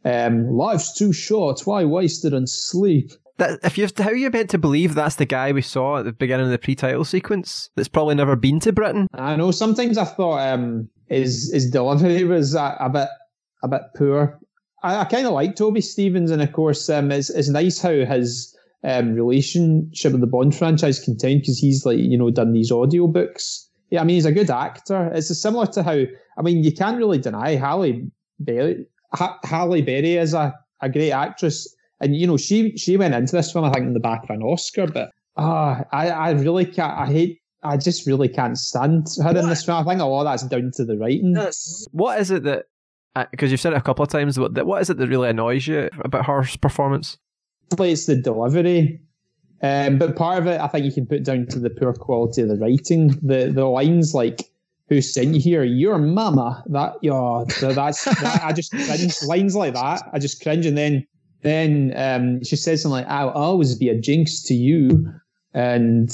um, 0.05 0.49
life's 0.49 0.97
too 0.97 1.13
short. 1.13 1.61
Why 1.65 1.83
waste 1.83 2.25
it 2.25 2.33
on 2.33 2.47
sleep? 2.47 3.11
That, 3.37 3.59
if 3.63 3.77
you 3.77 3.87
how 3.97 4.09
are 4.09 4.15
you 4.15 4.29
meant 4.29 4.49
to 4.49 4.57
believe 4.57 4.95
that's 4.95 5.15
the 5.15 5.25
guy 5.25 5.51
we 5.53 5.61
saw 5.61 5.99
at 5.99 6.05
the 6.05 6.11
beginning 6.11 6.47
of 6.47 6.51
the 6.51 6.57
pre-title 6.57 7.05
sequence 7.05 7.69
that's 7.75 7.87
probably 7.87 8.15
never 8.15 8.35
been 8.35 8.59
to 8.61 8.73
Britain? 8.73 9.07
I 9.13 9.37
know. 9.37 9.51
Sometimes 9.51 9.97
I 9.97 10.03
thought 10.03 10.39
um, 10.39 10.89
his 11.07 11.51
his 11.53 11.69
delivery 11.71 12.25
was 12.25 12.53
a, 12.55 12.75
a 12.79 12.89
bit 12.89 13.07
a 13.63 13.67
bit 13.67 13.81
poor. 13.95 14.39
I, 14.83 15.01
I 15.01 15.05
kind 15.05 15.25
of 15.25 15.33
like 15.33 15.55
Toby 15.55 15.81
Stephens, 15.81 16.31
and 16.31 16.41
of 16.41 16.51
course, 16.53 16.89
um, 16.89 17.11
it's 17.11 17.29
it's 17.29 17.49
nice 17.49 17.79
how 17.79 17.91
his 17.91 18.55
um, 18.83 19.13
relationship 19.13 20.11
with 20.11 20.21
the 20.21 20.27
Bond 20.27 20.55
franchise 20.55 20.99
continued 20.99 21.41
because 21.41 21.59
he's 21.59 21.85
like 21.85 21.99
you 21.99 22.17
know 22.17 22.31
done 22.31 22.53
these 22.53 22.71
audio 22.71 23.07
books. 23.07 23.69
Yeah, 23.89 24.01
I 24.01 24.03
mean 24.03 24.15
he's 24.15 24.25
a 24.25 24.31
good 24.31 24.49
actor. 24.49 25.11
It's 25.13 25.35
similar 25.41 25.67
to 25.67 25.83
how 25.83 26.03
I 26.37 26.41
mean 26.41 26.63
you 26.63 26.71
can't 26.71 26.97
really 26.97 27.17
deny 27.17 27.55
Halle 27.55 28.03
Berry. 28.39 28.85
Ha- 29.13 29.39
Halle 29.43 29.81
Berry 29.81 30.15
is 30.15 30.33
a, 30.33 30.53
a 30.81 30.89
great 30.89 31.11
actress, 31.11 31.73
and 31.99 32.15
you 32.15 32.27
know 32.27 32.37
she 32.37 32.77
she 32.77 32.97
went 32.97 33.15
into 33.15 33.35
this 33.35 33.51
film 33.51 33.65
I 33.65 33.71
think 33.71 33.87
in 33.87 33.93
the 33.93 33.99
back 33.99 34.23
of 34.23 34.29
an 34.29 34.43
Oscar, 34.43 34.87
but 34.87 35.11
ah, 35.37 35.83
I 35.91 36.09
I 36.09 36.31
really 36.31 36.65
can't. 36.65 36.97
I 36.97 37.07
hate 37.07 37.41
I 37.63 37.77
just 37.77 38.07
really 38.07 38.29
can't 38.29 38.57
stand 38.57 39.07
her 39.21 39.37
in 39.37 39.49
this 39.49 39.65
film. 39.65 39.85
I 39.85 39.91
think 39.91 40.01
a 40.01 40.05
lot 40.05 40.21
of 40.21 40.25
that's 40.27 40.43
down 40.43 40.71
to 40.75 40.85
the 40.85 40.97
writing. 40.97 41.33
What 41.91 42.19
is 42.21 42.31
it 42.31 42.43
that? 42.43 42.65
Because 43.31 43.51
you've 43.51 43.59
said 43.59 43.73
it 43.73 43.77
a 43.77 43.81
couple 43.81 44.03
of 44.03 44.09
times, 44.09 44.35
that- 44.35 44.65
what 44.65 44.81
is 44.81 44.89
it 44.89 44.97
that 44.97 45.07
really 45.07 45.29
annoys 45.29 45.67
you 45.67 45.89
about 46.03 46.25
her 46.25 46.43
performance? 46.61 47.17
It's 47.77 48.05
the 48.05 48.15
delivery. 48.15 49.01
Um, 49.61 49.97
but 49.97 50.15
part 50.15 50.37
of 50.39 50.47
it, 50.47 50.59
I 50.61 50.67
think 50.67 50.85
you 50.85 50.91
can 50.91 51.05
put 51.05 51.23
down 51.23 51.45
to 51.47 51.59
the 51.59 51.69
poor 51.69 51.93
quality 51.93 52.41
of 52.41 52.47
the 52.47 52.55
writing. 52.55 53.09
The 53.21 53.51
the 53.53 53.65
lines 53.65 54.13
like 54.13 54.49
who 54.87 55.01
sent 55.01 55.35
you 55.35 55.41
here? 55.41 55.63
Your 55.63 55.97
mama. 55.97 56.63
That 56.67 56.93
yeah, 57.01 57.43
that's 57.59 58.05
that, 58.21 58.41
I 58.43 58.53
just 58.53 58.71
cringe. 58.71 59.15
lines 59.27 59.55
like 59.55 59.73
that. 59.73 60.03
I 60.13 60.17
just 60.19 60.41
cringe, 60.41 60.65
and 60.65 60.77
then 60.77 61.05
then 61.41 61.93
um, 61.97 62.43
she 62.43 62.55
says 62.55 62.81
something 62.81 63.01
like, 63.01 63.07
"I'll 63.07 63.29
always 63.31 63.75
be 63.75 63.89
a 63.89 63.99
jinx 63.99 64.41
to 64.43 64.53
you," 64.53 65.11
and 65.53 66.09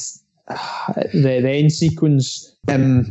uh, 0.48 0.94
the 1.14 1.40
the 1.42 1.50
end 1.52 1.72
sequence. 1.72 2.56
Um, 2.68 3.08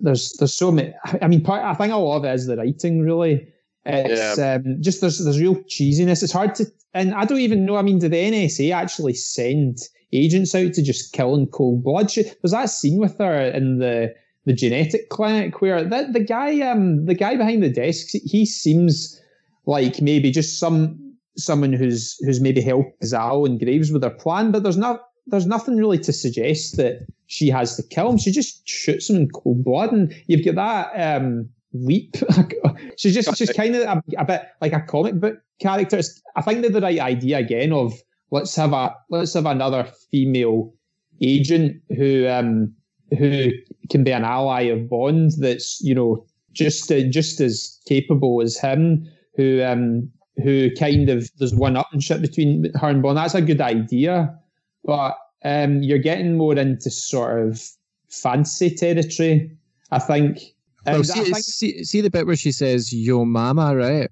there's 0.00 0.32
there's 0.34 0.54
so 0.54 0.70
many. 0.70 0.92
I 1.22 1.28
mean, 1.28 1.42
part, 1.42 1.62
I 1.62 1.74
think 1.74 1.92
a 1.92 1.96
lot 1.96 2.18
of 2.18 2.24
it 2.24 2.34
is 2.34 2.46
the 2.46 2.56
writing. 2.56 3.00
Really, 3.00 3.48
it's 3.84 4.38
yeah. 4.38 4.54
um, 4.54 4.76
just 4.80 5.00
there's 5.00 5.18
there's 5.18 5.40
real 5.40 5.56
cheesiness. 5.64 6.22
It's 6.22 6.32
hard 6.32 6.54
to, 6.56 6.66
and 6.94 7.14
I 7.14 7.24
don't 7.24 7.40
even 7.40 7.64
know. 7.64 7.76
I 7.76 7.82
mean, 7.82 7.98
did 7.98 8.12
the 8.12 8.16
NSA 8.16 8.72
actually 8.74 9.14
send 9.14 9.78
agents 10.12 10.54
out 10.54 10.72
to 10.74 10.82
just 10.82 11.12
kill 11.12 11.34
in 11.34 11.46
cold 11.46 11.84
blood? 11.84 12.10
There's 12.14 12.52
that 12.52 12.70
scene 12.70 12.98
with 12.98 13.18
her 13.18 13.40
in 13.40 13.78
the 13.78 14.14
the 14.44 14.52
genetic 14.52 15.08
clinic 15.08 15.60
where 15.60 15.84
the 15.84 16.08
the 16.12 16.24
guy 16.24 16.60
um 16.60 17.06
the 17.06 17.14
guy 17.14 17.36
behind 17.36 17.62
the 17.62 17.70
desk 17.70 18.08
he 18.24 18.44
seems 18.44 19.20
like 19.66 20.02
maybe 20.02 20.32
just 20.32 20.58
some 20.58 20.98
someone 21.36 21.72
who's 21.72 22.16
who's 22.24 22.40
maybe 22.40 22.60
helped 22.60 23.00
Zao 23.02 23.46
and 23.46 23.58
Graves 23.58 23.92
with 23.92 24.02
their 24.02 24.10
plan, 24.10 24.50
but 24.50 24.62
there's 24.62 24.76
not 24.76 25.02
there's 25.26 25.46
nothing 25.46 25.76
really 25.76 25.98
to 25.98 26.12
suggest 26.12 26.76
that 26.76 27.06
she 27.26 27.48
has 27.48 27.76
to 27.76 27.82
kill 27.82 28.10
him. 28.10 28.18
She 28.18 28.32
just 28.32 28.68
shoots 28.68 29.08
him 29.08 29.16
in 29.16 29.30
cold 29.30 29.64
blood, 29.64 29.92
and 29.92 30.14
you've 30.26 30.44
got 30.44 30.54
that 30.56 31.16
um, 31.16 31.48
leap. 31.72 32.16
she's 32.96 33.14
just 33.14 33.36
she's 33.36 33.52
kind 33.52 33.74
of 33.76 33.82
a, 33.82 34.02
a, 34.18 34.24
bit 34.24 34.42
like 34.60 34.72
a 34.72 34.80
comic 34.80 35.20
book 35.20 35.38
character. 35.60 35.98
It's, 35.98 36.20
I 36.36 36.42
think 36.42 36.62
they're 36.62 36.70
the 36.70 36.80
right 36.80 36.98
idea 36.98 37.38
again 37.38 37.72
of 37.72 37.94
let's 38.30 38.54
have 38.56 38.72
a 38.72 38.94
let's 39.10 39.34
have 39.34 39.46
another 39.46 39.84
female 40.10 40.74
agent 41.20 41.80
who 41.96 42.26
um, 42.28 42.74
who 43.18 43.50
can 43.90 44.04
be 44.04 44.12
an 44.12 44.24
ally 44.24 44.62
of 44.62 44.88
Bond. 44.88 45.32
That's 45.38 45.80
you 45.80 45.94
know 45.94 46.26
just 46.52 46.90
uh, 46.90 47.02
just 47.08 47.40
as 47.40 47.80
capable 47.86 48.42
as 48.42 48.58
him. 48.58 49.08
Who 49.36 49.62
um, 49.62 50.10
who 50.42 50.70
kind 50.78 51.08
of 51.08 51.30
there's 51.38 51.54
one 51.54 51.74
upmanship 51.74 52.20
between 52.20 52.72
her 52.74 52.88
and 52.88 53.02
Bond. 53.02 53.18
That's 53.18 53.34
a 53.34 53.42
good 53.42 53.60
idea, 53.60 54.36
but 54.84 55.16
um, 55.44 55.82
you're 55.82 55.98
getting 55.98 56.36
more 56.36 56.56
into 56.56 56.90
sort 56.90 57.46
of 57.46 57.62
fancy 58.08 58.74
territory. 58.74 59.50
I 59.90 59.98
think. 59.98 60.38
Um, 60.86 60.94
well, 60.94 61.04
see, 61.04 61.20
I 61.20 61.24
think... 61.24 61.36
see, 61.38 61.84
see, 61.84 62.00
the 62.00 62.10
bit 62.10 62.26
where 62.26 62.36
she 62.36 62.52
says 62.52 62.92
"Yo, 62.92 63.24
mama," 63.24 63.76
right? 63.76 64.10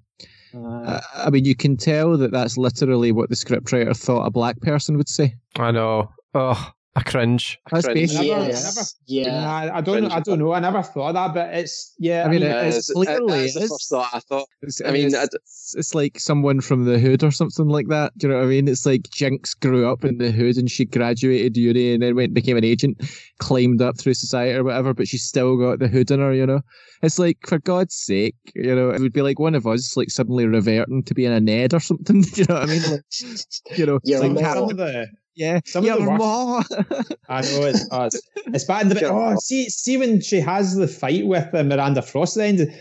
Uh, 0.54 1.00
I 1.14 1.30
mean, 1.30 1.44
you 1.44 1.54
can 1.54 1.76
tell 1.76 2.16
that 2.16 2.32
that's 2.32 2.58
literally 2.58 3.12
what 3.12 3.28
the 3.28 3.36
scriptwriter 3.36 3.96
thought 3.96 4.26
a 4.26 4.30
black 4.30 4.60
person 4.60 4.96
would 4.96 5.08
say. 5.08 5.34
I 5.56 5.70
know. 5.70 6.10
Oh, 6.34 6.72
I 6.96 7.02
cringe. 7.02 7.56
That's 7.70 7.86
cringe. 7.86 8.14
Never, 8.14 8.24
yes. 8.24 8.76
never, 8.76 8.86
yeah. 9.06 9.40
Nah, 9.42 9.76
I 9.76 9.80
don't. 9.80 9.98
Cringe. 10.00 10.12
I 10.12 10.20
don't 10.20 10.40
know. 10.40 10.52
I 10.52 10.58
never 10.58 10.82
thought 10.82 11.12
that, 11.12 11.34
but 11.34 11.54
it's 11.54 11.94
yeah. 12.00 12.24
I 12.24 12.28
mean, 12.28 12.42
yeah, 12.42 12.62
it's, 12.62 12.78
it's 12.78 12.92
clearly 12.92 13.44
it's 13.44 13.54
the 13.54 13.60
first 13.60 13.88
thought 13.88 14.08
I 14.12 14.18
thought. 14.18 14.48
It's, 14.62 14.82
I 14.84 14.90
mean, 14.90 15.14
it's, 15.14 15.74
it's, 15.76 15.94
like 15.94 16.18
someone 16.18 16.60
from 16.60 16.86
the 16.86 16.98
hood 16.98 17.22
or 17.22 17.30
something 17.30 17.68
like 17.68 17.86
that. 17.88 18.12
Do 18.18 18.26
you 18.26 18.32
know 18.32 18.40
what 18.40 18.46
I 18.46 18.48
mean? 18.48 18.66
It's 18.66 18.86
like 18.86 19.08
Jinx 19.08 19.54
grew 19.54 19.88
up 19.88 20.04
in 20.04 20.18
the 20.18 20.32
hood 20.32 20.56
and 20.56 20.68
she 20.68 20.84
graduated 20.84 21.56
uni 21.56 21.94
and 21.94 22.02
then 22.02 22.16
went 22.16 22.34
became 22.34 22.56
an 22.56 22.64
agent, 22.64 23.00
climbed 23.38 23.80
up 23.80 23.96
through 23.96 24.14
society 24.14 24.58
or 24.58 24.64
whatever, 24.64 24.92
but 24.92 25.06
she's 25.06 25.22
still 25.22 25.56
got 25.56 25.78
the 25.78 25.86
hood 25.86 26.10
in 26.10 26.18
her. 26.18 26.34
You 26.34 26.46
know, 26.46 26.60
it's 27.02 27.20
like 27.20 27.38
for 27.46 27.60
God's 27.60 27.94
sake, 27.94 28.34
you 28.56 28.74
know, 28.74 28.90
it 28.90 29.00
would 29.00 29.12
be 29.12 29.22
like 29.22 29.38
one 29.38 29.54
of 29.54 29.64
us 29.64 29.96
like 29.96 30.10
suddenly 30.10 30.46
reverting 30.46 31.04
to 31.04 31.14
being 31.14 31.32
a 31.32 31.38
Ned 31.38 31.72
or 31.72 31.80
something. 31.80 32.22
Do 32.34 32.40
you 32.40 32.46
know 32.48 32.56
what 32.56 32.64
I 32.64 32.66
mean? 32.66 32.82
Like, 32.90 33.78
you 33.78 33.86
know, 33.86 34.00
yeah, 34.02 34.18
like 34.18 34.36
some 34.36 34.76
the 34.76 35.06
yeah, 35.34 35.60
some 35.64 35.88
of 35.88 35.98
the 35.98 36.10
worst. 36.10 37.18
I 37.28 37.40
know 37.42 37.66
it's 37.66 37.88
oh, 37.90 38.04
it's, 38.04 38.20
it's 38.46 38.64
bad. 38.64 38.88
The, 38.88 39.04
oh, 39.10 39.36
see, 39.36 39.68
see 39.68 39.96
when 39.96 40.20
she 40.20 40.40
has 40.40 40.76
the 40.76 40.88
fight 40.88 41.26
with 41.26 41.54
uh, 41.54 41.62
Miranda 41.62 42.02
Frost 42.02 42.36
at 42.36 42.56
the 42.56 42.74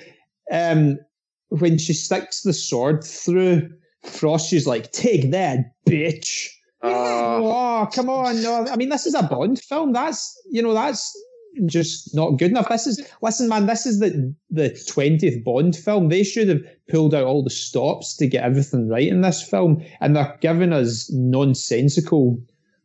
end, 0.51 0.97
um, 0.99 0.99
when 1.49 1.77
she 1.77 1.93
sticks 1.93 2.41
the 2.41 2.53
sword 2.53 3.03
through 3.03 3.69
Frost, 4.03 4.49
she's 4.49 4.67
like, 4.67 4.91
"Take 4.91 5.31
that, 5.31 5.59
bitch." 5.87 6.47
Uh, 6.81 6.87
oh, 7.41 7.89
come 7.93 8.09
on! 8.09 8.41
No, 8.41 8.65
I 8.67 8.75
mean 8.75 8.89
this 8.89 9.05
is 9.05 9.13
a 9.13 9.23
Bond 9.23 9.59
film. 9.59 9.93
That's 9.93 10.35
you 10.49 10.61
know 10.61 10.73
that's 10.73 11.13
just 11.65 12.15
not 12.15 12.31
good 12.37 12.51
enough. 12.51 12.69
This 12.69 12.87
is 12.87 13.05
listen, 13.21 13.49
man. 13.49 13.65
This 13.65 13.85
is 13.85 13.99
the 13.99 14.33
the 14.49 14.69
twentieth 14.87 15.43
Bond 15.43 15.75
film. 15.75 16.09
They 16.09 16.23
should 16.23 16.47
have 16.49 16.61
pulled 16.89 17.13
out 17.13 17.25
all 17.25 17.43
the 17.43 17.49
stops 17.49 18.15
to 18.17 18.27
get 18.27 18.43
everything 18.43 18.87
right 18.87 19.07
in 19.07 19.21
this 19.21 19.41
film, 19.41 19.83
and 20.01 20.15
they're 20.15 20.37
giving 20.41 20.73
us 20.73 21.09
nonsensical 21.11 22.39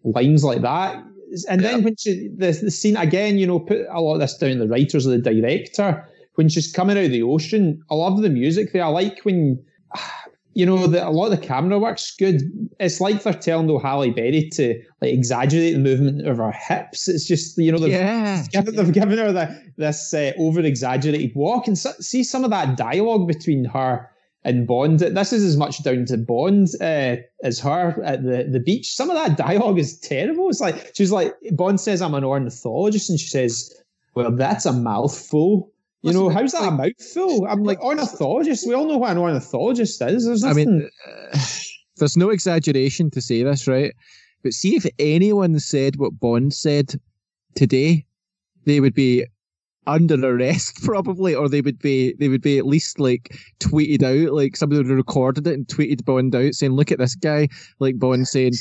lines 0.04 0.44
like 0.44 0.62
that. 0.62 1.02
And 1.48 1.60
yeah. 1.60 1.70
then 1.70 1.82
when 1.84 1.96
she 1.96 2.28
the, 2.36 2.52
the 2.52 2.70
scene 2.70 2.96
again, 2.96 3.38
you 3.38 3.46
know, 3.46 3.60
put 3.60 3.86
a 3.90 4.00
lot 4.00 4.14
of 4.14 4.20
this 4.20 4.36
down 4.36 4.58
the 4.58 4.68
writers 4.68 5.06
or 5.06 5.10
the 5.10 5.18
director. 5.18 6.08
When 6.36 6.48
she's 6.48 6.72
coming 6.72 6.98
out 6.98 7.04
of 7.04 7.12
the 7.12 7.22
ocean, 7.22 7.80
I 7.90 7.94
love 7.94 8.20
the 8.20 8.28
music 8.28 8.72
there. 8.72 8.84
I 8.84 8.88
like 8.88 9.20
when 9.22 9.64
you 10.54 10.64
know, 10.64 10.86
the, 10.86 11.06
a 11.06 11.10
lot 11.10 11.32
of 11.32 11.40
the 11.40 11.46
camera 11.46 11.78
work's 11.78 12.14
good. 12.16 12.42
It's 12.78 13.00
like 13.00 13.22
they're 13.22 13.34
telling 13.34 13.66
the 13.66 13.78
Halle 13.78 14.10
Berry 14.10 14.48
to 14.54 14.80
like 15.02 15.12
exaggerate 15.12 15.74
the 15.74 15.80
movement 15.80 16.26
of 16.26 16.38
her 16.38 16.52
hips. 16.52 17.08
It's 17.08 17.26
just 17.26 17.58
you 17.58 17.72
know 17.72 17.78
they've, 17.78 17.90
yeah. 17.90 18.44
given, 18.52 18.76
they've 18.76 18.92
given 18.92 19.18
her 19.18 19.32
the, 19.32 19.62
this 19.76 20.14
uh, 20.14 20.32
over 20.38 20.60
exaggerated 20.60 21.32
walk 21.34 21.66
and 21.66 21.76
so, 21.76 21.90
see 22.00 22.22
some 22.22 22.44
of 22.44 22.50
that 22.50 22.76
dialogue 22.76 23.26
between 23.26 23.64
her 23.64 24.08
and 24.44 24.66
Bond. 24.66 25.00
This 25.00 25.32
is 25.32 25.44
as 25.44 25.56
much 25.56 25.82
down 25.82 26.04
to 26.06 26.18
Bond 26.18 26.68
uh, 26.80 27.16
as 27.42 27.58
her 27.60 28.00
at 28.04 28.22
the, 28.22 28.48
the 28.50 28.60
beach. 28.60 28.94
Some 28.94 29.10
of 29.10 29.16
that 29.16 29.36
dialogue 29.36 29.78
is 29.78 29.98
terrible. 29.98 30.50
It's 30.50 30.60
like 30.60 30.92
she's 30.94 31.12
like 31.12 31.34
Bond 31.52 31.80
says 31.80 32.00
I'm 32.00 32.14
an 32.14 32.24
ornithologist 32.24 33.10
and 33.10 33.18
she 33.18 33.28
says, 33.28 33.74
"Well, 34.14 34.30
that's 34.30 34.66
a 34.66 34.72
mouthful." 34.72 35.72
You 36.04 36.12
know, 36.12 36.28
how's 36.28 36.52
that 36.52 36.60
like, 36.60 36.68
a 36.68 36.72
mouthful? 36.72 37.46
I'm 37.46 37.64
like 37.64 37.80
ornithologist. 37.80 38.68
We 38.68 38.74
all 38.74 38.86
know 38.86 38.98
what 38.98 39.10
an 39.10 39.16
ornithologist 39.16 40.02
is. 40.02 40.26
There's 40.26 40.42
nothing. 40.42 40.68
I 40.68 40.70
mean, 40.70 40.90
uh, 41.32 41.38
there's 41.96 42.16
no 42.16 42.28
exaggeration 42.28 43.10
to 43.12 43.22
say 43.22 43.42
this, 43.42 43.66
right? 43.66 43.94
But 44.42 44.52
see 44.52 44.76
if 44.76 44.84
anyone 44.98 45.58
said 45.58 45.96
what 45.96 46.20
Bond 46.20 46.52
said 46.52 47.00
today, 47.54 48.04
they 48.66 48.80
would 48.80 48.92
be 48.92 49.24
under 49.86 50.16
arrest 50.16 50.76
probably, 50.84 51.34
or 51.34 51.48
they 51.48 51.62
would 51.62 51.78
be 51.78 52.12
they 52.18 52.28
would 52.28 52.42
be 52.42 52.58
at 52.58 52.66
least 52.66 53.00
like 53.00 53.34
tweeted 53.60 54.02
out, 54.02 54.34
like 54.34 54.56
somebody 54.56 54.80
would 54.80 54.88
have 54.88 54.96
recorded 54.98 55.46
it 55.46 55.54
and 55.54 55.66
tweeted 55.66 56.04
Bond 56.04 56.34
out 56.34 56.52
saying, 56.52 56.72
"Look 56.72 56.92
at 56.92 56.98
this 56.98 57.14
guy," 57.14 57.48
like 57.78 57.98
Bond 57.98 58.28
saying, 58.28 58.52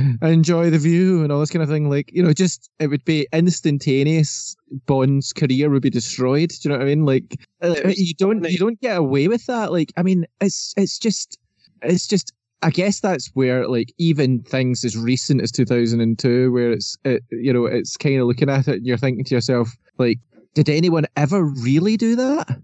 enjoy 0.22 0.70
the 0.70 0.78
view 0.78 1.22
and 1.22 1.32
all 1.32 1.40
this 1.40 1.50
kind 1.50 1.62
of 1.62 1.68
thing. 1.68 1.88
Like, 1.88 2.10
you 2.12 2.22
know, 2.22 2.32
just 2.32 2.70
it 2.78 2.88
would 2.88 3.04
be 3.04 3.26
instantaneous. 3.32 4.56
Bond's 4.86 5.32
career 5.32 5.70
would 5.70 5.82
be 5.82 5.90
destroyed. 5.90 6.50
Do 6.50 6.68
you 6.68 6.70
know 6.70 6.78
what 6.78 6.86
I 6.86 6.88
mean? 6.88 7.04
Like, 7.04 7.40
uh, 7.62 7.74
you 7.88 8.14
don't 8.14 8.48
you 8.48 8.58
don't 8.58 8.80
get 8.80 8.96
away 8.96 9.28
with 9.28 9.46
that. 9.46 9.72
Like, 9.72 9.92
I 9.96 10.02
mean, 10.02 10.26
it's 10.40 10.74
it's 10.76 10.98
just 10.98 11.38
it's 11.82 12.06
just. 12.06 12.32
I 12.62 12.68
guess 12.68 13.00
that's 13.00 13.28
where, 13.28 13.66
like, 13.66 13.90
even 13.96 14.42
things 14.42 14.84
as 14.84 14.94
recent 14.94 15.40
as 15.40 15.50
2002, 15.50 16.52
where 16.52 16.70
it's, 16.70 16.94
it, 17.06 17.22
you 17.30 17.54
know, 17.54 17.64
it's 17.64 17.96
kind 17.96 18.20
of 18.20 18.26
looking 18.26 18.50
at 18.50 18.68
it 18.68 18.74
and 18.74 18.86
you're 18.86 18.98
thinking 18.98 19.24
to 19.24 19.34
yourself, 19.34 19.74
like, 19.96 20.18
did 20.52 20.68
anyone 20.68 21.06
ever 21.16 21.42
really 21.42 21.96
do 21.96 22.16
that? 22.16 22.60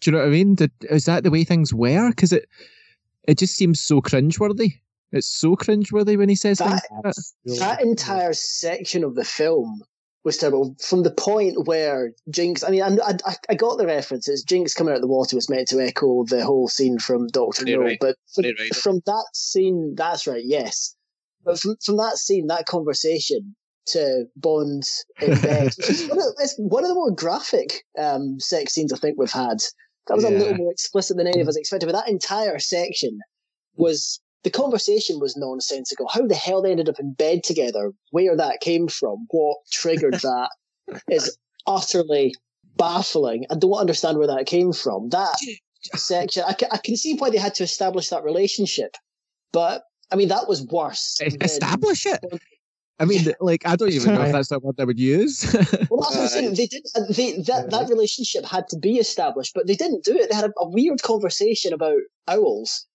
Do 0.00 0.10
you 0.10 0.12
know 0.12 0.18
what 0.18 0.28
I 0.28 0.30
mean? 0.30 0.54
Did, 0.54 0.70
is 0.82 1.06
that 1.06 1.24
the 1.24 1.32
way 1.32 1.42
things 1.42 1.74
were? 1.74 2.10
Because 2.10 2.32
it, 2.32 2.48
it 3.26 3.38
just 3.38 3.56
seems 3.56 3.80
so 3.80 4.00
cringeworthy. 4.00 4.74
It's 5.12 5.26
so 5.26 5.56
cringeworthy 5.56 6.16
when 6.16 6.28
he 6.28 6.36
says 6.36 6.58
that. 6.58 6.82
Like 6.92 7.04
that. 7.04 7.58
that 7.58 7.82
entire 7.82 8.32
section 8.32 9.02
of 9.04 9.14
the 9.14 9.24
film 9.24 9.82
was 10.24 10.36
terrible. 10.36 10.76
From 10.80 11.02
the 11.02 11.10
point 11.10 11.66
where 11.66 12.12
Jinx, 12.28 12.62
I 12.62 12.70
mean, 12.70 12.82
I, 12.82 12.96
I, 13.24 13.34
I 13.48 13.54
got 13.54 13.78
the 13.78 13.86
references. 13.86 14.42
Jinx 14.42 14.74
coming 14.74 14.92
out 14.92 14.96
of 14.96 15.02
the 15.02 15.08
water 15.08 15.36
was 15.36 15.48
meant 15.48 15.68
to 15.68 15.80
echo 15.80 16.24
the 16.24 16.44
whole 16.44 16.68
scene 16.68 16.98
from 16.98 17.26
Doctor 17.28 17.64
No, 17.64 17.78
right. 17.78 17.98
but 18.00 18.16
from, 18.34 18.44
right. 18.44 18.74
from, 18.74 19.00
that 19.06 19.26
scene, 19.34 19.94
that's 19.96 20.26
right, 20.26 20.44
yes. 20.44 20.94
But 21.44 21.58
from, 21.58 21.76
from 21.84 21.96
that 21.96 22.18
scene, 22.18 22.48
that 22.48 22.66
conversation 22.66 23.56
to 23.86 24.26
Bond 24.36 24.84
in 25.20 25.40
bed, 25.40 25.74
one 26.08 26.18
of, 26.18 26.34
it's 26.38 26.54
one 26.58 26.84
of 26.84 26.88
the 26.88 26.94
more 26.94 27.10
graphic 27.10 27.84
um, 27.98 28.38
sex 28.38 28.74
scenes 28.74 28.92
I 28.92 28.98
think 28.98 29.18
we've 29.18 29.32
had. 29.32 29.58
That 30.06 30.16
was 30.16 30.24
yeah. 30.24 30.30
a 30.30 30.38
little 30.38 30.54
more 30.56 30.72
explicit 30.72 31.16
than 31.16 31.26
any 31.26 31.40
of 31.40 31.48
us 31.48 31.56
expected, 31.56 31.86
but 31.86 31.92
that 31.92 32.10
entire 32.10 32.58
section 32.58 33.18
was 33.76 34.20
the 34.42 34.50
conversation 34.50 35.20
was 35.20 35.36
nonsensical. 35.36 36.08
How 36.08 36.26
the 36.26 36.34
hell 36.34 36.62
they 36.62 36.70
ended 36.70 36.88
up 36.88 36.98
in 36.98 37.12
bed 37.12 37.44
together, 37.44 37.92
where 38.10 38.36
that 38.36 38.60
came 38.60 38.88
from, 38.88 39.26
what 39.30 39.58
triggered 39.70 40.14
that, 40.22 40.50
is 41.08 41.36
utterly 41.66 42.34
baffling. 42.76 43.44
I 43.50 43.56
don't 43.56 43.72
understand 43.72 44.18
where 44.18 44.26
that 44.26 44.46
came 44.46 44.72
from. 44.72 45.10
That 45.10 45.36
section, 45.94 46.44
I 46.46 46.54
can, 46.54 46.68
I 46.72 46.78
can 46.78 46.96
see 46.96 47.14
why 47.14 47.30
they 47.30 47.38
had 47.38 47.54
to 47.56 47.64
establish 47.64 48.08
that 48.08 48.24
relationship, 48.24 48.96
but 49.52 49.82
I 50.10 50.16
mean 50.16 50.28
that 50.28 50.48
was 50.48 50.66
worse. 50.66 51.20
Establish 51.40 52.06
it. 52.06 52.20
I 52.98 53.06
mean, 53.06 53.32
like, 53.40 53.66
I 53.66 53.76
don't 53.76 53.92
even 53.92 54.14
know 54.14 54.20
if 54.22 54.32
that's 54.32 54.50
the 54.50 54.58
word 54.58 54.74
I 54.78 54.84
would 54.84 55.00
use. 55.00 55.42
well, 55.90 56.02
that's 56.02 56.14
what 56.14 56.18
I'm 56.18 56.28
saying. 56.28 56.54
They 56.54 56.66
did. 56.66 56.82
Uh, 56.94 57.00
they 57.08 57.32
that 57.46 57.70
that 57.70 57.88
relationship 57.88 58.44
had 58.44 58.68
to 58.68 58.78
be 58.78 58.98
established, 58.98 59.52
but 59.54 59.66
they 59.66 59.74
didn't 59.74 60.04
do 60.04 60.14
it. 60.14 60.28
They 60.28 60.36
had 60.36 60.44
a, 60.44 60.52
a 60.58 60.68
weird 60.68 61.00
conversation 61.00 61.72
about 61.72 61.96
owls 62.28 62.86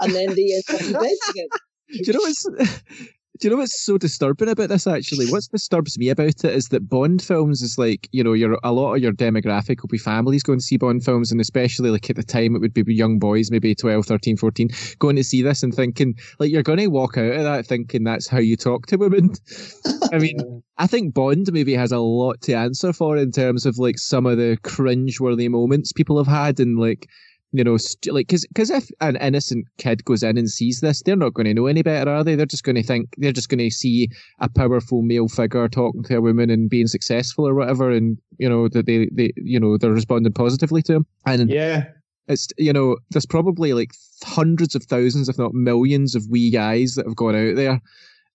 and 0.00 0.14
then 0.14 0.34
they 0.34 0.52
end 0.54 0.64
up 0.68 0.80
in 0.80 0.92
bed 0.92 1.16
together. 1.26 1.48
Do 1.88 2.02
you 2.04 2.12
know 2.12 2.20
what's 2.20 2.46
Do 3.40 3.48
you 3.48 3.50
know 3.50 3.60
what's 3.60 3.84
so 3.84 3.98
disturbing 3.98 4.48
about 4.48 4.68
this? 4.68 4.86
Actually, 4.86 5.26
what 5.26 5.42
disturbs 5.50 5.98
me 5.98 6.08
about 6.08 6.44
it 6.44 6.54
is 6.54 6.68
that 6.68 6.88
Bond 6.88 7.20
films 7.20 7.62
is 7.62 7.76
like 7.76 8.08
you 8.12 8.22
know, 8.22 8.32
your 8.32 8.60
a 8.62 8.70
lot 8.70 8.94
of 8.94 9.02
your 9.02 9.10
demographic 9.10 9.82
will 9.82 9.88
be 9.88 9.98
families 9.98 10.44
going 10.44 10.60
to 10.60 10.64
see 10.64 10.76
Bond 10.76 11.04
films, 11.04 11.32
and 11.32 11.40
especially 11.40 11.90
like 11.90 12.08
at 12.08 12.14
the 12.14 12.22
time 12.22 12.54
it 12.54 12.60
would 12.60 12.72
be 12.72 12.84
young 12.94 13.18
boys, 13.18 13.50
maybe 13.50 13.74
12, 13.74 14.06
13, 14.06 14.36
14, 14.36 14.70
going 15.00 15.16
to 15.16 15.24
see 15.24 15.42
this 15.42 15.64
and 15.64 15.74
thinking 15.74 16.14
like 16.38 16.52
you're 16.52 16.62
going 16.62 16.78
to 16.78 16.86
walk 16.86 17.18
out 17.18 17.32
of 17.32 17.42
that 17.42 17.66
thinking 17.66 18.04
that's 18.04 18.28
how 18.28 18.38
you 18.38 18.56
talk 18.56 18.86
to 18.86 18.96
women. 18.96 19.32
I 20.12 20.18
mean, 20.18 20.62
I 20.78 20.86
think 20.86 21.12
Bond 21.12 21.52
maybe 21.52 21.74
has 21.74 21.90
a 21.90 21.98
lot 21.98 22.40
to 22.42 22.52
answer 22.52 22.92
for 22.92 23.16
in 23.16 23.32
terms 23.32 23.66
of 23.66 23.78
like 23.78 23.98
some 23.98 24.26
of 24.26 24.38
the 24.38 24.58
cringe-worthy 24.62 25.48
moments 25.48 25.92
people 25.92 26.18
have 26.18 26.28
had, 26.28 26.60
and 26.60 26.78
like 26.78 27.08
you 27.56 27.62
know, 27.62 27.76
st- 27.76 28.12
like, 28.12 28.26
because 28.26 28.44
because 28.48 28.68
if 28.68 28.88
an 29.00 29.14
innocent 29.16 29.64
kid 29.78 30.04
goes 30.04 30.24
in 30.24 30.36
and 30.36 30.50
sees 30.50 30.80
this, 30.80 31.02
they're 31.02 31.14
not 31.14 31.34
going 31.34 31.46
to 31.46 31.54
know 31.54 31.66
any 31.66 31.82
better, 31.82 32.10
are 32.10 32.24
they? 32.24 32.34
They're 32.34 32.46
just 32.46 32.64
going 32.64 32.74
to 32.74 32.82
think 32.82 33.14
they're 33.16 33.30
just 33.32 33.48
going 33.48 33.60
to 33.60 33.70
see 33.70 34.08
a 34.40 34.48
powerful 34.48 35.02
male 35.02 35.28
figure 35.28 35.68
talking 35.68 36.02
to 36.04 36.16
a 36.16 36.20
woman 36.20 36.50
and 36.50 36.68
being 36.68 36.88
successful 36.88 37.46
or 37.46 37.54
whatever, 37.54 37.90
and 37.92 38.18
you 38.38 38.48
know 38.48 38.68
that 38.68 38.86
they 38.86 39.08
they 39.12 39.32
you 39.36 39.60
know 39.60 39.78
they're 39.78 39.92
responding 39.92 40.32
positively 40.32 40.82
to 40.82 40.94
him. 40.94 41.06
And 41.26 41.48
Yeah. 41.48 41.84
it's 42.26 42.48
you 42.58 42.72
know 42.72 42.96
there's 43.10 43.26
probably 43.26 43.72
like 43.72 43.92
hundreds 44.24 44.74
of 44.74 44.82
thousands, 44.82 45.28
if 45.28 45.38
not 45.38 45.54
millions, 45.54 46.16
of 46.16 46.26
wee 46.28 46.50
guys 46.50 46.94
that 46.96 47.06
have 47.06 47.14
gone 47.16 47.36
out 47.36 47.54
there 47.54 47.80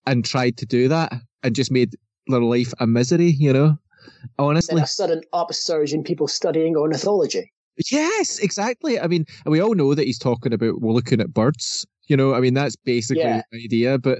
and 0.08 0.24
tried 0.24 0.56
to 0.58 0.66
do 0.66 0.88
that 0.88 1.12
and 1.44 1.54
just 1.54 1.72
made 1.72 1.94
their 2.28 2.42
life 2.42 2.74
a 2.80 2.88
misery. 2.88 3.36
You 3.38 3.52
know, 3.52 3.68
Then 3.68 4.48
honestly. 4.48 4.82
a 4.82 4.88
sudden 4.88 5.24
upsurge 5.34 5.92
in 5.94 6.04
people 6.04 6.30
studying 6.30 6.78
ornithology. 6.78 7.52
Yes, 7.92 8.40
exactly. 8.40 9.00
I 9.00 9.08
mean, 9.08 9.26
we 9.46 9.62
all 9.62 9.76
know 9.76 9.94
that 9.96 10.06
he's 10.06 10.20
talking 10.20 10.54
about 10.54 10.82
well, 10.82 10.94
looking 10.94 11.22
at 11.22 11.34
birds. 11.34 11.86
You 12.08 12.18
know, 12.18 12.34
I 12.34 12.40
mean, 12.40 12.54
that's 12.54 12.76
basically 12.76 13.24
Yeah. 13.24 13.42
the 13.52 13.64
idea. 13.64 13.98
But 13.98 14.20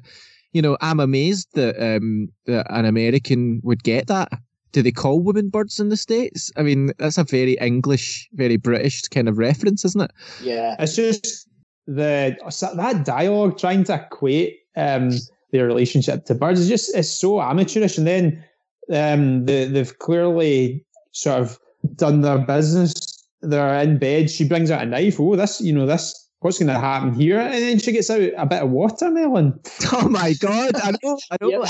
you 0.54 0.62
know, 0.62 0.78
I'm 0.82 1.00
amazed 1.00 1.50
that 1.54 1.76
um 1.80 2.30
that 2.46 2.66
an 2.70 2.86
American 2.86 3.62
would 3.64 3.84
get 3.84 4.08
that. 4.08 4.30
Do 4.72 4.84
they 4.84 4.92
call 4.92 5.20
women 5.20 5.50
birds 5.50 5.80
in 5.80 5.90
the 5.90 5.98
states? 5.98 6.52
I 6.56 6.62
mean, 6.62 6.92
that's 7.00 7.18
a 7.18 7.24
very 7.24 7.54
English, 7.60 8.30
very 8.34 8.58
British 8.58 9.02
kind 9.04 9.28
of 9.28 9.38
reference, 9.38 9.84
isn't 9.84 10.02
it? 10.02 10.12
Yeah. 10.44 10.76
It's 10.80 10.96
just 10.96 11.48
the 11.88 12.38
that 12.76 13.04
dialogue 13.04 13.58
trying 13.58 13.84
to 13.86 13.96
equate 13.96 14.58
um, 14.76 15.10
their 15.52 15.66
relationship 15.66 16.26
to 16.26 16.36
birds 16.36 16.60
is 16.60 16.70
just 16.70 16.96
it's 16.96 17.10
so 17.10 17.42
amateurish, 17.42 17.98
and 17.98 18.06
then 18.06 18.46
um, 18.94 19.46
the, 19.46 19.66
they've 19.66 19.98
clearly 19.98 20.86
sort 21.12 21.42
of 21.42 21.60
done 21.96 22.22
their 22.22 22.38
business. 22.38 22.94
They're 23.42 23.80
in 23.82 23.98
bed. 24.00 24.30
She 24.30 24.48
brings 24.48 24.70
out 24.72 24.82
a 24.82 24.86
knife. 24.86 25.20
Oh, 25.20 25.36
this, 25.36 25.62
you 25.62 25.74
know, 25.74 25.86
this. 25.86 26.26
What's 26.42 26.58
going 26.58 26.68
to 26.70 26.80
happen 26.80 27.14
here? 27.14 27.38
And 27.38 27.52
then 27.54 27.80
she 27.80 27.92
gets 27.92 28.10
out 28.10 28.22
a 28.38 28.46
bit 28.46 28.62
of 28.64 28.70
watermelon. 28.70 29.60
Oh 29.92 30.08
my 30.08 30.34
god! 30.40 30.72
I 30.76 30.92
know, 31.04 31.18
I 31.32 31.38
know. 31.42 31.50
Yep. 31.50 31.66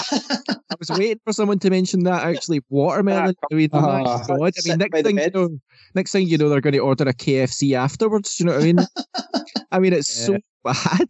I 0.69 0.75
was 0.77 0.89
waiting 0.91 1.19
for 1.25 1.33
someone 1.33 1.57
to 1.59 1.69
mention 1.71 2.03
that. 2.03 2.23
Actually, 2.23 2.61
watermelon. 2.69 3.33
I 3.51 3.55
mean, 3.55 3.69
oh 3.73 3.81
my 3.81 4.03
Ah. 4.05 4.23
god! 4.27 4.53
I 4.65 4.69
mean, 4.69 4.77
next 4.77 5.01
thing 5.01 5.17
you 5.17 5.29
know, 5.33 5.49
next 5.95 6.11
thing 6.11 6.27
you 6.27 6.37
know, 6.37 6.49
they're 6.49 6.61
going 6.61 6.73
to 6.73 6.79
order 6.79 7.05
a 7.05 7.13
KFC 7.13 7.73
afterwards. 7.75 8.35
Do 8.35 8.43
you 8.43 8.49
know 8.49 8.55
what 8.57 8.61
I 8.63 8.65
mean? 8.65 8.79
I 9.71 9.79
mean, 9.79 9.93
it's 9.93 10.13
so 10.13 10.37
bad. 10.63 11.07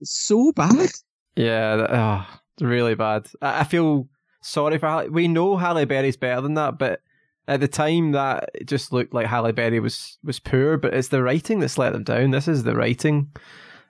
It's 0.00 0.16
so 0.26 0.52
bad. 0.52 0.90
Yeah, 1.34 1.86
oh, 1.90 2.64
really 2.64 2.94
bad. 2.94 3.26
I, 3.42 3.60
I 3.60 3.64
feel 3.64 4.08
sorry 4.42 4.78
for 4.78 4.86
Halle. 4.86 5.08
We 5.08 5.26
know 5.26 5.56
Halle 5.56 5.84
Berry's 5.84 6.16
better 6.16 6.40
than 6.42 6.54
that, 6.54 6.78
but 6.78 7.00
at 7.46 7.60
the 7.60 7.68
time 7.68 8.12
that 8.12 8.50
it 8.54 8.66
just 8.66 8.92
looked 8.92 9.14
like 9.14 9.26
Halle 9.26 9.52
Berry 9.52 9.80
was 9.80 10.18
was 10.24 10.40
poor. 10.40 10.76
But 10.76 10.94
it's 10.94 11.08
the 11.08 11.22
writing 11.22 11.60
that's 11.60 11.78
let 11.78 11.92
them 11.92 12.04
down. 12.04 12.30
This 12.30 12.48
is 12.48 12.62
the 12.62 12.74
writing, 12.74 13.30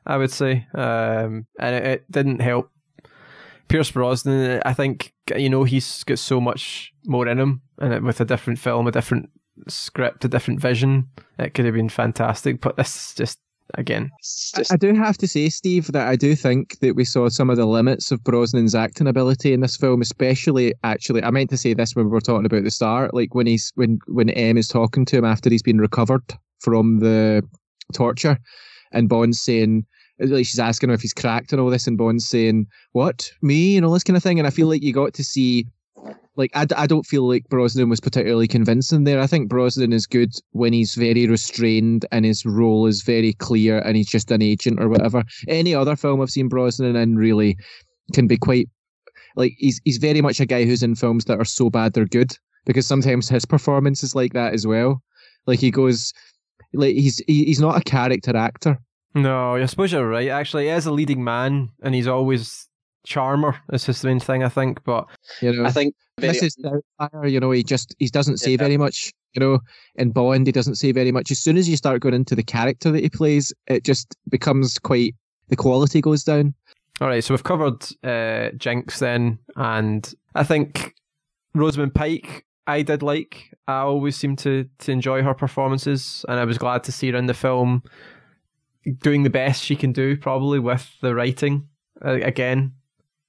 I 0.06 0.16
would 0.16 0.30
say, 0.30 0.66
um, 0.74 1.46
and 1.58 1.74
it, 1.74 1.84
it 1.84 2.10
didn't 2.10 2.40
help. 2.40 2.70
Pierce 3.68 3.90
Brosnan, 3.90 4.62
I 4.64 4.74
think 4.74 5.14
you 5.34 5.48
know 5.48 5.64
he's 5.64 6.04
got 6.04 6.18
so 6.18 6.40
much 6.40 6.92
more 7.06 7.26
in 7.26 7.38
him, 7.38 7.62
and 7.78 7.94
it, 7.94 8.02
with 8.02 8.20
a 8.20 8.24
different 8.24 8.58
film, 8.58 8.86
a 8.86 8.92
different 8.92 9.30
script, 9.68 10.24
a 10.24 10.28
different 10.28 10.60
vision, 10.60 11.08
it 11.38 11.54
could 11.54 11.64
have 11.64 11.74
been 11.74 11.88
fantastic. 11.88 12.60
But 12.60 12.76
this 12.76 13.14
just 13.14 13.38
again, 13.78 14.10
I, 14.12 14.58
just 14.58 14.72
I 14.72 14.76
do 14.76 14.94
have 14.94 15.18
to 15.18 15.28
say, 15.28 15.48
Steve, 15.48 15.92
that 15.92 16.08
I 16.08 16.16
do 16.16 16.34
think 16.34 16.78
that 16.80 16.96
we 16.96 17.04
saw 17.04 17.28
some 17.28 17.50
of 17.50 17.56
the 17.56 17.66
limits 17.66 18.10
of 18.10 18.22
Brosnan's 18.22 18.74
acting 18.74 19.06
ability 19.06 19.52
in 19.52 19.60
this 19.60 19.76
film, 19.76 20.00
especially 20.00 20.74
actually. 20.82 21.22
I 21.22 21.30
meant 21.30 21.50
to 21.50 21.56
say 21.56 21.74
this 21.74 21.94
when 21.94 22.06
we 22.06 22.10
were 22.10 22.20
talking 22.20 22.46
about 22.46 22.64
the 22.64 22.70
start, 22.70 23.14
like 23.14 23.34
when 23.34 23.46
he's 23.46 23.72
when 23.74 23.98
when 24.06 24.30
M 24.30 24.56
is 24.56 24.68
talking 24.68 25.04
to 25.06 25.16
him 25.18 25.24
after 25.24 25.50
he's 25.50 25.62
been 25.62 25.80
recovered 25.80 26.24
from 26.60 27.00
the 27.00 27.42
torture, 27.92 28.38
and 28.92 29.08
Bond's 29.08 29.40
saying. 29.40 29.84
Uh, 30.22 30.28
like 30.28 30.46
she's 30.46 30.60
asking 30.60 30.90
him 30.90 30.94
if 30.94 31.00
he's 31.00 31.12
cracked 31.12 31.50
and 31.50 31.60
all 31.60 31.70
this, 31.70 31.88
and 31.88 31.98
Bond's 31.98 32.28
saying, 32.28 32.66
"What 32.92 33.28
me?" 33.42 33.76
and 33.76 33.84
all 33.84 33.92
this 33.92 34.04
kind 34.04 34.16
of 34.16 34.22
thing. 34.22 34.38
And 34.38 34.46
I 34.46 34.50
feel 34.50 34.68
like 34.68 34.80
you 34.80 34.92
got 34.92 35.12
to 35.14 35.24
see 35.24 35.66
like 36.36 36.50
I, 36.54 36.66
I 36.76 36.86
don't 36.86 37.06
feel 37.06 37.28
like 37.28 37.48
Brosnan 37.48 37.88
was 37.88 38.00
particularly 38.00 38.48
convincing 38.48 39.04
there. 39.04 39.20
I 39.20 39.26
think 39.26 39.48
Brosnan 39.48 39.92
is 39.92 40.06
good 40.06 40.32
when 40.50 40.72
he's 40.72 40.94
very 40.94 41.26
restrained 41.26 42.06
and 42.10 42.24
his 42.24 42.44
role 42.44 42.86
is 42.86 43.02
very 43.02 43.32
clear 43.34 43.78
and 43.78 43.96
he's 43.96 44.08
just 44.08 44.30
an 44.30 44.42
agent 44.42 44.80
or 44.80 44.88
whatever. 44.88 45.22
Any 45.48 45.74
other 45.74 45.96
film 45.96 46.20
I've 46.20 46.30
seen 46.30 46.48
Brosnan 46.48 46.96
in 46.96 47.16
really 47.16 47.56
can 48.12 48.26
be 48.26 48.36
quite 48.36 48.68
like 49.36 49.54
he's 49.58 49.80
he's 49.84 49.98
very 49.98 50.20
much 50.20 50.40
a 50.40 50.46
guy 50.46 50.64
who's 50.64 50.82
in 50.82 50.94
films 50.94 51.24
that 51.26 51.38
are 51.38 51.44
so 51.44 51.70
bad 51.70 51.92
they're 51.92 52.04
good 52.06 52.36
because 52.66 52.86
sometimes 52.86 53.28
his 53.28 53.44
performance 53.44 54.02
is 54.02 54.14
like 54.14 54.32
that 54.32 54.54
as 54.54 54.66
well. 54.66 55.02
Like 55.46 55.60
he 55.60 55.70
goes 55.70 56.12
like 56.72 56.94
he's 56.94 57.18
he- 57.26 57.44
he's 57.44 57.60
not 57.60 57.76
a 57.76 57.84
character 57.84 58.36
actor. 58.36 58.78
No, 59.14 59.54
I 59.54 59.66
suppose 59.66 59.92
you're 59.92 60.08
right. 60.08 60.28
Actually, 60.28 60.68
is 60.68 60.86
a 60.86 60.92
leading 60.92 61.22
man, 61.22 61.68
and 61.82 61.94
he's 61.94 62.08
always 62.08 62.68
charmer. 63.04 63.56
Is 63.72 63.86
his 63.86 64.02
main 64.04 64.20
thing, 64.20 64.42
I 64.42 64.48
think. 64.48 64.82
But 64.84 65.06
You 65.40 65.52
know, 65.52 65.64
I 65.64 65.70
think 65.70 65.94
this 66.16 66.42
is 66.42 66.56
Doubtfire, 66.56 67.30
you 67.30 67.40
know, 67.40 67.50
he 67.50 67.62
just 67.62 67.94
he 67.98 68.08
doesn't 68.08 68.38
say 68.38 68.56
very 68.56 68.76
much. 68.76 69.12
You 69.34 69.40
know, 69.40 69.58
in 69.96 70.10
Bond, 70.10 70.46
he 70.46 70.52
doesn't 70.52 70.76
say 70.76 70.92
very 70.92 71.10
much. 71.10 71.30
As 71.30 71.40
soon 71.40 71.56
as 71.56 71.68
you 71.68 71.76
start 71.76 72.00
going 72.00 72.14
into 72.14 72.36
the 72.36 72.42
character 72.42 72.92
that 72.92 73.02
he 73.02 73.08
plays, 73.08 73.52
it 73.66 73.84
just 73.84 74.14
becomes 74.28 74.78
quite 74.78 75.14
the 75.48 75.56
quality 75.56 76.00
goes 76.00 76.22
down. 76.24 76.54
all 77.00 77.08
right, 77.08 77.22
so 77.22 77.34
we've 77.34 77.42
covered 77.42 77.84
uh, 78.04 78.50
Jinx 78.56 79.00
then, 79.00 79.38
and 79.56 80.14
I 80.34 80.44
think 80.44 80.94
Rosamund 81.54 81.94
Pike. 81.94 82.44
I 82.66 82.80
did 82.82 83.02
like. 83.02 83.50
I 83.68 83.80
always 83.80 84.16
seem 84.16 84.36
to 84.36 84.68
to 84.78 84.92
enjoy 84.92 85.22
her 85.22 85.34
performances, 85.34 86.24
and 86.28 86.38
I 86.38 86.44
was 86.44 86.58
glad 86.58 86.84
to 86.84 86.92
see 86.92 87.10
her 87.10 87.16
in 87.18 87.26
the 87.26 87.34
film, 87.34 87.82
doing 89.00 89.22
the 89.24 89.30
best 89.30 89.62
she 89.62 89.76
can 89.76 89.92
do, 89.92 90.16
probably 90.16 90.60
with 90.60 90.88
the 91.02 91.14
writing 91.14 91.68
uh, 92.04 92.20
again. 92.22 92.72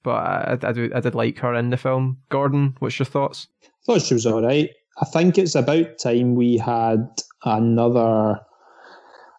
But 0.06 0.12
I, 0.12 0.58
I, 0.62 0.70
do, 0.70 0.88
I 0.94 1.00
did 1.00 1.16
like 1.16 1.36
her 1.40 1.52
in 1.56 1.70
the 1.70 1.76
film. 1.76 2.18
Gordon, 2.28 2.76
what's 2.78 2.96
your 2.96 3.06
thoughts? 3.06 3.48
thought 3.84 4.02
she 4.02 4.14
was 4.14 4.24
all 4.24 4.40
right. 4.40 4.70
I 5.02 5.04
think 5.04 5.36
it's 5.36 5.56
about 5.56 5.98
time 5.98 6.36
we 6.36 6.58
had 6.58 7.08
another 7.44 8.38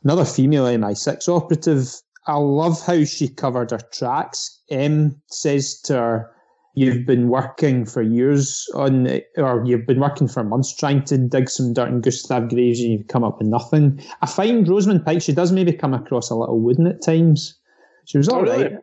another 0.04 0.26
female 0.26 0.66
MI6 0.66 1.30
operative. 1.30 1.90
I 2.28 2.36
love 2.36 2.86
how 2.86 3.06
she 3.06 3.30
covered 3.30 3.72
her 3.72 3.80
tracks. 3.94 4.62
M 4.70 5.22
says 5.28 5.80
to 5.84 5.94
her, 5.94 6.32
"You've 6.76 7.06
been 7.06 7.30
working 7.30 7.86
for 7.86 8.02
years 8.02 8.70
on, 8.76 9.08
or 9.38 9.64
you've 9.66 9.88
been 9.88 10.02
working 10.02 10.28
for 10.28 10.44
months 10.44 10.76
trying 10.76 11.06
to 11.06 11.18
dig 11.18 11.50
some 11.50 11.72
dirt 11.72 11.88
in 11.88 12.02
Gustav 12.02 12.50
Graves, 12.50 12.82
and 12.82 12.92
you've 12.92 13.08
come 13.08 13.24
up 13.24 13.40
with 13.40 13.48
nothing." 13.48 14.02
I 14.22 14.26
find 14.26 14.68
Rosamund 14.68 15.06
Pike 15.06 15.22
she 15.22 15.32
does 15.32 15.54
maybe 15.54 15.72
come 15.72 15.94
across 15.94 16.30
a 16.30 16.36
little 16.36 16.60
wooden 16.60 16.88
at 16.88 17.02
times. 17.02 17.58
She 18.04 18.18
was 18.18 18.28
all 18.28 18.40
Oh, 18.40 18.42
really? 18.42 18.76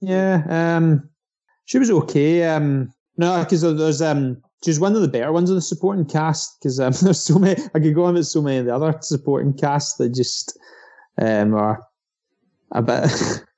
Yeah, 0.00 0.42
um, 0.48 1.10
she 1.66 1.78
was 1.78 1.90
okay. 1.90 2.44
Um, 2.44 2.92
no, 3.18 3.42
because 3.44 3.62
there's 3.62 4.00
um, 4.02 4.42
she's 4.64 4.80
one 4.80 4.94
of 4.96 5.02
the 5.02 5.08
better 5.08 5.32
ones 5.32 5.50
of 5.50 5.56
the 5.56 5.62
supporting 5.62 6.06
cast. 6.06 6.58
Because 6.58 6.80
um, 6.80 6.92
there's 7.02 7.20
so 7.20 7.38
many. 7.38 7.62
I 7.74 7.80
could 7.80 7.94
go 7.94 8.04
on 8.04 8.14
with 8.14 8.26
so 8.26 8.40
many 8.40 8.58
of 8.58 8.66
the 8.66 8.74
other 8.74 8.96
supporting 9.02 9.52
cast 9.52 9.98
that 9.98 10.14
just 10.14 10.58
um 11.20 11.54
are 11.54 11.82
a 12.72 12.82
bit 12.82 13.10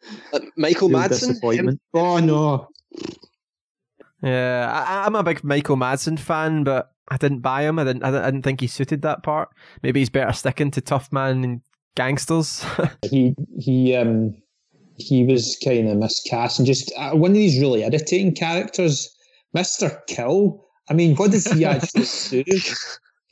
uh, 0.33 0.41
Michael 0.57 0.89
Madsen. 0.89 1.29
disappointment. 1.29 1.81
Oh 1.95 2.19
no, 2.19 2.69
Yeah, 4.23 4.85
I, 4.87 5.07
I'm 5.07 5.15
a 5.15 5.23
big 5.23 5.45
Michael 5.45 5.77
Madsen 5.77 6.19
fan, 6.19 6.65
but 6.65 6.93
I 7.09 7.17
didn't 7.17 7.41
buy 7.41 7.63
him. 7.63 7.79
I 7.79 7.85
didn't. 7.85 8.03
I 8.05 8.11
didn't, 8.11 8.25
I 8.25 8.31
didn't 8.31 8.43
think 8.43 8.61
he 8.61 8.67
suited 8.67 9.03
that 9.03 9.23
part. 9.23 9.51
Maybe 9.83 10.01
he's 10.01 10.11
better 10.11 10.33
sticking 10.33 10.71
to 10.73 10.81
tough 10.81 11.11
man 11.13 11.45
and 11.45 11.61
gangsters. 11.97 12.65
he 13.11 13.35
he 13.59 13.97
um 13.97 14.37
he 14.99 15.25
was 15.25 15.59
kind 15.65 15.89
of 15.89 15.97
miscast 15.97 16.59
and 16.59 16.67
just 16.67 16.93
uh, 16.97 17.13
one 17.13 17.31
of 17.31 17.37
these 17.37 17.61
really 17.61 17.83
irritating 17.83 18.35
characters, 18.35 19.09
Mister 19.55 20.03
Kil. 20.07 20.65
I 20.91 20.95
mean, 20.95 21.17
what 21.17 21.31
does 21.31 21.51
he 21.51 21.65
actually 21.65 22.45
do? 22.45 22.61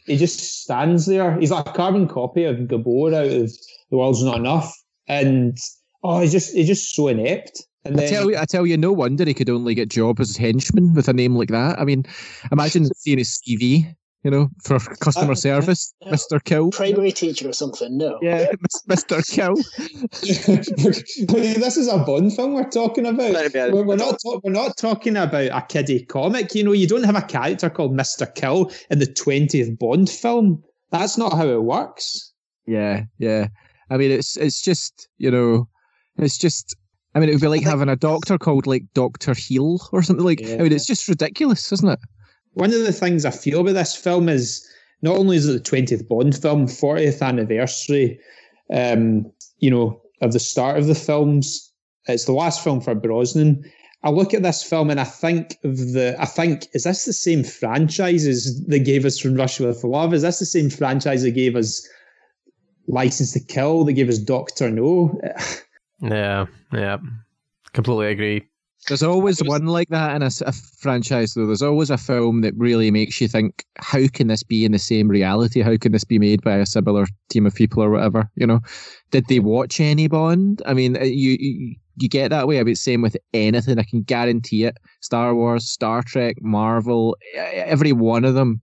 He 0.07 0.17
just 0.17 0.63
stands 0.63 1.07
there. 1.07 1.39
He's 1.39 1.51
like 1.51 1.67
a 1.67 1.73
carbon 1.73 2.07
copy 2.07 2.45
of 2.45 2.69
Gabor 2.69 3.09
out 3.09 3.27
of 3.27 3.53
The 3.91 3.97
World's 3.97 4.23
Not 4.23 4.39
Enough, 4.39 4.73
and 5.09 5.59
oh, 6.05 6.21
he's 6.21 6.33
just 6.33 6.55
he's 6.55 6.69
just 6.69 6.95
so 6.95 7.09
inept. 7.09 7.63
And 7.85 8.01
I 8.01 8.07
tell 8.07 8.31
you, 8.31 8.37
I 8.37 8.45
tell 8.45 8.67
you, 8.67 8.77
no 8.77 8.93
wonder 8.93 9.25
he 9.25 9.35
could 9.35 9.51
only 9.51 9.75
get 9.75 9.89
job 9.89 10.21
as 10.21 10.37
henchman 10.37 10.95
with 10.95 11.09
a 11.09 11.13
name 11.13 11.37
like 11.37 11.51
that. 11.51 11.79
I 11.79 11.85
mean, 11.85 12.05
imagine 12.51 12.87
seeing 12.95 13.19
his 13.19 13.41
CV. 13.41 13.95
You 14.27 14.32
know, 14.32 14.48
for 14.61 14.81
customer 14.97 15.32
Uh, 15.32 15.36
service, 15.36 15.94
yeah. 16.01 16.11
Mister 16.11 16.40
Kil. 16.40 16.70
Primary 16.73 17.12
teacher 17.12 17.48
or 17.48 17.53
something? 17.53 17.97
No. 17.97 18.19
Yeah, 18.20 18.51
Mister 18.89 19.23
Kil. 19.23 19.55
this 20.23 21.77
is 21.77 21.86
a 21.86 21.98
Bond 21.98 22.35
film 22.35 22.55
we're 22.55 22.69
talking 22.69 23.07
about. 23.07 23.32
Might 23.32 23.53
be 23.53 23.59
a- 23.61 23.70
We're, 23.70 23.85
we're 23.85 23.94
not 23.94 24.19
talk, 24.20 24.43
we're 24.43 24.51
not 24.51 24.77
talking 24.77 25.16
about 25.16 25.53
a 25.57 25.65
kiddie 25.69 26.05
comic. 26.07 26.57
You 26.57 26.65
know, 26.65 26.73
you 26.73 26.89
don't 26.89 27.05
have 27.05 27.15
a 27.15 27.23
character 27.23 27.70
called 27.70 27.94
Mister 27.94 28.27
Kil 28.27 28.73
in 28.90 28.98
the 28.98 29.07
twentieth 29.07 29.78
Bond 29.78 30.11
film. 30.11 30.65
That's 30.90 31.16
not 31.16 31.32
how 31.32 31.47
it 31.47 31.62
works. 31.62 32.32
Yeah, 32.66 33.05
yeah. 33.19 33.47
I 33.90 33.97
mean, 33.97 34.11
it's 34.11 34.36
it's 34.36 34.61
just 34.61 35.09
you 35.19 35.31
know, 35.31 35.69
it's 36.19 36.36
just. 36.36 36.74
I 37.15 37.20
mean, 37.20 37.28
it 37.28 37.32
would 37.35 37.43
be 37.43 37.47
like 37.47 37.62
having 37.62 37.89
a 37.89 37.94
doctor 37.94 38.39
called 38.39 38.66
like 38.66 38.82
Doctor 38.93 39.35
Heel 39.35 39.78
or 39.93 40.03
something 40.03 40.24
like. 40.27 40.43
I 40.43 40.57
mean, 40.57 40.73
it's 40.73 40.85
just 40.86 41.07
ridiculous, 41.07 41.70
isn't 41.70 41.89
it? 41.89 42.01
One 42.57 42.73
of 42.73 42.81
the 42.81 42.93
things 42.93 43.27
I 43.27 43.33
feel 43.33 43.61
about 43.61 43.74
this 43.74 43.95
film 43.95 44.31
is 44.31 44.66
not 45.03 45.19
only 45.19 45.37
is 45.37 45.47
it 45.47 45.53
the 45.53 45.61
twentieth 45.61 46.09
Bond 46.09 46.35
film, 46.35 46.66
fortieth 46.66 47.20
anniversary, 47.20 48.19
um, 48.73 49.31
you 49.59 49.70
know, 49.70 50.01
of 50.23 50.33
the 50.33 50.41
start 50.41 50.78
of 50.78 50.87
the 50.87 50.95
films. 50.95 51.70
It's 52.07 52.24
the 52.24 52.33
last 52.33 52.65
film 52.65 52.81
for 52.81 52.95
Brosnan. 52.95 53.62
I 54.05 54.09
look 54.09 54.33
at 54.33 54.43
this 54.43 54.62
film 54.62 54.89
and 54.89 54.99
I 54.99 55.05
think 55.05 55.59
of 55.65 55.77
the. 55.93 56.16
I 56.19 56.24
think 56.24 56.66
is 56.73 56.85
this 56.85 57.05
the 57.05 57.12
same 57.12 57.45
franchise 57.45 58.27
as 58.27 58.65
they 58.66 58.81
gave 58.81 59.05
us 59.05 59.19
from 59.19 59.35
Russia 59.35 59.66
with 59.66 59.85
Love? 59.85 60.15
Is 60.15 60.23
this 60.23 60.39
the 60.39 60.47
same 60.47 60.70
franchise 60.70 61.24
they 61.24 61.33
gave 61.33 61.57
us 61.57 61.87
License 62.89 63.33
to 63.35 63.41
Kill? 63.41 63.85
They 63.85 63.93
gave 63.93 64.09
us 64.09 64.19
Doctor 64.19 64.70
No. 64.70 65.20
Yeah, 66.03 66.47
yeah, 66.73 66.99
completely 67.73 68.09
agree. 68.09 68.49
There's 68.89 69.03
always 69.03 69.43
one 69.43 69.67
like 69.67 69.89
that 69.89 70.15
in 70.15 70.23
a 70.23 70.53
franchise, 70.79 71.35
though. 71.35 71.47
There's 71.47 71.63
always 71.63 71.91
a 71.91 71.99
film 71.99 72.43
that 72.43 72.55
really 72.57 72.93
makes 72.93 73.21
you 73.21 73.27
think, 73.27 73.65
how 73.79 74.07
can 74.07 74.29
this 74.29 74.45
be 74.45 74.65
in 74.65 74.71
the 74.71 74.79
same 74.79 75.09
reality? 75.09 75.61
How 75.61 75.77
can 75.77 75.91
this 75.91 76.05
be 76.05 76.21
made 76.21 76.43
by 76.43 76.57
a 76.57 76.67
similar 76.67 77.07
team 77.29 77.47
of 77.47 77.55
people 77.55 77.83
or 77.83 77.91
whatever? 77.91 78.31
You 78.37 78.47
know, 78.47 78.61
did 79.11 79.27
they 79.27 79.41
watch 79.41 79.81
any 79.81 80.07
Bond? 80.07 80.63
I 80.67 80.75
mean, 80.75 80.97
uh, 80.97 81.05
you 81.05 81.37
you, 81.41 81.75
you 81.97 82.09
get 82.09 82.29
that 82.31 82.47
way. 82.47 82.61
I 82.61 82.63
mean, 82.63 82.77
same 82.77 83.03
with 83.03 83.17
anything. 83.35 83.79
I 83.79 83.83
can 83.83 84.03
guarantee 84.03 84.65
it. 84.65 84.77
Star 85.01 85.35
Wars, 85.35 85.69
Star 85.69 86.03
Trek, 86.03 86.37
Marvel, 86.41 87.17
every 87.35 87.93
one 87.93 88.25
of 88.25 88.35
them. 88.35 88.61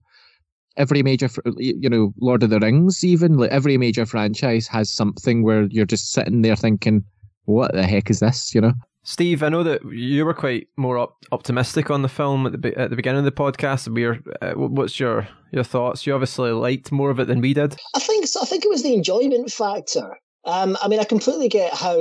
Every 0.76 1.04
major, 1.04 1.28
you 1.56 1.88
know, 1.88 2.12
Lord 2.20 2.42
of 2.42 2.50
the 2.50 2.58
Rings, 2.58 3.04
even 3.04 3.36
like 3.36 3.50
every 3.50 3.78
major 3.78 4.04
franchise 4.06 4.66
has 4.66 4.90
something 4.90 5.44
where 5.44 5.68
you're 5.70 5.86
just 5.86 6.10
sitting 6.10 6.42
there 6.42 6.56
thinking, 6.56 7.04
"What 7.44 7.74
the 7.74 7.86
heck 7.86 8.10
is 8.10 8.18
this?" 8.18 8.52
You 8.54 8.62
know. 8.62 8.72
Steve, 9.06 9.42
I 9.42 9.50
know 9.50 9.62
that 9.62 9.84
you 9.92 10.24
were 10.24 10.32
quite 10.32 10.68
more 10.76 10.96
op- 10.96 11.26
optimistic 11.30 11.90
on 11.90 12.00
the 12.00 12.08
film 12.08 12.46
at 12.46 12.52
the 12.52 12.58
be- 12.58 12.76
at 12.76 12.88
the 12.88 12.96
beginning 12.96 13.18
of 13.18 13.24
the 13.26 13.32
podcast. 13.32 13.86
We're, 13.86 14.22
uh, 14.40 14.54
what's 14.54 14.98
your 14.98 15.28
your 15.52 15.62
thoughts? 15.62 16.06
You 16.06 16.14
obviously 16.14 16.50
liked 16.52 16.90
more 16.90 17.10
of 17.10 17.20
it 17.20 17.26
than 17.26 17.42
we 17.42 17.52
did. 17.52 17.76
I 17.94 17.98
think 17.98 18.26
so. 18.26 18.40
I 18.40 18.46
think 18.46 18.64
it 18.64 18.70
was 18.70 18.82
the 18.82 18.94
enjoyment 18.94 19.52
factor. 19.52 20.18
Um, 20.46 20.78
I 20.82 20.88
mean, 20.88 21.00
I 21.00 21.04
completely 21.04 21.48
get 21.48 21.74
how 21.74 21.96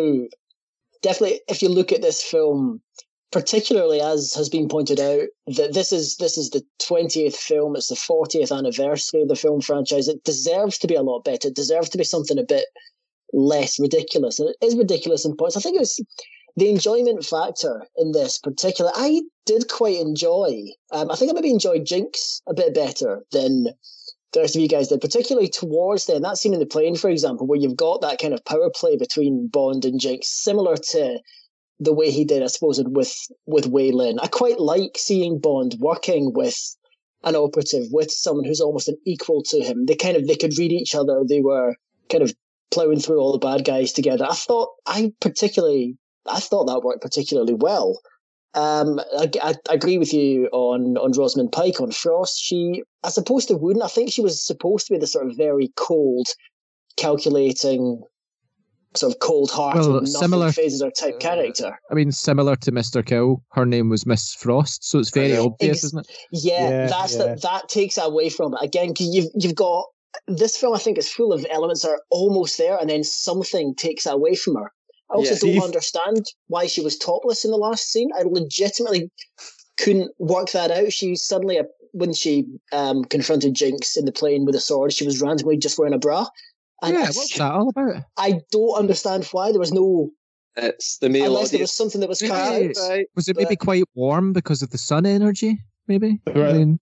definitely 1.01 1.41
if 1.49 1.61
you 1.61 1.67
look 1.67 1.91
at 1.91 2.01
this 2.01 2.23
film, 2.23 2.81
particularly 3.33 3.99
as 3.99 4.33
has 4.35 4.47
been 4.47 4.69
pointed 4.69 5.01
out, 5.01 5.27
that 5.57 5.73
this 5.73 5.91
is 5.91 6.15
this 6.17 6.37
is 6.37 6.51
the 6.51 6.63
twentieth 6.79 7.35
film. 7.35 7.75
It's 7.75 7.89
the 7.89 7.97
fortieth 7.97 8.51
anniversary 8.53 9.23
of 9.23 9.27
the 9.27 9.35
film 9.35 9.59
franchise. 9.59 10.07
It 10.07 10.23
deserves 10.23 10.77
to 10.77 10.87
be 10.87 10.95
a 10.95 11.01
lot 11.01 11.25
better. 11.25 11.49
It 11.49 11.55
deserves 11.55 11.89
to 11.89 11.97
be 11.97 12.05
something 12.05 12.39
a 12.39 12.43
bit 12.43 12.65
less 13.33 13.77
ridiculous, 13.77 14.39
and 14.39 14.49
it 14.49 14.65
is 14.65 14.77
ridiculous 14.77 15.25
in 15.25 15.35
points. 15.35 15.57
I 15.57 15.59
think 15.59 15.81
it's 15.81 15.99
the 16.55 16.69
enjoyment 16.69 17.25
factor 17.25 17.85
in 17.97 18.11
this 18.11 18.37
particular. 18.37 18.91
I 18.93 19.23
did 19.45 19.67
quite 19.69 19.99
enjoy. 19.99 20.65
Um, 20.91 21.09
I 21.09 21.15
think 21.15 21.31
I 21.31 21.33
maybe 21.33 21.49
enjoyed 21.49 21.85
Jinx 21.85 22.41
a 22.47 22.53
bit 22.53 22.73
better 22.73 23.25
than 23.31 23.69
the 24.33 24.39
rest 24.39 24.55
of 24.55 24.61
you 24.61 24.67
guys 24.67 24.87
did, 24.87 25.01
particularly 25.01 25.47
towards 25.47 26.05
then 26.05 26.21
that 26.23 26.37
scene 26.37 26.53
in 26.53 26.59
the 26.59 26.65
plane, 26.65 26.95
for 26.95 27.09
example, 27.09 27.47
where 27.47 27.59
you've 27.59 27.77
got 27.77 28.01
that 28.01 28.19
kind 28.19 28.33
of 28.33 28.45
power 28.45 28.69
play 28.73 28.97
between 28.97 29.47
Bond 29.47 29.85
and 29.85 29.99
Jinx, 29.99 30.27
similar 30.27 30.75
to 30.75 31.19
the 31.79 31.93
way 31.93 32.11
he 32.11 32.25
did, 32.25 32.43
I 32.43 32.47
suppose, 32.47 32.81
with 32.83 33.15
with 33.45 33.67
Wai 33.67 33.89
Lin. 33.93 34.19
I 34.19 34.27
quite 34.27 34.59
like 34.59 34.97
seeing 34.97 35.39
Bond 35.39 35.75
working 35.79 36.33
with 36.33 36.57
an 37.23 37.35
operative, 37.35 37.87
with 37.91 38.11
someone 38.11 38.45
who's 38.45 38.61
almost 38.61 38.89
an 38.89 38.97
equal 39.05 39.43
to 39.43 39.61
him. 39.61 39.85
They 39.85 39.95
kind 39.95 40.17
of 40.17 40.27
they 40.27 40.35
could 40.35 40.57
read 40.57 40.71
each 40.71 40.95
other. 40.95 41.21
They 41.27 41.41
were 41.41 41.75
kind 42.09 42.23
of 42.23 42.33
plowing 42.71 42.99
through 42.99 43.19
all 43.19 43.31
the 43.31 43.39
bad 43.39 43.65
guys 43.65 43.93
together. 43.93 44.25
I 44.29 44.33
thought 44.33 44.69
I 44.85 45.13
particularly 45.19 45.97
I 46.27 46.39
thought 46.39 46.65
that 46.65 46.83
worked 46.83 47.01
particularly 47.01 47.53
well. 47.53 47.99
Um, 48.55 48.99
I, 49.17 49.29
I, 49.41 49.55
I 49.69 49.73
agree 49.73 49.97
with 49.97 50.13
you 50.13 50.47
on 50.51 50.95
on 50.97 51.11
Rosamund 51.17 51.51
Pike 51.51 51.81
on 51.81 51.91
Frost. 51.91 52.39
She, 52.39 52.83
as 53.03 53.17
opposed 53.17 53.47
to 53.47 53.57
Wooden, 53.57 53.81
I 53.81 53.87
think 53.87 54.11
she 54.11 54.21
was 54.21 54.45
supposed 54.45 54.87
to 54.87 54.93
be 54.93 54.99
the 54.99 55.07
sort 55.07 55.25
of 55.27 55.35
very 55.35 55.71
cold, 55.75 56.27
calculating, 56.97 58.01
sort 58.95 59.11
of 59.13 59.19
cold-hearted, 59.19 59.89
Well, 59.91 60.05
similar- 60.05 60.51
phases 60.51 60.83
her 60.83 60.91
type 60.91 61.19
character. 61.19 61.79
I 61.89 61.95
mean, 61.95 62.11
similar 62.11 62.55
to 62.57 62.71
Mr. 62.71 63.03
Kil, 63.03 63.41
her 63.53 63.65
name 63.65 63.89
was 63.89 64.05
Miss 64.05 64.35
Frost, 64.35 64.83
so 64.87 64.99
it's 64.99 65.09
very 65.09 65.33
know. 65.33 65.45
obvious, 65.45 65.77
Ex- 65.77 65.83
isn't 65.85 65.99
it? 66.07 66.17
Yeah, 66.31 66.69
Yeah, 66.69 66.87
that's 66.87 67.15
yeah. 67.15 67.33
The, 67.33 67.39
that 67.41 67.69
takes 67.69 67.97
away 67.97 68.29
from 68.29 68.53
it 68.53 68.59
again 68.61 68.89
because 68.89 69.07
you've 69.15 69.31
you've 69.35 69.55
got 69.55 69.85
this 70.27 70.55
film. 70.55 70.75
I 70.75 70.79
think 70.79 70.99
is 70.99 71.09
full 71.11 71.33
of 71.33 71.43
elements 71.49 71.81
that 71.81 71.89
are 71.89 72.01
almost 72.11 72.59
there, 72.59 72.77
and 72.77 72.87
then 72.89 73.03
something 73.03 73.73
takes 73.73 74.05
away 74.05 74.35
from 74.35 74.55
her. 74.55 74.71
I 75.13 75.17
also 75.17 75.29
Yeah. 75.33 75.39
don't 75.39 75.49
Steve- 75.51 75.63
understand 75.63 76.25
why 76.47 76.67
she 76.67 76.81
was 76.81 76.97
topless 76.97 77.45
in 77.45 77.51
the 77.51 77.57
last 77.57 77.91
scene. 77.91 78.09
I 78.17 78.23
legitimately 78.23 79.11
couldn't 79.77 80.11
work 80.19 80.51
that 80.51 80.71
out. 80.71 80.91
She 80.91 81.15
suddenly, 81.15 81.59
uh, 81.59 81.63
when 81.91 82.13
she 82.13 82.45
um, 82.71 83.03
confronted 83.05 83.53
Jinx 83.53 83.95
in 83.95 84.05
the 84.05 84.11
plane 84.11 84.45
with 84.45 84.55
a 84.55 84.59
sword, 84.59 84.91
she 84.93 85.05
was 85.05 85.21
randomly 85.21 85.57
just 85.57 85.77
wearing 85.77 85.93
a 85.93 85.99
bra. 85.99 86.25
And 86.81 86.95
yeah, 86.95 87.01
I, 87.03 87.05
what's 87.07 87.37
that 87.37 87.51
all 87.51 87.69
about? 87.69 88.03
I 88.17 88.41
don't 88.51 88.77
understand 88.77 89.25
why 89.31 89.51
there 89.51 89.59
was 89.59 89.71
no, 89.71 90.09
It's 90.57 90.97
the 90.97 91.09
male 91.09 91.25
unless 91.27 91.51
there 91.51 91.59
was 91.61 91.71
something 91.71 92.01
that 92.01 92.09
was 92.09 92.21
cut 92.21 92.31
out. 92.31 92.71
Right. 92.89 93.07
Was 93.15 93.27
it 93.29 93.37
maybe 93.37 93.55
But- 93.55 93.59
quite 93.59 93.83
warm 93.95 94.33
because 94.33 94.61
of 94.61 94.71
the 94.71 94.77
sun 94.77 95.05
energy? 95.05 95.59
Maybe. 95.87 96.19
I 96.27 96.53
mean, 96.53 96.79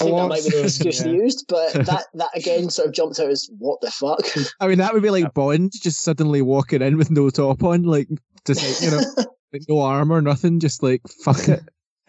I 0.00 0.04
think 0.04 0.16
that 0.16 0.28
might 0.28 0.44
be 0.44 0.50
the 0.50 0.64
excuse 0.64 0.98
they 1.02 1.10
used, 1.10 1.46
but 1.48 1.72
that, 1.86 2.04
that 2.14 2.30
again 2.34 2.70
sort 2.70 2.88
of 2.88 2.94
jumped 2.94 3.20
out 3.20 3.30
as 3.30 3.50
what 3.58 3.80
the 3.80 3.90
fuck. 3.90 4.20
I 4.60 4.68
mean, 4.68 4.78
that 4.78 4.92
would 4.92 5.02
be 5.02 5.10
like 5.10 5.34
Bond 5.34 5.72
just 5.72 6.02
suddenly 6.02 6.42
walking 6.42 6.82
in 6.82 6.96
with 6.96 7.10
no 7.10 7.30
top 7.30 7.62
on, 7.62 7.84
like 7.84 8.08
just 8.46 8.82
like, 8.82 8.90
you 8.90 8.96
know, 8.96 9.26
like 9.52 9.62
no 9.68 9.80
armor, 9.80 10.20
nothing, 10.20 10.60
just 10.60 10.82
like 10.82 11.02
fuck 11.24 11.48
it. 11.48 11.62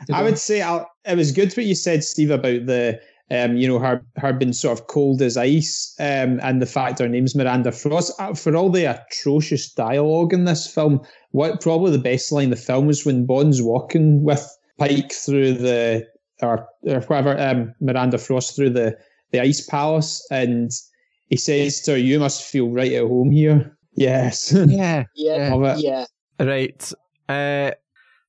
You 0.07 0.15
I 0.15 0.23
would 0.23 0.39
say 0.39 0.63
i 0.63 0.83
it 1.05 1.15
was 1.17 1.31
good 1.31 1.53
what 1.53 1.65
you 1.65 1.75
said, 1.75 2.03
Steve, 2.03 2.31
about 2.31 2.65
the 2.65 2.99
um, 3.31 3.55
you 3.55 3.65
know, 3.65 3.79
her 3.79 4.03
her 4.17 4.33
being 4.33 4.51
sort 4.51 4.77
of 4.77 4.87
cold 4.87 5.21
as 5.21 5.37
ice, 5.37 5.95
um, 5.99 6.41
and 6.43 6.61
the 6.61 6.65
fact 6.65 6.99
her 6.99 7.07
name's 7.07 7.33
Miranda 7.33 7.71
Frost. 7.71 8.11
Uh, 8.19 8.33
For 8.33 8.55
all 8.57 8.69
the 8.69 8.85
atrocious 8.85 9.71
dialogue 9.71 10.33
in 10.33 10.43
this 10.43 10.67
film, 10.67 10.99
what 11.31 11.61
probably 11.61 11.91
the 11.91 11.97
best 11.97 12.31
line 12.31 12.45
in 12.45 12.49
the 12.49 12.57
film 12.57 12.87
was 12.87 13.05
when 13.05 13.25
Bond's 13.25 13.61
walking 13.61 14.23
with 14.23 14.45
Pike 14.77 15.13
through 15.13 15.53
the 15.53 16.05
or, 16.41 16.67
or 16.83 17.01
whatever 17.01 17.39
um, 17.39 17.73
Miranda 17.79 18.17
Frost 18.17 18.55
through 18.55 18.71
the 18.71 18.97
the 19.31 19.39
ice 19.41 19.65
palace, 19.65 20.25
and 20.31 20.71
he 21.29 21.37
says 21.37 21.81
to 21.81 21.91
her, 21.91 21.97
"You 21.97 22.19
must 22.19 22.43
feel 22.43 22.69
right 22.69 22.91
at 22.93 23.07
home 23.07 23.31
here." 23.31 23.77
Yes. 23.93 24.53
yeah. 24.67 25.03
yeah, 25.15 25.53
Love 25.53 25.77
it. 25.79 25.83
yeah. 25.83 26.05
Right. 26.39 26.91
Uh, 27.27 27.71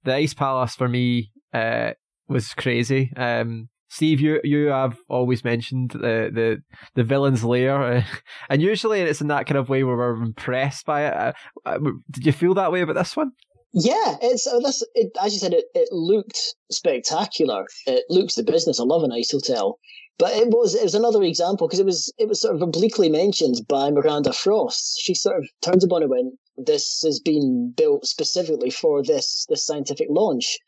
the 0.04 0.14
Ice 0.14 0.34
Palace 0.34 0.74
for 0.74 0.88
me 0.88 1.30
uh, 1.54 1.92
was 2.28 2.54
crazy. 2.54 3.12
Um, 3.16 3.68
Steve, 3.88 4.20
you 4.20 4.40
you 4.42 4.66
have 4.68 4.96
always 5.08 5.44
mentioned 5.44 5.90
the 5.90 6.30
the, 6.32 6.62
the 6.94 7.04
villain's 7.04 7.44
lair, 7.44 7.82
uh, 7.82 8.04
and 8.48 8.62
usually 8.62 9.00
it's 9.00 9.20
in 9.20 9.28
that 9.28 9.46
kind 9.46 9.58
of 9.58 9.68
way 9.68 9.84
where 9.84 9.96
we're 9.96 10.22
impressed 10.22 10.86
by 10.86 11.06
it. 11.06 11.14
Uh, 11.14 11.32
uh, 11.66 11.78
did 12.10 12.26
you 12.26 12.32
feel 12.32 12.54
that 12.54 12.72
way 12.72 12.80
about 12.80 12.96
this 12.96 13.16
one? 13.16 13.32
Yeah, 13.74 14.18
it's 14.20 14.46
uh, 14.46 14.58
this. 14.58 14.82
It, 14.94 15.16
as 15.18 15.32
you 15.32 15.38
said, 15.38 15.54
it, 15.54 15.64
it 15.74 15.88
looked 15.92 16.56
spectacular. 16.70 17.66
It 17.86 18.04
looks 18.10 18.34
the 18.34 18.42
business. 18.42 18.78
I 18.78 18.84
love 18.84 19.02
a 19.02 19.08
nice 19.08 19.30
hotel, 19.32 19.78
but 20.18 20.32
it 20.32 20.48
was 20.48 20.74
it 20.74 20.82
was 20.82 20.94
another 20.94 21.22
example 21.22 21.66
because 21.66 21.80
it 21.80 21.86
was 21.86 22.12
it 22.18 22.28
was 22.28 22.38
sort 22.42 22.54
of 22.54 22.60
obliquely 22.60 23.08
mentioned 23.08 23.66
by 23.68 23.90
Miranda 23.90 24.34
Frost. 24.34 25.00
She 25.00 25.14
sort 25.14 25.38
of 25.38 25.48
turns 25.62 25.84
upon 25.84 26.02
it 26.02 26.10
when 26.10 26.36
this 26.58 27.00
has 27.02 27.18
been 27.18 27.72
built 27.74 28.04
specifically 28.04 28.68
for 28.68 29.02
this 29.02 29.46
this 29.48 29.64
scientific 29.64 30.08
launch, 30.10 30.58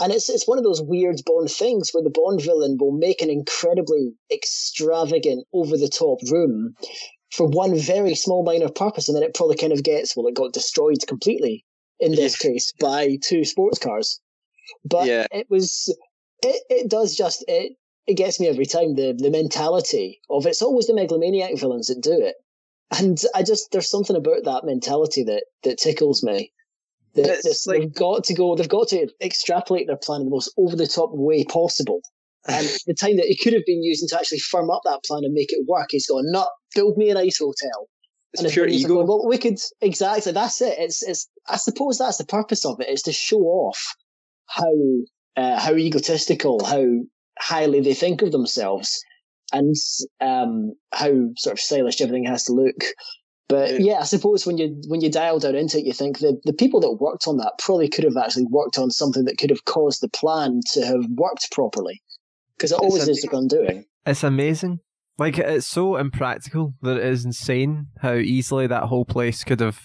and 0.00 0.10
it's 0.10 0.30
it's 0.30 0.48
one 0.48 0.56
of 0.56 0.64
those 0.64 0.80
weird 0.80 1.20
Bond 1.26 1.50
things 1.50 1.90
where 1.92 2.02
the 2.02 2.08
Bond 2.08 2.40
villain 2.40 2.78
will 2.80 2.92
make 2.92 3.20
an 3.20 3.28
incredibly 3.28 4.14
extravagant, 4.32 5.46
over 5.52 5.76
the 5.76 5.88
top 5.88 6.20
room 6.30 6.72
for 7.30 7.46
one 7.46 7.78
very 7.78 8.14
small 8.14 8.42
minor 8.42 8.70
purpose, 8.70 9.06
and 9.06 9.14
then 9.14 9.22
it 9.22 9.34
probably 9.34 9.56
kind 9.56 9.74
of 9.74 9.82
gets 9.82 10.16
well, 10.16 10.26
it 10.26 10.34
got 10.34 10.54
destroyed 10.54 11.06
completely 11.06 11.66
in 12.00 12.14
this 12.14 12.36
case 12.36 12.72
by 12.80 13.16
two 13.22 13.44
sports 13.44 13.78
cars. 13.78 14.20
But 14.84 15.06
Yeah. 15.06 15.26
it 15.32 15.46
was 15.50 15.94
it, 16.42 16.62
it 16.70 16.88
does 16.90 17.14
just 17.16 17.44
it 17.48 17.72
it 18.06 18.14
gets 18.14 18.38
me 18.40 18.46
every 18.48 18.66
time 18.66 18.94
the 18.94 19.12
the 19.16 19.30
mentality 19.30 20.20
of 20.30 20.46
it's 20.46 20.62
always 20.62 20.86
the 20.86 20.94
megalomaniac 20.94 21.58
villains 21.58 21.88
that 21.88 22.00
do 22.00 22.12
it. 22.20 22.36
And 22.98 23.22
I 23.34 23.42
just 23.42 23.70
there's 23.72 23.90
something 23.90 24.16
about 24.16 24.44
that 24.44 24.64
mentality 24.64 25.22
that 25.24 25.44
that 25.64 25.78
tickles 25.78 26.22
me. 26.22 26.52
That 27.14 27.42
this- 27.42 27.66
like- 27.66 27.80
they've 27.80 27.94
got 27.94 28.24
to 28.24 28.34
go 28.34 28.54
they've 28.54 28.68
got 28.68 28.88
to 28.88 29.08
extrapolate 29.22 29.86
their 29.86 29.96
plan 29.96 30.20
in 30.20 30.26
the 30.26 30.30
most 30.30 30.52
over 30.56 30.76
the 30.76 30.86
top 30.86 31.10
way 31.12 31.44
possible. 31.44 32.00
And 32.46 32.66
the 32.86 32.94
time 32.94 33.16
that 33.16 33.26
he 33.26 33.36
could 33.36 33.52
have 33.52 33.66
been 33.66 33.82
using 33.82 34.08
to 34.08 34.18
actually 34.18 34.38
firm 34.38 34.70
up 34.70 34.82
that 34.84 35.00
plan 35.04 35.24
and 35.24 35.34
make 35.34 35.52
it 35.52 35.66
work, 35.66 35.88
he's 35.90 36.06
gone, 36.06 36.30
"Not 36.30 36.48
build 36.74 36.96
me 36.96 37.10
an 37.10 37.16
ice 37.16 37.38
hotel." 37.38 37.88
It's 38.34 38.42
and 38.42 38.52
pure 38.52 38.64
everyone's 38.66 38.82
like, 38.84 38.90
ego. 38.90 39.04
well, 39.04 39.26
we 39.26 39.38
could 39.38 39.58
exactly. 39.80 40.32
That's 40.32 40.60
it. 40.60 40.74
It's 40.78 41.02
it's. 41.02 41.28
I 41.48 41.56
suppose 41.56 41.98
that's 41.98 42.18
the 42.18 42.26
purpose 42.26 42.64
of 42.64 42.80
it. 42.80 42.88
Is 42.88 43.02
to 43.02 43.12
show 43.12 43.40
off 43.40 43.94
how 44.46 44.72
uh, 45.36 45.58
how 45.58 45.74
egotistical, 45.74 46.64
how 46.64 46.84
highly 47.38 47.80
they 47.80 47.94
think 47.94 48.20
of 48.22 48.32
themselves, 48.32 49.02
and 49.52 49.74
um, 50.20 50.74
how 50.92 51.12
sort 51.36 51.54
of 51.54 51.60
stylish 51.60 52.00
everything 52.00 52.24
has 52.26 52.44
to 52.44 52.52
look. 52.52 52.84
But 53.48 53.70
Yeah. 53.80 53.92
yeah, 53.92 53.98
I 54.00 54.04
suppose 54.04 54.44
when 54.46 54.58
you 54.58 54.78
when 54.88 55.00
you 55.00 55.10
dial 55.10 55.38
down 55.38 55.54
into 55.54 55.78
it, 55.78 55.86
you 55.86 55.94
think 55.94 56.18
that 56.18 56.38
the 56.44 56.52
people 56.52 56.80
that 56.80 56.92
worked 57.00 57.26
on 57.26 57.38
that 57.38 57.54
probably 57.58 57.88
could 57.88 58.04
have 58.04 58.16
actually 58.18 58.44
worked 58.50 58.76
on 58.76 58.90
something 58.90 59.24
that 59.24 59.38
could 59.38 59.48
have 59.48 59.64
caused 59.64 60.02
the 60.02 60.08
plan 60.10 60.60
to 60.74 60.84
have 60.84 61.06
worked 61.16 61.50
properly, 61.50 62.02
because 62.58 62.72
it 62.72 62.78
always 62.78 63.08
a- 63.08 63.10
is 63.10 63.22
the 63.22 63.34
undoing. 63.34 63.86
It's 64.04 64.22
amazing. 64.22 64.80
Like 65.18 65.38
it's 65.38 65.66
so 65.66 65.96
impractical 65.96 66.74
that 66.82 66.96
it 66.98 67.04
is 67.04 67.24
insane 67.24 67.88
how 68.00 68.14
easily 68.14 68.66
that 68.68 68.84
whole 68.84 69.04
place 69.04 69.42
could 69.44 69.60
have 69.60 69.80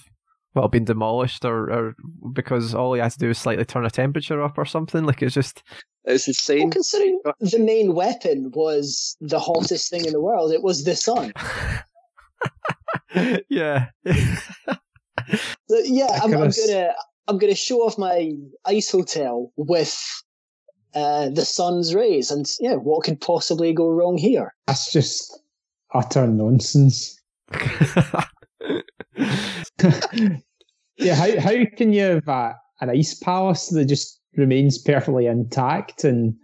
well 0.54 0.68
been 0.68 0.86
demolished 0.86 1.44
or, 1.44 1.72
or 1.72 1.96
because 2.34 2.76
all 2.76 2.94
he 2.94 3.02
had 3.02 3.12
to 3.14 3.18
do 3.18 3.28
was 3.30 3.40
slightly 3.40 3.66
turn 3.66 3.86
a 3.86 3.90
temperature 3.90 4.42
up 4.44 4.58
or 4.58 4.66
something. 4.66 5.06
Like 5.06 5.24
it's 5.24 5.34
just 5.34 5.64
It's 6.06 6.28
Well, 6.28 6.32
insane. 6.34 6.70
considering 6.72 7.20
the 7.40 7.60
main 7.60 7.96
weapon 7.96 8.52
was 8.54 9.18
the 9.22 9.40
hottest 9.40 9.90
thing 9.90 10.06
in 10.06 10.14
the 10.14 10.22
world, 10.22 10.52
it 10.52 10.62
was 10.62 10.84
the 10.84 10.96
sun. 10.96 11.34
yeah. 13.50 13.88
So, 15.70 15.78
yeah, 15.86 16.08
I 16.12 16.20
I'm, 16.24 16.34
I'm 16.34 16.50
gonna 16.52 16.94
I'm 17.28 17.38
gonna 17.38 17.56
show 17.56 17.78
off 17.80 17.98
my 17.98 18.32
ice 18.66 18.92
hotel 18.92 19.52
with 19.56 19.98
uh, 20.96 21.30
the 21.30 21.46
sun's 21.46 21.96
rays, 21.96 22.32
and 22.32 22.46
yeah, 22.60 22.76
what 22.76 23.04
could 23.04 23.20
possibly 23.20 23.74
go 23.74 23.90
wrong 23.90 24.18
here? 24.18 24.54
That's 24.68 24.92
just 24.92 25.40
utter 25.94 26.28
nonsense. 26.28 27.20
yeah, 30.98 31.16
how 31.16 31.40
how 31.40 31.66
can 31.78 31.94
you 31.94 32.02
have 32.04 32.28
a, 32.28 32.56
an 32.82 32.90
ice 32.90 33.14
palace 33.14 33.70
that 33.70 33.86
just 33.86 34.20
remains 34.36 34.78
perfectly 34.78 35.28
intact 35.28 36.04
and 36.04 36.36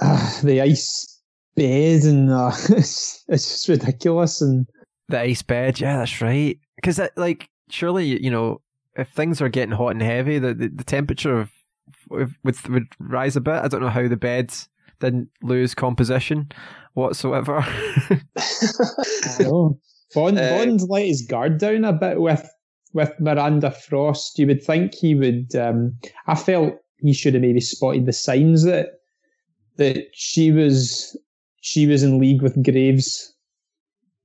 uh, 0.00 0.40
the 0.42 0.60
ice 0.60 1.20
bed 1.54 2.02
and 2.02 2.30
uh, 2.30 2.50
it's, 2.70 3.24
it's 3.28 3.48
just 3.48 3.68
ridiculous 3.68 4.40
and 4.40 4.66
the 5.08 5.20
ice 5.20 5.42
bed, 5.42 5.80
yeah, 5.80 5.98
that's 5.98 6.20
right. 6.20 6.58
Because 6.76 7.00
like 7.16 7.48
surely 7.70 8.22
you 8.22 8.30
know 8.30 8.60
if 8.96 9.08
things 9.10 9.40
are 9.40 9.48
getting 9.48 9.74
hot 9.74 9.88
and 9.88 10.02
heavy, 10.02 10.38
the 10.38 10.54
the, 10.54 10.68
the 10.68 10.84
temperature 10.84 11.38
of 11.38 11.50
would, 12.08 12.34
would 12.68 12.86
rise 12.98 13.36
a 13.36 13.40
bit. 13.40 13.54
I 13.54 13.68
don't 13.68 13.80
know 13.80 13.88
how 13.88 14.08
the 14.08 14.16
bed 14.16 14.52
didn't 15.00 15.28
lose 15.42 15.74
composition 15.74 16.50
whatsoever. 16.94 17.64
Bond 20.14 20.38
Uh, 20.38 20.56
Bond 20.56 20.80
let 20.88 21.06
his 21.06 21.22
guard 21.22 21.58
down 21.58 21.84
a 21.84 21.92
bit 21.92 22.20
with 22.20 22.48
with 22.92 23.12
Miranda 23.20 23.70
Frost. 23.70 24.38
You 24.38 24.46
would 24.46 24.62
think 24.62 24.94
he 24.94 25.14
would. 25.14 25.54
Um, 25.54 25.96
I 26.26 26.34
felt 26.34 26.74
he 26.98 27.12
should 27.12 27.34
have 27.34 27.42
maybe 27.42 27.60
spotted 27.60 28.06
the 28.06 28.12
signs 28.12 28.64
that 28.64 29.00
that 29.76 30.06
she 30.12 30.50
was 30.50 31.16
she 31.60 31.86
was 31.86 32.02
in 32.02 32.18
league 32.18 32.42
with 32.42 32.62
Graves. 32.64 33.34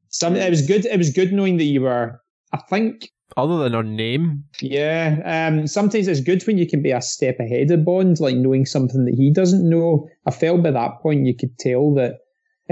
Some 0.10 0.36
it 0.36 0.50
was 0.50 0.66
good. 0.66 0.86
It 0.86 0.98
was 0.98 1.12
good 1.12 1.34
knowing 1.34 1.58
that 1.58 1.66
you 1.66 1.82
were. 1.82 2.22
I 2.54 2.58
think 2.70 3.10
Other 3.38 3.58
than 3.58 3.74
her 3.74 3.84
name, 3.84 4.44
yeah. 4.62 5.48
Um, 5.50 5.66
sometimes 5.68 6.08
it's 6.08 6.20
good 6.20 6.46
when 6.46 6.58
you 6.58 6.68
can 6.68 6.82
be 6.82 6.92
a 6.92 7.02
step 7.02 7.40
ahead 7.40 7.72
of 7.72 7.86
Bond, 7.86 8.20
like 8.20 8.36
knowing 8.36 8.66
something 8.66 9.06
that 9.06 9.16
he 9.16 9.32
doesn't 9.32 9.68
know. 9.68 10.08
I 10.26 10.32
felt 10.32 10.64
by 10.64 10.72
that 10.72 11.00
point 11.02 11.26
you 11.26 11.36
could 11.36 11.58
tell 11.58 11.94
that 11.94 12.16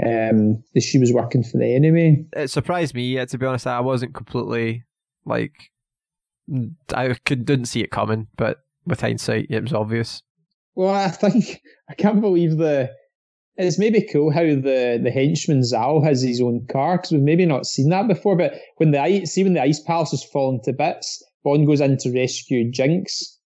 um, 0.02 0.62
that 0.74 0.82
she 0.82 0.98
was 0.98 1.12
working 1.12 1.42
for 1.42 1.58
the 1.58 1.74
enemy. 1.74 2.26
it 2.34 2.50
surprised 2.50 2.94
me. 2.94 3.14
Yeah, 3.14 3.24
to 3.24 3.38
be 3.38 3.46
honest, 3.46 3.66
I 3.66 3.80
wasn't 3.80 4.14
completely 4.14 4.84
like 5.24 5.52
I 6.94 7.14
could 7.24 7.44
didn't 7.44 7.66
see 7.66 7.80
it 7.80 7.90
coming, 7.90 8.26
but 8.36 8.58
with 8.86 9.00
hindsight, 9.00 9.46
it 9.50 9.62
was 9.62 9.72
obvious. 9.72 10.22
Well, 10.74 10.94
I 10.94 11.08
think 11.08 11.60
I 11.88 11.94
can't 11.94 12.20
believe 12.20 12.56
the. 12.56 12.90
It's 13.56 13.78
maybe 13.78 14.06
cool 14.10 14.30
how 14.30 14.42
the 14.42 14.98
the 15.02 15.10
henchman 15.10 15.60
Zao 15.60 16.02
has 16.04 16.22
his 16.22 16.40
own 16.40 16.66
car 16.70 16.96
because 16.96 17.12
we've 17.12 17.20
maybe 17.20 17.44
not 17.44 17.66
seen 17.66 17.90
that 17.90 18.08
before. 18.08 18.36
But 18.36 18.54
when 18.76 18.92
the 18.92 19.00
ice, 19.00 19.32
see 19.32 19.44
when 19.44 19.54
the 19.54 19.62
ice 19.62 19.80
palace 19.80 20.12
is 20.12 20.24
falling 20.24 20.60
to 20.64 20.72
bits, 20.72 21.22
Bond 21.44 21.66
goes 21.66 21.80
in 21.80 21.96
to 21.98 22.12
rescue 22.12 22.70
Jinx. 22.70 23.38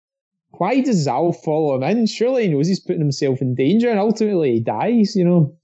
Why 0.59 0.81
does 0.81 1.07
Zao 1.07 1.35
follow 1.45 1.75
him 1.75 1.83
in? 1.83 2.07
Surely 2.07 2.45
he 2.45 2.49
knows 2.49 2.69
he's 2.69 2.79
putting 2.81 3.01
himself 3.01 3.41
in 3.41 3.57
danger, 3.57 3.91
and 3.91 3.99
ultimately 3.99 4.53
he 4.53 4.61
dies. 4.61 5.17
You 5.17 5.25
know, 5.25 5.57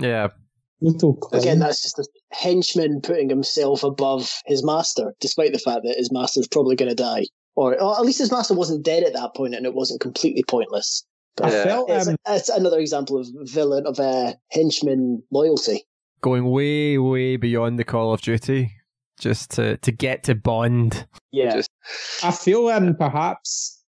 Yeah. 0.00 0.28
Again, 1.32 1.58
that's 1.58 1.82
just 1.82 1.98
a 1.98 2.06
henchman 2.32 3.02
putting 3.02 3.28
himself 3.28 3.84
above 3.84 4.32
his 4.46 4.64
master, 4.64 5.14
despite 5.20 5.52
the 5.52 5.58
fact 5.58 5.82
that 5.84 5.96
his 5.98 6.10
master's 6.10 6.48
probably 6.48 6.74
going 6.74 6.88
to 6.88 6.94
die, 6.94 7.24
or, 7.54 7.80
or 7.80 7.96
at 7.98 8.04
least 8.04 8.18
his 8.18 8.32
master 8.32 8.54
wasn't 8.54 8.84
dead 8.84 9.04
at 9.04 9.12
that 9.12 9.34
point, 9.36 9.54
and 9.54 9.66
it 9.66 9.74
wasn't 9.74 10.00
completely 10.00 10.42
pointless. 10.42 11.04
I 11.42 11.50
Yeah. 11.50 11.64
felt 11.64 11.90
It's, 11.90 12.08
um, 12.08 12.16
it's 12.28 12.48
another 12.48 12.78
example 12.78 13.18
of 13.18 13.28
villain 13.42 13.86
of 13.86 13.98
uh, 14.00 14.34
henchman 14.50 15.22
loyalty. 15.30 15.84
going 16.22 16.50
way 16.50 16.98
way 16.98 17.36
beyond 17.36 17.78
the 17.78 17.84
Call 17.84 18.12
of 18.12 18.20
Duty 18.20 18.70
just 19.18 19.50
to 19.52 19.76
to 19.78 19.90
get 19.92 20.22
to 20.24 20.34
Bond. 20.34 21.06
Yeah, 21.32 21.56
Just- 21.56 21.70
I 22.22 22.30
feel 22.30 22.68
um 22.68 22.94
perhaps 22.96 23.82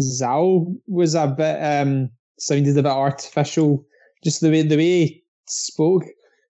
Zao 0.00 0.74
was 0.86 1.14
a 1.14 1.26
bit 1.26 1.58
um 1.62 2.10
sounded 2.38 2.76
a 2.78 2.82
bit 2.82 2.86
artificial. 2.86 3.84
Just 4.24 4.40
the 4.40 4.50
way 4.50 4.62
the 4.62 4.76
way 4.76 5.06
he 5.06 5.24
spoke. 5.48 6.04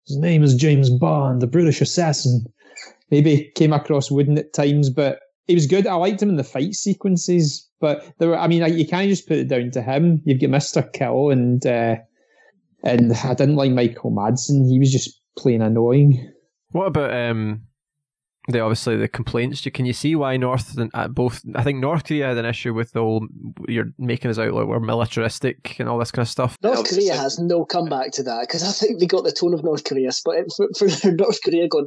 His 0.06 0.16
name 0.18 0.42
is 0.42 0.54
James 0.54 0.90
Bond, 0.90 1.40
the 1.42 1.46
British 1.46 1.80
assassin. 1.80 2.44
Maybe 3.10 3.50
came 3.54 3.72
across 3.72 4.10
wooden 4.10 4.36
at 4.38 4.52
times, 4.52 4.90
but 4.90 5.20
he 5.48 5.54
was 5.54 5.66
good. 5.66 5.86
I 5.86 5.94
liked 5.94 6.22
him 6.22 6.28
in 6.28 6.36
the 6.36 6.44
fight 6.44 6.74
sequences, 6.74 7.68
but 7.80 8.04
there 8.18 8.28
were. 8.28 8.38
I 8.38 8.46
mean, 8.46 8.62
you 8.78 8.86
can't 8.86 9.08
just 9.08 9.26
put 9.26 9.38
it 9.38 9.48
down 9.48 9.70
to 9.72 9.82
him. 9.82 10.22
You've 10.24 10.40
got 10.40 10.50
Mister 10.50 10.82
Kil, 10.82 11.30
and 11.30 11.66
uh, 11.66 11.96
and 12.84 13.12
I 13.12 13.34
didn't 13.34 13.56
like 13.56 13.72
Michael 13.72 14.12
Madsen. 14.12 14.68
He 14.68 14.78
was 14.78 14.92
just 14.92 15.20
plain 15.36 15.62
annoying. 15.62 16.32
What 16.70 16.86
about 16.86 17.14
um 17.14 17.62
the 18.48 18.60
obviously 18.60 18.96
the 18.96 19.08
complaints? 19.08 19.66
Can 19.72 19.86
you 19.86 19.92
see 19.92 20.14
why 20.16 20.36
North 20.36 20.76
and 20.78 20.90
uh, 20.94 21.08
both? 21.08 21.42
I 21.54 21.62
think 21.62 21.78
North 21.80 22.04
Korea 22.04 22.28
had 22.28 22.38
an 22.38 22.44
issue 22.46 22.74
with 22.74 22.92
the 22.92 23.00
whole 23.00 23.26
you're 23.68 23.92
making 23.98 24.30
us 24.30 24.38
out 24.38 24.52
like 24.54 24.66
we're 24.66 24.80
militaristic 24.80 25.76
and 25.78 25.88
all 25.88 25.98
this 25.98 26.10
kind 26.10 26.24
of 26.24 26.30
stuff. 26.30 26.56
North 26.62 26.78
obviously- 26.78 27.06
Korea 27.08 27.20
has 27.20 27.38
no 27.38 27.64
comeback 27.64 28.12
to 28.12 28.22
that 28.24 28.42
because 28.42 28.62
I 28.62 28.72
think 28.72 29.00
they 29.00 29.06
got 29.06 29.24
the 29.24 29.32
tone 29.32 29.54
of 29.54 29.64
North 29.64 29.84
Korea. 29.84 30.10
But 30.24 30.36
for, 30.56 30.68
for 30.90 31.10
North 31.12 31.38
Korea 31.44 31.68
going, 31.68 31.86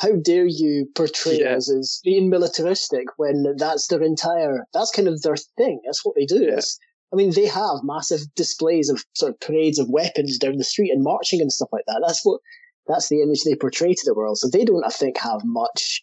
how 0.00 0.12
dare 0.24 0.46
you 0.46 0.86
portray 0.94 1.40
Yeah. 1.40 1.56
us 1.56 1.70
as 1.70 2.00
being 2.04 2.30
militaristic 2.30 3.06
when 3.16 3.44
that's 3.56 3.86
their 3.88 4.02
entire, 4.02 4.66
that's 4.72 4.90
kind 4.90 5.08
of 5.08 5.20
their 5.22 5.36
thing. 5.56 5.80
That's 5.84 6.04
what 6.04 6.14
they 6.16 6.26
do. 6.26 6.42
Yeah. 6.44 6.54
It's, 6.56 6.78
I 7.12 7.16
mean, 7.16 7.32
they 7.34 7.46
have 7.46 7.80
massive 7.82 8.20
displays 8.36 8.88
of 8.88 9.04
sort 9.14 9.32
of 9.32 9.40
parades 9.40 9.78
of 9.78 9.88
weapons 9.90 10.38
down 10.38 10.56
the 10.56 10.64
street 10.64 10.90
and 10.92 11.02
marching 11.02 11.40
and 11.40 11.52
stuff 11.52 11.68
like 11.72 11.82
that. 11.88 12.02
That's 12.06 12.20
what, 12.24 12.40
that's 12.86 13.08
the 13.08 13.22
image 13.22 13.42
they 13.44 13.54
portray 13.54 13.94
to 13.94 14.02
the 14.04 14.14
world. 14.14 14.38
So 14.38 14.48
they 14.48 14.64
don't, 14.64 14.84
I 14.84 14.90
think, 14.90 15.18
have 15.18 15.40
much. 15.44 16.02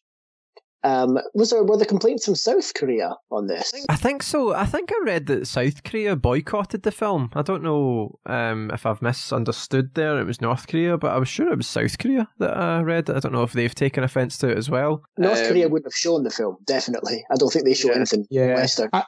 Um, 0.84 1.18
was 1.34 1.50
there 1.50 1.64
were 1.64 1.76
the 1.76 1.86
complaints 1.88 2.24
from 2.24 2.36
South 2.36 2.72
Korea 2.76 3.16
on 3.32 3.48
this? 3.48 3.74
I 3.90 3.96
think 3.96 4.22
so. 4.24 4.54
I 4.54 4.66
think 4.66 4.92
I 4.92 5.04
read 5.04 5.26
that 5.26 5.48
South 5.48 5.84
Korea 5.84 6.16
boycotted 6.16 6.84
the 6.84 6.92
film. 6.92 7.30
I 7.34 7.42
don't 7.42 7.64
know 7.64 8.20
um, 8.28 8.70
if 8.72 8.86
I've 8.86 9.02
misunderstood 9.02 9.96
there. 9.96 10.20
It 10.20 10.26
was 10.26 10.40
North 10.40 10.68
Korea, 10.68 10.98
but 10.98 11.12
I 11.12 11.18
was 11.18 11.28
sure 11.28 11.52
it 11.52 11.58
was 11.58 11.68
South 11.68 11.98
Korea 11.98 12.30
that 12.38 12.56
I 12.56 12.82
read. 12.82 13.10
I 13.10 13.20
don't 13.20 13.34
know 13.34 13.44
if 13.44 13.54
they've 13.54 13.74
taken 13.74 14.04
offence 14.04 14.38
to 14.38 14.50
it 14.50 14.58
as 14.58 14.70
well. 14.70 15.02
North 15.18 15.40
Um, 15.42 15.48
Korea 15.48 15.68
wouldn't 15.68 15.88
have 15.88 15.98
shown 15.98 16.24
the 16.24 16.30
film, 16.30 16.58
definitely. 16.66 17.26
I 17.32 17.36
don't 17.36 17.52
think 17.52 17.66
they 17.66 17.74
show 17.74 17.90
Yeah. 17.90 17.96
anything 17.96 18.28
Yeah. 18.30 18.56
Western. 18.56 18.90
I, 18.94 19.04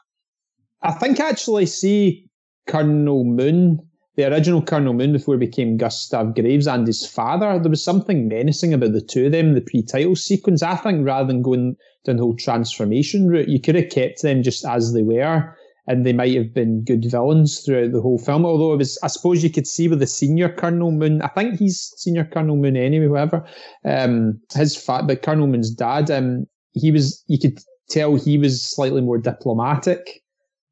I 0.82 0.91
think 0.94 1.20
I 1.22 1.30
actually 1.30 1.68
see 1.68 2.26
Colonel 2.68 3.24
Moon, 3.24 3.88
the 4.20 4.30
original 4.30 4.62
Colonel 4.62 4.94
Moon 4.94 5.14
before 5.14 5.36
he 5.36 5.40
became 5.40 5.78
Gustav 5.78 6.36
Graves 6.36 6.68
and 6.68 6.86
his 6.86 7.08
father. 7.08 7.58
There 7.58 7.70
was 7.70 7.82
something 7.82 8.28
menacing 8.28 8.74
about 8.74 8.91
the 8.91 9.00
two 9.02 9.28
of 9.28 9.32
them, 9.32 9.54
the 9.54 9.62
pre-title 9.62 10.18
sequence. 10.18 10.62
I 10.62 10.76
think 10.76 11.06
rather 11.06 11.28
than 11.28 11.41
going 11.41 11.78
down 12.04 12.18
the 12.18 12.24
whole 12.24 12.36
transformation 12.36 13.30
route, 13.30 13.48
you 13.48 13.62
could 13.62 13.76
have 13.76 13.90
kept 13.90 14.22
them 14.22 14.44
just 14.44 14.66
as 14.66 14.91
they 14.91 15.04
were. 15.04 15.56
And 15.88 16.06
they 16.06 16.12
might 16.12 16.36
have 16.36 16.54
been 16.54 16.84
good 16.84 17.10
villains 17.10 17.62
throughout 17.62 17.94
the 17.94 18.02
whole 18.02 18.20
film. 18.20 18.46
Although 18.46 18.74
it 18.74 18.78
was, 18.78 19.00
I 19.04 19.08
suppose 19.08 19.41
you 19.41 19.50
could 19.50 19.66
see 19.66 19.88
with 19.88 20.00
the 20.00 20.06
senior 20.06 20.50
Colonel 20.50 20.91
Moon. 20.91 21.22
I 21.22 21.30
think 21.30 21.58
he's 21.58 21.94
senior 21.96 22.26
Colonel 22.26 22.58
Moon 22.58 22.76
anyway. 22.76 23.08
Whoever, 23.08 23.46
um, 23.86 24.38
his 24.54 24.76
fat, 24.76 25.08
but 25.08 25.24
Colonel 25.24 25.48
Moon's 25.48 25.72
dad, 25.72 26.12
um, 26.12 26.46
he 26.74 26.91
was. 26.91 27.24
You 27.28 27.40
could 27.40 27.58
tell 27.90 28.18
he 28.18 28.38
was 28.38 28.64
slightly 28.64 29.02
more 29.02 29.18
diplomatic. 29.18 30.22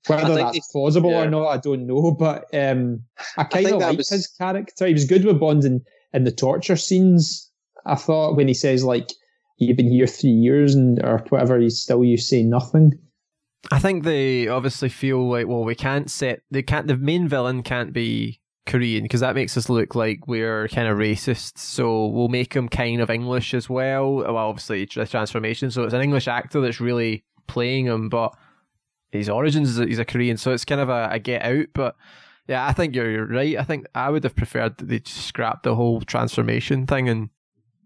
Whether 0.08 0.36
that's 0.36 0.56
he- 0.56 0.64
plausible 0.72 1.12
yeah. 1.12 1.24
or 1.24 1.30
not, 1.30 1.48
I 1.48 1.58
don't 1.58 1.88
know. 1.88 2.12
But 2.20 2.46
um, 2.54 3.04
I 3.38 3.44
kind 3.44 3.66
of 3.66 3.80
that 3.80 3.86
liked 3.88 3.98
was- 3.98 4.10
his 4.10 4.28
character. 4.28 4.88
He 4.88 4.94
was 4.94 5.06
good 5.06 5.26
with 5.26 5.40
Bond 5.40 5.64
in, 5.66 5.84
in 6.14 6.24
the 6.24 6.32
torture 6.32 6.76
scenes. 6.76 7.50
I 7.86 7.96
thought 7.96 8.36
when 8.36 8.48
he 8.48 8.54
says 8.54 8.84
like 8.84 9.12
you've 9.58 9.78
been 9.78 9.92
here 9.92 10.08
three 10.08 10.30
years 10.32 10.76
and 10.76 11.04
or 11.04 11.24
whatever, 11.30 11.60
he's 11.60 11.80
still 11.80 12.04
you 12.04 12.18
say 12.18 12.44
nothing. 12.44 12.94
I 13.72 13.80
think 13.80 14.04
they 14.04 14.48
obviously 14.48 14.90
feel 14.90 15.28
like 15.30 15.48
well, 15.48 15.64
we 15.64 15.76
can't 15.76 16.10
set 16.10 16.42
they 16.52 16.64
can't 16.64 16.88
the 16.88 16.98
main 16.98 17.28
villain 17.28 17.64
can't 17.64 17.94
be 17.94 18.40
Korean 18.66 19.04
because 19.04 19.22
that 19.22 19.36
makes 19.36 19.58
us 19.58 19.70
look 19.70 19.96
like 19.96 20.28
we're 20.28 20.68
kind 20.68 20.88
of 20.88 20.98
racist. 20.98 21.58
So 21.58 22.08
we'll 22.08 22.28
make 22.28 22.54
him 22.54 22.70
kind 22.70 23.02
of 23.02 23.10
English 23.10 23.54
as 23.54 23.70
well. 23.70 24.16
Well, 24.16 24.38
obviously 24.38 24.86
the 24.86 25.08
transformation. 25.08 25.72
So 25.72 25.84
it's 25.84 25.94
an 25.94 26.02
English 26.02 26.28
actor 26.28 26.62
that's 26.62 26.80
really 26.80 27.24
playing 27.48 27.86
him, 27.86 28.10
but 28.10 28.36
his 29.12 29.30
origins 29.30 29.78
is 29.78 29.88
he's 29.88 30.00
a 30.00 30.06
Korean. 30.06 30.38
So 30.38 30.52
it's 30.52 30.66
kind 30.66 30.82
of 30.82 30.90
a, 30.90 31.10
a 31.12 31.20
get 31.20 31.44
out. 31.44 31.68
But 31.74 31.96
yeah, 32.48 32.66
I 32.66 32.74
think 32.74 32.96
you're, 32.96 33.12
you're 33.12 33.28
right. 33.28 33.58
I 33.58 33.64
think 33.64 33.88
I 33.96 34.10
would 34.10 34.24
have 34.24 34.36
preferred 34.36 34.78
that 34.78 34.88
they 34.88 35.02
scrapped 35.06 35.64
the 35.64 35.76
whole 35.76 36.02
transformation 36.02 36.88
thing 36.88 37.10
and. 37.10 37.30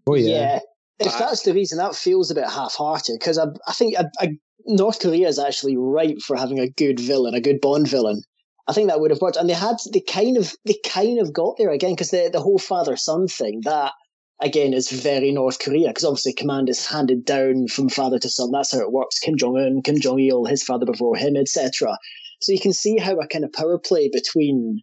Oh 0.06 0.14
yeah. 0.14 0.28
yeah. 0.28 0.60
If 0.98 1.18
that's 1.18 1.42
the 1.42 1.54
reason, 1.54 1.78
that 1.78 1.96
feels 1.96 2.30
a 2.30 2.34
bit 2.34 2.48
half-hearted 2.48 3.16
because 3.18 3.36
I, 3.36 3.46
I 3.66 3.72
think 3.72 3.98
I, 3.98 4.04
I, 4.20 4.38
North 4.66 5.00
Korea 5.00 5.26
is 5.26 5.38
actually 5.38 5.76
ripe 5.76 6.20
for 6.20 6.36
having 6.36 6.60
a 6.60 6.68
good 6.68 7.00
villain, 7.00 7.34
a 7.34 7.40
good 7.40 7.60
Bond 7.60 7.88
villain. 7.88 8.22
I 8.68 8.72
think 8.72 8.88
that 8.88 9.00
would 9.00 9.10
have 9.10 9.20
worked, 9.20 9.36
and 9.36 9.48
they 9.48 9.54
had 9.54 9.76
they 9.92 10.00
kind 10.00 10.36
of 10.36 10.54
they 10.64 10.76
kind 10.86 11.18
of 11.18 11.32
got 11.32 11.56
there 11.58 11.70
again 11.70 11.92
because 11.92 12.10
the 12.10 12.30
the 12.32 12.40
whole 12.40 12.58
father 12.58 12.96
son 12.96 13.26
thing 13.26 13.62
that 13.64 13.92
again 14.42 14.74
is 14.74 14.90
very 14.90 15.32
North 15.32 15.58
Korea 15.58 15.88
because 15.88 16.04
obviously 16.04 16.32
command 16.34 16.68
is 16.68 16.86
handed 16.86 17.24
down 17.24 17.68
from 17.68 17.88
father 17.88 18.18
to 18.18 18.28
son. 18.28 18.50
That's 18.52 18.72
how 18.72 18.80
it 18.80 18.92
works. 18.92 19.18
Kim 19.18 19.36
Jong 19.36 19.56
Un, 19.56 19.82
Kim 19.82 19.98
Jong 20.00 20.20
Il, 20.20 20.44
his 20.44 20.62
father 20.62 20.84
before 20.84 21.16
him, 21.16 21.36
etc. 21.36 21.96
So 22.40 22.52
you 22.52 22.60
can 22.60 22.72
see 22.72 22.98
how 22.98 23.18
a 23.18 23.26
kind 23.26 23.44
of 23.44 23.52
power 23.52 23.78
play 23.78 24.10
between 24.12 24.82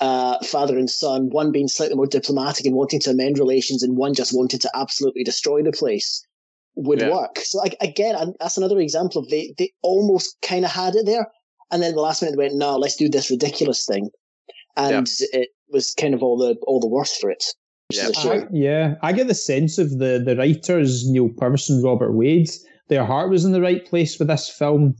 uh, 0.00 0.38
father 0.44 0.78
and 0.78 0.90
son, 0.90 1.30
one 1.30 1.50
being 1.50 1.68
slightly 1.68 1.96
more 1.96 2.06
diplomatic 2.06 2.66
and 2.66 2.74
wanting 2.74 3.00
to 3.00 3.10
amend 3.10 3.38
relations, 3.38 3.82
and 3.82 3.96
one 3.96 4.12
just 4.14 4.36
wanting 4.36 4.60
to 4.60 4.70
absolutely 4.74 5.24
destroy 5.24 5.62
the 5.62 5.72
place, 5.72 6.24
would 6.74 7.00
Yeah. 7.00 7.10
work. 7.10 7.38
So 7.38 7.58
like, 7.58 7.76
again, 7.80 8.34
that's 8.38 8.58
another 8.58 8.80
example 8.80 9.22
of 9.22 9.28
they 9.30 9.54
they 9.56 9.72
almost 9.82 10.36
kind 10.42 10.64
of 10.64 10.70
had 10.70 10.94
it 10.94 11.06
there, 11.06 11.26
and 11.70 11.82
then 11.82 11.94
the 11.94 12.00
last 12.00 12.20
minute 12.20 12.36
they 12.36 12.44
went, 12.44 12.56
no, 12.56 12.76
let's 12.76 12.96
do 12.96 13.08
this 13.08 13.30
ridiculous 13.30 13.86
thing, 13.86 14.10
and 14.76 15.08
it 15.32 15.50
was 15.68 15.92
kind 15.92 16.12
of 16.12 16.22
all 16.22 16.36
the 16.36 16.56
all 16.66 16.80
the 16.80 16.88
worse 16.88 17.16
for 17.16 17.30
it. 17.30 17.44
Which 17.94 18.02
is 18.02 18.08
a 18.08 18.12
Yeah. 18.12 18.22
shame. 18.22 18.42
I, 18.42 18.46
yeah, 18.52 18.94
I 19.02 19.12
get 19.12 19.28
the 19.28 19.34
sense 19.34 19.78
of 19.78 19.98
the 19.98 20.22
the 20.24 20.36
writers 20.36 21.08
Neal 21.08 21.28
Purvis 21.30 21.68
and 21.70 21.82
Robert 21.82 22.12
Wade. 22.12 22.50
Their 22.88 23.04
heart 23.04 23.30
was 23.30 23.44
in 23.44 23.52
the 23.52 23.60
right 23.62 23.84
place 23.84 24.18
with 24.18 24.28
this 24.28 24.48
film, 24.48 24.94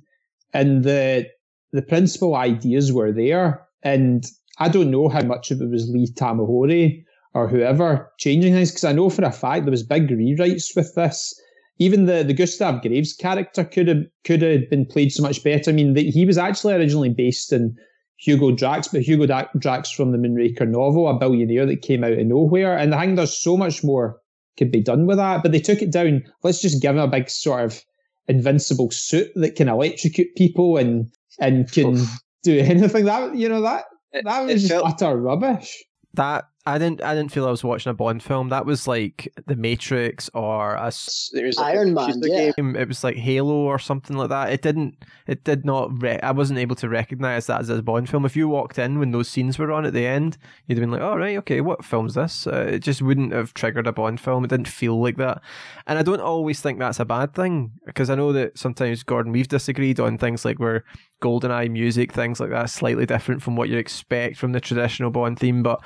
and 0.53 0.85
the 0.85 1.27
the 1.73 1.83
principal 1.83 2.37
ideas 2.37 2.93
were 2.93 3.13
there. 3.13 3.67
And 3.83 4.25
I 4.59 4.69
don't 4.69 4.91
know 4.91 5.09
how 5.09 5.23
much 5.23 5.51
of 5.51 5.61
it 5.61 5.69
was 5.71 5.89
Lee 5.91 6.09
Tamahori 6.15 7.03
or 7.35 7.49
whoever 7.49 8.11
changing 8.19 8.55
things 8.55 8.71
because 8.71 8.85
I 8.85 8.93
know 8.93 9.11
for 9.11 9.25
a 9.25 9.33
fact 9.33 9.65
there 9.65 9.71
was 9.73 9.83
big 9.83 10.09
rewrites 10.09 10.75
with 10.77 10.95
this. 10.95 11.35
Even 11.79 12.07
the 12.07 12.23
the 12.23 12.33
Gustav 12.35 12.83
Graves 12.83 13.13
character 13.13 13.65
could 13.65 13.89
have 13.89 14.05
could 14.25 14.43
have 14.43 14.71
been 14.71 14.87
played 14.87 15.13
so 15.13 15.23
much 15.23 15.43
better. 15.43 15.71
I 15.71 15.75
mean, 15.75 15.95
the, 15.95 16.09
he 16.11 16.25
was 16.25 16.39
actually 16.39 16.75
originally 16.75 17.11
based 17.11 17.53
in 17.53 17.75
Hugo 18.17 18.53
Drax, 18.53 18.89
but 18.89 19.03
Hugo 19.03 19.27
Da- 19.27 19.49
Drax 19.59 19.91
from 19.91 20.13
the 20.13 20.19
Moonraker 20.19 20.69
novel, 20.69 21.09
a 21.09 21.19
billionaire 21.19 21.67
that 21.67 21.83
came 21.83 22.05
out 22.05 22.13
of 22.13 22.27
nowhere. 22.27 22.77
And 22.77 22.95
I 22.95 23.05
think 23.05 23.17
there's 23.17 23.37
so 23.37 23.57
much 23.57 23.83
more 23.85 24.19
could 24.57 24.71
be 24.71 24.81
done 24.83 25.07
with 25.07 25.17
that. 25.19 25.43
But 25.43 25.53
they 25.53 25.61
took 25.61 25.83
it 25.83 25.91
down. 25.93 26.23
Let's 26.43 26.63
just 26.63 26.81
give 26.81 26.93
him 26.93 27.01
a 27.01 27.09
big 27.09 27.29
sort 27.29 27.65
of 27.65 27.83
invincible 28.29 28.91
suit 28.91 29.31
that 29.35 29.57
can 29.57 29.69
electrocute 29.69 30.35
people 30.37 30.77
and 30.77 31.11
and 31.41 31.71
can 31.71 31.99
Oof. 31.99 32.19
do 32.43 32.59
anything. 32.61 33.05
That 33.05 33.35
you 33.37 33.49
know 33.49 33.63
that 33.63 33.85
that 34.13 34.43
it 34.49 34.53
was 34.53 34.63
just 34.63 34.73
felt- 34.73 34.87
utter 35.03 35.17
rubbish. 35.17 35.83
That 36.15 36.45
I 36.67 36.79
didn't 36.79 37.03
I 37.03 37.15
didn't 37.15 37.31
feel 37.31 37.47
I 37.47 37.51
was 37.51 37.63
watching 37.63 37.91
a 37.91 37.95
Bond 37.95 38.23
film. 38.23 38.49
That 38.49 38.65
was 38.65 38.89
like 38.89 39.31
The 39.47 39.55
Matrix 39.55 40.31
or 40.33 40.77
a 40.77 40.87
s- 40.87 41.31
It 41.35 41.45
was 41.45 41.59
like 41.59 41.75
a 41.75 41.79
Iron 41.79 41.93
Man, 41.93 42.21
yeah. 42.23 42.29
game. 42.39 42.53
game. 42.57 42.77
It 42.77 42.89
was 42.89 43.05
like 43.05 43.17
Halo 43.17 43.53
or 43.55 43.79
something 43.79 44.17
like 44.17 44.31
that. 44.31 44.51
It 44.51 44.63
didn't. 44.63 44.97
It 45.27 45.45
did 45.45 45.67
not. 45.67 46.03
Re- 46.03 46.19
I 46.23 46.31
wasn't 46.31 46.59
able 46.59 46.75
to 46.77 46.89
recognize 46.89 47.47
that 47.49 47.61
as 47.61 47.69
a 47.69 47.83
Bond 47.83 48.09
film. 48.09 48.25
If 48.25 48.35
you 48.35 48.49
walked 48.49 48.79
in 48.79 48.99
when 48.99 49.11
those 49.11 49.29
scenes 49.29 49.59
were 49.59 49.73
on 49.73 49.85
at 49.85 49.93
the 49.93 50.07
end, 50.07 50.39
you'd 50.67 50.79
have 50.79 50.83
been 50.83 50.91
like, 50.91 51.03
"Oh 51.03 51.17
right, 51.17 51.37
okay, 51.39 51.61
what 51.61 51.85
film's 51.85 52.15
this?" 52.15 52.47
Uh, 52.47 52.67
it 52.73 52.79
just 52.79 53.03
wouldn't 53.03 53.33
have 53.35 53.53
triggered 53.53 53.87
a 53.87 53.93
Bond 53.93 54.19
film. 54.19 54.43
It 54.45 54.49
didn't 54.49 54.69
feel 54.69 54.99
like 54.99 55.19
that, 55.19 55.43
and 55.87 55.99
I 55.99 56.03
don't 56.03 56.21
always 56.21 56.63
think 56.63 56.79
that's 56.79 56.99
a 56.99 57.05
bad 57.05 57.35
thing 57.35 57.73
because 57.85 58.09
I 58.09 58.15
know 58.15 58.33
that 58.33 58.57
sometimes 58.57 59.03
Gordon 59.03 59.33
we've 59.33 59.49
disagreed 59.49 60.01
on 60.01 60.17
things 60.17 60.47
like 60.47 60.59
where 60.59 60.85
GoldenEye 61.21 61.71
music, 61.71 62.11
things 62.15 62.41
like 62.41 62.51
that, 62.51 62.71
slightly 62.71 63.05
different 63.05 63.43
from 63.43 63.55
what 63.55 63.69
you 63.69 63.77
expect 63.77 64.39
from 64.39 64.53
the 64.53 64.61
traditional 64.61 65.11
Bond 65.11 65.39
theme, 65.39 65.63
but 65.63 65.81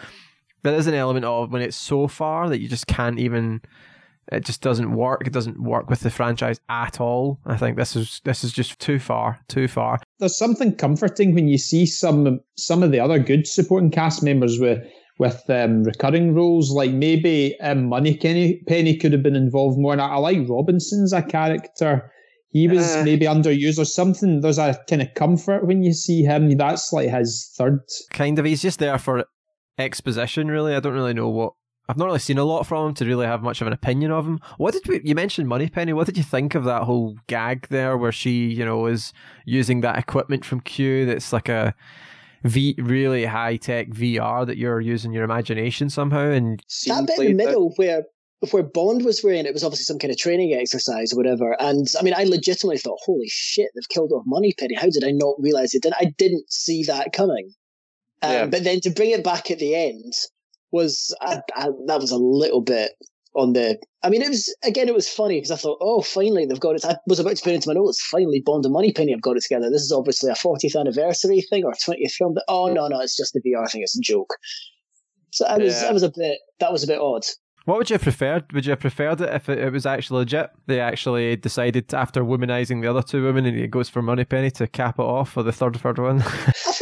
there 0.62 0.74
is 0.74 0.86
an 0.86 0.94
element 0.94 1.24
of 1.24 1.50
when 1.52 1.62
it's 1.62 1.76
so 1.76 2.08
far 2.08 2.48
that 2.48 2.60
you 2.60 2.68
just 2.68 2.86
can't 2.86 3.18
even 3.18 3.60
it 4.30 4.44
just 4.44 4.60
doesn't 4.60 4.92
work 4.94 5.26
it 5.26 5.32
doesn't 5.32 5.62
work 5.62 5.88
with 5.88 6.00
the 6.00 6.10
franchise 6.10 6.60
at 6.68 7.00
all 7.00 7.38
i 7.46 7.56
think 7.56 7.76
this 7.76 7.96
is 7.96 8.20
this 8.24 8.44
is 8.44 8.52
just 8.52 8.78
too 8.78 8.98
far 8.98 9.38
too 9.48 9.66
far 9.68 9.98
there's 10.18 10.36
something 10.36 10.74
comforting 10.74 11.34
when 11.34 11.48
you 11.48 11.56
see 11.58 11.86
some 11.86 12.38
some 12.56 12.82
of 12.82 12.90
the 12.92 13.00
other 13.00 13.18
good 13.18 13.46
supporting 13.46 13.90
cast 13.90 14.22
members 14.22 14.58
with 14.60 14.86
with 15.20 15.42
um, 15.50 15.82
recurring 15.82 16.32
roles. 16.32 16.70
Like 16.70 16.92
maybe 16.92 17.58
um, 17.60 17.86
Moneypenny, 17.88 18.62
Penny 18.68 18.96
could 18.96 19.10
have 19.12 19.20
been 19.24 19.34
involved 19.34 19.76
more. 19.76 19.90
And 19.92 20.00
I, 20.00 20.10
I 20.10 20.16
like 20.18 20.48
Robinson's 20.48 21.12
a 21.12 21.22
character. 21.22 22.12
He 22.50 22.68
was 22.68 22.94
Uh. 22.94 23.02
maybe 23.04 23.26
underused 23.26 23.80
or 23.80 23.84
something. 23.84 24.42
There's 24.42 24.58
a 24.58 24.78
kind 24.88 25.02
of 25.02 25.12
comfort 25.14 25.66
when 25.66 25.82
you 25.82 25.92
see 25.92 26.22
him. 26.22 26.56
That's 26.56 26.92
like 26.92 27.10
his 27.10 27.52
third. 27.58 27.80
kind 28.12 28.38
of 28.38 28.44
he's 28.44 28.62
just 28.62 28.78
there 28.78 28.96
for 28.96 29.24
exposition 29.78 30.48
really 30.48 30.74
i 30.74 30.80
don't 30.80 30.94
really 30.94 31.14
know 31.14 31.28
what 31.28 31.54
I've 31.88 31.96
not 31.96 32.04
really 32.04 32.18
seen 32.18 32.36
a 32.36 32.44
lot 32.44 32.66
from 32.66 32.88
him 32.88 32.94
to 32.96 33.06
really 33.06 33.24
have 33.24 33.42
much 33.42 33.62
of 33.62 33.66
an 33.66 33.72
opinion 33.72 34.10
of 34.10 34.26
him. 34.26 34.40
What 34.58 34.74
did 34.74 34.86
we, 34.86 35.00
you 35.02 35.14
mentioned 35.14 35.48
Moneypenny? 35.48 35.94
What 35.94 36.04
did 36.04 36.18
you 36.18 36.22
think 36.22 36.54
of 36.54 36.64
that 36.64 36.82
whole 36.82 37.16
gag 37.28 37.66
there, 37.68 37.96
where 37.96 38.12
she, 38.12 38.48
you 38.48 38.62
know, 38.62 38.84
is 38.86 39.14
using 39.46 39.80
that 39.80 39.98
equipment 39.98 40.44
from 40.44 40.60
Q 40.60 41.06
that's 41.06 41.32
like 41.32 41.48
a 41.48 41.74
V, 42.44 42.74
really 42.78 43.24
high 43.24 43.56
tech 43.56 43.88
VR 43.88 44.46
that 44.46 44.58
you're 44.58 44.80
using 44.82 45.12
your 45.12 45.24
imagination 45.24 45.88
somehow, 45.88 46.30
and 46.30 46.62
Scene 46.68 46.94
that 46.94 47.06
bit 47.06 47.12
in 47.12 47.16
played 47.16 47.38
the 47.38 47.42
out. 47.42 47.46
middle 47.46 47.72
where 47.76 48.02
where 48.50 48.62
Bond 48.62 49.04
was 49.04 49.24
wearing 49.24 49.46
it 49.46 49.54
was 49.54 49.64
obviously 49.64 49.84
some 49.84 49.98
kind 49.98 50.12
of 50.12 50.18
training 50.18 50.52
exercise 50.52 51.12
or 51.12 51.16
whatever. 51.16 51.56
And 51.58 51.88
I 51.98 52.02
mean, 52.02 52.14
I 52.14 52.24
legitimately 52.24 52.78
thought, 52.78 52.98
"Holy 53.02 53.28
shit, 53.28 53.70
they've 53.74 53.88
killed 53.88 54.12
off 54.12 54.24
Moneypenny! 54.26 54.74
How 54.74 54.88
did 54.90 55.04
I 55.04 55.10
not 55.10 55.36
realize 55.38 55.74
it?" 55.74 55.82
Did 55.82 55.94
I 55.98 56.12
didn't 56.16 56.52
see 56.52 56.84
that 56.84 57.12
coming. 57.12 57.54
Um, 58.22 58.30
Yeah. 58.30 58.46
But 58.46 58.64
then 58.64 58.80
to 58.80 58.90
bring 58.90 59.10
it 59.10 59.24
back 59.24 59.50
at 59.50 59.58
the 59.58 59.74
end 59.74 60.12
was 60.72 61.14
I, 61.20 61.40
I, 61.54 61.68
that 61.86 62.00
was 62.00 62.10
a 62.10 62.16
little 62.18 62.60
bit 62.60 62.92
on 63.34 63.52
the. 63.52 63.78
I 64.02 64.10
mean, 64.10 64.22
it 64.22 64.28
was 64.28 64.54
again, 64.64 64.88
it 64.88 64.94
was 64.94 65.08
funny 65.08 65.36
because 65.36 65.50
I 65.50 65.56
thought, 65.56 65.78
"Oh, 65.80 66.02
finally 66.02 66.46
they've 66.46 66.60
got 66.60 66.76
it." 66.76 66.84
I 66.84 66.96
was 67.06 67.18
about 67.18 67.36
to 67.36 67.42
put 67.42 67.52
into 67.54 67.68
my 67.68 67.74
notes. 67.74 68.00
Finally, 68.10 68.42
Bond 68.44 68.64
and 68.64 68.72
Moneypenny 68.74 69.12
have 69.12 69.22
got 69.22 69.36
it 69.36 69.42
together. 69.42 69.70
This 69.70 69.82
is 69.82 69.92
obviously 69.92 70.30
a 70.30 70.34
40th 70.34 70.78
anniversary 70.78 71.40
thing 71.42 71.64
or 71.64 71.72
20th 71.72 72.12
film. 72.12 72.34
But 72.34 72.44
oh 72.48 72.72
no, 72.72 72.88
no, 72.88 73.00
it's 73.00 73.16
just 73.16 73.32
the 73.34 73.40
VR 73.40 73.70
thing. 73.70 73.82
It's 73.82 73.96
a 73.96 74.00
joke. 74.02 74.34
So 75.30 75.46
I 75.46 75.58
was, 75.58 75.82
Yeah. 75.82 75.88
I 75.88 75.92
was 75.92 76.02
a 76.02 76.10
bit. 76.14 76.38
That 76.60 76.72
was 76.72 76.84
a 76.84 76.86
bit 76.86 77.00
odd. 77.00 77.24
What 77.64 77.76
would 77.76 77.90
you 77.90 77.94
have 77.94 78.02
preferred? 78.02 78.50
Would 78.54 78.64
you 78.64 78.70
have 78.70 78.80
preferred 78.80 79.20
it 79.20 79.28
if 79.34 79.48
it, 79.50 79.58
it 79.58 79.70
was 79.70 79.84
actually 79.84 80.20
legit? 80.20 80.48
They 80.66 80.80
actually 80.80 81.36
decided 81.36 81.88
to, 81.90 81.98
after 81.98 82.24
womanizing 82.24 82.80
the 82.80 82.88
other 82.88 83.02
two 83.02 83.22
women 83.22 83.44
and 83.44 83.58
it 83.58 83.70
goes 83.70 83.90
for 83.90 84.00
Moneypenny 84.00 84.50
to 84.52 84.66
cap 84.66 84.98
it 84.98 85.02
off 85.02 85.32
for 85.32 85.42
the 85.42 85.52
third 85.52 85.78
third 85.78 85.98
one. 85.98 86.24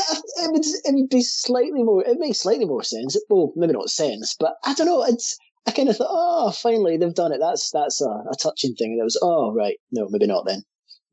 I 0.56 0.58
I 0.58 0.90
it 0.90 0.92
would 0.92 0.96
it 0.96 1.00
would 1.02 1.10
be 1.10 1.22
slightly 1.22 1.82
more. 1.82 2.04
It 2.04 2.18
makes 2.18 2.40
slightly 2.40 2.64
more 2.64 2.82
sense. 2.82 3.16
Well, 3.28 3.52
maybe 3.56 3.72
not 3.72 3.90
sense, 3.90 4.34
but 4.38 4.54
I 4.64 4.74
don't 4.74 4.86
know. 4.86 5.04
It's 5.04 5.36
I 5.66 5.72
kind 5.72 5.88
of 5.88 5.96
thought, 5.96 6.08
oh, 6.10 6.50
finally 6.52 6.96
they've 6.96 7.14
done 7.14 7.32
it. 7.32 7.38
That's 7.40 7.70
that's 7.70 8.00
a, 8.00 8.08
a 8.08 8.34
touching 8.40 8.74
thing. 8.74 8.92
And 8.92 9.00
it 9.00 9.04
was, 9.04 9.18
oh, 9.22 9.52
right, 9.52 9.76
no, 9.92 10.06
maybe 10.10 10.26
not 10.26 10.46
then. 10.46 10.62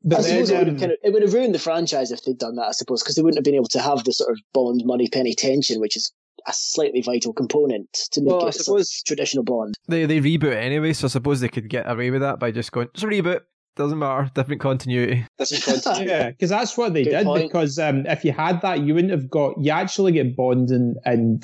I 0.04 0.08
But 0.08 0.22
suppose 0.22 0.50
it 0.50 0.58
would 0.58 0.66
have 0.68 0.78
kind 0.78 0.92
of 0.92 0.98
it 1.02 1.12
would 1.12 1.22
have 1.22 1.32
ruined 1.34 1.54
the 1.54 1.58
franchise 1.58 2.10
if 2.10 2.22
they'd 2.24 2.38
done 2.38 2.56
that. 2.56 2.66
I 2.66 2.72
suppose 2.72 3.02
because 3.02 3.16
they 3.16 3.22
wouldn't 3.22 3.38
have 3.38 3.44
been 3.44 3.54
able 3.56 3.68
to 3.68 3.80
have 3.80 4.04
the 4.04 4.12
sort 4.12 4.30
of 4.30 4.38
Bond 4.52 4.82
Moneypenny 4.84 5.34
tension, 5.34 5.80
which 5.80 5.96
is 5.96 6.12
a 6.46 6.52
slightly 6.52 7.00
vital 7.00 7.32
component 7.32 7.90
to 8.12 8.20
make 8.20 8.30
Well, 8.30 8.44
I 8.44 8.48
it 8.48 8.56
a 8.56 8.62
suppose- 8.64 9.02
traditional 9.06 9.44
Bond. 9.44 9.74
they 9.88 10.04
they 10.06 10.20
reboot 10.20 10.54
anyway, 10.54 10.92
so 10.92 11.06
I 11.06 11.08
suppose 11.08 11.40
they 11.40 11.48
could 11.48 11.68
get 11.70 11.90
away 11.90 12.10
with 12.10 12.20
that 12.20 12.38
by 12.38 12.50
just 12.50 12.70
going, 12.70 12.88
it's 12.94 13.02
a 13.02 13.06
reboot. 13.06 13.40
Doesn't 13.76 13.98
matter, 13.98 14.30
different 14.34 14.60
continuity. 14.60 15.26
This 15.36 15.50
is 15.50 15.64
continuity. 15.64 16.04
yeah, 16.10 16.30
because 16.30 16.50
that's 16.50 16.76
what 16.76 16.94
they 16.94 17.02
Good 17.02 17.10
did. 17.10 17.24
point. 17.24 17.48
Because 17.50 17.78
um, 17.78 18.06
if 18.06 18.24
you 18.24 18.32
had 18.32 18.60
that, 18.62 18.80
you 18.80 18.94
wouldn't 18.94 19.12
have 19.12 19.28
got. 19.28 19.54
You 19.60 19.72
actually 19.72 20.12
get 20.12 20.36
Bond 20.36 20.70
and, 20.70 20.96
and 21.04 21.42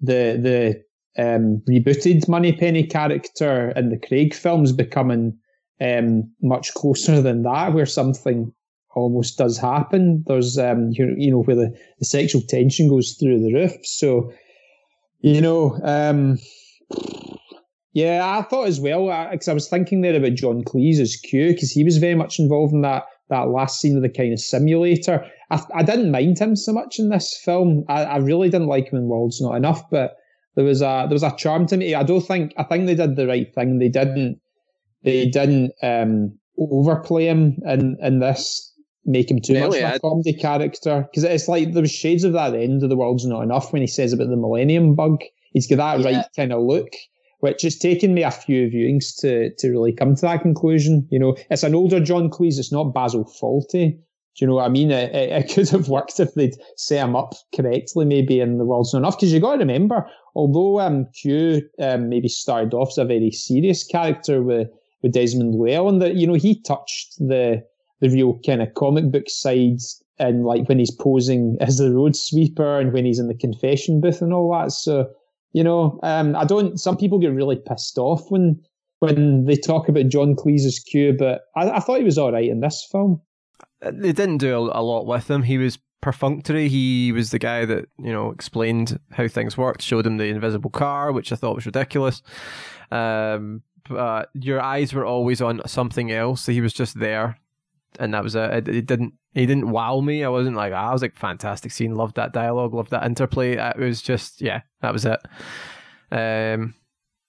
the 0.00 0.76
the 1.16 1.22
um, 1.22 1.62
rebooted 1.68 2.28
Moneypenny 2.28 2.84
character 2.84 3.70
in 3.70 3.88
the 3.88 3.98
Craig 3.98 4.32
films 4.32 4.70
becoming 4.72 5.36
um, 5.80 6.30
much 6.40 6.72
closer 6.74 7.20
than 7.20 7.42
that, 7.42 7.72
where 7.72 7.86
something 7.86 8.52
almost 8.94 9.36
does 9.36 9.58
happen. 9.58 10.22
There's 10.28 10.56
um, 10.58 10.90
you, 10.92 11.14
you 11.18 11.32
know 11.32 11.42
where 11.42 11.56
the, 11.56 11.76
the 11.98 12.04
sexual 12.04 12.42
tension 12.48 12.88
goes 12.88 13.16
through 13.18 13.40
the 13.40 13.52
roof. 13.52 13.72
So 13.84 14.32
you 15.20 15.40
know. 15.40 15.80
Um, 15.82 16.38
yeah, 17.96 18.38
I 18.38 18.42
thought 18.42 18.68
as 18.68 18.78
well 18.78 19.06
because 19.30 19.48
I 19.48 19.54
was 19.54 19.68
thinking 19.70 20.02
there 20.02 20.14
about 20.14 20.34
John 20.34 20.62
Cleese 20.62 21.00
as 21.00 21.16
Q 21.16 21.54
because 21.54 21.70
he 21.70 21.82
was 21.82 21.96
very 21.96 22.14
much 22.14 22.38
involved 22.38 22.74
in 22.74 22.82
that 22.82 23.04
that 23.30 23.48
last 23.48 23.80
scene 23.80 23.96
of 23.96 24.02
the 24.02 24.10
kind 24.10 24.34
of 24.34 24.38
simulator. 24.38 25.24
I, 25.50 25.62
I 25.74 25.82
didn't 25.82 26.10
mind 26.10 26.38
him 26.38 26.56
so 26.56 26.74
much 26.74 26.98
in 26.98 27.08
this 27.08 27.40
film. 27.42 27.84
I, 27.88 28.04
I 28.04 28.16
really 28.18 28.50
didn't 28.50 28.66
like 28.66 28.92
him 28.92 28.98
in 28.98 29.06
World's 29.08 29.40
Not 29.40 29.54
Enough, 29.54 29.88
but 29.90 30.14
there 30.56 30.64
was 30.66 30.82
a 30.82 31.06
there 31.08 31.14
was 31.14 31.22
a 31.22 31.34
charm 31.36 31.66
to 31.68 31.78
me. 31.78 31.94
I 31.94 32.02
don't 32.02 32.20
think 32.20 32.52
I 32.58 32.64
think 32.64 32.84
they 32.84 32.94
did 32.94 33.16
the 33.16 33.26
right 33.26 33.52
thing. 33.54 33.78
They 33.78 33.88
didn't 33.88 34.40
they 35.02 35.30
didn't 35.30 35.72
um, 35.82 36.38
overplay 36.58 37.24
him 37.24 37.58
in 37.66 37.96
in 38.02 38.18
this 38.18 38.74
make 39.06 39.30
him 39.30 39.40
too 39.40 39.54
Well, 39.54 39.70
much 39.70 39.80
of 39.80 39.94
a 39.94 40.00
comedy 40.00 40.34
character 40.34 41.08
because 41.08 41.24
it's 41.24 41.48
like 41.48 41.72
there 41.72 41.80
was 41.80 41.92
shades 41.92 42.24
of 42.24 42.34
that 42.34 42.48
at 42.48 42.52
the 42.52 42.60
end 42.60 42.82
of 42.82 42.90
the 42.90 42.96
world's 42.96 43.24
not 43.24 43.40
enough 43.40 43.72
when 43.72 43.80
he 43.80 43.88
says 43.88 44.12
about 44.12 44.28
the 44.28 44.36
Millennium 44.36 44.94
Bug. 44.94 45.22
He's 45.54 45.66
got 45.66 45.76
that 45.76 46.00
Yeah. 46.00 46.16
right 46.18 46.26
kind 46.36 46.52
of 46.52 46.62
look, 46.62 46.88
which 47.40 47.62
has 47.62 47.76
taken 47.76 48.14
me 48.14 48.22
a 48.22 48.30
few 48.30 48.68
viewings 48.68 49.18
to 49.20 49.50
to 49.58 49.70
really 49.70 49.92
come 49.92 50.14
to 50.16 50.22
that 50.22 50.42
conclusion. 50.42 51.06
You 51.10 51.18
know, 51.18 51.36
it's 51.50 51.62
an 51.62 51.74
older 51.74 52.00
John 52.00 52.30
Cleese. 52.30 52.58
It's 52.58 52.72
not 52.72 52.94
Basil 52.94 53.24
Fawlty. 53.24 53.98
Do 54.36 54.44
you 54.44 54.46
know 54.48 54.56
what 54.56 54.66
I 54.66 54.68
mean? 54.68 54.90
It, 54.90 55.14
it, 55.14 55.48
could 55.54 55.68
have 55.70 55.88
worked 55.88 56.20
if 56.20 56.34
they'd 56.34 56.56
set 56.76 57.02
him 57.02 57.16
up 57.16 57.34
correctly, 57.54 58.04
maybe 58.04 58.40
in 58.40 58.58
the 58.58 58.66
world's 58.66 58.92
not 58.92 59.00
enough. 59.00 59.16
Because 59.16 59.32
you 59.32 59.40
got 59.40 59.52
to 59.52 59.58
remember, 59.58 60.06
although 60.34 60.80
um, 60.80 61.06
Q 61.20 61.62
um, 61.80 62.08
maybe 62.08 62.28
started 62.28 62.74
off 62.74 62.90
as 62.90 62.98
a 62.98 63.04
very 63.04 63.30
serious 63.30 63.84
character 63.84 64.42
with 64.42 64.68
with 65.02 65.12
Desmond 65.12 65.54
Llewellyn, 65.54 65.98
that 66.00 66.16
you 66.16 66.26
know 66.26 66.34
he 66.34 66.60
touched 66.62 67.18
the 67.18 67.62
the 68.00 68.10
real 68.10 68.38
kind 68.44 68.60
of 68.60 68.74
comic 68.74 69.10
book 69.10 69.28
sides 69.28 70.02
and 70.18 70.44
like 70.44 70.68
when 70.68 70.78
he's 70.78 70.94
posing 70.94 71.56
as 71.60 71.78
the 71.78 71.92
road 71.92 72.16
sweeper 72.16 72.78
and 72.78 72.92
when 72.92 73.04
he's 73.04 73.18
in 73.18 73.28
the 73.28 73.34
confession 73.34 74.00
booth 74.00 74.22
and 74.22 74.32
all 74.32 74.50
that. 74.52 74.72
So 74.72 75.06
you 75.56 75.64
know, 75.64 75.98
um, 76.02 76.36
I 76.36 76.44
don't. 76.44 76.78
Some 76.78 76.98
people 76.98 77.18
get 77.18 77.32
really 77.32 77.56
pissed 77.56 77.96
off 77.96 78.30
when 78.30 78.62
when 78.98 79.46
they 79.46 79.56
talk 79.56 79.88
about 79.88 80.10
John 80.10 80.36
Cleese's 80.36 80.78
Q, 80.78 81.14
but 81.18 81.44
I, 81.56 81.70
I 81.70 81.80
thought 81.80 81.96
he 81.96 82.04
was 82.04 82.18
all 82.18 82.30
right 82.30 82.46
in 82.46 82.60
this 82.60 82.86
film. 82.92 83.22
They 83.80 84.12
didn't 84.12 84.36
do 84.36 84.54
a, 84.54 84.58
a 84.58 84.82
lot 84.82 85.06
with 85.06 85.30
him. 85.30 85.42
He 85.42 85.56
was 85.56 85.78
perfunctory. 86.02 86.68
He 86.68 87.10
was 87.10 87.30
the 87.30 87.38
guy 87.38 87.64
that 87.64 87.86
you 87.98 88.12
know 88.12 88.32
explained 88.32 89.00
how 89.12 89.28
things 89.28 89.56
worked, 89.56 89.80
showed 89.80 90.06
him 90.06 90.18
the 90.18 90.26
invisible 90.26 90.68
car, 90.68 91.10
which 91.10 91.32
I 91.32 91.36
thought 91.36 91.56
was 91.56 91.64
ridiculous. 91.64 92.20
Um, 92.90 93.62
but 93.88 94.28
your 94.34 94.60
eyes 94.60 94.92
were 94.92 95.06
always 95.06 95.40
on 95.40 95.62
something 95.66 96.12
else. 96.12 96.44
He 96.44 96.60
was 96.60 96.74
just 96.74 97.00
there, 97.00 97.38
and 97.98 98.12
that 98.12 98.22
was 98.22 98.34
it. 98.34 98.52
It, 98.52 98.68
it 98.68 98.84
didn't. 98.84 99.14
He 99.36 99.44
didn't 99.44 99.68
wow 99.70 100.00
me. 100.00 100.24
I 100.24 100.30
wasn't 100.30 100.56
like 100.56 100.72
"Ah," 100.72 100.88
I 100.88 100.92
was 100.94 101.02
like 101.02 101.14
fantastic 101.14 101.70
scene. 101.70 101.94
Loved 101.94 102.16
that 102.16 102.32
dialogue. 102.32 102.72
Loved 102.72 102.90
that 102.92 103.04
interplay. 103.04 103.58
It 103.58 103.78
was 103.78 104.00
just 104.00 104.40
yeah. 104.40 104.62
That 104.80 104.94
was 104.94 105.04
it. 105.04 105.20
Um, 106.10 106.72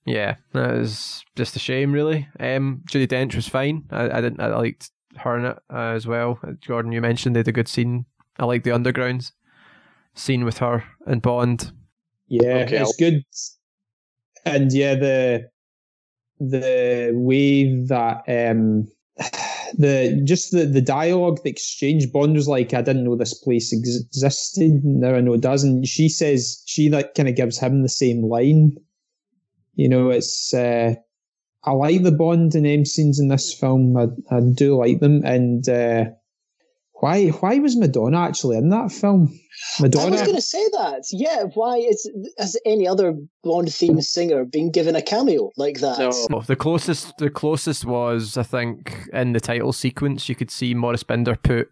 yeah, 0.05 0.38
that 0.53 0.71
was 0.71 1.25
just 1.35 1.57
a 1.57 1.59
shame, 1.59 1.91
really. 1.91 2.25
Um, 2.39 2.81
Judi 2.89 3.07
Dench 3.07 3.35
was 3.35 3.49
fine. 3.49 3.84
I, 3.91 4.09
I 4.09 4.21
didn't. 4.21 4.39
I 4.39 4.47
liked 4.55 4.89
her 5.17 5.38
in 5.38 5.45
it 5.47 5.57
uh, 5.69 5.95
as 5.95 6.07
well. 6.07 6.39
Jordan, 6.61 6.93
you 6.93 7.01
mentioned 7.01 7.35
they 7.35 7.41
had 7.41 7.49
a 7.49 7.51
good 7.51 7.67
scene. 7.67 8.05
I 8.39 8.45
like 8.45 8.63
the 8.63 8.69
undergrounds 8.71 9.34
scene 10.15 10.45
with 10.45 10.59
her 10.59 10.85
and 11.05 11.21
Bond. 11.21 11.73
Yeah, 12.29 12.59
Okay, 12.59 12.77
it's 12.77 12.95
good. 12.95 13.21
And 14.45 14.71
yeah, 14.71 14.95
the 14.95 15.49
the 16.39 17.11
way 17.13 17.85
that 17.88 18.23
um 18.29 18.88
the 19.77 20.21
just 20.25 20.51
the 20.51 20.65
the 20.65 20.81
dialogue, 20.81 21.39
the 21.43 21.49
exchange, 21.49 22.11
Bond 22.11 22.35
was 22.35 22.47
like, 22.47 22.73
I 22.73 22.81
didn't 22.81 23.03
know 23.03 23.15
this 23.15 23.33
place 23.33 23.71
ex- 23.73 24.03
existed. 24.07 24.81
Now 24.83 25.15
I 25.15 25.21
know 25.21 25.33
it 25.33 25.41
does. 25.41 25.63
And 25.63 25.87
she 25.87 26.09
says 26.09 26.63
she 26.65 26.89
like 26.89 27.13
kind 27.13 27.29
of 27.29 27.35
gives 27.35 27.59
him 27.59 27.83
the 27.83 27.89
same 27.89 28.23
line. 28.23 28.75
You 29.75 29.87
know, 29.87 30.09
it's 30.09 30.53
uh 30.53 30.95
I 31.63 31.71
like 31.71 32.03
the 32.03 32.11
Bond 32.11 32.55
and 32.55 32.65
M 32.65 32.85
scenes 32.85 33.19
in 33.19 33.27
this 33.27 33.53
film. 33.53 33.95
I, 33.97 34.07
I 34.35 34.39
do 34.55 34.77
like 34.77 34.99
them. 34.99 35.23
And 35.23 35.67
uh 35.69 36.05
why 36.99 37.28
why 37.28 37.60
was 37.60 37.78
Madonna 37.78 38.19
actually 38.19 38.57
in 38.57 38.69
that 38.69 38.91
film? 38.91 39.38
Madonna. 39.80 40.07
I 40.07 40.10
was 40.11 40.22
going 40.22 40.36
to 40.36 40.41
say 40.41 40.64
that. 40.74 41.03
Yeah, 41.11 41.44
why 41.53 41.78
is 41.78 42.10
has 42.38 42.57
any 42.65 42.88
other 42.88 43.15
Bond 43.44 43.74
theme 43.74 44.02
singer 44.02 44.45
been 44.45 44.72
given 44.72 44.95
a 44.95 45.02
cameo 45.02 45.52
like 45.57 45.80
that? 45.82 45.99
No. 45.99 46.11
Oh, 46.38 46.41
the 46.41 46.56
closest, 46.56 47.18
the 47.18 47.30
closest 47.30 47.86
was 47.86 48.38
I 48.38 48.44
think 48.44 49.07
in 49.14 49.34
the 49.34 49.40
title 49.40 49.74
sequence 49.74 50.28
you 50.30 50.36
could 50.36 50.52
see 50.52 50.74
Maurice 50.74 51.03
Binder 51.03 51.36
put. 51.36 51.69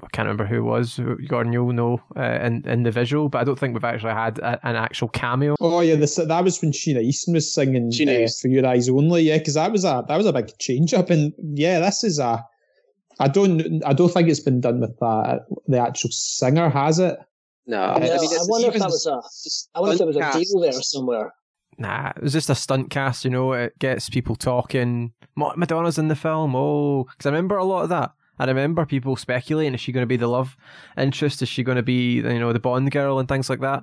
I 0.00 0.06
can't 0.12 0.26
remember 0.26 0.46
who 0.46 0.58
it 0.58 0.70
was. 0.70 0.94
who- 0.94 1.16
Gordon, 1.26 1.52
you'll 1.52 1.72
know 1.72 2.00
uh, 2.16 2.38
in 2.42 2.62
in 2.68 2.84
the 2.84 2.92
visual, 2.92 3.28
but 3.28 3.38
I 3.40 3.44
don't 3.44 3.58
think 3.58 3.74
we've 3.74 3.82
actually 3.82 4.12
had 4.12 4.38
a, 4.38 4.64
an 4.66 4.76
actual 4.76 5.08
cameo. 5.08 5.56
Oh 5.60 5.80
yeah, 5.80 5.96
this, 5.96 6.14
that 6.14 6.44
was 6.44 6.62
when 6.62 6.70
Sheena 6.70 7.02
Easton 7.02 7.34
was 7.34 7.52
singing 7.52 7.88
uh, 7.88 8.28
"For 8.40 8.46
Your 8.46 8.64
Eyes 8.64 8.88
Only." 8.88 9.22
Yeah, 9.22 9.38
because 9.38 9.54
that 9.54 9.72
was 9.72 9.84
a 9.84 10.04
that 10.06 10.16
was 10.16 10.26
a 10.26 10.32
big 10.32 10.56
change 10.58 10.94
up, 10.94 11.10
and 11.10 11.32
yeah, 11.54 11.80
this 11.80 12.04
is 12.04 12.20
a. 12.20 12.44
I 13.18 13.28
don't 13.28 13.82
I 13.84 13.92
don't 13.92 14.10
think 14.12 14.28
it's 14.28 14.40
been 14.40 14.60
done 14.60 14.80
with 14.80 14.98
that. 15.00 15.46
The 15.66 15.78
actual 15.78 16.10
singer 16.12 16.68
has 16.70 16.98
it. 16.98 17.18
No, 17.66 17.76
No, 17.76 17.82
I 17.82 17.94
I, 17.96 17.98
mean, 18.00 18.10
it's 18.12 18.48
wonder 18.48 18.68
if 18.68 18.74
that 18.74 18.86
was 18.86 19.06
a. 19.06 19.20
I 19.74 19.80
wonder 19.80 19.92
if 19.92 19.98
there 19.98 20.06
was 20.06 20.16
a 20.16 20.20
stunt 20.20 20.44
deal 20.44 20.60
there 20.60 20.72
somewhere. 20.72 21.34
Nah, 21.76 22.12
it 22.16 22.22
was 22.22 22.32
just 22.32 22.50
a 22.50 22.54
stunt 22.54 22.90
cast. 22.90 23.24
You 23.24 23.30
know, 23.30 23.52
it 23.52 23.78
gets 23.78 24.08
people 24.08 24.36
talking. 24.36 25.12
Madonna's 25.36 25.98
in 25.98 26.08
the 26.08 26.16
film. 26.16 26.56
Oh, 26.56 27.04
because 27.04 27.26
I 27.26 27.30
remember 27.30 27.56
a 27.56 27.64
lot 27.64 27.82
of 27.82 27.88
that. 27.90 28.12
I 28.40 28.46
remember 28.46 28.86
people 28.86 29.16
speculating: 29.16 29.74
is 29.74 29.80
she 29.80 29.92
going 29.92 30.02
to 30.02 30.06
be 30.06 30.16
the 30.16 30.28
love 30.28 30.56
interest? 30.96 31.42
Is 31.42 31.48
she 31.48 31.62
going 31.62 31.76
to 31.76 31.82
be, 31.82 32.16
you 32.16 32.38
know, 32.38 32.52
the 32.52 32.60
Bond 32.60 32.90
girl 32.90 33.18
and 33.18 33.28
things 33.28 33.50
like 33.50 33.60
that? 33.60 33.82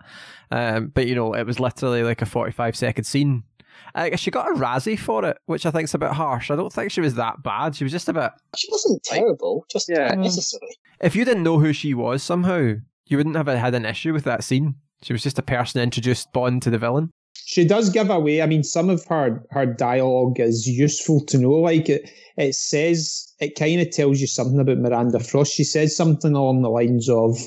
Um, 0.51 0.87
but 0.87 1.07
you 1.07 1.15
know, 1.15 1.33
it 1.33 1.45
was 1.45 1.59
literally 1.59 2.03
like 2.03 2.21
a 2.21 2.25
forty-five 2.25 2.75
second 2.75 3.03
scene. 3.03 3.43
I 3.93 4.09
guess 4.09 4.19
she 4.19 4.31
got 4.31 4.51
a 4.51 4.55
Razzie 4.55 4.99
for 4.99 5.25
it, 5.25 5.37
which 5.45 5.65
I 5.65 5.71
think 5.71 5.85
is 5.85 5.93
a 5.93 5.99
bit 5.99 6.11
harsh. 6.11 6.51
I 6.51 6.55
don't 6.55 6.71
think 6.71 6.91
she 6.91 7.01
was 7.01 7.15
that 7.15 7.43
bad. 7.43 7.75
She 7.75 7.83
was 7.83 7.93
just 7.93 8.09
a 8.09 8.13
bit. 8.13 8.31
She 8.55 8.67
wasn't 8.71 9.03
terrible, 9.03 9.65
just 9.69 9.89
Yeah. 9.89 10.09
Uh, 10.09 10.13
unnecessary. 10.13 10.61
Mm. 10.61 11.05
If 11.05 11.15
you 11.15 11.25
didn't 11.25 11.43
know 11.43 11.59
who 11.59 11.73
she 11.73 11.93
was 11.93 12.23
somehow, 12.23 12.73
you 13.05 13.17
wouldn't 13.17 13.35
have 13.35 13.47
had 13.47 13.75
an 13.75 13.85
issue 13.85 14.13
with 14.13 14.23
that 14.23 14.43
scene. 14.43 14.75
She 15.03 15.13
was 15.13 15.23
just 15.23 15.39
a 15.39 15.43
person 15.43 15.81
introduced 15.81 16.33
Bond 16.33 16.61
to 16.63 16.69
the 16.69 16.77
villain. 16.77 17.11
She 17.45 17.65
does 17.65 17.89
give 17.89 18.09
away. 18.09 18.41
I 18.41 18.47
mean, 18.47 18.63
some 18.63 18.89
of 18.89 19.05
her 19.05 19.43
her 19.51 19.65
dialogue 19.65 20.39
is 20.39 20.67
useful 20.67 21.23
to 21.25 21.37
know. 21.37 21.51
Like 21.51 21.89
it, 21.89 22.09
it 22.37 22.55
says 22.55 23.33
it 23.39 23.55
kind 23.55 23.81
of 23.81 23.91
tells 23.91 24.19
you 24.19 24.27
something 24.27 24.59
about 24.59 24.79
Miranda 24.79 25.19
Frost. 25.19 25.53
She 25.53 25.63
says 25.63 25.95
something 25.95 26.33
along 26.33 26.61
the 26.61 26.69
lines 26.69 27.09
of 27.09 27.37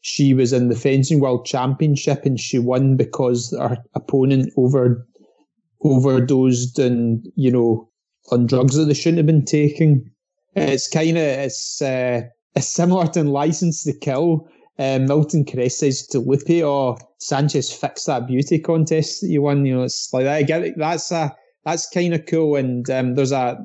she 0.00 0.34
was 0.34 0.52
in 0.52 0.68
the 0.68 0.76
fencing 0.76 1.18
world 1.18 1.46
championship 1.46 2.26
and 2.26 2.38
she 2.38 2.58
won 2.58 2.94
because 2.94 3.54
her 3.58 3.78
opponent 3.94 4.52
over 4.56 5.06
overdosed 5.84 6.78
and 6.78 7.26
you 7.36 7.50
know 7.50 7.88
on 8.32 8.46
drugs 8.46 8.74
that 8.74 8.86
they 8.86 8.94
shouldn't 8.94 9.18
have 9.18 9.26
been 9.26 9.44
taking. 9.44 10.10
It's 10.56 10.88
kind 10.88 11.16
of 11.16 11.22
it's 11.22 11.82
uh, 11.82 12.22
it's 12.54 12.68
similar 12.68 13.06
to 13.08 13.24
License 13.24 13.84
to 13.84 13.92
Kill. 13.92 14.48
Um, 14.78 15.06
Milton 15.06 15.44
Krest 15.44 15.78
says 15.78 16.06
to 16.08 16.18
Lupe, 16.18 16.62
"Oh, 16.64 16.96
Sanchez 17.18 17.72
fixed 17.72 18.06
that 18.06 18.26
beauty 18.26 18.58
contest 18.58 19.20
that 19.20 19.28
you 19.28 19.42
won." 19.42 19.64
You 19.64 19.76
know, 19.76 19.82
it's 19.84 20.12
like 20.12 20.24
that. 20.24 20.36
I 20.36 20.42
get 20.42 20.62
it. 20.62 20.74
That's 20.76 21.10
a 21.12 21.34
that's 21.64 21.88
kind 21.88 22.14
of 22.14 22.26
cool. 22.26 22.56
And 22.56 22.88
um, 22.90 23.14
there's 23.14 23.32
a 23.32 23.58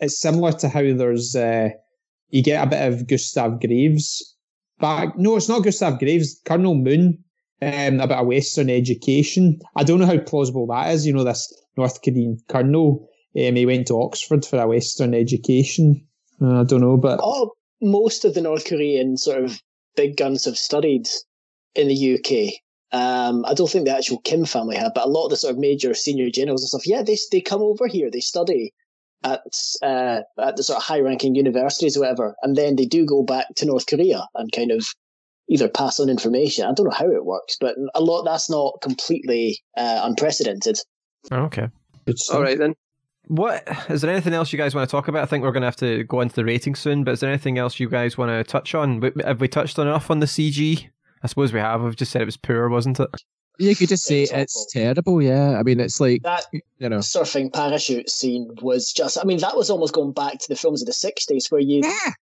it's 0.00 0.20
similar 0.20 0.52
to 0.52 0.68
how 0.68 0.82
there's 0.82 1.34
uh, 1.34 1.70
you 2.30 2.42
get 2.42 2.64
a 2.64 2.70
bit 2.70 2.92
of 2.92 3.08
Gustav 3.08 3.60
Graves 3.60 4.36
back. 4.80 5.16
No, 5.16 5.36
it's 5.36 5.48
not 5.48 5.64
Gustav 5.64 5.98
Graves. 5.98 6.40
Colonel 6.44 6.74
Moon 6.74 7.22
um, 7.60 8.00
about 8.00 8.22
a 8.22 8.26
Western 8.26 8.70
education. 8.70 9.58
I 9.76 9.84
don't 9.84 10.00
know 10.00 10.06
how 10.06 10.18
plausible 10.18 10.66
that 10.68 10.92
is. 10.92 11.06
You 11.06 11.12
know, 11.12 11.24
this 11.24 11.52
North 11.76 12.02
Korean 12.02 12.38
colonel. 12.48 13.08
Um, 13.36 13.56
he 13.56 13.66
went 13.66 13.86
to 13.86 14.00
Oxford 14.00 14.44
for 14.44 14.60
a 14.60 14.68
Western 14.68 15.14
education. 15.14 16.06
Uh, 16.40 16.60
I 16.60 16.64
don't 16.64 16.80
know, 16.80 16.96
but 16.96 17.20
most 17.80 18.24
of 18.24 18.34
the 18.34 18.40
North 18.40 18.64
Korean 18.66 19.16
sort 19.16 19.42
of 19.44 19.60
big 19.96 20.16
guns 20.16 20.44
have 20.44 20.56
studied 20.56 21.08
in 21.74 21.88
the 21.88 22.14
UK. 22.14 22.54
Um, 22.92 23.44
I 23.46 23.54
don't 23.54 23.70
think 23.70 23.86
the 23.86 23.96
actual 23.96 24.20
Kim 24.20 24.44
family 24.44 24.76
have, 24.76 24.92
but 24.94 25.06
a 25.06 25.08
lot 25.08 25.24
of 25.24 25.30
the 25.30 25.36
sort 25.36 25.52
of 25.54 25.58
major 25.58 25.94
senior 25.94 26.30
generals 26.30 26.62
and 26.62 26.68
stuff, 26.68 26.86
yeah, 26.86 27.02
they 27.02 27.16
they 27.30 27.40
come 27.40 27.62
over 27.62 27.86
here, 27.86 28.10
they 28.10 28.20
study 28.20 28.72
at 29.24 29.40
uh, 29.82 30.20
at 30.38 30.56
the 30.56 30.62
sort 30.62 30.78
of 30.78 30.82
high 30.82 31.00
ranking 31.00 31.34
universities 31.34 31.96
or 31.96 32.00
whatever, 32.00 32.34
and 32.42 32.56
then 32.56 32.76
they 32.76 32.84
do 32.84 33.06
go 33.06 33.22
back 33.22 33.46
to 33.56 33.66
North 33.66 33.86
Korea 33.86 34.26
and 34.34 34.52
kind 34.52 34.70
of 34.70 34.84
either 35.48 35.68
pass 35.68 36.00
on 36.00 36.10
information. 36.10 36.64
I 36.64 36.72
don't 36.72 36.86
know 36.86 36.96
how 36.96 37.10
it 37.10 37.24
works, 37.24 37.56
but 37.60 37.76
a 37.94 38.00
lot 38.00 38.24
that's 38.24 38.50
not 38.50 38.80
completely 38.82 39.58
uh, 39.76 40.00
unprecedented. 40.04 40.78
Oh, 41.30 41.42
okay. 41.44 41.68
good 42.06 42.18
stuff. 42.18 42.36
All 42.36 42.42
right 42.42 42.58
then. 42.58 42.74
What 43.28 43.66
is 43.88 44.02
there 44.02 44.10
anything 44.10 44.34
else 44.34 44.52
you 44.52 44.58
guys 44.58 44.74
want 44.74 44.88
to 44.88 44.90
talk 44.90 45.06
about? 45.08 45.22
I 45.22 45.26
think 45.26 45.44
we're 45.44 45.52
going 45.52 45.62
to 45.62 45.66
have 45.68 45.76
to 45.76 46.02
go 46.04 46.20
into 46.20 46.34
the 46.34 46.44
rating 46.44 46.74
soon. 46.74 47.04
But 47.04 47.12
is 47.12 47.20
there 47.20 47.30
anything 47.30 47.56
else 47.56 47.78
you 47.78 47.88
guys 47.88 48.18
want 48.18 48.30
to 48.30 48.42
touch 48.44 48.74
on? 48.74 49.00
Have 49.24 49.40
we 49.40 49.46
touched 49.48 49.78
on 49.78 49.86
enough 49.86 50.10
on 50.10 50.18
the 50.20 50.26
CG? 50.26 50.88
I 51.22 51.26
suppose 51.28 51.52
we 51.52 51.60
have. 51.60 51.82
We've 51.82 51.94
just 51.96 52.10
said 52.10 52.20
it 52.22 52.26
was 52.26 52.36
poor, 52.36 52.68
wasn't 52.68 52.98
it? 52.98 53.08
You 53.58 53.76
could 53.76 53.90
just 53.90 54.04
say 54.04 54.22
It's 54.22 54.32
it's, 54.32 54.72
terrible. 54.72 55.22
Yeah, 55.22 55.56
I 55.58 55.62
mean, 55.62 55.78
it's 55.78 56.00
like 56.00 56.22
That 56.22 56.46
you 56.78 56.88
know. 56.88 56.98
surfing 56.98 57.52
parachute 57.52 58.10
scene 58.10 58.48
was 58.60 58.90
just 58.92 59.18
I 59.20 59.24
mean 59.24 59.38
that 59.38 59.56
was 59.56 59.70
almost 59.70 59.92
going 59.94 60.12
back 60.12 60.38
to 60.40 60.48
the 60.48 60.56
films 60.56 60.82
of 60.82 60.86
the 60.86 60.92
60s 60.92 61.52
where 61.52 61.60
you 61.60 61.82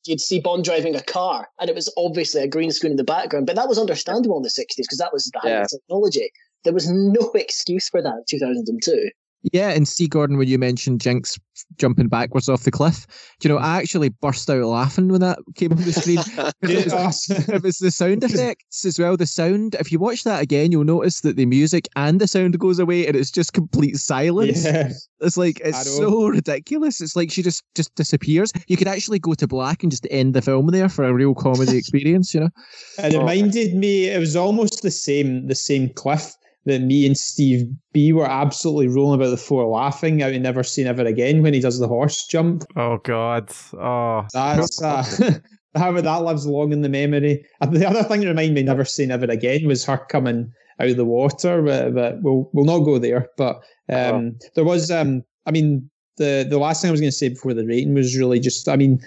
you'd 0.05 0.21
see 0.21 0.39
Bond 0.39 0.63
driving 0.63 0.95
a 0.95 1.01
car 1.01 1.49
and 1.59 1.67
it 1.69 1.75
was 1.75 1.91
obviously 1.97 2.41
a 2.43 2.47
green 2.47 2.69
screen 2.71 2.91
in 2.91 2.97
the 2.97 3.03
background 3.03 3.47
but 3.47 3.55
that 3.55 3.67
was 3.67 3.79
understandable 3.79 4.37
in 4.37 4.43
the 4.43 4.49
60s 4.49 4.75
because 4.77 4.99
that 4.99 5.11
was 5.11 5.25
the 5.33 5.49
Yeah. 5.49 5.65
technology 5.65 6.29
there 6.65 6.73
was 6.73 6.89
no 6.89 7.31
excuse 7.35 7.87
for 7.87 8.01
that 8.01 8.13
in 8.13 8.39
2002 8.39 9.09
Yeah, 9.53 9.69
and 9.69 9.87
see, 9.87 10.07
Gordon, 10.07 10.37
when 10.37 10.47
you 10.47 10.57
mentioned 10.57 11.01
Jinx 11.01 11.37
jumping 11.77 12.07
backwards 12.07 12.49
off 12.49 12.63
the 12.63 12.71
cliff, 12.71 13.05
do 13.39 13.47
you 13.47 13.53
know, 13.53 13.61
mm. 13.61 13.63
I 13.63 13.77
actually 13.77 14.09
burst 14.09 14.49
out 14.49 14.65
laughing 14.65 15.09
when 15.09 15.21
that 15.21 15.39
came 15.55 15.71
on 15.71 15.77
the 15.77 15.93
screen. 15.93 16.17
it, 16.63 16.91
was, 16.91 17.27
it 17.29 17.63
was 17.63 17.77
the 17.77 17.91
sound 17.91 18.23
effects 18.23 18.85
as 18.85 18.99
well. 18.99 19.15
The 19.15 19.25
sound, 19.25 19.75
if 19.79 19.91
you 19.91 19.99
watch 19.99 20.23
that 20.23 20.41
again, 20.41 20.71
you'll 20.71 20.83
notice 20.83 21.21
that 21.21 21.35
the 21.35 21.45
music 21.45 21.87
and 21.95 22.19
the 22.19 22.27
sound 22.27 22.57
goes 22.59 22.79
away 22.79 23.07
and 23.07 23.15
it's 23.15 23.31
just 23.31 23.53
complete 23.53 23.97
silence. 23.97 24.65
Yeah. 24.65 24.91
It's 25.21 25.37
like, 25.37 25.61
it's 25.63 25.95
so 25.95 26.27
ridiculous. 26.27 26.99
It's 26.99 27.15
like 27.15 27.31
she 27.31 27.41
just, 27.41 27.63
just 27.75 27.93
disappears. 27.95 28.51
You 28.67 28.77
could 28.77 28.87
actually 28.87 29.19
go 29.19 29.33
to 29.35 29.47
black 29.47 29.83
and 29.83 29.91
just 29.91 30.07
end 30.09 30.33
the 30.33 30.41
film 30.41 30.67
there 30.67 30.89
for 30.89 31.05
a 31.05 31.13
real 31.13 31.35
comedy 31.35 31.77
experience, 31.77 32.33
you 32.33 32.41
know? 32.41 32.49
And 32.97 33.13
it 33.13 33.17
oh, 33.17 33.21
reminded 33.21 33.75
me, 33.75 34.07
it 34.07 34.19
was 34.19 34.35
almost 34.35 34.81
the 34.81 34.91
same, 34.91 35.47
the 35.47 35.55
same 35.55 35.89
cliff 35.89 36.35
that 36.65 36.81
me 36.81 37.05
and 37.05 37.17
Steve 37.17 37.67
B 37.93 38.11
were 38.11 38.29
absolutely 38.29 38.87
rolling 38.87 39.19
about 39.19 39.29
the 39.29 39.37
floor 39.37 39.65
laughing 39.65 40.21
out 40.23 40.33
in 40.33 40.41
Never 40.41 40.63
Say 40.63 40.83
Never 40.83 41.03
Again 41.03 41.43
when 41.43 41.53
he 41.53 41.59
does 41.59 41.79
the 41.79 41.87
horse 41.87 42.25
jump. 42.25 42.63
Oh 42.75 42.97
God! 43.03 43.51
Oh, 43.73 44.25
that's 44.33 44.81
uh, 44.81 45.03
how 45.75 45.91
that 45.91 46.23
lives 46.23 46.47
long 46.47 46.71
in 46.71 46.81
the 46.81 46.89
memory. 46.89 47.45
The 47.61 47.87
other 47.87 48.03
thing 48.03 48.21
that 48.21 48.27
reminded 48.27 48.55
me 48.55 48.63
Never 48.63 48.85
Say 48.85 49.05
Never 49.05 49.25
Again 49.25 49.67
was 49.67 49.85
her 49.85 49.97
coming 50.09 50.51
out 50.79 50.89
of 50.89 50.97
the 50.97 51.05
water, 51.05 51.61
but, 51.61 51.93
but 51.93 52.21
we'll 52.21 52.49
we'll 52.53 52.65
not 52.65 52.79
go 52.79 52.97
there. 52.97 53.29
But 53.37 53.57
um, 53.89 54.35
oh. 54.41 54.47
there 54.55 54.65
was, 54.65 54.91
um, 54.91 55.23
I 55.45 55.51
mean, 55.51 55.89
the 56.17 56.45
the 56.49 56.57
last 56.57 56.81
thing 56.81 56.89
I 56.89 56.91
was 56.91 57.01
going 57.01 57.11
to 57.11 57.17
say 57.17 57.29
before 57.29 57.53
the 57.53 57.65
rating 57.65 57.93
was 57.93 58.17
really 58.17 58.39
just, 58.39 58.67
I 58.67 58.75
mean, 58.75 58.99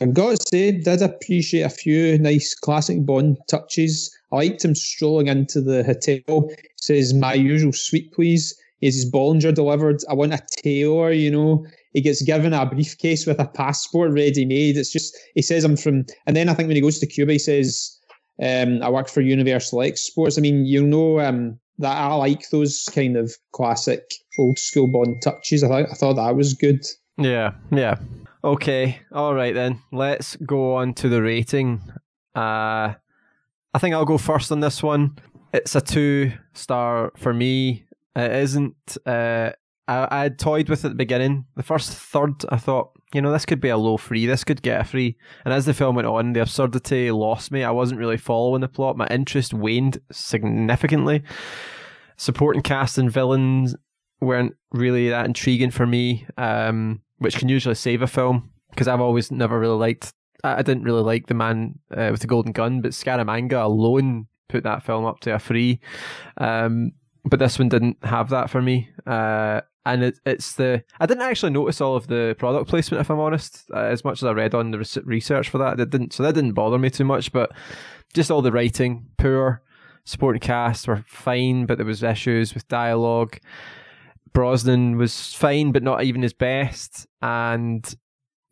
I've 0.00 0.14
got 0.14 0.30
to 0.30 0.46
say, 0.48 0.72
did 0.72 1.02
appreciate 1.02 1.62
a 1.62 1.70
few 1.70 2.18
nice 2.18 2.54
classic 2.54 3.04
Bond 3.04 3.36
touches. 3.48 4.14
I 4.32 4.36
liked 4.36 4.64
him 4.64 4.74
strolling 4.74 5.26
into 5.26 5.60
the 5.60 5.84
hotel. 5.84 6.50
Says, 6.76 7.14
"My 7.14 7.34
usual 7.34 7.72
suite, 7.72 8.12
please." 8.12 8.54
Is 8.80 8.94
his 8.94 9.10
Bollinger 9.10 9.54
delivered? 9.54 10.00
I 10.08 10.14
want 10.14 10.32
a 10.32 10.40
tailor, 10.62 11.12
you 11.12 11.30
know. 11.30 11.66
He 11.92 12.00
gets 12.00 12.22
given 12.22 12.54
a 12.54 12.64
briefcase 12.64 13.26
with 13.26 13.38
a 13.38 13.46
passport 13.46 14.12
ready 14.12 14.46
made. 14.46 14.76
It's 14.76 14.92
just 14.92 15.14
he 15.34 15.42
says 15.42 15.64
I'm 15.64 15.76
from, 15.76 16.06
and 16.26 16.34
then 16.34 16.48
I 16.48 16.54
think 16.54 16.68
when 16.68 16.76
he 16.76 16.82
goes 16.82 16.98
to 17.00 17.06
Cuba, 17.06 17.32
he 17.32 17.38
says, 17.38 17.98
um, 18.42 18.82
"I 18.82 18.88
work 18.88 19.08
for 19.08 19.20
Universal 19.20 19.82
Exports." 19.82 20.38
I 20.38 20.40
mean, 20.40 20.64
you 20.64 20.86
know 20.86 21.20
um, 21.20 21.58
that 21.78 21.96
I 21.96 22.14
like 22.14 22.48
those 22.50 22.88
kind 22.94 23.16
of 23.16 23.34
classic 23.52 24.02
old 24.38 24.58
school 24.58 24.86
Bond 24.86 25.20
touches. 25.22 25.62
I 25.62 25.68
thought 25.68 25.90
I 25.90 25.94
thought 25.94 26.14
that 26.14 26.36
was 26.36 26.54
good. 26.54 26.84
Yeah, 27.18 27.52
yeah. 27.70 27.96
Okay, 28.42 29.00
all 29.12 29.34
right 29.34 29.54
then. 29.54 29.82
Let's 29.92 30.36
go 30.36 30.76
on 30.76 30.94
to 30.94 31.08
the 31.10 31.20
rating. 31.20 31.82
Uh, 32.34 32.94
I 33.72 33.78
think 33.78 33.94
I'll 33.94 34.04
go 34.04 34.18
first 34.18 34.50
on 34.50 34.60
this 34.60 34.82
one. 34.82 35.16
It's 35.52 35.74
a 35.74 35.80
two 35.80 36.32
star 36.54 37.12
for 37.16 37.32
me. 37.32 37.84
It 38.16 38.32
isn't. 38.32 38.96
Uh, 39.06 39.50
I, 39.86 40.08
I 40.10 40.22
had 40.22 40.38
toyed 40.38 40.68
with 40.68 40.84
at 40.84 40.90
the 40.90 40.96
beginning. 40.96 41.46
The 41.56 41.62
first 41.62 41.92
third, 41.92 42.44
I 42.48 42.56
thought, 42.56 42.90
you 43.14 43.20
know, 43.20 43.32
this 43.32 43.46
could 43.46 43.60
be 43.60 43.68
a 43.68 43.76
low 43.76 43.96
free. 43.96 44.26
This 44.26 44.44
could 44.44 44.62
get 44.62 44.80
a 44.80 44.84
free. 44.84 45.16
And 45.44 45.54
as 45.54 45.66
the 45.66 45.74
film 45.74 45.96
went 45.96 46.08
on, 46.08 46.32
the 46.32 46.42
absurdity 46.42 47.10
lost 47.10 47.50
me. 47.52 47.64
I 47.64 47.70
wasn't 47.70 48.00
really 48.00 48.16
following 48.16 48.60
the 48.60 48.68
plot. 48.68 48.96
My 48.96 49.06
interest 49.08 49.54
waned 49.54 50.00
significantly. 50.10 51.22
Supporting 52.16 52.62
cast 52.62 52.98
and 52.98 53.10
villains 53.10 53.74
weren't 54.20 54.54
really 54.72 55.08
that 55.08 55.26
intriguing 55.26 55.70
for 55.70 55.86
me, 55.86 56.26
um, 56.36 57.00
which 57.18 57.36
can 57.36 57.48
usually 57.48 57.74
save 57.74 58.02
a 58.02 58.06
film 58.06 58.50
because 58.70 58.88
I've 58.88 59.00
always 59.00 59.30
never 59.30 59.58
really 59.58 59.76
liked 59.78 60.12
I 60.44 60.62
didn't 60.62 60.84
really 60.84 61.02
like 61.02 61.26
the 61.26 61.34
man 61.34 61.78
uh, 61.96 62.08
with 62.10 62.20
the 62.20 62.26
golden 62.26 62.52
gun, 62.52 62.80
but 62.80 62.92
Scaramanga 62.92 63.64
alone 63.64 64.26
put 64.48 64.64
that 64.64 64.82
film 64.82 65.04
up 65.04 65.20
to 65.20 65.34
a 65.34 65.38
three. 65.38 65.80
Um, 66.38 66.92
but 67.24 67.38
this 67.38 67.58
one 67.58 67.68
didn't 67.68 67.98
have 68.02 68.30
that 68.30 68.50
for 68.50 68.62
me. 68.62 68.88
Uh, 69.06 69.60
and 69.86 70.02
it, 70.04 70.18
it's 70.26 70.54
the 70.54 70.84
I 70.98 71.06
didn't 71.06 71.22
actually 71.22 71.52
notice 71.52 71.80
all 71.80 71.96
of 71.96 72.06
the 72.06 72.36
product 72.38 72.68
placement, 72.68 73.00
if 73.00 73.10
I'm 73.10 73.20
honest, 73.20 73.64
uh, 73.74 73.78
as 73.78 74.04
much 74.04 74.22
as 74.22 74.24
I 74.24 74.32
read 74.32 74.54
on 74.54 74.70
the 74.70 75.02
research 75.04 75.48
for 75.48 75.58
that. 75.58 75.76
That 75.78 75.90
didn't 75.90 76.12
so 76.12 76.22
that 76.22 76.34
didn't 76.34 76.52
bother 76.52 76.78
me 76.78 76.90
too 76.90 77.04
much. 77.04 77.32
But 77.32 77.52
just 78.12 78.30
all 78.30 78.42
the 78.42 78.52
writing, 78.52 79.06
poor 79.16 79.62
supporting 80.04 80.40
cast 80.40 80.88
were 80.88 81.04
fine, 81.06 81.66
but 81.66 81.78
there 81.78 81.86
was 81.86 82.02
issues 82.02 82.54
with 82.54 82.68
dialogue. 82.68 83.38
Brosnan 84.32 84.96
was 84.96 85.34
fine, 85.34 85.72
but 85.72 85.82
not 85.82 86.04
even 86.04 86.22
his 86.22 86.32
best, 86.32 87.06
and 87.20 87.94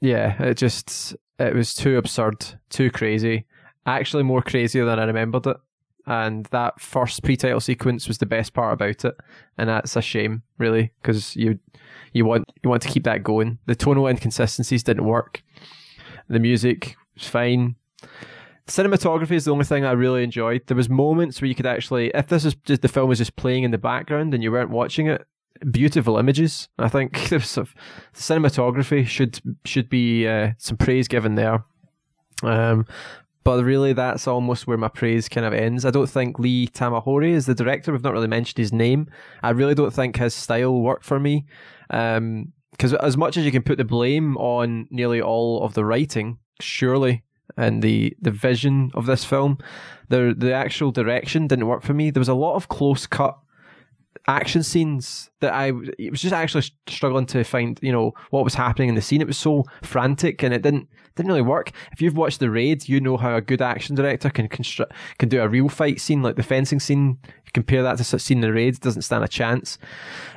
yeah, 0.01 0.43
it 0.43 0.55
just 0.55 1.15
it 1.39 1.55
was 1.55 1.74
too 1.74 1.97
absurd, 1.97 2.59
too 2.70 2.90
crazy. 2.90 3.47
Actually, 3.86 4.23
more 4.23 4.43
crazier 4.43 4.85
than 4.85 4.98
I 4.98 5.05
remembered 5.05 5.47
it. 5.47 5.56
And 6.06 6.47
that 6.47 6.81
first 6.81 7.23
pre-title 7.23 7.60
sequence 7.60 8.09
was 8.09 8.16
the 8.19 8.27
best 8.27 8.55
part 8.55 8.73
about 8.73 9.05
it, 9.05 9.15
and 9.59 9.69
that's 9.69 9.94
a 9.94 10.01
shame, 10.01 10.43
really, 10.56 10.93
because 11.02 11.36
you 11.36 11.59
you 12.15 12.24
want 12.24 12.51
you 12.62 12.70
want 12.70 12.81
to 12.82 12.89
keep 12.89 13.05
that 13.05 13.23
going. 13.23 13.59
The 13.66 13.74
tonal 13.74 14.06
inconsistencies 14.06 14.82
didn't 14.82 15.05
work. 15.05 15.43
The 16.28 16.39
music 16.39 16.97
was 17.15 17.28
fine. 17.28 17.77
Cinematography 18.66 19.32
is 19.32 19.44
the 19.44 19.52
only 19.52 19.66
thing 19.66 19.85
I 19.85 19.93
really 19.93 20.24
enjoyed. 20.24 20.62
There 20.66 20.77
was 20.77 20.89
moments 20.89 21.40
where 21.40 21.48
you 21.48 21.55
could 21.55 21.66
actually, 21.66 22.10
if 22.15 22.27
this 22.28 22.44
is 22.44 22.55
just 22.55 22.82
the 22.82 22.89
film 22.89 23.09
was 23.09 23.19
just 23.19 23.36
playing 23.36 23.65
in 23.65 23.70
the 23.70 23.78
background 23.78 24.32
and 24.32 24.43
you 24.43 24.51
weren't 24.51 24.70
watching 24.70 25.09
it, 25.09 25.27
beautiful 25.70 26.18
images. 26.18 26.68
I 26.78 26.89
think 26.89 27.12
the 27.28 27.39
cinematography 28.14 29.06
should 29.06 29.40
should 29.64 29.89
be 29.89 30.26
uh, 30.26 30.52
some 30.59 30.76
praise 30.76 31.09
given 31.09 31.35
there. 31.35 31.64
Um, 32.43 32.86
but 33.44 33.64
really, 33.64 33.94
that's 33.94 34.26
almost 34.26 34.66
where 34.66 34.76
my 34.76 34.89
praise 34.89 35.28
kind 35.28 35.47
of 35.47 35.55
ends. 35.55 35.86
I 35.86 35.90
don't 35.90 36.09
think 36.09 36.39
Lee 36.39 36.68
Tamahori 36.68 37.30
is 37.30 37.47
the 37.47 37.55
director. 37.55 37.93
We've 37.93 38.02
not 38.02 38.12
really 38.12 38.28
mentioned 38.28 38.59
his 38.59 38.72
name. 38.72 39.09
I 39.43 39.51
really 39.51 39.74
don't 39.74 39.93
think 39.93 40.16
his 40.16 40.35
style 40.35 40.78
worked 40.80 41.05
for 41.05 41.18
me. 41.18 41.47
Because 41.89 42.93
um, 42.93 42.98
as 43.01 43.16
much 43.16 43.39
as 43.39 43.47
you 43.47 43.51
can 43.51 43.62
put 43.62 43.78
the 43.78 43.85
blame 43.85 44.36
on 44.36 44.86
nearly 44.90 45.22
all 45.22 45.64
of 45.64 45.72
the 45.72 45.85
writing, 45.85 46.39
surely, 46.60 47.24
and 47.56 47.82
the 47.82 48.14
the 48.20 48.30
vision 48.30 48.90
of 48.93 49.06
this 49.06 49.24
film, 49.24 49.56
the 50.10 50.35
the 50.36 50.52
actual 50.52 50.90
direction 50.90 51.47
didn't 51.47 51.68
work 51.68 51.82
for 51.82 51.94
me. 51.94 52.10
There 52.10 52.20
was 52.20 52.28
a 52.28 52.35
lot 52.35 52.55
of 52.55 52.68
close 52.68 53.06
cut 53.06 53.39
action 54.28 54.62
scenes 54.62 55.30
that 55.40 55.55
I 55.55 55.72
it 55.98 56.10
was 56.10 56.20
just 56.20 56.34
actually 56.34 56.64
struggling 56.86 57.24
to 57.26 57.42
find 57.44 57.78
you 57.82 57.90
know 57.90 58.12
what 58.30 58.44
was 58.44 58.55
happening 58.55 58.90
in 58.90 58.94
the 58.94 59.02
scene. 59.02 59.22
It 59.22 59.26
was 59.26 59.38
so 59.38 59.64
frantic 59.82 60.42
and 60.42 60.52
it 60.52 60.62
didn't 60.62 60.88
didn't 61.16 61.28
really 61.28 61.42
work. 61.42 61.72
If 61.92 62.02
you've 62.02 62.16
watched 62.16 62.38
the 62.38 62.50
raid, 62.50 62.88
you 62.88 63.00
know 63.00 63.16
how 63.16 63.34
a 63.34 63.40
good 63.40 63.62
action 63.62 63.96
director 63.96 64.28
can 64.28 64.46
construct 64.48 64.92
can 65.18 65.30
do 65.30 65.40
a 65.40 65.48
real 65.48 65.70
fight 65.70 66.00
scene 66.00 66.22
like 66.22 66.36
the 66.36 66.42
fencing 66.42 66.78
scene. 66.78 67.18
compare 67.55 67.82
that 67.82 67.96
to 67.96 68.05
such 68.05 68.20
scene 68.20 68.38
in 68.38 68.42
the 68.42 68.52
raid, 68.52 68.78
doesn't 68.80 69.02
stand 69.02 69.24
a 69.24 69.28
chance. 69.28 69.78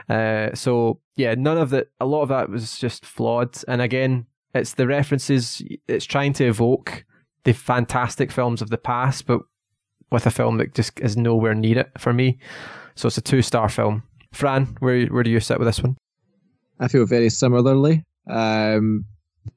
Uh, 0.10 0.56
so 0.56 1.00
yeah, 1.18 1.36
none 1.38 1.58
of 1.58 1.70
that. 1.72 1.88
A 2.00 2.06
lot 2.06 2.24
of 2.24 2.30
that 2.30 2.50
was 2.50 2.80
just 2.80 3.06
flawed. 3.06 3.58
And 3.68 3.82
again, 3.82 4.26
it's 4.56 4.74
the 4.74 4.88
references. 4.88 5.62
It's 5.88 6.06
trying 6.06 6.34
to 6.34 6.46
evoke 6.46 7.04
the 7.44 7.54
fantastic 7.54 8.32
films 8.32 8.62
of 8.62 8.70
the 8.70 8.78
past, 8.78 9.26
but 9.26 9.42
with 10.12 10.26
a 10.26 10.32
film 10.32 10.58
that 10.58 10.74
just 10.74 11.00
is 11.00 11.18
nowhere 11.18 11.56
near 11.56 11.80
it 11.80 11.92
for 11.98 12.14
me. 12.14 12.38
So 12.96 13.08
it's 13.08 13.18
a 13.18 13.22
two 13.22 13.42
star 13.42 13.70
film. 13.70 14.04
Fran, 14.34 14.78
where 14.80 15.06
where 15.08 15.24
do 15.24 15.32
you 15.32 15.40
sit 15.40 15.60
with 15.60 15.68
this 15.68 15.82
one? 15.82 15.98
I 16.80 16.88
feel 16.88 17.06
very 17.06 17.30
similarly. 17.30 18.04
Um, 18.30 19.06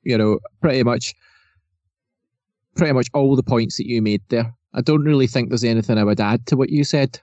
you 0.03 0.17
know, 0.17 0.39
pretty 0.61 0.83
much, 0.83 1.15
pretty 2.77 2.93
much 2.93 3.09
all 3.15 3.37
the 3.37 3.43
points 3.43 3.77
that 3.77 3.87
you 3.87 4.03
made 4.03 4.23
there. 4.29 4.55
I 4.73 4.81
don't 4.81 5.05
really 5.05 5.27
think 5.27 5.49
there's 5.49 5.65
anything 5.65 5.99
I 5.99 6.05
would 6.05 6.21
add 6.21 6.47
to 6.47 6.57
what 6.57 6.71
you 6.71 6.85
said. 6.85 7.21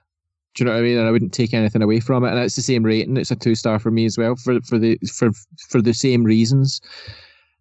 Do 0.54 0.62
you 0.62 0.66
know 0.66 0.72
what 0.72 0.80
I 0.80 0.82
mean? 0.82 0.98
And 0.98 1.06
I 1.06 1.10
wouldn't 1.10 1.32
take 1.32 1.54
anything 1.54 1.82
away 1.82 2.00
from 2.00 2.24
it. 2.24 2.30
And 2.30 2.38
it's 2.38 2.56
the 2.56 2.62
same 2.62 2.82
rating. 2.82 3.16
It's 3.16 3.30
a 3.30 3.36
two 3.36 3.54
star 3.54 3.78
for 3.78 3.90
me 3.90 4.04
as 4.04 4.18
well 4.18 4.36
for 4.36 4.60
for 4.62 4.78
the 4.78 4.98
for 5.12 5.30
for 5.68 5.80
the 5.80 5.94
same 5.94 6.24
reasons. 6.24 6.80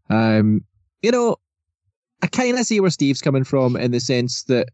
Um, 0.10 0.62
you 1.02 1.12
know, 1.12 1.38
I 2.22 2.28
kind 2.28 2.58
of 2.58 2.66
see 2.66 2.80
where 2.80 2.90
Steve's 2.90 3.22
coming 3.22 3.44
from 3.44 3.76
in 3.76 3.92
the 3.92 4.00
sense 4.00 4.44
that 4.44 4.70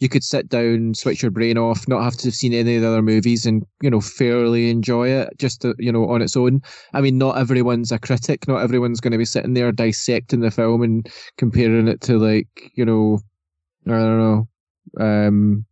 you 0.00 0.08
could 0.08 0.22
sit 0.22 0.48
down, 0.48 0.94
switch 0.94 1.22
your 1.22 1.30
brain 1.30 1.58
off, 1.58 1.88
not 1.88 2.02
have 2.02 2.16
to 2.18 2.28
have 2.28 2.34
seen 2.34 2.54
any 2.54 2.76
of 2.76 2.82
the 2.82 2.88
other 2.88 3.02
movies, 3.02 3.46
and 3.46 3.64
you 3.82 3.90
know 3.90 4.00
fairly 4.00 4.70
enjoy 4.70 5.08
it 5.08 5.30
just 5.38 5.62
to, 5.62 5.74
you 5.78 5.90
know 5.90 6.08
on 6.08 6.22
its 6.22 6.36
own. 6.36 6.62
I 6.92 7.00
mean, 7.00 7.18
not 7.18 7.38
everyone's 7.38 7.90
a 7.90 7.98
critic. 7.98 8.46
Not 8.46 8.62
everyone's 8.62 9.00
going 9.00 9.12
to 9.12 9.18
be 9.18 9.24
sitting 9.24 9.54
there 9.54 9.72
dissecting 9.72 10.40
the 10.40 10.50
film 10.50 10.82
and 10.82 11.08
comparing 11.36 11.88
it 11.88 12.00
to 12.02 12.18
like 12.18 12.70
you 12.74 12.84
know, 12.84 13.18
I 13.86 13.90
don't 13.90 14.18
know, 14.18 15.04
um, 15.04 15.64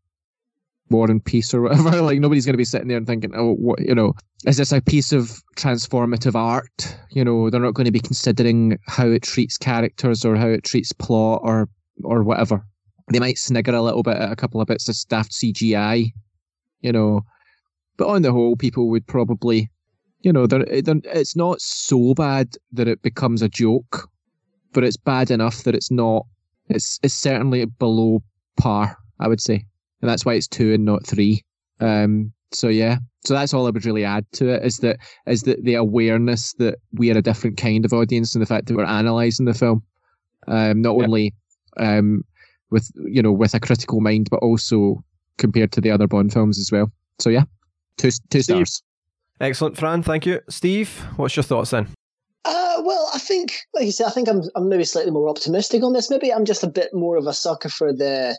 War 0.91 1.09
and 1.09 1.25
Peace 1.25 1.55
or 1.55 1.63
whatever. 1.63 2.03
like 2.03 2.19
nobody's 2.19 2.47
going 2.47 2.55
to 2.55 2.59
be 2.59 2.65
sitting 2.65 2.89
there 2.89 2.99
and 2.99 3.07
thinking, 3.07 3.33
oh, 3.37 3.55
what 3.55 3.81
you 3.81 3.95
know, 3.95 4.15
is 4.45 4.57
this 4.57 4.73
a 4.73 4.81
piece 4.81 5.13
of 5.13 5.41
transformative 5.57 6.35
art? 6.35 6.97
You 7.11 7.25
know, 7.25 7.49
they're 7.49 7.61
not 7.61 7.75
going 7.75 7.87
to 7.87 7.93
be 7.93 8.01
considering 8.01 8.77
how 8.89 9.07
it 9.07 9.23
treats 9.23 9.57
characters 9.57 10.25
or 10.25 10.35
how 10.35 10.49
it 10.49 10.65
treats 10.65 10.93
plot 10.93 11.43
or 11.45 11.69
or 12.03 12.25
whatever 12.25 12.65
they 13.13 13.21
might 13.21 13.39
snigger 13.39 13.75
a 13.75 13.83
little 13.83 14.03
bit 14.03 14.17
at 14.17 14.33
a 14.33 14.37
couple 14.37 14.61
of 14.61 14.69
bits 14.69 14.89
of 14.89 14.97
daft 15.09 15.33
CGI, 15.33 16.13
you 16.81 16.93
know, 16.93 17.23
but 17.97 18.09
on 18.09 18.23
the 18.23 18.33
whole, 18.33 18.57
people 18.57 18.89
would 18.89 19.07
probably, 19.07 19.71
you 20.21 20.33
know, 20.33 20.47
they're, 20.47 20.65
they're, 20.83 21.01
it's 21.05 21.37
not 21.37 21.61
so 21.61 22.15
bad 22.15 22.55
that 22.73 22.89
it 22.89 23.03
becomes 23.03 23.43
a 23.43 23.49
joke, 23.49 24.09
but 24.73 24.85
it's 24.85 24.97
bad 24.97 25.31
enough 25.31 25.63
that 25.65 25.75
it's 25.75 25.91
not. 25.91 26.27
It's 26.69 26.99
it's 27.03 27.15
certainly 27.15 27.65
below 27.65 28.23
par, 28.57 28.97
I 29.21 29.29
would 29.29 29.41
say, 29.41 29.65
and 30.03 30.11
that's 30.11 30.25
why 30.25 30.35
it's 30.35 30.49
two 30.49 30.73
and 30.75 30.85
not 30.85 31.07
three. 31.07 31.45
Um, 31.81 32.33
so 32.53 32.69
yeah, 32.69 32.99
So 33.25 33.35
that's 33.35 33.53
all 33.53 33.67
I 33.67 33.71
would 33.71 33.85
really 33.85 34.05
add 34.05 34.25
to 34.33 34.49
it 34.49 34.65
is 34.65 34.79
that 34.79 34.99
is 35.27 35.43
that 35.43 35.65
the 35.65 35.75
awareness 35.75 36.53
that 36.55 36.79
we 36.93 37.11
are 37.11 37.19
a 37.19 37.23
different 37.23 37.57
kind 37.57 37.85
of 37.85 37.93
audience 37.93 38.35
and 38.35 38.43
the 38.43 38.47
fact 38.47 38.67
that 38.67 38.77
we're 38.77 38.85
analysing 38.85 39.47
the 39.47 39.55
film, 39.55 39.83
um, 40.49 40.81
not 40.81 40.97
only 40.97 41.35
um, 41.77 42.25
with 42.71 42.91
you 42.97 43.23
know 43.23 43.33
with 43.33 43.55
a 43.55 43.61
critical 43.61 44.01
mind, 44.01 44.29
but 44.31 44.39
also 44.39 45.03
compared 45.39 45.73
to 45.73 45.81
the 45.81 45.91
other 45.91 46.07
Bond 46.07 46.33
films 46.33 46.59
as 46.59 46.71
well. 46.73 46.91
So 47.19 47.31
yeah, 47.31 47.45
two 47.99 48.11
two 48.31 48.43
Steve. 48.43 48.67
stars. 48.69 48.83
Excellent, 49.41 49.77
Fran. 49.77 50.03
Thank 50.03 50.25
you, 50.27 50.41
Steve. 50.49 50.89
What's 51.17 51.37
your 51.37 51.43
thoughts 51.43 51.71
then? 51.71 51.89
Uh, 52.45 52.81
well, 52.85 53.11
I 53.13 53.19
think, 53.19 53.59
like 53.75 53.85
you 53.85 53.93
said, 53.93 54.07
I 54.07 54.11
think 54.11 54.29
I'm 54.29 54.43
I'm 54.55 54.69
maybe 54.69 54.85
slightly 54.85 55.11
more 55.11 55.29
optimistic 55.29 55.83
on 55.83 55.93
this. 55.93 56.11
Maybe 56.11 56.33
I'm 56.33 56.45
just 56.45 56.65
a 56.65 56.69
bit 56.69 56.91
more 56.95 57.17
of 57.17 57.27
a 57.27 57.33
sucker 57.33 57.69
for 57.69 57.93
the 57.93 58.39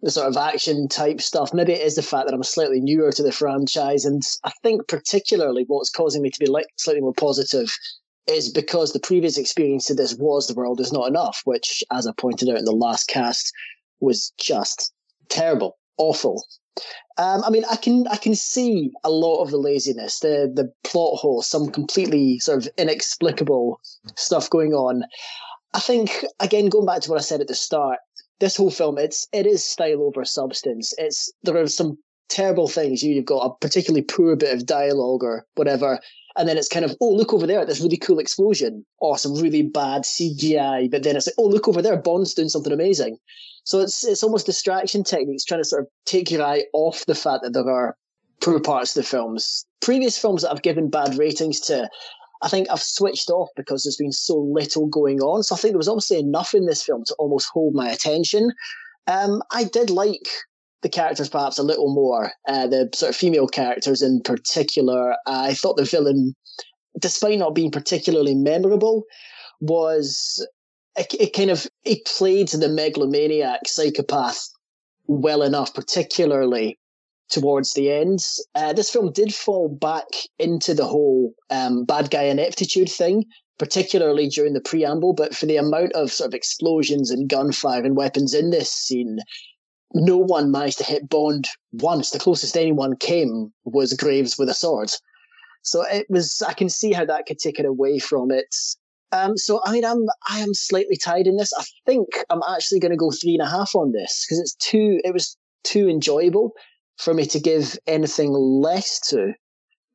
the 0.00 0.10
sort 0.10 0.26
of 0.26 0.36
action 0.36 0.88
type 0.88 1.20
stuff. 1.20 1.54
Maybe 1.54 1.72
it 1.74 1.80
is 1.80 1.94
the 1.94 2.02
fact 2.02 2.26
that 2.26 2.34
I'm 2.34 2.42
slightly 2.42 2.80
newer 2.80 3.12
to 3.12 3.22
the 3.22 3.30
franchise, 3.30 4.04
and 4.04 4.22
I 4.44 4.50
think 4.62 4.88
particularly 4.88 5.64
what's 5.68 5.90
causing 5.90 6.22
me 6.22 6.30
to 6.30 6.40
be 6.40 6.46
like 6.46 6.66
slightly 6.76 7.02
more 7.02 7.14
positive 7.14 7.72
is 8.26 8.50
because 8.50 8.92
the 8.92 9.00
previous 9.00 9.36
experience 9.36 9.86
to 9.86 9.94
this 9.94 10.16
was 10.16 10.46
the 10.46 10.54
world 10.54 10.80
is 10.80 10.92
not 10.92 11.08
enough, 11.08 11.42
which, 11.44 11.82
as 11.90 12.06
I 12.06 12.12
pointed 12.16 12.48
out 12.48 12.58
in 12.58 12.64
the 12.64 12.72
last 12.72 13.08
cast, 13.08 13.52
was 14.00 14.32
just 14.38 14.92
terrible, 15.28 15.76
awful. 15.98 16.44
Um, 17.18 17.42
I 17.44 17.50
mean, 17.50 17.64
I 17.70 17.76
can 17.76 18.06
I 18.08 18.16
can 18.16 18.34
see 18.34 18.90
a 19.04 19.10
lot 19.10 19.42
of 19.42 19.50
the 19.50 19.58
laziness, 19.58 20.20
the 20.20 20.50
the 20.52 20.72
plot 20.84 21.18
hole, 21.18 21.42
some 21.42 21.70
completely 21.70 22.38
sort 22.38 22.64
of 22.64 22.72
inexplicable 22.78 23.80
stuff 24.16 24.48
going 24.48 24.72
on. 24.72 25.04
I 25.74 25.80
think 25.80 26.24
again, 26.40 26.68
going 26.68 26.86
back 26.86 27.02
to 27.02 27.10
what 27.10 27.18
I 27.18 27.22
said 27.22 27.40
at 27.40 27.48
the 27.48 27.54
start, 27.54 27.98
this 28.40 28.56
whole 28.56 28.70
film 28.70 28.98
it's 28.98 29.28
it 29.32 29.46
is 29.46 29.64
style 29.64 30.02
over 30.02 30.24
substance. 30.24 30.94
It's 30.96 31.30
there 31.42 31.56
are 31.56 31.66
some 31.66 31.98
terrible 32.32 32.68
things. 32.68 33.02
You've 33.02 33.26
got 33.26 33.44
a 33.44 33.54
particularly 33.60 34.02
poor 34.02 34.34
bit 34.34 34.54
of 34.54 34.64
dialogue 34.64 35.22
or 35.22 35.44
whatever, 35.54 36.00
and 36.36 36.48
then 36.48 36.56
it's 36.56 36.68
kind 36.68 36.84
of 36.84 36.96
oh 37.00 37.10
look 37.10 37.32
over 37.32 37.46
there 37.46 37.60
at 37.60 37.66
this 37.66 37.80
really 37.80 37.96
cool 37.96 38.18
explosion, 38.18 38.84
or 38.98 39.18
some 39.18 39.34
really 39.34 39.62
bad 39.62 40.02
CGI. 40.02 40.90
But 40.90 41.02
then 41.02 41.16
it's 41.16 41.26
like 41.26 41.34
oh 41.38 41.46
look 41.46 41.68
over 41.68 41.82
there, 41.82 41.96
Bond's 41.96 42.34
doing 42.34 42.48
something 42.48 42.72
amazing. 42.72 43.18
So 43.64 43.80
it's 43.80 44.04
it's 44.04 44.22
almost 44.22 44.46
distraction 44.46 45.04
techniques 45.04 45.44
trying 45.44 45.60
to 45.60 45.68
sort 45.68 45.82
of 45.82 45.88
take 46.04 46.30
your 46.30 46.42
eye 46.42 46.64
off 46.72 47.06
the 47.06 47.14
fact 47.14 47.42
that 47.42 47.52
there 47.52 47.68
are 47.70 47.96
poor 48.42 48.60
parts 48.60 48.96
of 48.96 49.02
the 49.02 49.08
films. 49.08 49.64
Previous 49.80 50.18
films 50.18 50.42
that 50.42 50.50
I've 50.50 50.62
given 50.62 50.90
bad 50.90 51.16
ratings 51.16 51.60
to, 51.60 51.88
I 52.42 52.48
think 52.48 52.68
I've 52.70 52.82
switched 52.82 53.30
off 53.30 53.48
because 53.56 53.84
there's 53.84 53.96
been 53.96 54.12
so 54.12 54.36
little 54.36 54.86
going 54.88 55.20
on. 55.20 55.42
So 55.42 55.54
I 55.54 55.58
think 55.58 55.72
there 55.72 55.78
was 55.78 55.88
obviously 55.88 56.18
enough 56.18 56.54
in 56.54 56.66
this 56.66 56.82
film 56.82 57.04
to 57.06 57.14
almost 57.18 57.50
hold 57.52 57.74
my 57.74 57.88
attention. 57.88 58.50
Um, 59.06 59.42
I 59.52 59.64
did 59.64 59.90
like 59.90 60.28
the 60.82 60.88
characters 60.88 61.28
perhaps 61.28 61.58
a 61.58 61.62
little 61.62 61.92
more, 61.92 62.32
uh, 62.48 62.66
the 62.66 62.90
sort 62.94 63.10
of 63.10 63.16
female 63.16 63.46
characters 63.46 64.02
in 64.02 64.20
particular. 64.20 65.14
I 65.26 65.54
thought 65.54 65.76
the 65.76 65.84
villain, 65.84 66.34
despite 66.98 67.38
not 67.38 67.54
being 67.54 67.70
particularly 67.70 68.34
memorable, 68.34 69.04
was 69.60 70.46
it, 70.96 71.14
it 71.18 71.32
kind 71.32 71.50
of 71.50 71.66
it 71.84 72.04
played 72.04 72.48
the 72.48 72.68
megalomaniac 72.68 73.60
psychopath 73.66 74.48
well 75.06 75.42
enough, 75.42 75.72
particularly 75.74 76.78
towards 77.30 77.72
the 77.72 77.90
end. 77.90 78.20
Uh, 78.54 78.72
this 78.72 78.90
film 78.90 79.12
did 79.12 79.34
fall 79.34 79.68
back 79.68 80.06
into 80.38 80.74
the 80.74 80.84
whole 80.84 81.32
um, 81.50 81.84
bad 81.84 82.10
guy 82.10 82.24
ineptitude 82.24 82.90
thing, 82.90 83.24
particularly 83.58 84.28
during 84.28 84.52
the 84.52 84.60
preamble. 84.60 85.14
But 85.14 85.34
for 85.34 85.46
the 85.46 85.56
amount 85.56 85.92
of 85.92 86.12
sort 86.12 86.28
of 86.28 86.34
explosions 86.34 87.10
and 87.10 87.28
gunfire 87.28 87.82
and 87.82 87.96
weapons 87.96 88.34
in 88.34 88.50
this 88.50 88.70
scene, 88.70 89.18
no 89.94 90.16
one 90.16 90.50
managed 90.50 90.78
to 90.78 90.84
hit 90.84 91.08
Bond 91.08 91.48
once. 91.72 92.10
The 92.10 92.18
closest 92.18 92.56
anyone 92.56 92.96
came 92.96 93.52
was 93.64 93.92
Graves 93.94 94.38
with 94.38 94.48
a 94.48 94.54
sword. 94.54 94.90
So 95.62 95.82
it 95.82 96.06
was. 96.08 96.42
I 96.46 96.54
can 96.54 96.68
see 96.68 96.92
how 96.92 97.04
that 97.04 97.26
could 97.26 97.38
take 97.38 97.58
it 97.58 97.66
away 97.66 97.98
from 97.98 98.30
it. 98.30 98.54
Um, 99.12 99.36
so 99.36 99.60
I 99.64 99.72
mean, 99.72 99.84
I'm 99.84 100.06
I 100.28 100.40
am 100.40 100.54
slightly 100.54 100.96
tied 100.96 101.26
in 101.26 101.36
this. 101.36 101.52
I 101.56 101.64
think 101.86 102.08
I'm 102.30 102.42
actually 102.48 102.80
going 102.80 102.90
to 102.90 102.96
go 102.96 103.10
three 103.10 103.34
and 103.34 103.42
a 103.42 103.50
half 103.50 103.74
on 103.74 103.92
this 103.92 104.24
because 104.24 104.40
it's 104.40 104.54
too. 104.54 105.00
It 105.04 105.12
was 105.12 105.36
too 105.62 105.88
enjoyable 105.88 106.52
for 106.98 107.14
me 107.14 107.26
to 107.26 107.40
give 107.40 107.78
anything 107.86 108.32
less 108.32 109.00
to. 109.10 109.34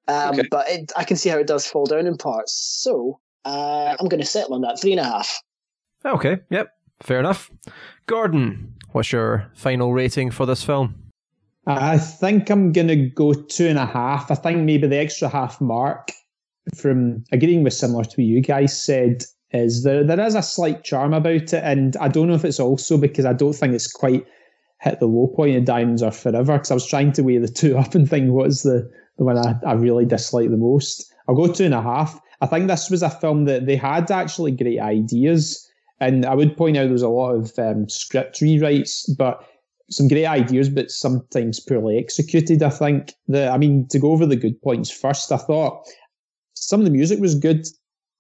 Um, 0.07 0.35
okay. 0.35 0.47
But 0.49 0.69
it, 0.69 0.91
I 0.95 1.03
can 1.03 1.17
see 1.17 1.29
how 1.29 1.37
it 1.37 1.47
does 1.47 1.67
fall 1.67 1.85
down 1.85 2.07
in 2.07 2.17
parts. 2.17 2.53
So 2.81 3.19
uh, 3.43 3.95
I'm 3.99 4.07
going 4.07 4.21
to 4.21 4.27
settle 4.27 4.53
on 4.55 4.61
that 4.61 4.79
three 4.79 4.91
and 4.91 5.01
a 5.01 5.03
half. 5.03 5.41
Okay. 6.05 6.37
Yep. 6.49 6.69
Fair 7.03 7.19
enough. 7.19 7.51
Gordon, 8.07 8.76
what's 8.91 9.11
your 9.11 9.49
final 9.53 9.93
rating 9.93 10.31
for 10.31 10.45
this 10.45 10.63
film? 10.63 10.95
I 11.65 11.97
think 11.97 12.49
I'm 12.49 12.71
going 12.71 12.87
to 12.87 12.95
go 12.95 13.33
two 13.33 13.67
and 13.67 13.77
a 13.77 13.85
half. 13.85 14.31
I 14.31 14.35
think 14.35 14.59
maybe 14.59 14.87
the 14.87 14.97
extra 14.97 15.27
half 15.27 15.59
mark 15.59 16.11
from 16.75 17.23
agreeing 17.31 17.63
with 17.63 17.73
similar 17.73 18.03
to 18.03 18.09
what 18.09 18.19
you 18.19 18.41
guys 18.41 18.81
said 18.81 19.23
is 19.51 19.83
there 19.83 20.03
there 20.03 20.19
is 20.19 20.35
a 20.35 20.41
slight 20.41 20.83
charm 20.83 21.13
about 21.13 21.53
it, 21.53 21.53
and 21.53 21.95
I 21.97 22.07
don't 22.07 22.27
know 22.27 22.35
if 22.35 22.45
it's 22.45 22.59
also 22.59 22.97
because 22.97 23.25
I 23.25 23.33
don't 23.33 23.53
think 23.53 23.73
it's 23.73 23.91
quite 23.91 24.25
hit 24.81 24.99
the 24.99 25.07
low 25.07 25.27
point 25.27 25.57
of 25.57 25.65
Diamonds 25.65 26.03
Are 26.03 26.11
Forever 26.11 26.53
because 26.53 26.71
I 26.71 26.75
was 26.75 26.87
trying 26.87 27.11
to 27.13 27.23
weigh 27.23 27.37
the 27.37 27.47
two 27.47 27.77
up 27.77 27.95
and 27.95 28.09
think 28.09 28.31
what 28.31 28.47
is 28.47 28.63
the 28.63 28.89
the 29.17 29.23
one 29.23 29.37
I, 29.37 29.55
I 29.65 29.73
really 29.73 30.05
dislike 30.05 30.49
the 30.49 30.57
most. 30.57 31.11
I'll 31.27 31.35
go 31.35 31.51
two 31.51 31.65
and 31.65 31.73
a 31.73 31.81
half. 31.81 32.19
I 32.39 32.45
think 32.45 32.67
this 32.67 32.89
was 32.89 33.01
a 33.01 33.09
film 33.09 33.45
that 33.45 33.65
they 33.65 33.75
had 33.75 34.11
actually 34.11 34.51
great 34.51 34.79
ideas, 34.79 35.66
and 35.99 36.25
I 36.25 36.35
would 36.35 36.57
point 36.57 36.77
out 36.77 36.83
there 36.83 36.91
was 36.91 37.01
a 37.01 37.09
lot 37.09 37.33
of 37.33 37.57
um, 37.57 37.89
script 37.89 38.39
rewrites, 38.39 39.09
but 39.17 39.43
some 39.89 40.07
great 40.07 40.25
ideas, 40.25 40.69
but 40.69 40.91
sometimes 40.91 41.59
poorly 41.59 41.97
executed. 41.97 42.61
I 42.61 42.69
think 42.69 43.13
the, 43.27 43.49
I 43.49 43.57
mean, 43.57 43.87
to 43.89 43.99
go 43.99 44.11
over 44.11 44.25
the 44.25 44.35
good 44.35 44.61
points 44.61 44.91
first, 44.91 45.31
I 45.31 45.37
thought 45.37 45.87
some 46.53 46.81
of 46.81 46.85
the 46.85 46.91
music 46.91 47.19
was 47.19 47.35
good. 47.35 47.65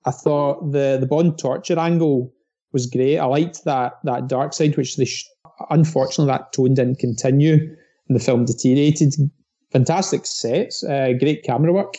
I 0.05 0.11
thought 0.11 0.71
the 0.71 0.97
the 0.99 1.07
Bond 1.07 1.37
torture 1.37 1.77
angle 1.77 2.33
was 2.71 2.85
great. 2.85 3.17
I 3.17 3.25
liked 3.25 3.65
that 3.65 3.93
that 4.03 4.27
dark 4.27 4.53
side, 4.53 4.77
which 4.77 4.95
they 4.95 5.05
sh- 5.05 5.27
unfortunately 5.69 6.31
that 6.31 6.53
tone 6.53 6.73
didn't 6.73 6.99
continue, 6.99 7.55
and 8.07 8.19
the 8.19 8.23
film 8.23 8.45
deteriorated. 8.45 9.15
Fantastic 9.71 10.25
sets, 10.25 10.81
uh, 10.85 11.11
great 11.19 11.43
camera 11.43 11.73
work. 11.73 11.97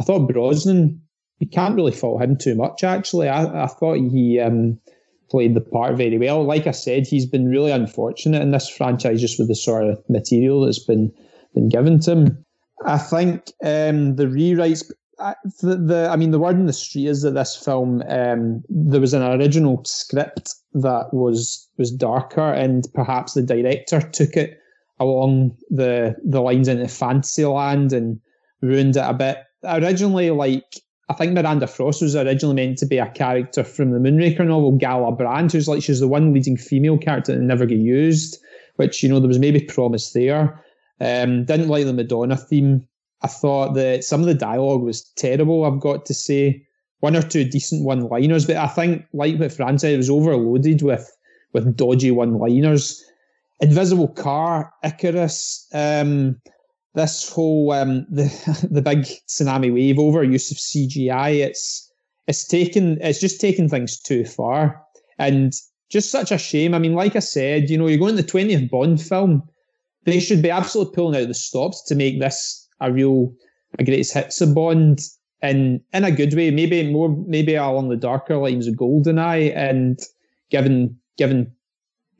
I 0.00 0.02
thought 0.02 0.28
Brosnan, 0.28 1.00
you 1.38 1.48
can't 1.48 1.76
really 1.76 1.92
fault 1.92 2.20
him 2.20 2.36
too 2.36 2.56
much. 2.56 2.82
Actually, 2.82 3.28
I, 3.28 3.64
I 3.64 3.66
thought 3.68 3.98
he 3.98 4.40
um, 4.40 4.80
played 5.34 5.54
the 5.54 5.60
part 5.60 5.96
very 5.96 6.16
well. 6.16 6.44
Like 6.44 6.68
I 6.68 6.70
said, 6.70 7.08
he's 7.08 7.26
been 7.26 7.48
really 7.48 7.72
unfortunate 7.72 8.40
in 8.40 8.52
this 8.52 8.68
franchise 8.68 9.20
just 9.20 9.36
with 9.36 9.48
the 9.48 9.56
sort 9.56 9.88
of 9.88 9.98
material 10.08 10.64
that's 10.64 10.84
been 10.84 11.12
been 11.54 11.68
given 11.68 11.98
to 12.00 12.12
him. 12.12 12.44
I 12.84 12.98
think 12.98 13.50
um, 13.64 14.14
the 14.14 14.26
rewrites 14.26 14.84
I, 15.18 15.34
the, 15.60 15.76
the, 15.76 16.08
I 16.10 16.16
mean, 16.16 16.30
the 16.30 16.38
word 16.38 16.56
in 16.56 16.66
the 16.66 16.72
street 16.72 17.06
is 17.06 17.22
that 17.22 17.34
this 17.34 17.56
film, 17.56 18.02
um, 18.08 18.62
there 18.68 19.00
was 19.00 19.14
an 19.14 19.22
original 19.22 19.82
script 19.84 20.54
that 20.74 21.12
was 21.12 21.68
was 21.78 21.90
darker, 21.90 22.52
and 22.52 22.86
perhaps 22.94 23.34
the 23.34 23.42
director 23.42 24.00
took 24.00 24.36
it 24.36 24.58
along 25.00 25.56
the 25.70 26.14
the 26.24 26.40
lines 26.40 26.68
into 26.68 26.88
Fantasyland 26.88 27.92
and 27.92 28.20
ruined 28.60 28.96
it 28.96 29.04
a 29.04 29.14
bit. 29.14 29.38
Originally, 29.64 30.30
like 30.30 30.80
I 31.14 31.16
think 31.16 31.32
Miranda 31.32 31.68
Frost 31.68 32.02
was 32.02 32.16
originally 32.16 32.56
meant 32.56 32.78
to 32.78 32.86
be 32.86 32.98
a 32.98 33.08
character 33.08 33.62
from 33.62 33.92
the 33.92 33.98
Moonraker 33.98 34.44
novel, 34.44 34.72
Gala 34.72 35.12
Brand, 35.12 35.52
who's 35.52 35.68
like 35.68 35.82
she's 35.82 36.00
the 36.00 36.08
one 36.08 36.34
leading 36.34 36.56
female 36.56 36.98
character 36.98 37.32
that 37.32 37.40
never 37.40 37.66
get 37.66 37.78
used. 37.78 38.38
Which 38.76 39.02
you 39.02 39.08
know 39.08 39.20
there 39.20 39.28
was 39.28 39.38
maybe 39.38 39.60
promise 39.60 40.12
there. 40.12 40.60
Um, 41.00 41.44
didn't 41.44 41.68
like 41.68 41.84
the 41.84 41.92
Madonna 41.92 42.36
theme 42.36 42.88
I 43.22 43.26
thought 43.26 43.74
that 43.74 44.04
some 44.04 44.20
of 44.20 44.26
the 44.26 44.34
dialogue 44.34 44.82
was 44.82 45.02
terrible, 45.16 45.64
I've 45.64 45.80
got 45.80 46.04
to 46.06 46.14
say. 46.14 46.66
One 47.00 47.16
or 47.16 47.22
two 47.22 47.44
decent 47.44 47.84
one 47.84 48.08
liners, 48.08 48.46
but 48.46 48.56
I 48.56 48.66
think, 48.66 49.04
like 49.12 49.38
what 49.38 49.52
Fran 49.52 49.78
said, 49.78 49.92
it 49.92 49.98
was 49.98 50.08
overloaded 50.08 50.80
with, 50.80 51.14
with 51.52 51.76
dodgy 51.76 52.10
one 52.10 52.38
liners. 52.38 53.04
Invisible 53.60 54.08
Car, 54.08 54.72
Icarus, 54.82 55.66
um, 55.74 56.40
this 56.94 57.28
whole 57.28 57.72
um, 57.72 58.06
the 58.10 58.24
the 58.70 58.82
big 58.82 59.06
tsunami 59.28 59.72
wave 59.72 59.98
over 59.98 60.22
use 60.22 60.50
of 60.50 60.56
CGI, 60.56 61.44
it's 61.44 61.90
it's 62.26 62.46
taken 62.46 62.98
it's 63.00 63.20
just 63.20 63.40
taken 63.40 63.68
things 63.68 64.00
too 64.00 64.24
far. 64.24 64.80
And 65.18 65.52
just 65.90 66.10
such 66.10 66.32
a 66.32 66.38
shame. 66.38 66.74
I 66.74 66.78
mean, 66.78 66.94
like 66.94 67.14
I 67.14 67.20
said, 67.20 67.70
you 67.70 67.78
know, 67.78 67.86
you're 67.86 67.98
going 67.98 68.16
to 68.16 68.22
the 68.22 68.28
20th 68.28 68.68
Bond 68.68 69.00
film. 69.00 69.42
They 70.04 70.18
should 70.18 70.42
be 70.42 70.50
absolutely 70.50 70.94
pulling 70.94 71.20
out 71.20 71.28
the 71.28 71.34
stops 71.34 71.82
to 71.84 71.94
make 71.94 72.18
this 72.18 72.68
a 72.80 72.92
real 72.92 73.32
a 73.78 73.84
greatest 73.84 74.14
hits 74.14 74.40
of 74.40 74.54
Bond 74.54 75.00
in 75.42 75.80
in 75.92 76.04
a 76.04 76.10
good 76.10 76.34
way, 76.34 76.50
maybe 76.50 76.90
more 76.90 77.10
maybe 77.26 77.54
along 77.54 77.88
the 77.88 77.96
darker 77.96 78.36
lines 78.36 78.66
of 78.66 78.74
Goldeneye 78.74 79.54
and 79.56 80.00
given 80.50 80.98
given 81.16 81.52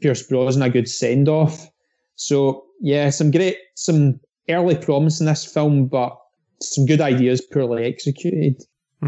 Pierce 0.01 0.22
Brosnan 0.22 0.62
a 0.62 0.70
good 0.70 0.88
send 0.88 1.28
off. 1.28 1.68
So 2.16 2.64
yeah, 2.80 3.10
some 3.10 3.30
great 3.30 3.56
some 3.74 4.20
early 4.49 4.77
promise 4.77 5.21
in 5.21 5.27
this 5.27 5.45
film, 5.45 5.87
but 5.87 6.19
some 6.61 6.87
good 6.87 7.01
ideas 7.01 7.41
poorly 7.41 7.85
executed. 7.85 8.62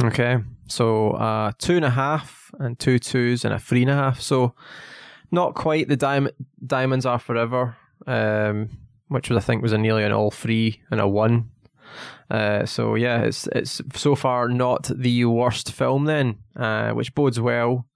Okay, 0.05 0.39
so 0.67 1.13
uh, 1.13 1.53
two 1.59 1.77
and 1.77 1.85
a 1.85 1.91
half 1.91 2.51
and 2.59 2.79
two 2.79 2.99
twos 2.99 3.45
and 3.45 3.55
a 3.55 3.59
three 3.59 3.83
and 3.83 3.91
a 3.91 3.95
half. 3.95 4.21
So 4.21 4.55
not 5.31 5.55
quite 5.55 5.89
the 5.89 5.97
diamond 5.97 6.35
diamonds 6.67 7.07
are 7.07 7.19
forever. 7.19 7.77
Um, 8.07 8.71
which 9.09 9.31
was 9.31 9.43
I 9.43 9.47
think 9.47 9.63
was 9.63 9.73
a 9.73 9.79
nearly 9.79 10.05
an 10.05 10.13
all 10.13 10.31
three 10.31 10.83
and 10.91 11.01
a 11.01 11.09
one. 11.09 11.51
Uh, 12.31 12.67
so 12.67 12.95
yeah, 12.95 13.23
it's 13.23 13.47
it's 13.49 13.81
so 13.95 14.15
far 14.15 14.49
not 14.49 14.91
the 14.95 15.25
worst 15.25 15.73
film 15.73 16.05
then, 16.05 16.37
uh, 16.57 16.91
which 16.91 17.15
bodes 17.15 17.41
well 17.41 17.87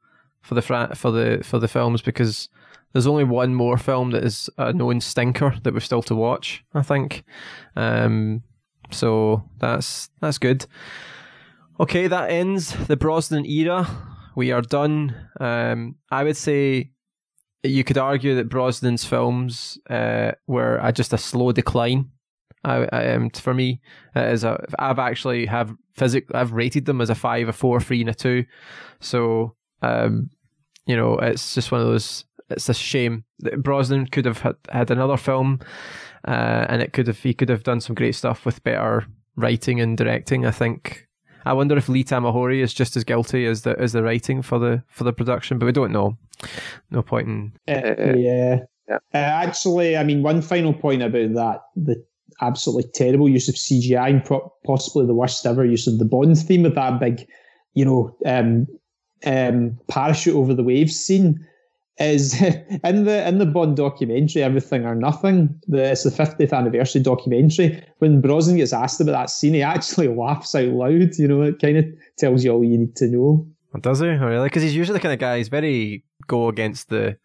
for 0.40 0.54
the 0.54 0.62
fra- 0.62 0.94
for 0.94 1.10
the 1.10 1.40
for 1.42 1.58
the 1.58 1.68
films 1.68 2.00
because 2.00 2.48
there's 2.92 3.06
only 3.06 3.24
one 3.24 3.54
more 3.54 3.78
film 3.78 4.10
that 4.12 4.24
is 4.24 4.50
a 4.58 4.72
known 4.72 5.00
stinker 5.00 5.54
that 5.62 5.72
we're 5.74 5.80
still 5.80 6.02
to 6.02 6.14
watch. 6.14 6.64
I 6.74 6.82
think. 6.82 7.24
Um, 7.76 8.42
so 8.90 9.44
that's 9.58 10.10
that's 10.20 10.38
good. 10.38 10.66
Okay, 11.78 12.08
that 12.08 12.30
ends 12.30 12.72
the 12.86 12.96
Brosnan 12.96 13.46
era. 13.46 13.88
We 14.36 14.52
are 14.52 14.62
done. 14.62 15.14
Um, 15.40 15.96
I 16.10 16.24
would 16.24 16.36
say 16.36 16.90
you 17.62 17.84
could 17.84 17.98
argue 17.98 18.34
that 18.36 18.48
Brosnan's 18.48 19.04
films 19.04 19.78
uh, 19.88 20.32
were 20.46 20.80
uh, 20.80 20.92
just 20.92 21.12
a 21.12 21.18
slow 21.18 21.52
decline. 21.52 22.10
I, 22.64 22.86
I 22.92 23.14
um, 23.14 23.30
for 23.30 23.54
me, 23.54 23.80
as 24.14 24.44
a, 24.44 24.62
I've 24.78 24.98
actually 24.98 25.46
have 25.46 25.74
physic, 25.94 26.26
I've 26.34 26.52
rated 26.52 26.84
them 26.84 27.00
as 27.00 27.10
a 27.10 27.14
five, 27.14 27.48
a 27.48 27.52
four, 27.52 27.80
three, 27.80 28.00
and 28.00 28.10
a 28.10 28.14
two. 28.14 28.44
So, 29.00 29.56
um, 29.82 30.30
you 30.86 30.96
know, 30.96 31.14
it's 31.18 31.54
just 31.54 31.72
one 31.72 31.80
of 31.80 31.86
those. 31.86 32.24
It's 32.50 32.68
a 32.68 32.74
shame 32.74 33.24
that 33.40 33.62
Brosnan 33.62 34.06
could 34.06 34.24
have 34.24 34.38
had, 34.38 34.56
had 34.70 34.90
another 34.90 35.16
film, 35.16 35.60
uh, 36.26 36.66
and 36.68 36.82
it 36.82 36.92
could 36.92 37.06
have 37.06 37.18
he 37.18 37.34
could 37.34 37.48
have 37.48 37.62
done 37.62 37.80
some 37.80 37.94
great 37.94 38.14
stuff 38.14 38.44
with 38.44 38.62
better 38.62 39.06
writing 39.36 39.80
and 39.80 39.96
directing. 39.96 40.46
I 40.46 40.50
think 40.50 41.08
I 41.44 41.52
wonder 41.52 41.76
if 41.76 41.88
Lee 41.88 42.04
Tamahori 42.04 42.60
is 42.60 42.74
just 42.74 42.96
as 42.96 43.04
guilty 43.04 43.46
as 43.46 43.62
the 43.62 43.78
as 43.78 43.92
the 43.92 44.02
writing 44.02 44.42
for 44.42 44.58
the 44.58 44.82
for 44.88 45.04
the 45.04 45.12
production, 45.12 45.58
but 45.58 45.66
we 45.66 45.72
don't 45.72 45.92
know. 45.92 46.16
No 46.90 47.02
point 47.02 47.28
in. 47.28 47.52
Uh, 47.68 48.14
yeah. 48.16 48.58
Yeah. 48.88 48.98
Uh, 49.14 49.18
actually, 49.18 49.96
I 49.96 50.02
mean, 50.02 50.22
one 50.22 50.42
final 50.42 50.72
point 50.72 51.02
about 51.02 51.34
that: 51.34 51.60
the 51.76 52.04
absolutely 52.40 52.90
terrible 52.94 53.28
use 53.28 53.48
of 53.48 53.54
CGI 53.54 54.10
and 54.10 54.24
pro- 54.24 54.52
possibly 54.64 55.06
the 55.06 55.14
worst 55.14 55.46
ever 55.46 55.64
use 55.64 55.86
of 55.86 55.98
the 55.98 56.04
Bond 56.04 56.38
theme 56.38 56.62
with 56.62 56.74
that 56.74 56.98
big, 56.98 57.26
you 57.74 57.84
know, 57.84 58.16
um, 58.26 58.66
um, 59.24 59.78
parachute 59.88 60.34
over 60.34 60.54
the 60.54 60.64
waves 60.64 60.96
scene 60.96 61.46
is 61.98 62.40
in 62.84 63.04
the 63.04 63.26
in 63.28 63.38
the 63.38 63.46
Bond 63.46 63.76
documentary, 63.76 64.42
Everything 64.42 64.84
or 64.84 64.94
Nothing. 64.94 65.60
The, 65.68 65.90
it's 65.92 66.04
the 66.04 66.10
50th 66.10 66.52
anniversary 66.52 67.02
documentary. 67.02 67.82
When 67.98 68.20
Brosnan 68.20 68.56
gets 68.56 68.72
asked 68.72 69.00
about 69.00 69.12
that 69.12 69.30
scene, 69.30 69.54
he 69.54 69.62
actually 69.62 70.08
laughs 70.16 70.54
out 70.54 70.68
loud. 70.68 71.16
You 71.18 71.28
know, 71.28 71.42
it 71.42 71.58
kind 71.60 71.76
of 71.78 71.84
tells 72.18 72.44
you 72.44 72.52
all 72.52 72.64
you 72.64 72.78
need 72.78 72.96
to 72.96 73.06
know. 73.08 73.46
Does 73.80 74.00
he? 74.00 74.06
Oh, 74.06 74.16
really? 74.26 74.46
Because 74.46 74.62
he's 74.62 74.74
usually 74.74 74.98
the 74.98 75.02
kind 75.02 75.12
of 75.14 75.20
guy. 75.20 75.38
He's 75.38 75.48
very 75.48 76.04
go 76.26 76.48
against 76.48 76.88
the. 76.88 77.16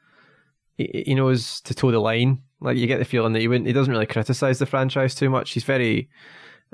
He, 0.78 1.04
he 1.08 1.16
knows 1.16 1.62
to 1.62 1.74
toe 1.74 1.92
the 1.92 2.00
line. 2.00 2.42
Like 2.60 2.78
you 2.78 2.88
get 2.88 3.00
the 3.00 3.06
feeling 3.06 3.34
that 3.34 3.40
he 3.40 3.48
wouldn't. 3.48 3.68
He 3.68 3.74
doesn't 3.74 3.92
really 3.92 4.06
criticize 4.06 4.60
the 4.60 4.66
franchise 4.66 5.16
too 5.16 5.30
much. 5.30 5.52
He's 5.52 5.64
very 5.64 6.10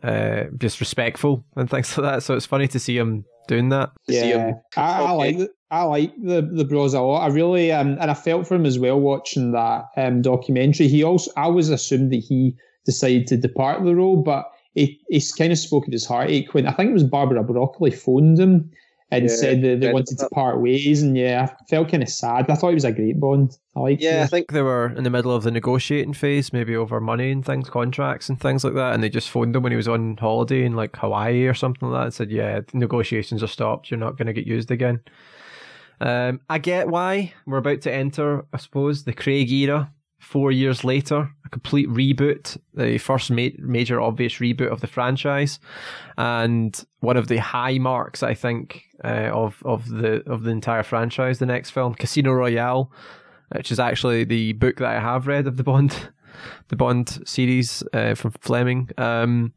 uh, 0.03 0.43
just 0.57 0.79
respectful 0.79 1.45
and 1.55 1.69
things 1.69 1.97
like 1.97 2.05
that. 2.05 2.23
So 2.23 2.35
it's 2.35 2.45
funny 2.45 2.67
to 2.69 2.79
see 2.79 2.97
him 2.97 3.25
doing 3.47 3.69
that. 3.69 3.91
To 4.07 4.13
see 4.13 4.29
Yeah, 4.29 4.47
him 4.49 4.55
I, 4.75 5.03
I 5.03 5.11
like 5.11 5.37
the, 5.37 5.49
I 5.71 5.83
like 5.83 6.13
the 6.21 6.41
the 6.41 6.65
Bros 6.65 6.93
a 6.93 7.01
lot. 7.01 7.23
I 7.23 7.27
really 7.27 7.71
um, 7.71 7.97
and 7.99 8.11
I 8.11 8.13
felt 8.13 8.45
for 8.47 8.55
him 8.55 8.65
as 8.65 8.77
well 8.77 8.99
watching 8.99 9.51
that 9.53 9.85
um 9.97 10.21
documentary. 10.21 10.87
He 10.87 11.03
also 11.03 11.31
I 11.37 11.43
always 11.43 11.69
assumed 11.69 12.11
that 12.11 12.17
he 12.17 12.55
decided 12.85 13.27
to 13.27 13.37
depart 13.37 13.83
the 13.83 13.95
role, 13.95 14.17
but 14.21 14.51
he 14.75 14.99
he's 15.09 15.31
kind 15.31 15.51
of 15.51 15.57
spoke 15.57 15.87
of 15.87 15.93
his 15.93 16.05
heartache 16.05 16.53
when 16.53 16.67
I 16.67 16.73
think 16.73 16.89
it 16.89 16.93
was 16.93 17.03
Barbara 17.03 17.43
Broccoli 17.43 17.91
phoned 17.91 18.37
him 18.39 18.69
and 19.11 19.29
Yeah, 19.29 19.35
said 19.35 19.61
that 19.61 19.79
they 19.81 19.91
wanted 19.91 20.17
to 20.19 20.29
part 20.29 20.61
ways. 20.61 21.01
And 21.01 21.17
yeah, 21.17 21.47
I 21.49 21.65
felt 21.69 21.89
kind 21.89 22.03
of 22.03 22.09
sad. 22.09 22.49
I 22.49 22.55
thought 22.55 22.69
he 22.69 22.75
was 22.75 22.85
a 22.85 22.91
great 22.91 23.19
Bond. 23.19 23.57
I 23.75 23.79
liked 23.81 24.01
Yeah, 24.01 24.23
I 24.23 24.27
think 24.27 24.51
They 24.51 24.61
were 24.61 24.93
in 24.95 25.03
the 25.03 25.09
middle 25.09 25.33
of 25.35 25.43
the 25.43 25.51
negotiating 25.51 26.13
phase, 26.13 26.51
maybe 26.53 26.75
over 26.75 26.99
money 26.99 27.31
and 27.31 27.45
things, 27.45 27.69
contracts 27.69 28.29
and 28.29 28.39
things 28.39 28.63
like 28.63 28.73
that, 28.73 28.93
and 28.93 29.03
they 29.03 29.09
just 29.09 29.29
phoned 29.29 29.55
him 29.55 29.63
when 29.63 29.71
he 29.71 29.77
was 29.77 29.87
on 29.87 30.17
holiday 30.17 30.63
in 30.65 30.75
like 30.75 30.95
Hawaii 30.97 31.45
or 31.45 31.53
something 31.53 31.89
like 31.89 31.99
that 31.99 32.05
and 32.05 32.13
said, 32.13 32.31
"Yeah, 32.31 32.61
negotiations 32.73 33.43
are 33.43 33.47
stopped. 33.47 33.91
You're 33.91 33.99
not 33.99 34.17
going 34.17 34.27
to 34.27 34.33
get 34.33 34.47
used 34.47 34.71
again." 34.71 35.01
Um, 36.01 36.41
I 36.49 36.57
get 36.57 36.89
why 36.89 37.33
we're 37.45 37.59
about 37.59 37.81
to 37.81 37.93
enter, 37.93 38.45
I 38.51 38.57
suppose, 38.57 39.03
the 39.03 39.13
Craig 39.13 39.51
era. 39.51 39.93
Four 40.19 40.51
years 40.51 40.83
later, 40.83 41.31
a 41.45 41.49
complete 41.49 41.89
reboot, 41.89 42.55
the 42.75 42.99
first 42.99 43.31
ma- 43.31 43.57
major 43.57 43.99
obvious 43.99 44.35
reboot 44.35 44.71
of 44.71 44.79
the 44.79 44.87
franchise, 44.87 45.59
and 46.15 46.79
one 46.99 47.17
of 47.17 47.27
the 47.27 47.37
high 47.37 47.79
marks 47.79 48.21
I 48.21 48.35
think 48.35 48.83
uh, 49.03 49.31
of 49.33 49.63
of 49.65 49.89
the 49.89 50.21
of 50.29 50.43
the 50.43 50.51
entire 50.51 50.83
franchise. 50.83 51.39
The 51.39 51.47
next 51.47 51.71
film, 51.71 51.95
Casino 51.95 52.33
Royale, 52.33 52.91
which 53.55 53.71
is 53.71 53.79
actually 53.79 54.23
the 54.23 54.53
book 54.53 54.77
that 54.77 54.95
I 54.95 54.99
have 54.99 55.25
read 55.25 55.47
of 55.47 55.57
the 55.57 55.63
Bond, 55.63 56.11
the 56.67 56.75
Bond 56.75 57.27
series 57.27 57.83
uh, 57.93 58.13
from 58.13 58.31
Fleming. 58.41 58.91
Um, 58.99 59.53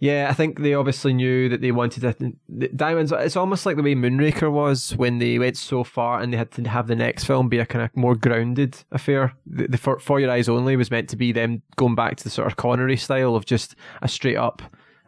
yeah, 0.00 0.28
I 0.30 0.34
think 0.34 0.60
they 0.60 0.74
obviously 0.74 1.12
knew 1.12 1.48
that 1.48 1.60
they 1.60 1.72
wanted 1.72 2.02
the 2.48 2.68
Diamonds. 2.68 3.12
It's 3.12 3.36
almost 3.36 3.66
like 3.66 3.76
the 3.76 3.82
way 3.82 3.96
Moonraker 3.96 4.50
was 4.50 4.94
when 4.96 5.18
they 5.18 5.38
went 5.38 5.56
so 5.56 5.82
far 5.82 6.20
and 6.20 6.32
they 6.32 6.36
had 6.36 6.52
to 6.52 6.68
have 6.68 6.86
the 6.86 6.94
next 6.94 7.24
film 7.24 7.48
be 7.48 7.58
a 7.58 7.66
kind 7.66 7.84
of 7.84 7.96
more 7.96 8.14
grounded 8.14 8.76
affair. 8.92 9.32
The, 9.44 9.66
the 9.66 9.78
For, 9.78 9.98
For 9.98 10.20
Your 10.20 10.30
Eyes 10.30 10.48
Only 10.48 10.76
was 10.76 10.92
meant 10.92 11.08
to 11.10 11.16
be 11.16 11.32
them 11.32 11.62
going 11.76 11.96
back 11.96 12.16
to 12.16 12.24
the 12.24 12.30
sort 12.30 12.46
of 12.46 12.56
Connery 12.56 12.96
style 12.96 13.34
of 13.34 13.44
just 13.44 13.74
a 14.00 14.06
straight 14.06 14.36
up 14.36 14.62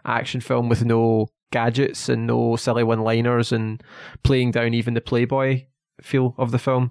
action 0.05 0.41
film 0.41 0.69
with 0.69 0.85
no 0.85 1.29
gadgets 1.53 2.09
and 2.09 2.27
no 2.27 2.57
silly 2.57 2.83
one 2.83 3.01
liners 3.01 3.53
and 3.53 3.83
playing 4.25 4.51
down 4.51 4.75
even 4.75 4.95
the 4.95 5.01
Playboy 5.01 5.67
feel 6.03 6.35
of 6.37 6.51
the 6.51 6.59
film. 6.59 6.91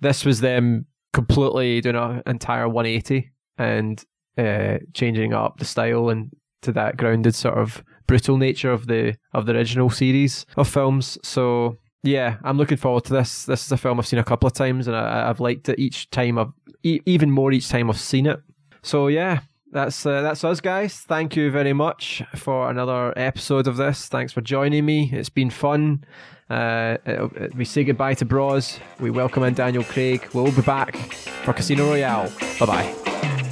This 0.00 0.24
was 0.24 0.40
them 0.40 0.86
completely 1.12 1.80
doing 1.80 1.96
an 1.96 2.22
entire 2.26 2.68
180 2.68 3.30
and 3.56 4.04
uh, 4.36 4.78
changing 4.94 5.32
up 5.32 5.58
the 5.58 5.64
style 5.64 6.08
and 6.08 6.30
to 6.62 6.72
that 6.72 6.96
grounded 6.96 7.34
sort 7.34 7.58
of 7.58 7.82
brutal 8.06 8.36
nature 8.36 8.72
of 8.72 8.86
the 8.86 9.16
of 9.32 9.46
the 9.46 9.52
original 9.54 9.90
series 9.90 10.44
of 10.56 10.68
films. 10.68 11.18
So 11.22 11.78
yeah, 12.02 12.36
I'm 12.42 12.56
looking 12.56 12.76
forward 12.78 13.04
to 13.04 13.12
this. 13.12 13.44
This 13.44 13.64
is 13.64 13.72
a 13.72 13.76
film 13.76 13.98
I've 13.98 14.06
seen 14.06 14.18
a 14.18 14.24
couple 14.24 14.46
of 14.46 14.52
times 14.52 14.86
and 14.86 14.96
I, 14.96 15.28
I've 15.28 15.40
liked 15.40 15.68
it 15.68 15.78
each 15.78 16.10
time. 16.10 16.38
I've 16.38 16.52
e- 16.82 17.00
even 17.06 17.30
more 17.30 17.52
each 17.52 17.68
time 17.68 17.90
I've 17.90 18.00
seen 18.00 18.26
it. 18.26 18.40
So 18.82 19.08
yeah, 19.08 19.40
that's 19.72 20.04
uh, 20.06 20.22
that's 20.22 20.42
us 20.42 20.60
guys. 20.60 20.96
Thank 21.00 21.36
you 21.36 21.50
very 21.50 21.72
much 21.72 22.22
for 22.34 22.70
another 22.70 23.12
episode 23.16 23.66
of 23.66 23.76
this. 23.76 24.08
Thanks 24.08 24.32
for 24.32 24.40
joining 24.40 24.84
me. 24.86 25.10
It's 25.12 25.28
been 25.28 25.50
fun. 25.50 26.04
Uh, 26.48 26.96
we 27.54 27.64
say 27.64 27.84
goodbye 27.84 28.14
to 28.14 28.24
Bros. 28.24 28.80
We 28.98 29.10
welcome 29.10 29.44
in 29.44 29.54
Daniel 29.54 29.84
Craig. 29.84 30.28
We'll 30.34 30.50
be 30.50 30.62
back 30.62 30.96
for 31.44 31.52
Casino 31.52 31.86
Royale. 31.86 32.32
Bye 32.58 32.66
bye. 32.66 33.49